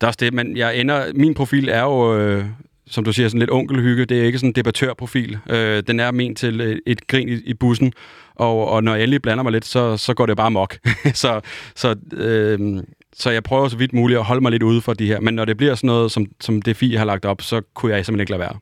er 0.02 0.08
også 0.08 0.18
det. 0.20 0.34
Men 0.34 0.58
jeg 0.58 0.78
ender, 0.78 1.06
min 1.16 1.34
profil 1.34 1.70
er 1.70 1.82
jo, 1.82 2.18
øh, 2.18 2.46
som 2.88 3.04
du 3.04 3.14
siger, 3.14 3.30
sådan 3.30 3.40
lidt 3.40 3.52
onkelhygge. 3.52 4.06
Det 4.06 4.22
er 4.22 4.24
ikke 4.24 4.38
sådan 4.38 4.50
en 4.50 4.56
debattørprofil. 4.56 5.38
Øh, 5.50 5.84
den 5.88 6.00
er 6.00 6.12
ment 6.12 6.38
til 6.38 6.62
et, 6.62 6.80
et 6.86 7.08
grin 7.08 7.30
i, 7.30 7.34
i 7.34 7.54
bussen. 7.54 7.94
Og, 8.38 8.70
og 8.70 8.84
når 8.84 8.96
jeg 8.96 9.04
endelig 9.04 9.22
blander 9.22 9.44
mig 9.44 9.52
lidt, 9.52 9.66
så, 9.66 9.98
så 9.98 10.14
går 10.14 10.26
det 10.26 10.38
bare 10.38 10.52
mok. 10.52 10.78
så, 11.14 11.42
så, 11.76 11.96
øh, 12.14 12.84
så 13.14 13.32
jeg 13.32 13.44
prøver 13.44 13.68
så 13.68 13.78
vidt 13.78 13.94
muligt 13.94 14.20
at 14.20 14.26
holde 14.26 14.42
mig 14.42 14.52
lidt 14.52 14.64
ude 14.64 14.82
for 14.82 14.94
de 14.94 15.08
her. 15.08 15.20
Men 15.20 15.34
når 15.34 15.46
det 15.46 15.58
bliver 15.58 15.76
sådan 15.76 15.88
noget, 15.88 16.12
som, 16.12 16.26
som 16.42 16.62
det 16.62 16.78
FI 16.78 16.94
har 16.94 17.06
lagt 17.06 17.26
op, 17.26 17.42
så 17.42 17.62
kunne 17.74 17.96
jeg 17.96 18.06
simpelthen 18.06 18.22
ikke 18.22 18.32
lade 18.32 18.40
være. 18.40 18.58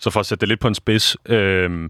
Så 0.00 0.10
for 0.10 0.20
at 0.20 0.26
sætte 0.26 0.40
det 0.40 0.48
lidt 0.48 0.60
på 0.60 0.68
en 0.68 0.74
spids, 0.74 1.16
øh, 1.26 1.88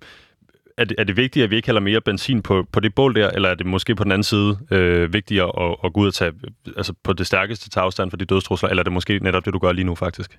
er, 0.78 0.84
det, 0.84 0.95
er 0.99 1.05
det 1.05 1.16
vigtigt, 1.16 1.45
at 1.45 1.51
vi 1.51 1.57
ikke 1.57 1.68
hælder 1.68 1.80
mere 1.80 2.01
benzin 2.01 2.43
på, 2.43 2.66
på 2.72 2.80
det 2.80 2.95
bål 2.95 3.14
der, 3.14 3.30
eller 3.30 3.49
er 3.49 3.55
det 3.55 3.66
måske 3.66 3.95
på 3.95 4.05
den 4.05 4.12
anden 4.12 4.24
side 4.24 4.59
øh, 4.70 5.12
vigtigere 5.12 5.70
at, 5.70 5.76
at 5.84 5.93
gå 5.93 6.01
ud 6.01 6.07
og 6.07 6.14
tage 6.14 6.32
altså 6.76 6.93
på 7.05 7.12
det 7.12 7.26
stærkeste 7.26 7.70
tage 7.70 7.84
afstand 7.84 8.11
for 8.11 8.16
de 8.16 8.24
dødstrusler, 8.24 8.68
eller 8.68 8.80
er 8.80 8.84
det 8.84 8.93
måske 8.93 9.18
netop 9.18 9.45
det, 9.45 9.53
du 9.53 9.59
gør 9.59 9.72
lige 9.72 9.84
nu 9.84 9.95
faktisk? 9.95 10.39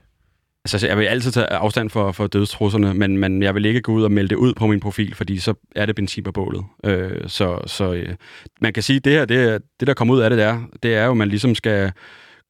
Altså, 0.66 0.88
jeg 0.88 0.97
vil 0.97 1.05
altid 1.05 1.32
tage 1.32 1.45
afstand 1.45 1.89
for, 1.89 2.12
for 2.12 2.28
dødstrusserne, 2.28 2.93
men, 2.93 3.18
men 3.18 3.43
jeg 3.43 3.55
vil 3.55 3.66
ikke 3.66 3.82
gå 3.82 3.91
ud 3.91 4.03
og 4.03 4.12
melde 4.12 4.30
det 4.30 4.36
ud 4.36 4.53
på 4.53 4.68
min 4.68 4.80
profil, 4.80 5.16
fordi 5.16 5.39
så 5.39 5.53
er 5.76 5.86
det 5.86 5.95
benzin 5.95 6.24
på 6.24 6.32
bålet. 6.32 6.64
Øh, 6.86 7.22
så 7.28 7.60
så 7.66 7.93
øh, 7.93 8.16
man 8.62 8.74
kan 8.74 8.84
sige, 8.84 8.97
at 8.97 9.05
det 9.05 9.14
her, 9.14 9.26
det, 9.26 9.62
det 9.80 9.88
der 9.88 9.93
kommer 9.93 10.14
ud 10.14 10.20
af 10.20 10.30
det 10.30 10.39
der, 10.39 10.62
det 10.84 10.95
er 10.95 11.05
jo, 11.05 11.12
at 11.12 11.18
man 11.18 11.30
ligesom 11.30 11.55
skal 11.55 11.91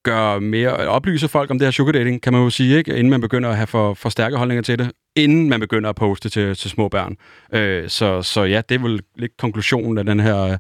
gøre 0.03 0.41
mere, 0.41 0.73
oplyse 0.87 1.27
folk 1.27 1.51
om 1.51 1.59
det 1.59 1.65
her 1.65 1.71
sugar 1.71 1.91
dating, 1.91 2.21
kan 2.21 2.33
man 2.33 2.41
jo 2.41 2.49
sige, 2.49 2.77
ikke? 2.77 2.97
inden 2.97 3.09
man 3.09 3.21
begynder 3.21 3.49
at 3.49 3.55
have 3.55 3.67
for, 3.67 3.93
for 3.93 4.09
stærke 4.09 4.37
holdninger 4.37 4.61
til 4.61 4.79
det, 4.79 4.91
inden 5.15 5.49
man 5.49 5.59
begynder 5.59 5.89
at 5.89 5.95
poste 5.95 6.29
til, 6.29 6.55
til 6.55 6.69
små 6.69 6.87
børn. 6.87 7.15
Øh, 7.53 7.89
så, 7.89 8.21
så 8.21 8.43
ja, 8.43 8.61
det 8.69 8.75
er 8.75 8.79
vel 8.79 8.99
lidt 9.15 9.37
konklusionen 9.37 9.97
af 9.97 10.05
den 10.05 10.19
her 10.19 10.57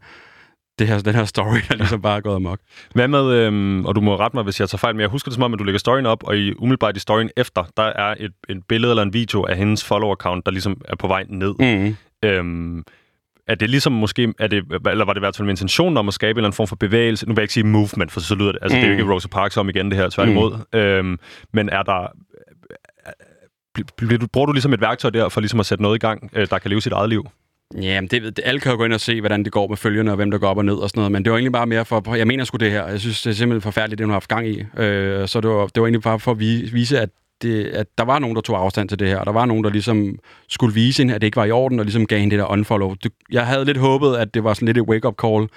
det 0.79 0.87
her, 0.87 0.99
den 0.99 1.15
her 1.15 1.25
story, 1.25 1.57
der 1.69 1.75
ligesom 1.75 2.01
bare 2.01 2.17
er 2.17 2.21
gået 2.21 2.35
amok. 2.35 2.59
Hvad 2.93 3.07
med, 3.07 3.31
øhm, 3.31 3.85
og 3.85 3.95
du 3.95 4.01
må 4.01 4.15
rette 4.15 4.37
mig, 4.37 4.43
hvis 4.43 4.59
jeg 4.59 4.69
tager 4.69 4.79
fejl, 4.79 4.95
men 4.95 5.01
jeg 5.01 5.09
husker 5.09 5.29
det 5.29 5.35
som 5.35 5.43
om, 5.43 5.53
at 5.53 5.59
du 5.59 5.63
lægger 5.63 5.79
storyen 5.79 6.05
op, 6.05 6.23
og 6.23 6.37
i 6.37 6.53
umiddelbart 6.53 6.97
i 6.97 6.99
storyen 6.99 7.29
efter, 7.37 7.63
der 7.77 7.83
er 7.83 8.15
et, 8.19 8.31
et 8.49 8.63
billede 8.67 8.91
eller 8.91 9.03
en 9.03 9.13
video 9.13 9.43
af 9.43 9.57
hendes 9.57 9.91
follower-account, 9.91 10.41
der 10.45 10.51
ligesom 10.51 10.81
er 10.85 10.95
på 10.95 11.07
vej 11.07 11.25
ned. 11.29 11.53
Mm. 11.59 11.95
Øhm, 12.29 12.83
er 13.47 13.55
det 13.55 13.69
ligesom 13.69 13.93
måske, 13.93 14.33
er 14.39 14.47
det, 14.47 14.63
eller 14.89 15.05
var 15.05 15.13
det 15.13 15.19
i 15.19 15.25
hvert 15.25 15.35
fald 15.35 15.45
med 15.45 15.53
intentionen 15.53 15.97
om 15.97 16.07
at 16.07 16.13
skabe 16.13 16.31
en 16.31 16.37
eller 16.37 16.47
anden 16.47 16.55
form 16.55 16.67
for 16.67 16.75
bevægelse? 16.75 17.25
Nu 17.25 17.33
vil 17.33 17.41
jeg 17.41 17.43
ikke 17.43 17.53
sige 17.53 17.63
movement, 17.63 18.11
for 18.11 18.19
så 18.19 18.35
lyder 18.35 18.51
det, 18.51 18.59
altså 18.61 18.75
mm. 18.75 18.81
det 18.81 18.89
er 18.89 18.93
jo 18.93 18.99
ikke 18.99 19.13
Rosa 19.13 19.27
Parks 19.27 19.57
om 19.57 19.69
igen 19.69 19.91
det 19.91 19.97
her, 19.97 20.09
tværtimod. 20.09 20.57
Mm. 20.73 20.79
Øhm, 20.79 21.19
men 21.53 21.69
er 21.69 21.83
der, 21.83 22.07
bruger 24.33 24.45
du 24.45 24.51
ligesom 24.51 24.73
et 24.73 24.81
værktøj 24.81 25.09
der 25.09 25.29
for 25.29 25.41
ligesom 25.41 25.59
at 25.59 25.65
sætte 25.65 25.81
noget 25.81 25.95
i 25.95 25.99
gang, 25.99 26.29
øh, 26.33 26.47
der 26.49 26.59
kan 26.59 26.69
leve 26.69 26.81
sit 26.81 26.91
eget 26.91 27.09
liv? 27.09 27.25
Ja, 27.75 28.01
det, 28.11 28.11
det, 28.11 28.39
alle 28.45 28.59
kan 28.59 28.71
jo 28.71 28.77
gå 28.77 28.85
ind 28.85 28.93
og 28.93 29.01
se, 29.01 29.19
hvordan 29.19 29.43
det 29.43 29.51
går 29.51 29.67
med 29.67 29.77
følgerne, 29.77 30.11
og 30.11 30.15
hvem 30.15 30.31
der 30.31 30.37
går 30.37 30.47
op 30.47 30.57
og 30.57 30.65
ned 30.65 30.73
og 30.73 30.89
sådan 30.89 30.99
noget, 30.99 31.11
men 31.11 31.25
det 31.25 31.31
var 31.31 31.37
egentlig 31.37 31.51
bare 31.51 31.67
mere 31.67 31.85
for, 31.85 32.15
jeg 32.15 32.27
mener 32.27 32.43
sgu 32.43 32.57
det 32.57 32.71
her, 32.71 32.87
jeg 32.87 32.99
synes, 32.99 33.21
det 33.21 33.29
er 33.29 33.33
simpelthen 33.33 33.61
forfærdeligt, 33.61 33.97
det 33.97 34.05
hun 34.05 34.11
har 34.11 34.15
haft 34.15 34.27
gang 34.27 34.47
i, 34.47 34.63
øh, 34.77 35.27
så 35.27 35.41
det 35.41 35.49
var, 35.49 35.67
det 35.67 35.81
var 35.81 35.87
egentlig 35.87 36.01
bare 36.01 36.19
for 36.19 36.31
at 36.31 36.39
vise, 36.39 36.99
at, 36.99 37.09
det, 37.41 37.65
at 37.65 37.87
der 37.97 38.03
var 38.03 38.19
nogen, 38.19 38.35
der 38.35 38.41
tog 38.41 38.59
afstand 38.59 38.89
til 38.89 38.99
det 38.99 39.07
her, 39.07 39.17
og 39.17 39.25
der 39.25 39.31
var 39.31 39.45
nogen, 39.45 39.63
der 39.63 39.69
ligesom 39.69 40.19
skulle 40.47 40.73
vise 40.73 41.01
hende, 41.01 41.15
at 41.15 41.21
det 41.21 41.27
ikke 41.27 41.35
var 41.35 41.45
i 41.45 41.51
orden, 41.51 41.79
og 41.79 41.85
ligesom 41.85 42.05
gav 42.05 42.19
hende 42.19 42.35
det 42.35 42.39
der 42.39 42.51
unfollow. 42.51 42.93
Det, 43.03 43.11
jeg 43.31 43.47
havde 43.47 43.65
lidt 43.65 43.77
håbet, 43.77 44.15
at 44.15 44.33
det 44.33 44.43
var 44.43 44.53
sådan 44.53 44.65
lidt 44.65 44.77
et 44.77 44.83
wake-up 44.83 45.15
call, 45.21 45.47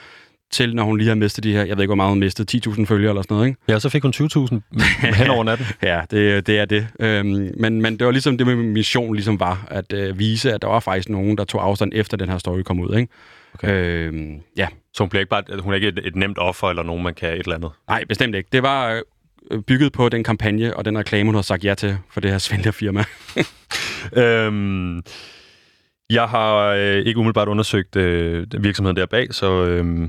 til, 0.52 0.74
når 0.74 0.84
hun 0.84 0.98
lige 0.98 1.08
har 1.08 1.14
mistet 1.14 1.44
de 1.44 1.52
her, 1.52 1.64
jeg 1.64 1.76
ved 1.76 1.82
ikke, 1.82 1.88
hvor 1.88 1.94
meget 1.94 2.10
hun 2.10 2.18
mistede, 2.20 2.60
10.000 2.66 2.84
følgere 2.84 3.10
eller 3.10 3.22
sådan 3.22 3.34
noget, 3.34 3.48
ikke? 3.48 3.60
Ja, 3.68 3.78
så 3.78 3.88
fik 3.88 4.02
hun 4.02 4.12
20.000 4.16 4.60
hen 5.20 5.30
over 5.30 5.44
natten. 5.44 5.66
ja, 5.82 6.00
det, 6.10 6.46
det 6.46 6.58
er 6.58 6.64
det. 6.64 6.86
Øhm, 7.00 7.50
men, 7.56 7.82
men 7.82 7.98
det 7.98 8.06
var 8.06 8.12
ligesom 8.12 8.38
det, 8.38 8.46
min 8.46 8.72
mission 8.72 9.14
ligesom 9.14 9.40
var, 9.40 9.66
at 9.70 9.92
øh, 9.92 10.18
vise, 10.18 10.52
at 10.52 10.62
der 10.62 10.68
var 10.68 10.80
faktisk 10.80 11.08
nogen, 11.08 11.38
der 11.38 11.44
tog 11.44 11.64
afstand 11.64 11.92
efter 11.94 12.16
den 12.16 12.28
her 12.28 12.38
story 12.38 12.62
kom 12.62 12.80
ud, 12.80 12.96
ikke? 12.96 13.12
Okay. 13.54 13.68
Øhm, 13.72 14.40
ja. 14.56 14.66
Så 14.94 15.02
hun, 15.02 15.08
bliver 15.08 15.20
ikke 15.20 15.30
bare, 15.30 15.42
hun 15.60 15.72
er 15.72 15.76
ikke 15.76 15.88
et, 15.88 16.00
et 16.04 16.16
nemt 16.16 16.38
offer, 16.38 16.70
eller 16.70 16.82
nogen, 16.82 17.02
man 17.02 17.14
kan 17.14 17.28
et 17.28 17.38
eller 17.38 17.54
andet? 17.54 17.70
Nej, 17.88 18.04
bestemt 18.04 18.34
ikke. 18.34 18.48
Det 18.52 18.62
var 18.62 19.02
øh, 19.50 19.62
bygget 19.62 19.92
på 19.92 20.08
den 20.08 20.24
kampagne 20.24 20.76
og 20.76 20.84
den 20.84 20.98
reklame, 20.98 21.26
hun 21.26 21.34
har 21.34 21.42
sagt 21.42 21.64
ja 21.64 21.74
til 21.74 21.96
for 22.10 22.20
det 22.20 22.30
her 22.30 22.38
svindlerfirma. 22.38 23.04
øhm, 24.22 25.02
jeg 26.10 26.28
har 26.28 26.66
øh, 26.66 26.96
ikke 26.96 27.18
umiddelbart 27.18 27.48
undersøgt 27.48 27.96
øh, 27.96 28.46
virksomheden 28.60 28.96
der 28.96 29.06
bag, 29.06 29.34
så 29.34 29.64
øh, 29.64 30.08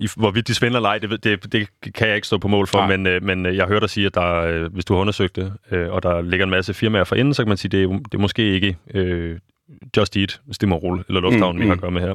i, 0.00 0.08
hvorvidt 0.16 0.48
de 0.48 0.54
svindler 0.54 0.78
eller 0.78 0.88
ej, 0.88 0.98
det, 0.98 1.24
det, 1.24 1.52
det 1.52 1.68
kan 1.94 2.08
jeg 2.08 2.16
ikke 2.16 2.26
stå 2.26 2.38
på 2.38 2.48
mål 2.48 2.66
for, 2.66 2.86
men, 2.86 3.06
øh, 3.06 3.22
men 3.22 3.46
øh, 3.46 3.56
jeg 3.56 3.66
hørte 3.66 3.80
dig 3.80 3.90
sige, 3.90 4.06
at 4.06 4.14
der, 4.14 4.34
øh, 4.34 4.72
hvis 4.72 4.84
du 4.84 4.94
har 4.94 5.00
undersøgt 5.00 5.36
det, 5.36 5.52
øh, 5.70 5.90
og 5.92 6.02
der 6.02 6.22
ligger 6.22 6.44
en 6.46 6.50
masse 6.50 6.74
firmaer 6.74 7.04
for 7.04 7.16
inden, 7.16 7.34
så 7.34 7.42
kan 7.42 7.48
man 7.48 7.56
sige, 7.56 7.68
at 7.68 7.72
det, 7.72 7.82
er, 7.82 7.88
det 7.88 8.14
er 8.14 8.18
måske 8.18 8.52
ikke 8.52 8.76
øh, 8.94 9.38
Just 9.96 10.16
Eat, 10.16 10.40
Stimmerol 10.52 11.04
eller 11.08 11.20
Lufthavn, 11.20 11.56
mm, 11.56 11.62
vi 11.62 11.66
har 11.66 11.74
at 11.74 11.80
gøre 11.80 11.90
med 11.90 12.00
her. 12.00 12.14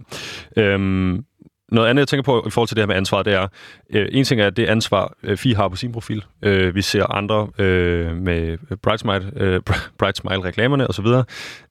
Øhm, 0.57 1.25
noget 1.71 1.89
andet, 1.89 1.99
jeg 1.99 2.07
tænker 2.07 2.23
på 2.23 2.43
i 2.47 2.49
forhold 2.49 2.67
til 2.67 2.77
det 2.77 2.81
her 2.81 2.87
med 2.87 2.95
ansvar, 2.95 3.23
det 3.23 3.33
er, 3.33 3.47
øh, 3.89 4.07
en 4.11 4.23
ting 4.23 4.41
er 4.41 4.49
det 4.49 4.65
ansvar, 4.65 5.13
øh, 5.23 5.37
Fie 5.37 5.55
har 5.55 5.67
på 5.67 5.75
sin 5.75 5.91
profil. 5.91 6.23
Øh, 6.41 6.75
vi 6.75 6.81
ser 6.81 7.13
andre 7.13 7.47
øh, 7.57 8.15
med 8.15 8.57
Bright 8.77 8.99
Smile, 8.99 9.31
øh, 9.35 9.61
Bright 9.99 10.17
Smile 10.17 10.43
reklamerne 10.43 10.87
osv. 10.87 11.05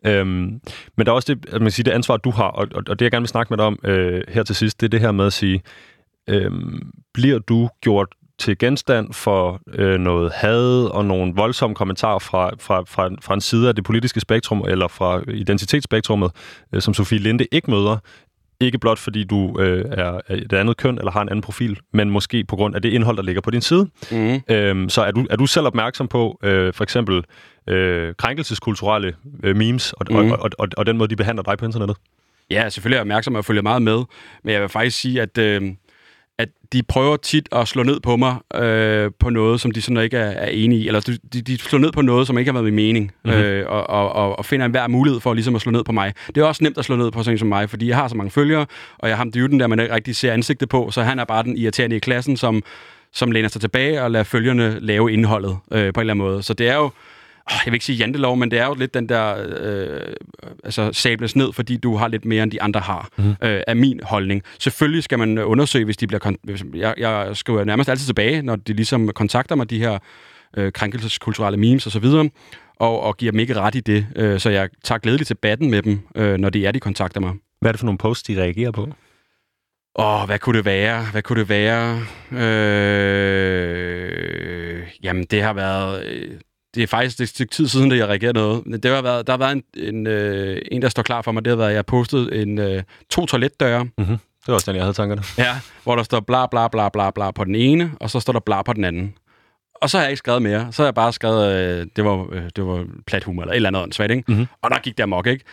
Øh, 0.07 0.27
men 0.27 0.61
der 0.99 1.07
er 1.07 1.11
også 1.11 1.35
det, 1.35 1.55
at 1.55 1.63
man 1.63 1.71
siger, 1.71 1.85
det 1.85 1.91
ansvar, 1.91 2.17
du 2.17 2.31
har, 2.31 2.49
og, 2.49 2.69
og, 2.75 2.83
og 2.89 2.99
det 2.99 3.05
jeg 3.05 3.11
gerne 3.11 3.23
vil 3.23 3.29
snakke 3.29 3.51
med 3.51 3.59
dig 3.59 3.67
om 3.67 3.79
øh, 3.85 4.23
her 4.29 4.43
til 4.43 4.57
sidst, 4.57 4.81
det 4.81 4.87
er 4.87 4.91
det 4.91 5.01
her 5.01 5.13
med 5.13 5.27
at 5.27 5.33
sige, 5.33 5.63
øh, 6.29 6.51
bliver 7.15 7.39
du 7.39 7.69
gjort 7.81 8.09
til 8.39 8.59
genstand 8.59 9.13
for 9.13 9.61
øh, 9.75 10.01
noget 10.01 10.33
had 10.33 10.91
og 10.91 11.05
nogle 11.05 11.35
voldsomme 11.35 11.77
kommentarer 11.77 12.19
fra, 12.19 12.51
fra, 12.61 12.83
fra, 12.87 13.11
fra 13.23 13.35
en 13.35 13.41
side 13.41 13.69
af 13.69 13.75
det 13.75 13.85
politiske 13.85 14.21
spektrum 14.21 14.65
eller 14.69 14.89
fra 14.89 15.23
identitetsspektrummet, 15.31 16.31
øh, 16.73 16.83
som 16.83 16.95
Sofie 16.95 17.19
Linde 17.19 17.47
ikke 17.53 17.71
møder, 17.71 17.99
ikke 18.61 18.79
blot 18.79 18.99
fordi 18.99 19.25
du 19.25 19.61
øh, 19.61 19.85
er 19.91 20.21
et 20.31 20.53
andet 20.53 20.77
køn 20.77 20.99
eller 20.99 21.11
har 21.11 21.23
en 21.23 21.29
anden 21.29 21.43
profil, 21.43 21.79
men 21.93 22.11
måske 22.11 22.45
på 22.45 22.57
grund 22.57 22.75
af 22.75 22.83
det 22.83 22.93
indhold, 22.93 23.17
der 23.17 23.23
ligger 23.23 23.41
på 23.41 23.51
din 23.51 23.61
side. 23.61 23.89
Mm. 24.13 24.41
Øhm, 24.51 24.89
så 24.89 25.03
er 25.03 25.11
du, 25.11 25.27
er 25.31 25.37
du 25.37 25.47
selv 25.47 25.67
opmærksom 25.67 26.09
på 26.09 26.39
øh, 26.43 26.73
for 26.73 26.85
eksempel 26.85 27.25
øh, 27.69 28.15
krænkelseskulturelle 28.19 29.15
øh, 29.43 29.57
memes 29.57 29.93
og, 29.93 30.07
mm. 30.11 30.17
og, 30.17 30.39
og, 30.41 30.51
og, 30.59 30.69
og 30.77 30.87
den 30.87 30.99
måde, 30.99 31.09
de 31.09 31.17
behandler 31.17 31.43
dig 31.43 31.59
på 31.59 31.65
internettet? 31.65 31.97
Ja, 32.51 32.69
selvfølgelig 32.69 32.97
er 32.97 32.99
jeg 32.99 33.03
opmærksom 33.03 33.35
og 33.35 33.45
følger 33.45 33.63
meget 33.63 33.83
med, 33.83 34.03
men 34.45 34.53
jeg 34.53 34.61
vil 34.61 34.69
faktisk 34.69 35.01
sige, 35.01 35.23
at... 35.23 35.39
Øh 35.39 35.63
at 36.39 36.49
de 36.73 36.83
prøver 36.83 37.17
tit 37.17 37.49
at 37.53 37.69
slå 37.69 37.83
ned 37.83 38.01
på 38.01 38.17
mig 38.17 38.37
øh, 38.55 39.11
på 39.19 39.31
noget, 39.31 39.61
som 39.61 39.71
de 39.71 39.83
sådan 39.83 40.05
ikke 40.05 40.17
er, 40.17 40.31
er 40.31 40.47
enige 40.47 40.81
i. 40.81 40.87
Eller 40.87 41.19
de, 41.33 41.43
de 41.43 41.59
slår 41.59 41.79
ned 41.79 41.93
på 41.93 42.03
noget, 42.03 42.27
som 42.27 42.39
ikke 42.39 42.49
har 42.49 42.53
været 42.53 42.65
min 42.65 42.75
mening. 42.75 43.13
Mm-hmm. 43.25 43.41
Øh, 43.41 43.67
og, 43.69 43.87
og, 43.87 44.39
og 44.39 44.45
finder 44.45 44.67
en 44.67 44.71
hver 44.71 44.89
mulighed 44.89 45.21
for 45.21 45.35
ligesom 45.35 45.55
at 45.55 45.61
slå 45.61 45.73
ned 45.73 45.85
på 45.85 45.93
mig. 45.93 46.15
Det 46.35 46.37
er 46.37 46.45
også 46.45 46.65
nemt 46.65 46.79
at 46.79 46.85
slå 46.85 46.97
ned 46.97 47.11
på 47.11 47.23
sådan 47.23 47.39
som 47.39 47.49
mig, 47.49 47.71
fordi 47.71 47.89
jeg 47.89 47.97
har 47.97 48.09
så 48.09 48.17
mange 48.17 48.31
følgere, 48.31 48.67
og 48.99 49.09
jeg 49.09 49.17
har 49.17 49.21
ham 49.21 49.33
dyden 49.33 49.61
der, 49.61 49.67
man 49.67 49.81
ikke 49.81 49.95
rigtig 49.95 50.17
ser 50.17 50.33
ansigtet 50.33 50.69
på, 50.69 50.91
så 50.91 51.03
han 51.03 51.19
er 51.19 51.25
bare 51.25 51.43
den 51.43 51.57
irriterende 51.57 51.97
i 51.97 51.99
klassen, 51.99 52.37
som, 52.37 52.63
som 53.13 53.31
læner 53.31 53.49
sig 53.49 53.61
tilbage 53.61 54.03
og 54.03 54.11
lader 54.11 54.25
følgerne 54.25 54.79
lave 54.81 55.13
indholdet 55.13 55.51
øh, 55.51 55.59
på 55.71 55.77
en 55.77 55.83
eller 55.83 56.01
anden 56.01 56.19
måde. 56.19 56.43
Så 56.43 56.55
det 56.55 56.69
er 56.69 56.77
jo 56.77 56.91
jeg 57.51 57.61
vil 57.67 57.75
ikke 57.75 57.85
sige 57.85 57.97
jantelov, 57.97 58.37
men 58.37 58.51
det 58.51 58.59
er 58.59 58.67
jo 58.67 58.75
lidt 58.75 58.95
den 58.95 59.09
der, 59.09 59.37
øh, 59.61 60.01
altså 60.65 60.93
sables 60.93 61.37
ned, 61.37 61.53
fordi 61.53 61.77
du 61.77 61.97
har 61.97 62.09
lidt 62.09 62.25
mere, 62.25 62.43
end 62.43 62.51
de 62.51 62.63
andre 62.63 62.81
har, 62.81 63.09
mm. 63.17 63.31
øh, 63.31 63.63
er 63.67 63.75
min 63.75 64.01
holdning. 64.03 64.43
Selvfølgelig 64.59 65.03
skal 65.03 65.19
man 65.19 65.39
undersøge, 65.39 65.85
hvis 65.85 65.97
de 65.97 66.07
bliver... 66.07 66.21
Kon- 66.27 66.79
jeg, 66.79 66.95
jeg 66.99 67.31
skriver 67.37 67.65
nærmest 67.65 67.91
altid 67.91 68.07
tilbage, 68.07 68.43
når 68.43 68.57
de 68.57 68.73
ligesom 68.73 69.09
kontakter 69.09 69.55
mig, 69.55 69.71
de 69.71 69.79
her 69.79 69.99
øh, 70.57 70.73
krænkelseskulturelle 70.73 71.57
memes 71.57 71.87
osv., 71.87 72.05
og, 72.77 73.01
og 73.01 73.17
giver 73.17 73.33
dem 73.33 73.41
ikke 73.41 73.55
ret 73.55 73.75
i 73.75 73.81
det. 73.81 74.07
Øh, 74.17 74.41
så 74.41 74.51
jeg 74.51 74.69
tager 74.85 74.99
glædeligt 74.99 75.27
til 75.27 75.35
batten 75.35 75.71
med 75.71 75.83
dem, 75.83 76.01
øh, 76.15 76.37
når 76.37 76.51
de 76.51 76.67
er, 76.67 76.73
de 76.73 76.81
kontakter 76.81 77.21
mig. 77.21 77.33
Hvad 77.61 77.71
er 77.71 77.73
det 77.73 77.79
for 77.81 77.87
nogle 77.87 77.99
posts, 77.99 78.23
de 78.23 78.43
reagerer 78.43 78.71
på? 78.71 78.89
Åh, 79.99 80.27
hvad 80.27 80.39
kunne 80.39 80.57
det 80.57 80.65
være? 80.65 81.05
Hvad 81.13 81.23
kunne 81.23 81.41
det 81.41 81.49
være? 81.49 82.01
Øh, 82.33 83.63
jamen, 85.03 85.25
det 85.25 85.43
har 85.43 85.53
været... 85.53 86.07
øh, 86.07 86.31
Det 86.75 86.83
er 86.83 86.87
faktisk 86.87 87.21
et 87.21 87.29
stykke 87.29 87.51
tid 87.51 87.69
siden, 87.69 87.93
at 87.93 87.99
jeg 87.99 88.09
reagerede 88.09 88.39
noget. 88.39 88.83
Det 88.83 88.91
har 88.91 89.03
været, 89.03 89.27
der 89.27 89.33
har 89.33 89.39
været 89.39 89.53
en, 89.53 89.63
en, 89.95 90.07
øh, 90.07 90.63
en, 90.73 90.83
der 90.83 90.89
står 90.89 91.03
klar 91.03 91.23
for 91.23 91.33
mig. 91.33 91.45
Det 91.45 91.51
har 91.51 91.57
været, 91.57 91.69
at 91.69 91.73
jeg 91.73 91.79
har 91.79 91.83
postet 91.83 92.43
en, 92.43 92.59
øh, 92.59 92.83
to 93.11 93.27
toiletdøre. 93.27 93.85
Mm-hmm. 93.85 94.17
Det 94.17 94.49
var 94.49 94.55
også 94.55 94.71
den, 94.71 94.77
jeg 94.77 94.85
havde 94.85 94.95
tankerne. 94.95 95.23
Ja, 95.39 95.57
hvor 95.85 95.97
der 95.97 96.03
står 96.03 96.21
bla 96.21 96.47
bla 96.47 96.69
bla 96.69 96.89
bla 96.89 97.11
bla 97.11 97.31
på 97.31 97.45
den 97.45 97.55
ene, 97.55 97.93
og 98.01 98.11
så 98.11 98.21
står 98.21 98.33
der 98.33 98.41
bla 98.41 98.63
på 98.63 98.73
den 98.73 98.85
anden. 98.85 99.15
Og 99.75 99.91
så 99.91 99.97
har 99.99 100.05
jeg 100.05 100.11
ikke 100.11 100.19
skrevet 100.19 100.43
mere. 100.43 100.69
Så 100.71 100.83
har 100.83 100.87
jeg 100.87 100.95
bare 100.95 101.13
skrevet, 101.13 101.53
øh, 101.53 101.87
det 101.97 102.05
var, 102.05 102.27
øh, 102.33 102.43
det 102.57 102.67
var 102.67 102.87
plat 103.07 103.25
humor, 103.25 103.43
eller 103.43 103.53
et 103.53 103.57
eller 103.57 103.69
andet 103.69 103.83
åndssvagt, 103.83 104.11
ikke? 104.11 104.25
Mm-hmm. 104.29 104.47
Og 104.63 104.71
der 104.71 104.79
gik 104.79 104.97
det 104.97 105.03
amok, 105.03 105.27
ikke? 105.27 105.45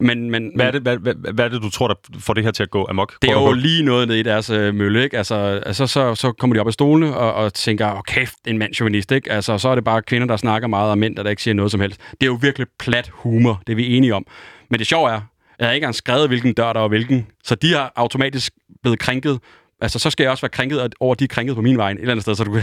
Men, 0.00 0.30
men, 0.30 0.52
Hvad 0.54 0.66
er, 0.66 0.70
det, 0.70 0.82
hvad, 0.82 0.96
hvad, 0.96 1.14
hvad 1.32 1.44
er 1.44 1.48
det, 1.48 1.62
du 1.62 1.70
tror, 1.70 1.88
der 1.88 1.94
får 2.18 2.34
det 2.34 2.44
her 2.44 2.50
til 2.50 2.62
at 2.62 2.70
gå 2.70 2.86
amok? 2.90 3.14
det 3.22 3.30
er 3.30 3.34
jo 3.34 3.52
lige 3.52 3.82
noget 3.82 4.08
nede 4.08 4.20
i 4.20 4.22
deres 4.22 4.50
øh, 4.50 4.74
mølle, 4.74 5.04
ikke? 5.04 5.18
Altså, 5.18 5.34
altså 5.66 5.86
så, 5.86 6.14
så 6.14 6.32
kommer 6.32 6.54
de 6.54 6.60
op 6.60 6.66
af 6.66 6.72
stolene 6.72 7.16
og, 7.16 7.34
og 7.34 7.54
tænker, 7.54 7.92
åh 7.92 8.00
kæft, 8.06 8.34
en 8.46 8.58
mandsjuvenist, 8.58 9.12
ikke? 9.12 9.32
Altså, 9.32 9.58
så 9.58 9.68
er 9.68 9.74
det 9.74 9.84
bare 9.84 10.02
kvinder, 10.02 10.26
der 10.26 10.36
snakker 10.36 10.68
meget, 10.68 10.90
og 10.90 10.98
mænd, 10.98 11.16
der 11.16 11.30
ikke 11.30 11.42
siger 11.42 11.54
noget 11.54 11.70
som 11.70 11.80
helst. 11.80 12.00
Det 12.10 12.22
er 12.22 12.26
jo 12.26 12.38
virkelig 12.42 12.66
plat 12.78 13.10
humor, 13.12 13.62
det 13.66 13.72
er 13.72 13.76
vi 13.76 13.96
enige 13.96 14.14
om. 14.14 14.26
Men 14.70 14.78
det 14.78 14.86
sjove 14.86 15.10
er, 15.10 15.20
jeg 15.58 15.66
har 15.66 15.72
ikke 15.72 15.84
engang 15.84 15.94
skrevet, 15.94 16.28
hvilken 16.28 16.52
dør 16.52 16.72
der 16.72 16.80
var 16.80 16.88
hvilken, 16.88 17.26
så 17.44 17.54
de 17.54 17.74
har 17.74 17.92
automatisk 17.96 18.52
blevet 18.82 18.98
krænket. 18.98 19.38
Altså, 19.80 19.98
så 19.98 20.10
skal 20.10 20.24
jeg 20.24 20.30
også 20.30 20.42
være 20.42 20.50
krænket 20.50 20.94
over, 21.00 21.14
de 21.14 21.24
er 21.24 21.28
krænket 21.28 21.56
på 21.56 21.62
min 21.62 21.78
vej 21.78 21.90
et 21.90 21.98
eller 21.98 22.10
andet 22.10 22.22
sted, 22.22 22.34
så 22.34 22.44
du 22.44 22.52
kan... 22.52 22.62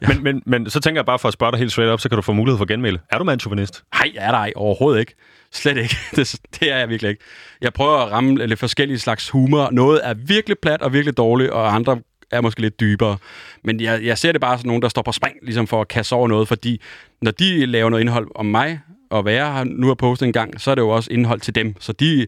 men, 0.08 0.22
men, 0.22 0.42
men 0.46 0.70
så 0.70 0.80
tænker 0.80 0.98
jeg 0.98 1.06
bare 1.06 1.18
for 1.18 1.28
at 1.28 1.34
spørge 1.34 1.52
dig 1.52 1.58
helt 1.58 1.72
straight 1.72 1.92
up, 1.92 2.00
så 2.00 2.08
kan 2.08 2.16
du 2.16 2.22
få 2.22 2.32
mulighed 2.32 2.58
for 2.58 2.64
genmæle. 2.64 3.00
Er 3.10 3.18
du 3.18 3.24
mandsjuvenist? 3.24 3.82
Nej, 3.94 4.12
er 4.16 4.30
der 4.30 4.38
ej, 4.38 4.52
overhovedet 4.56 5.00
ikke. 5.00 5.14
Slet 5.52 5.76
ikke. 5.76 5.96
Det, 6.16 6.40
det 6.60 6.72
er 6.72 6.76
jeg 6.76 6.88
virkelig 6.88 7.10
ikke. 7.10 7.24
Jeg 7.60 7.72
prøver 7.72 7.98
at 7.98 8.12
ramme 8.12 8.46
lidt 8.46 8.58
forskellige 8.58 8.98
slags 8.98 9.30
humor. 9.30 9.68
Noget 9.72 10.00
er 10.04 10.14
virkelig 10.14 10.56
plat 10.62 10.82
og 10.82 10.92
virkelig 10.92 11.16
dårligt, 11.16 11.50
og 11.50 11.74
andre 11.74 11.98
er 12.30 12.40
måske 12.40 12.60
lidt 12.60 12.80
dybere. 12.80 13.16
Men 13.64 13.80
jeg, 13.80 14.04
jeg 14.04 14.18
ser 14.18 14.32
det 14.32 14.40
bare 14.40 14.58
som 14.58 14.66
nogen, 14.66 14.82
der 14.82 14.88
står 14.88 15.02
på 15.02 15.12
spring, 15.12 15.36
ligesom 15.42 15.66
for 15.66 15.80
at 15.80 15.88
kaste 15.88 16.12
over 16.12 16.28
noget, 16.28 16.48
fordi 16.48 16.80
når 17.22 17.30
de 17.30 17.66
laver 17.66 17.90
noget 17.90 18.00
indhold 18.00 18.28
om 18.34 18.46
mig, 18.46 18.80
og 19.10 19.22
hvad 19.22 19.32
jeg 19.32 19.52
har 19.52 19.64
nu 19.64 19.86
har 19.86 19.94
postet 19.94 20.26
en 20.26 20.32
gang, 20.32 20.60
så 20.60 20.70
er 20.70 20.74
det 20.74 20.82
jo 20.82 20.88
også 20.88 21.10
indhold 21.12 21.40
til 21.40 21.54
dem. 21.54 21.74
Så 21.80 21.92
de 21.92 22.26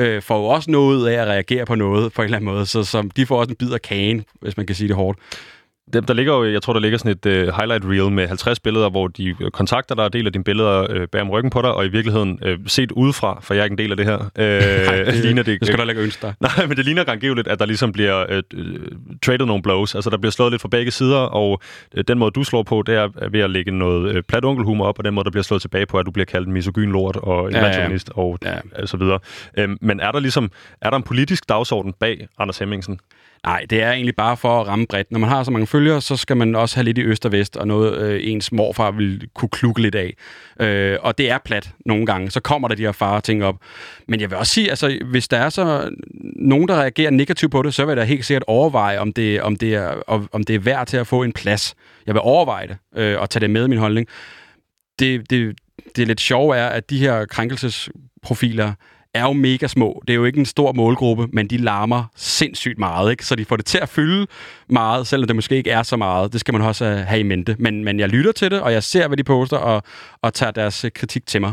øh, 0.00 0.22
får 0.22 0.38
jo 0.38 0.44
også 0.44 0.70
noget 0.70 1.08
af 1.08 1.22
at 1.22 1.28
reagere 1.28 1.66
på 1.66 1.74
noget 1.74 2.12
på 2.12 2.22
en 2.22 2.24
eller 2.24 2.36
anden 2.36 2.50
måde. 2.52 2.66
Så, 2.66 2.84
som, 2.84 3.10
de 3.10 3.26
får 3.26 3.38
også 3.38 3.50
en 3.50 3.56
bid 3.56 3.72
af 3.72 3.82
kagen, 3.82 4.24
hvis 4.40 4.56
man 4.56 4.66
kan 4.66 4.76
sige 4.76 4.88
det 4.88 4.96
hårdt. 4.96 5.18
Der, 5.92 6.00
der 6.00 6.14
ligger 6.14 6.32
jo, 6.34 6.44
jeg 6.52 6.62
tror, 6.62 6.72
der 6.72 6.80
ligger 6.80 6.98
sådan 6.98 7.12
et 7.12 7.26
uh, 7.26 7.32
highlight 7.56 7.84
reel 7.84 8.12
med 8.12 8.26
50 8.28 8.60
billeder, 8.60 8.90
hvor 8.90 9.08
de 9.08 9.34
øh, 9.40 9.50
kontakter 9.50 9.94
dig 9.94 10.04
og 10.04 10.12
deler 10.12 10.30
dine 10.30 10.44
billeder 10.44 11.00
uh, 11.00 11.06
bag 11.12 11.20
om 11.20 11.30
ryggen 11.30 11.50
på 11.50 11.62
dig, 11.62 11.74
og 11.74 11.86
i 11.86 11.88
virkeligheden 11.88 12.38
uh, 12.46 12.50
set 12.66 12.92
udefra, 12.92 13.38
for 13.42 13.54
jeg 13.54 13.60
er 13.60 13.64
ikke 13.64 13.74
en 13.74 13.78
del 13.78 13.90
af 13.90 13.96
det 13.96 14.06
her, 14.06 14.18
uh, 14.98 15.06
det- 15.06 15.14
ligner 15.24 15.42
det... 15.42 15.60
det 15.60 15.66
skal 15.68 15.78
du 15.78 15.88
ikke 15.88 16.02
ønske 16.02 16.22
dig. 16.26 16.34
Nej, 16.40 16.66
men 16.66 16.76
det 16.76 16.84
ligner 16.84 17.04
rangiveligt, 17.08 17.48
at 17.48 17.58
der 17.58 17.66
ligesom 17.66 17.92
bliver 17.92 18.36
uh, 18.36 18.60
traded 19.22 19.46
nogle 19.46 19.62
blows. 19.62 19.94
Altså, 19.94 20.10
der 20.10 20.16
bliver 20.18 20.32
slået 20.32 20.52
lidt 20.52 20.62
fra 20.62 20.68
begge 20.68 20.90
sider, 20.90 21.16
og 21.18 21.60
uh, 21.96 22.02
den 22.08 22.18
måde, 22.18 22.30
du 22.30 22.44
slår 22.44 22.62
på, 22.62 22.82
det 22.86 22.94
er 22.94 23.28
ved 23.30 23.40
at 23.40 23.50
lægge 23.50 23.70
noget 23.78 24.16
uh, 24.16 24.22
plat 24.28 24.44
onkelhumor 24.44 24.86
op, 24.86 24.98
og 24.98 25.04
den 25.04 25.14
måde, 25.14 25.24
der 25.24 25.30
bliver 25.30 25.44
slået 25.44 25.62
tilbage 25.62 25.86
på, 25.86 25.98
at 25.98 26.06
du 26.06 26.10
bliver 26.10 26.26
kaldt 26.26 26.46
en 26.46 26.52
misogyn 26.54 26.92
lort 26.92 27.16
og 27.16 27.48
en 27.48 27.54
Ja, 27.54 27.66
ja, 27.66 27.88
og 28.14 28.38
Ja. 28.44 28.54
ja. 28.78 28.86
så 28.86 28.96
videre. 28.96 29.18
Um, 29.64 29.78
men 29.80 30.00
er 30.00 30.12
der 30.12 30.20
ligesom, 30.20 30.50
er 30.80 30.90
der 30.90 30.96
en 30.96 31.02
politisk 31.02 31.48
dagsorden 31.48 31.92
bag 32.00 32.26
Anders 32.38 32.58
Hemmingsen? 32.58 33.00
Nej, 33.46 33.66
det 33.70 33.82
er 33.82 33.92
egentlig 33.92 34.16
bare 34.16 34.36
for 34.36 34.60
at 34.60 34.66
ramme 34.66 34.86
bredt. 34.86 35.12
Når 35.12 35.18
man 35.18 35.28
har 35.28 35.42
så 35.42 35.50
mange 35.50 35.66
følger, 35.80 36.00
så 36.00 36.16
skal 36.16 36.36
man 36.36 36.54
også 36.54 36.76
have 36.76 36.84
lidt 36.84 36.98
i 36.98 37.02
øst 37.02 37.26
og 37.26 37.32
vest, 37.32 37.56
og 37.56 37.66
noget 37.66 37.98
øh, 37.98 38.20
ens 38.22 38.52
morfar 38.52 38.90
vil 38.90 39.28
kunne 39.34 39.48
klukke 39.48 39.82
lidt 39.82 39.94
af. 39.94 40.14
Øh, 40.60 40.98
og 41.00 41.18
det 41.18 41.30
er 41.30 41.38
plat 41.44 41.70
nogle 41.86 42.06
gange. 42.06 42.30
Så 42.30 42.40
kommer 42.40 42.68
der 42.68 42.74
de 42.74 42.82
her 42.82 42.92
fare 42.92 43.20
ting 43.20 43.44
op. 43.44 43.56
Men 44.08 44.20
jeg 44.20 44.30
vil 44.30 44.38
også 44.38 44.52
sige, 44.52 44.70
altså, 44.70 44.98
hvis 45.10 45.28
der 45.28 45.36
er 45.36 45.48
så 45.48 45.90
nogen, 46.36 46.68
der 46.68 46.74
reagerer 46.74 47.10
negativt 47.10 47.52
på 47.52 47.62
det, 47.62 47.74
så 47.74 47.84
vil 47.84 47.90
jeg 47.90 47.96
da 47.96 48.04
helt 48.04 48.24
sikkert 48.24 48.44
overveje, 48.46 48.98
om 48.98 49.12
det, 49.12 49.42
om 49.42 49.56
det, 49.56 49.74
er, 49.74 50.02
om 50.06 50.28
om 50.32 50.44
det 50.44 50.54
er 50.54 50.58
værd 50.58 50.86
til 50.86 50.96
at 50.96 51.06
få 51.06 51.22
en 51.22 51.32
plads. 51.32 51.74
Jeg 52.06 52.14
vil 52.14 52.20
overveje 52.24 52.66
det, 52.66 52.76
øh, 52.96 53.20
og 53.20 53.30
tage 53.30 53.40
det 53.40 53.50
med 53.50 53.64
i 53.64 53.68
min 53.68 53.78
holdning. 53.78 54.06
Det, 54.98 55.30
det, 55.30 55.56
det 55.96 56.06
lidt 56.06 56.20
sjove 56.20 56.56
er, 56.56 56.68
at 56.68 56.90
de 56.90 56.98
her 56.98 57.24
krænkelsesprofiler 57.24 58.72
er 59.14 59.22
jo 59.22 59.32
mega 59.32 59.66
små. 59.66 60.02
Det 60.06 60.12
er 60.12 60.14
jo 60.14 60.24
ikke 60.24 60.38
en 60.38 60.46
stor 60.46 60.72
målgruppe, 60.72 61.28
men 61.32 61.46
de 61.46 61.56
larmer 61.56 62.04
sindssygt 62.16 62.78
meget, 62.78 63.10
ikke? 63.10 63.26
Så 63.26 63.36
de 63.36 63.44
får 63.44 63.56
det 63.56 63.66
til 63.66 63.78
at 63.78 63.88
fylde 63.88 64.26
meget, 64.68 65.06
selvom 65.06 65.26
det 65.26 65.36
måske 65.36 65.56
ikke 65.56 65.70
er 65.70 65.82
så 65.82 65.96
meget. 65.96 66.32
Det 66.32 66.40
skal 66.40 66.54
man 66.54 66.62
også 66.62 66.84
øh, 66.84 66.96
have 66.96 67.20
i 67.20 67.22
mente. 67.22 67.56
Men, 67.58 67.84
men 67.84 68.00
jeg 68.00 68.08
lytter 68.08 68.32
til 68.32 68.50
det, 68.50 68.60
og 68.60 68.72
jeg 68.72 68.82
ser, 68.82 69.08
hvad 69.08 69.16
de 69.16 69.24
poster, 69.24 69.56
og, 69.56 69.82
og 70.22 70.34
tager 70.34 70.50
deres 70.50 70.84
øh, 70.84 70.90
kritik 70.94 71.26
til 71.26 71.40
mig. 71.40 71.52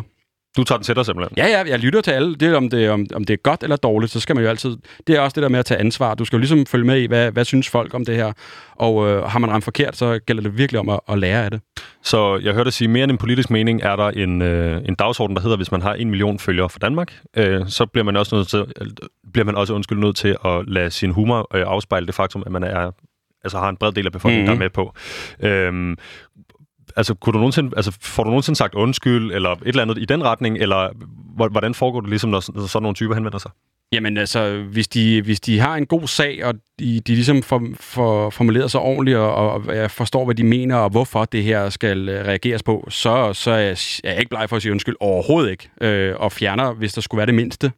Du 0.58 0.64
tager 0.64 0.78
den 0.78 0.84
til 0.84 0.96
dig 0.96 1.06
simpelthen? 1.06 1.38
Ja, 1.38 1.48
ja, 1.48 1.64
jeg 1.70 1.80
lytter 1.80 2.02
til 2.02 2.12
alle. 2.12 2.36
Det, 2.36 2.56
om, 2.56 2.70
det, 2.70 2.90
om, 2.90 3.06
om 3.14 3.24
det 3.24 3.34
er 3.34 3.38
godt 3.38 3.64
eller 3.64 3.76
dårligt, 3.76 4.12
så 4.12 4.20
skal 4.20 4.36
man 4.36 4.44
jo 4.44 4.50
altid... 4.50 4.78
Det 5.08 5.16
er 5.16 5.20
også 5.20 5.36
det 5.36 5.44
der 5.44 5.50
med 5.50 5.60
at 5.60 5.66
tage 5.66 5.80
ansvar. 5.80 6.16
Du 6.16 6.26
skal 6.26 6.38
jo 6.38 6.40
ligesom 6.40 6.66
følge 6.66 6.86
med 6.86 7.00
i, 7.02 7.06
hvad, 7.06 7.32
hvad 7.32 7.46
synes 7.46 7.70
folk 7.70 7.94
om 7.94 8.06
det 8.06 8.16
her. 8.16 8.34
Og 8.76 9.10
øh, 9.10 9.24
har 9.24 9.40
man 9.40 9.50
ramt 9.50 9.64
forkert, 9.64 9.98
så 9.98 10.20
gælder 10.26 10.44
det 10.44 10.58
virkelig 10.58 10.80
om 10.80 10.90
at, 10.90 11.00
at 11.10 11.20
lære 11.20 11.44
af 11.46 11.52
det. 11.52 11.62
Så 12.04 12.40
jeg 12.44 12.54
hørte 12.54 12.64
dig 12.66 12.74
sige, 12.74 12.88
mere 12.88 13.04
end 13.04 13.12
en 13.12 13.18
politisk 13.18 13.50
mening 13.50 13.82
er 13.82 13.96
der 13.96 14.08
en, 14.10 14.42
øh, 14.42 14.82
en 14.86 14.96
dagsorden, 14.96 15.36
der 15.36 15.42
hedder, 15.42 15.58
hvis 15.58 15.72
man 15.72 15.82
har 15.82 15.94
en 15.94 16.10
million 16.10 16.40
følgere 16.40 16.70
for 16.70 16.80
Danmark, 16.80 17.14
øh, 17.38 17.62
så 17.68 17.86
bliver 17.86 18.06
man 18.06 18.16
også 18.18 18.36
nødt 18.36 18.48
til, 18.48 18.60
øh, 18.60 18.88
bliver 19.34 19.46
man 19.46 19.56
også 19.56 19.74
undskyld 19.74 19.98
nødt 20.00 20.16
til 20.16 20.38
at 20.46 20.68
lade 20.68 20.92
sin 20.92 21.12
humor 21.12 21.56
øh, 21.56 21.64
afspejle 21.68 22.06
det 22.08 22.16
faktum, 22.16 22.44
at 22.46 22.52
man 22.52 22.64
er, 22.64 22.92
altså 23.44 23.58
har 23.58 23.70
en 23.70 23.78
bred 23.78 23.92
del 23.92 24.06
af 24.06 24.12
befolkningen, 24.12 24.50
Mhm. 24.50 24.60
mm-hmm. 24.60 24.72
der 24.74 24.80
er 24.80 25.66
med 25.66 25.70
på. 25.70 25.88
Øhm, 25.88 25.98
altså, 26.98 27.14
kunne 27.14 27.34
du 27.34 27.38
nogensinde, 27.38 27.72
altså, 27.76 27.98
får 28.02 28.24
du 28.24 28.30
nogensinde 28.30 28.58
sagt 28.58 28.76
undskyld, 28.76 29.32
eller 29.32 29.52
et 29.52 29.60
eller 29.66 29.82
andet 29.82 29.98
i 29.98 30.06
den 30.06 30.24
retning, 30.24 30.58
eller 30.58 30.90
hvordan 31.50 31.74
foregår 31.74 32.02
det 32.02 32.10
ligesom, 32.10 32.30
når 32.30 32.40
sådan 32.40 32.62
når 32.62 32.68
sådan 32.68 32.84
nogle 32.84 32.96
typer 32.96 33.14
henvender 33.16 33.40
sig? 33.40 33.52
Jamen 33.92 34.18
altså, 34.18 34.64
hvis 34.72 34.88
de, 34.88 35.22
hvis 35.22 35.40
de 35.40 35.60
har 35.60 35.76
en 35.76 35.86
god 35.86 36.08
sag, 36.08 36.46
og 36.46 36.54
de, 36.80 37.00
de 37.00 37.14
ligesom 37.16 37.44
for, 37.44 37.68
for, 37.80 38.30
formulerer 38.30 38.68
sig 38.68 38.82
ordentligt, 38.82 39.18
og, 39.18 39.52
og 39.52 39.76
jeg 39.76 39.92
forstår, 39.92 40.26
hvad 40.26 40.36
de 40.36 40.44
mener, 40.44 40.76
og 40.76 40.90
hvorfor 40.90 41.26
det 41.26 41.44
her 41.44 41.70
skal 41.70 42.10
øh, 42.10 42.26
reageres 42.26 42.64
på, 42.64 42.88
så, 42.90 43.34
så 43.34 43.52
er 43.52 43.58
jeg, 43.58 43.78
er 44.04 44.12
jeg 44.12 44.20
ikke 44.20 44.30
bleg 44.30 44.50
for 44.50 44.56
at 44.56 44.62
sige 44.62 44.72
undskyld 44.72 44.96
overhovedet 45.00 45.52
ikke, 45.52 45.70
øh, 45.82 46.16
og 46.18 46.32
fjerner, 46.32 46.74
hvis 46.74 46.94
der 46.94 47.02
skulle 47.02 47.20
være 47.20 47.26
det 47.26 47.36
mindste. 47.36 47.72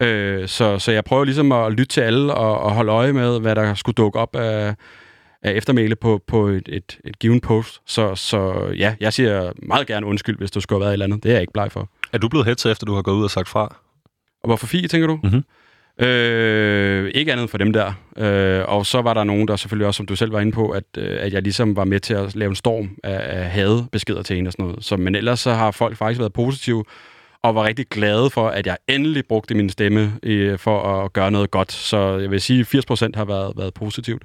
Øh, 0.00 0.48
så, 0.48 0.78
så 0.78 0.92
jeg 0.92 1.04
prøver 1.04 1.24
ligesom 1.24 1.52
at 1.52 1.72
lytte 1.72 1.86
til 1.86 2.00
alle, 2.00 2.34
og, 2.34 2.60
og 2.60 2.70
holde 2.70 2.92
øje 2.92 3.12
med, 3.12 3.40
hvad 3.40 3.54
der 3.54 3.74
skulle 3.74 3.94
dukke 3.94 4.18
op 4.18 4.36
af, 4.36 4.74
af 5.42 5.52
eftermæle 5.52 5.96
på, 5.96 6.22
på 6.26 6.46
et, 6.46 6.68
et, 6.68 6.98
et 7.04 7.18
given 7.18 7.40
post. 7.40 7.80
Så, 7.86 8.14
så 8.14 8.66
ja, 8.78 8.94
jeg 9.00 9.12
siger 9.12 9.52
meget 9.62 9.86
gerne 9.86 10.06
undskyld, 10.06 10.38
hvis 10.38 10.50
du 10.50 10.60
skulle 10.60 10.76
have 10.76 10.80
været 10.80 10.90
et 10.90 10.92
eller 10.92 11.06
andet. 11.06 11.22
Det 11.22 11.28
er 11.28 11.32
jeg 11.32 11.40
ikke 11.40 11.52
bleg 11.52 11.72
for. 11.72 11.90
Er 12.12 12.18
du 12.18 12.28
blevet 12.28 12.46
hetset, 12.46 12.72
efter 12.72 12.86
du 12.86 12.94
har 12.94 13.02
gået 13.02 13.16
ud 13.16 13.24
og 13.24 13.30
sagt 13.30 13.48
fra? 13.48 13.76
Og 14.42 14.48
hvorfor 14.48 14.66
Fie, 14.66 14.88
tænker 14.88 15.06
du? 15.06 15.18
Mm-hmm. 15.22 15.42
Øh, 15.98 17.10
ikke 17.14 17.32
andet 17.32 17.50
for 17.50 17.58
dem 17.58 17.72
der. 17.72 17.92
Øh, 18.16 18.64
og 18.68 18.86
så 18.86 19.02
var 19.02 19.14
der 19.14 19.24
nogen, 19.24 19.48
der 19.48 19.56
selvfølgelig 19.56 19.86
også, 19.86 19.96
som 19.96 20.06
du 20.06 20.16
selv 20.16 20.32
var 20.32 20.40
inde 20.40 20.52
på, 20.52 20.70
at, 20.70 20.84
øh, 20.98 21.18
at 21.20 21.32
jeg 21.32 21.42
ligesom 21.42 21.76
var 21.76 21.84
med 21.84 22.00
til 22.00 22.14
at 22.14 22.36
lave 22.36 22.48
en 22.48 22.54
storm 22.54 22.90
af, 23.04 23.38
af 23.40 23.50
hadebeskeder 23.50 24.22
til 24.22 24.38
en 24.38 24.46
og 24.46 24.52
sådan 24.52 24.66
noget. 24.66 24.84
Så, 24.84 24.96
men 24.96 25.14
ellers 25.14 25.40
så 25.40 25.52
har 25.52 25.70
folk 25.70 25.96
faktisk 25.96 26.18
været 26.18 26.32
positive 26.32 26.84
og 27.42 27.54
var 27.54 27.64
rigtig 27.64 27.86
glade 27.86 28.30
for, 28.30 28.48
at 28.48 28.66
jeg 28.66 28.76
endelig 28.88 29.24
brugte 29.28 29.54
min 29.54 29.70
stemme 29.70 30.12
øh, 30.22 30.58
for 30.58 30.82
at 30.82 31.12
gøre 31.12 31.30
noget 31.30 31.50
godt. 31.50 31.72
Så 31.72 32.18
jeg 32.18 32.30
vil 32.30 32.40
sige, 32.40 32.60
at 32.60 32.90
80% 32.90 33.10
har 33.14 33.24
været, 33.24 33.52
været 33.56 33.74
positivt. 33.74 34.22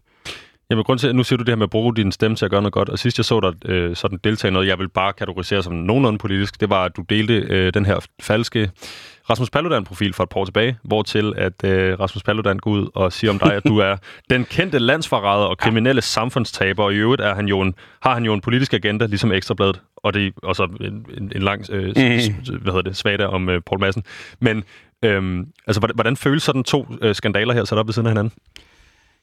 Jamen, 0.69 0.83
grund 0.83 0.99
til, 0.99 1.15
nu 1.15 1.23
siger 1.23 1.37
du 1.37 1.43
det 1.43 1.49
her 1.49 1.55
med 1.55 1.63
at 1.63 1.69
bruge 1.69 1.95
din 1.95 2.11
stemme 2.11 2.37
til 2.37 2.45
at 2.45 2.51
gøre 2.51 2.61
noget 2.61 2.73
godt, 2.73 2.89
og 2.89 2.99
sidst 2.99 3.17
jeg 3.19 3.25
så 3.25 3.39
dig 3.39 3.69
øh, 3.69 3.95
sådan 3.95 4.19
deltage 4.23 4.49
i 4.49 4.53
noget, 4.53 4.67
jeg 4.67 4.79
vil 4.79 4.89
bare 4.89 5.13
kategorisere 5.13 5.63
som 5.63 5.73
nogenlunde 5.73 6.19
politisk, 6.19 6.61
det 6.61 6.69
var, 6.69 6.83
at 6.83 6.95
du 6.95 7.01
delte 7.01 7.33
øh, 7.33 7.73
den 7.73 7.85
her 7.85 7.99
falske 8.21 8.71
Rasmus 9.29 9.49
Paludan-profil 9.49 10.13
for 10.13 10.23
et 10.23 10.29
par 10.29 10.39
år 10.39 10.45
tilbage, 10.45 10.77
hvortil 10.83 11.33
at 11.37 11.63
øh, 11.63 11.99
Rasmus 11.99 12.23
Paludan 12.23 12.57
går 12.57 12.71
ud 12.71 12.89
og 12.95 13.13
siger 13.13 13.31
om 13.31 13.39
dig, 13.39 13.53
at 13.53 13.63
du 13.67 13.77
er 13.77 13.95
den 14.29 14.45
kendte 14.45 14.79
landsforræder 14.79 15.45
og 15.45 15.57
kriminelle 15.57 16.01
samfundstaber, 16.01 16.83
og 16.83 16.93
i 16.93 16.95
øvrigt 16.95 17.21
er 17.21 17.35
han 17.35 17.47
jo 17.47 17.61
en, 17.61 17.75
har 18.01 18.13
han 18.13 18.23
jo 18.25 18.33
en 18.33 18.41
politisk 18.41 18.73
agenda, 18.73 19.05
ligesom 19.05 19.31
Ekstrabladet, 19.31 19.81
og 19.95 20.13
det 20.13 20.33
og 20.43 20.55
så 20.55 20.63
en, 20.63 21.05
en, 21.17 21.31
en 21.35 21.41
lang 21.41 21.65
øh, 21.71 21.87
mm. 21.87 21.93
hvad 21.93 22.73
hedder 22.73 22.81
det, 22.81 22.97
svada 22.97 23.25
om 23.25 23.49
øh, 23.49 23.61
Poul 23.65 23.79
Madsen. 23.79 24.03
Men 24.39 24.63
øhm, 25.03 25.47
altså, 25.67 25.79
hvordan, 25.79 25.95
hvordan 25.95 26.17
føles 26.17 26.43
sådan 26.43 26.63
to 26.63 26.87
øh, 27.01 27.15
skandaler 27.15 27.53
her 27.53 27.63
sat 27.63 27.77
op 27.77 27.87
ved 27.87 27.93
siden 27.93 28.05
af 28.05 28.11
hinanden? 28.11 28.33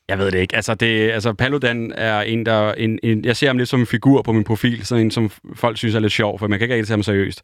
Jeg 0.09 0.19
ved 0.19 0.31
det 0.31 0.39
ikke. 0.39 0.57
Altså, 0.57 0.75
det, 0.75 1.11
altså 1.11 1.33
Paludan 1.33 1.93
er 1.97 2.21
en, 2.21 2.47
der... 2.47 2.73
En, 2.73 2.99
en, 3.03 3.25
jeg 3.25 3.37
ser 3.37 3.47
ham 3.47 3.59
lidt 3.59 3.69
som 3.69 3.81
en 3.81 3.87
figur 3.87 4.23
på 4.23 4.33
min 4.33 4.45
profil, 4.45 4.87
sådan 4.87 5.05
en, 5.05 5.11
som 5.11 5.31
folk 5.55 5.77
synes 5.77 5.95
er 5.95 6.01
lidt 6.01 6.13
sjov, 6.13 6.39
for 6.39 6.49
man 6.49 6.59
kan 6.59 6.65
ikke 6.65 6.75
rigtig 6.75 6.87
tage 6.87 6.97
ham 6.97 7.03
seriøst. 7.03 7.43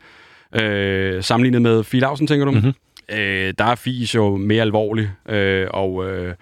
Øh, 0.55 1.23
sammenlignet 1.23 1.63
med 1.63 1.85
Fie 1.85 2.01
Lausen, 2.01 2.27
tænker 2.27 2.45
du? 2.45 2.51
Mm-hmm. 2.51 2.73
Øh, 3.13 3.55
der 3.59 3.65
er 3.65 3.75
Fies 3.75 4.15
jo 4.15 4.37
mere 4.37 4.63
alvorlig, 4.63 5.11
øh, 5.29 5.67
og, 5.71 6.11
øh, 6.11 6.35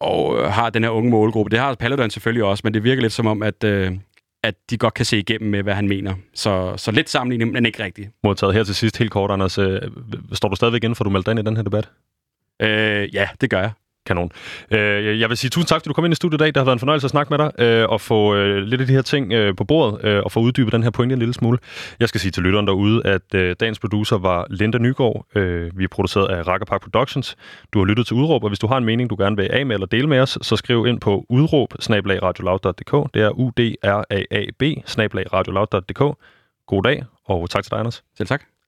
og 0.00 0.52
har 0.52 0.70
den 0.70 0.84
her 0.84 0.90
unge 0.90 1.10
målgruppe. 1.10 1.50
Det 1.50 1.58
har 1.58 1.74
Paludan 1.74 2.10
selvfølgelig 2.10 2.44
også, 2.44 2.60
men 2.64 2.74
det 2.74 2.84
virker 2.84 3.02
lidt 3.02 3.12
som 3.12 3.26
om, 3.26 3.42
at, 3.42 3.64
øh, 3.64 3.92
at 4.42 4.54
de 4.70 4.78
godt 4.78 4.94
kan 4.94 5.04
se 5.04 5.18
igennem 5.18 5.50
med, 5.50 5.62
hvad 5.62 5.74
han 5.74 5.88
mener. 5.88 6.14
Så, 6.34 6.74
så 6.76 6.90
lidt 6.90 7.10
sammenligning, 7.10 7.52
men 7.52 7.66
ikke 7.66 7.84
rigtigt. 7.84 8.08
Modtaget 8.24 8.54
her 8.54 8.64
til 8.64 8.74
sidst 8.74 8.98
helt 8.98 9.10
kort, 9.10 9.30
Anders. 9.30 9.58
Øh, 9.58 9.80
står 10.32 10.48
du 10.48 10.56
stadigvæk 10.56 10.84
inden 10.84 10.96
for, 10.96 11.04
du 11.04 11.10
meldte 11.10 11.30
ind 11.30 11.40
i 11.40 11.42
den 11.42 11.56
her 11.56 11.62
debat? 11.62 11.88
Øh, 12.62 13.14
ja, 13.14 13.28
det 13.40 13.50
gør 13.50 13.60
jeg. 13.60 13.70
Kanon. 14.10 14.30
Øh, 14.70 15.20
jeg 15.20 15.28
vil 15.28 15.36
sige 15.36 15.50
tusind 15.50 15.68
tak, 15.68 15.76
fordi 15.80 15.88
du 15.88 15.94
kom 15.94 16.04
ind 16.04 16.12
i 16.12 16.20
studiet 16.22 16.38
i 16.38 16.42
dag. 16.42 16.46
Det 16.46 16.56
har 16.56 16.64
været 16.64 16.76
en 16.76 16.78
fornøjelse 16.78 17.04
at 17.04 17.10
snakke 17.10 17.30
med 17.30 17.38
dig 17.38 17.50
øh, 17.64 17.88
og 17.88 18.00
få 18.00 18.34
øh, 18.34 18.56
lidt 18.62 18.80
af 18.80 18.86
de 18.86 18.92
her 18.92 19.02
ting 19.02 19.32
øh, 19.32 19.56
på 19.56 19.64
bordet 19.64 20.04
øh, 20.04 20.22
og 20.24 20.32
få 20.32 20.40
uddybet 20.40 20.72
den 20.72 20.82
her 20.82 20.90
pointe 20.90 21.12
en 21.12 21.18
lille 21.18 21.34
smule. 21.34 21.58
Jeg 22.00 22.08
skal 22.08 22.20
sige 22.20 22.30
til 22.30 22.42
lytteren 22.42 22.66
derude, 22.66 23.06
at 23.06 23.34
øh, 23.34 23.56
dagens 23.60 23.78
producer 23.78 24.18
var 24.18 24.46
Linda 24.50 24.78
Nygaard. 24.78 25.26
Øh, 25.34 25.78
vi 25.78 25.84
er 25.84 25.88
produceret 25.88 26.28
af 26.28 26.48
Rakkerpark 26.48 26.82
Productions. 26.82 27.36
Du 27.72 27.78
har 27.78 27.86
lyttet 27.86 28.06
til 28.06 28.16
Udråb, 28.16 28.42
og 28.42 28.50
hvis 28.50 28.58
du 28.58 28.66
har 28.66 28.76
en 28.76 28.84
mening, 28.84 29.10
du 29.10 29.16
gerne 29.18 29.36
vil 29.36 29.48
af 29.52 29.66
med 29.66 29.76
eller 29.76 29.86
dele 29.86 30.06
med 30.06 30.20
os, 30.20 30.38
så 30.42 30.56
skriv 30.56 30.86
ind 30.86 31.00
på 31.00 31.26
udråb 31.28 31.72
Det 33.14 33.22
er 33.22 33.30
u 33.30 33.50
d 33.56 33.60
r 33.84 34.04
a 34.10 34.22
a 34.30 34.44
b 34.58 34.62
God 36.66 36.82
dag, 36.82 37.04
og 37.24 37.50
tak 37.50 37.62
til 37.64 37.70
dig, 37.70 37.78
Anders. 37.78 38.04
Selv 38.16 38.28
tak. 38.28 38.50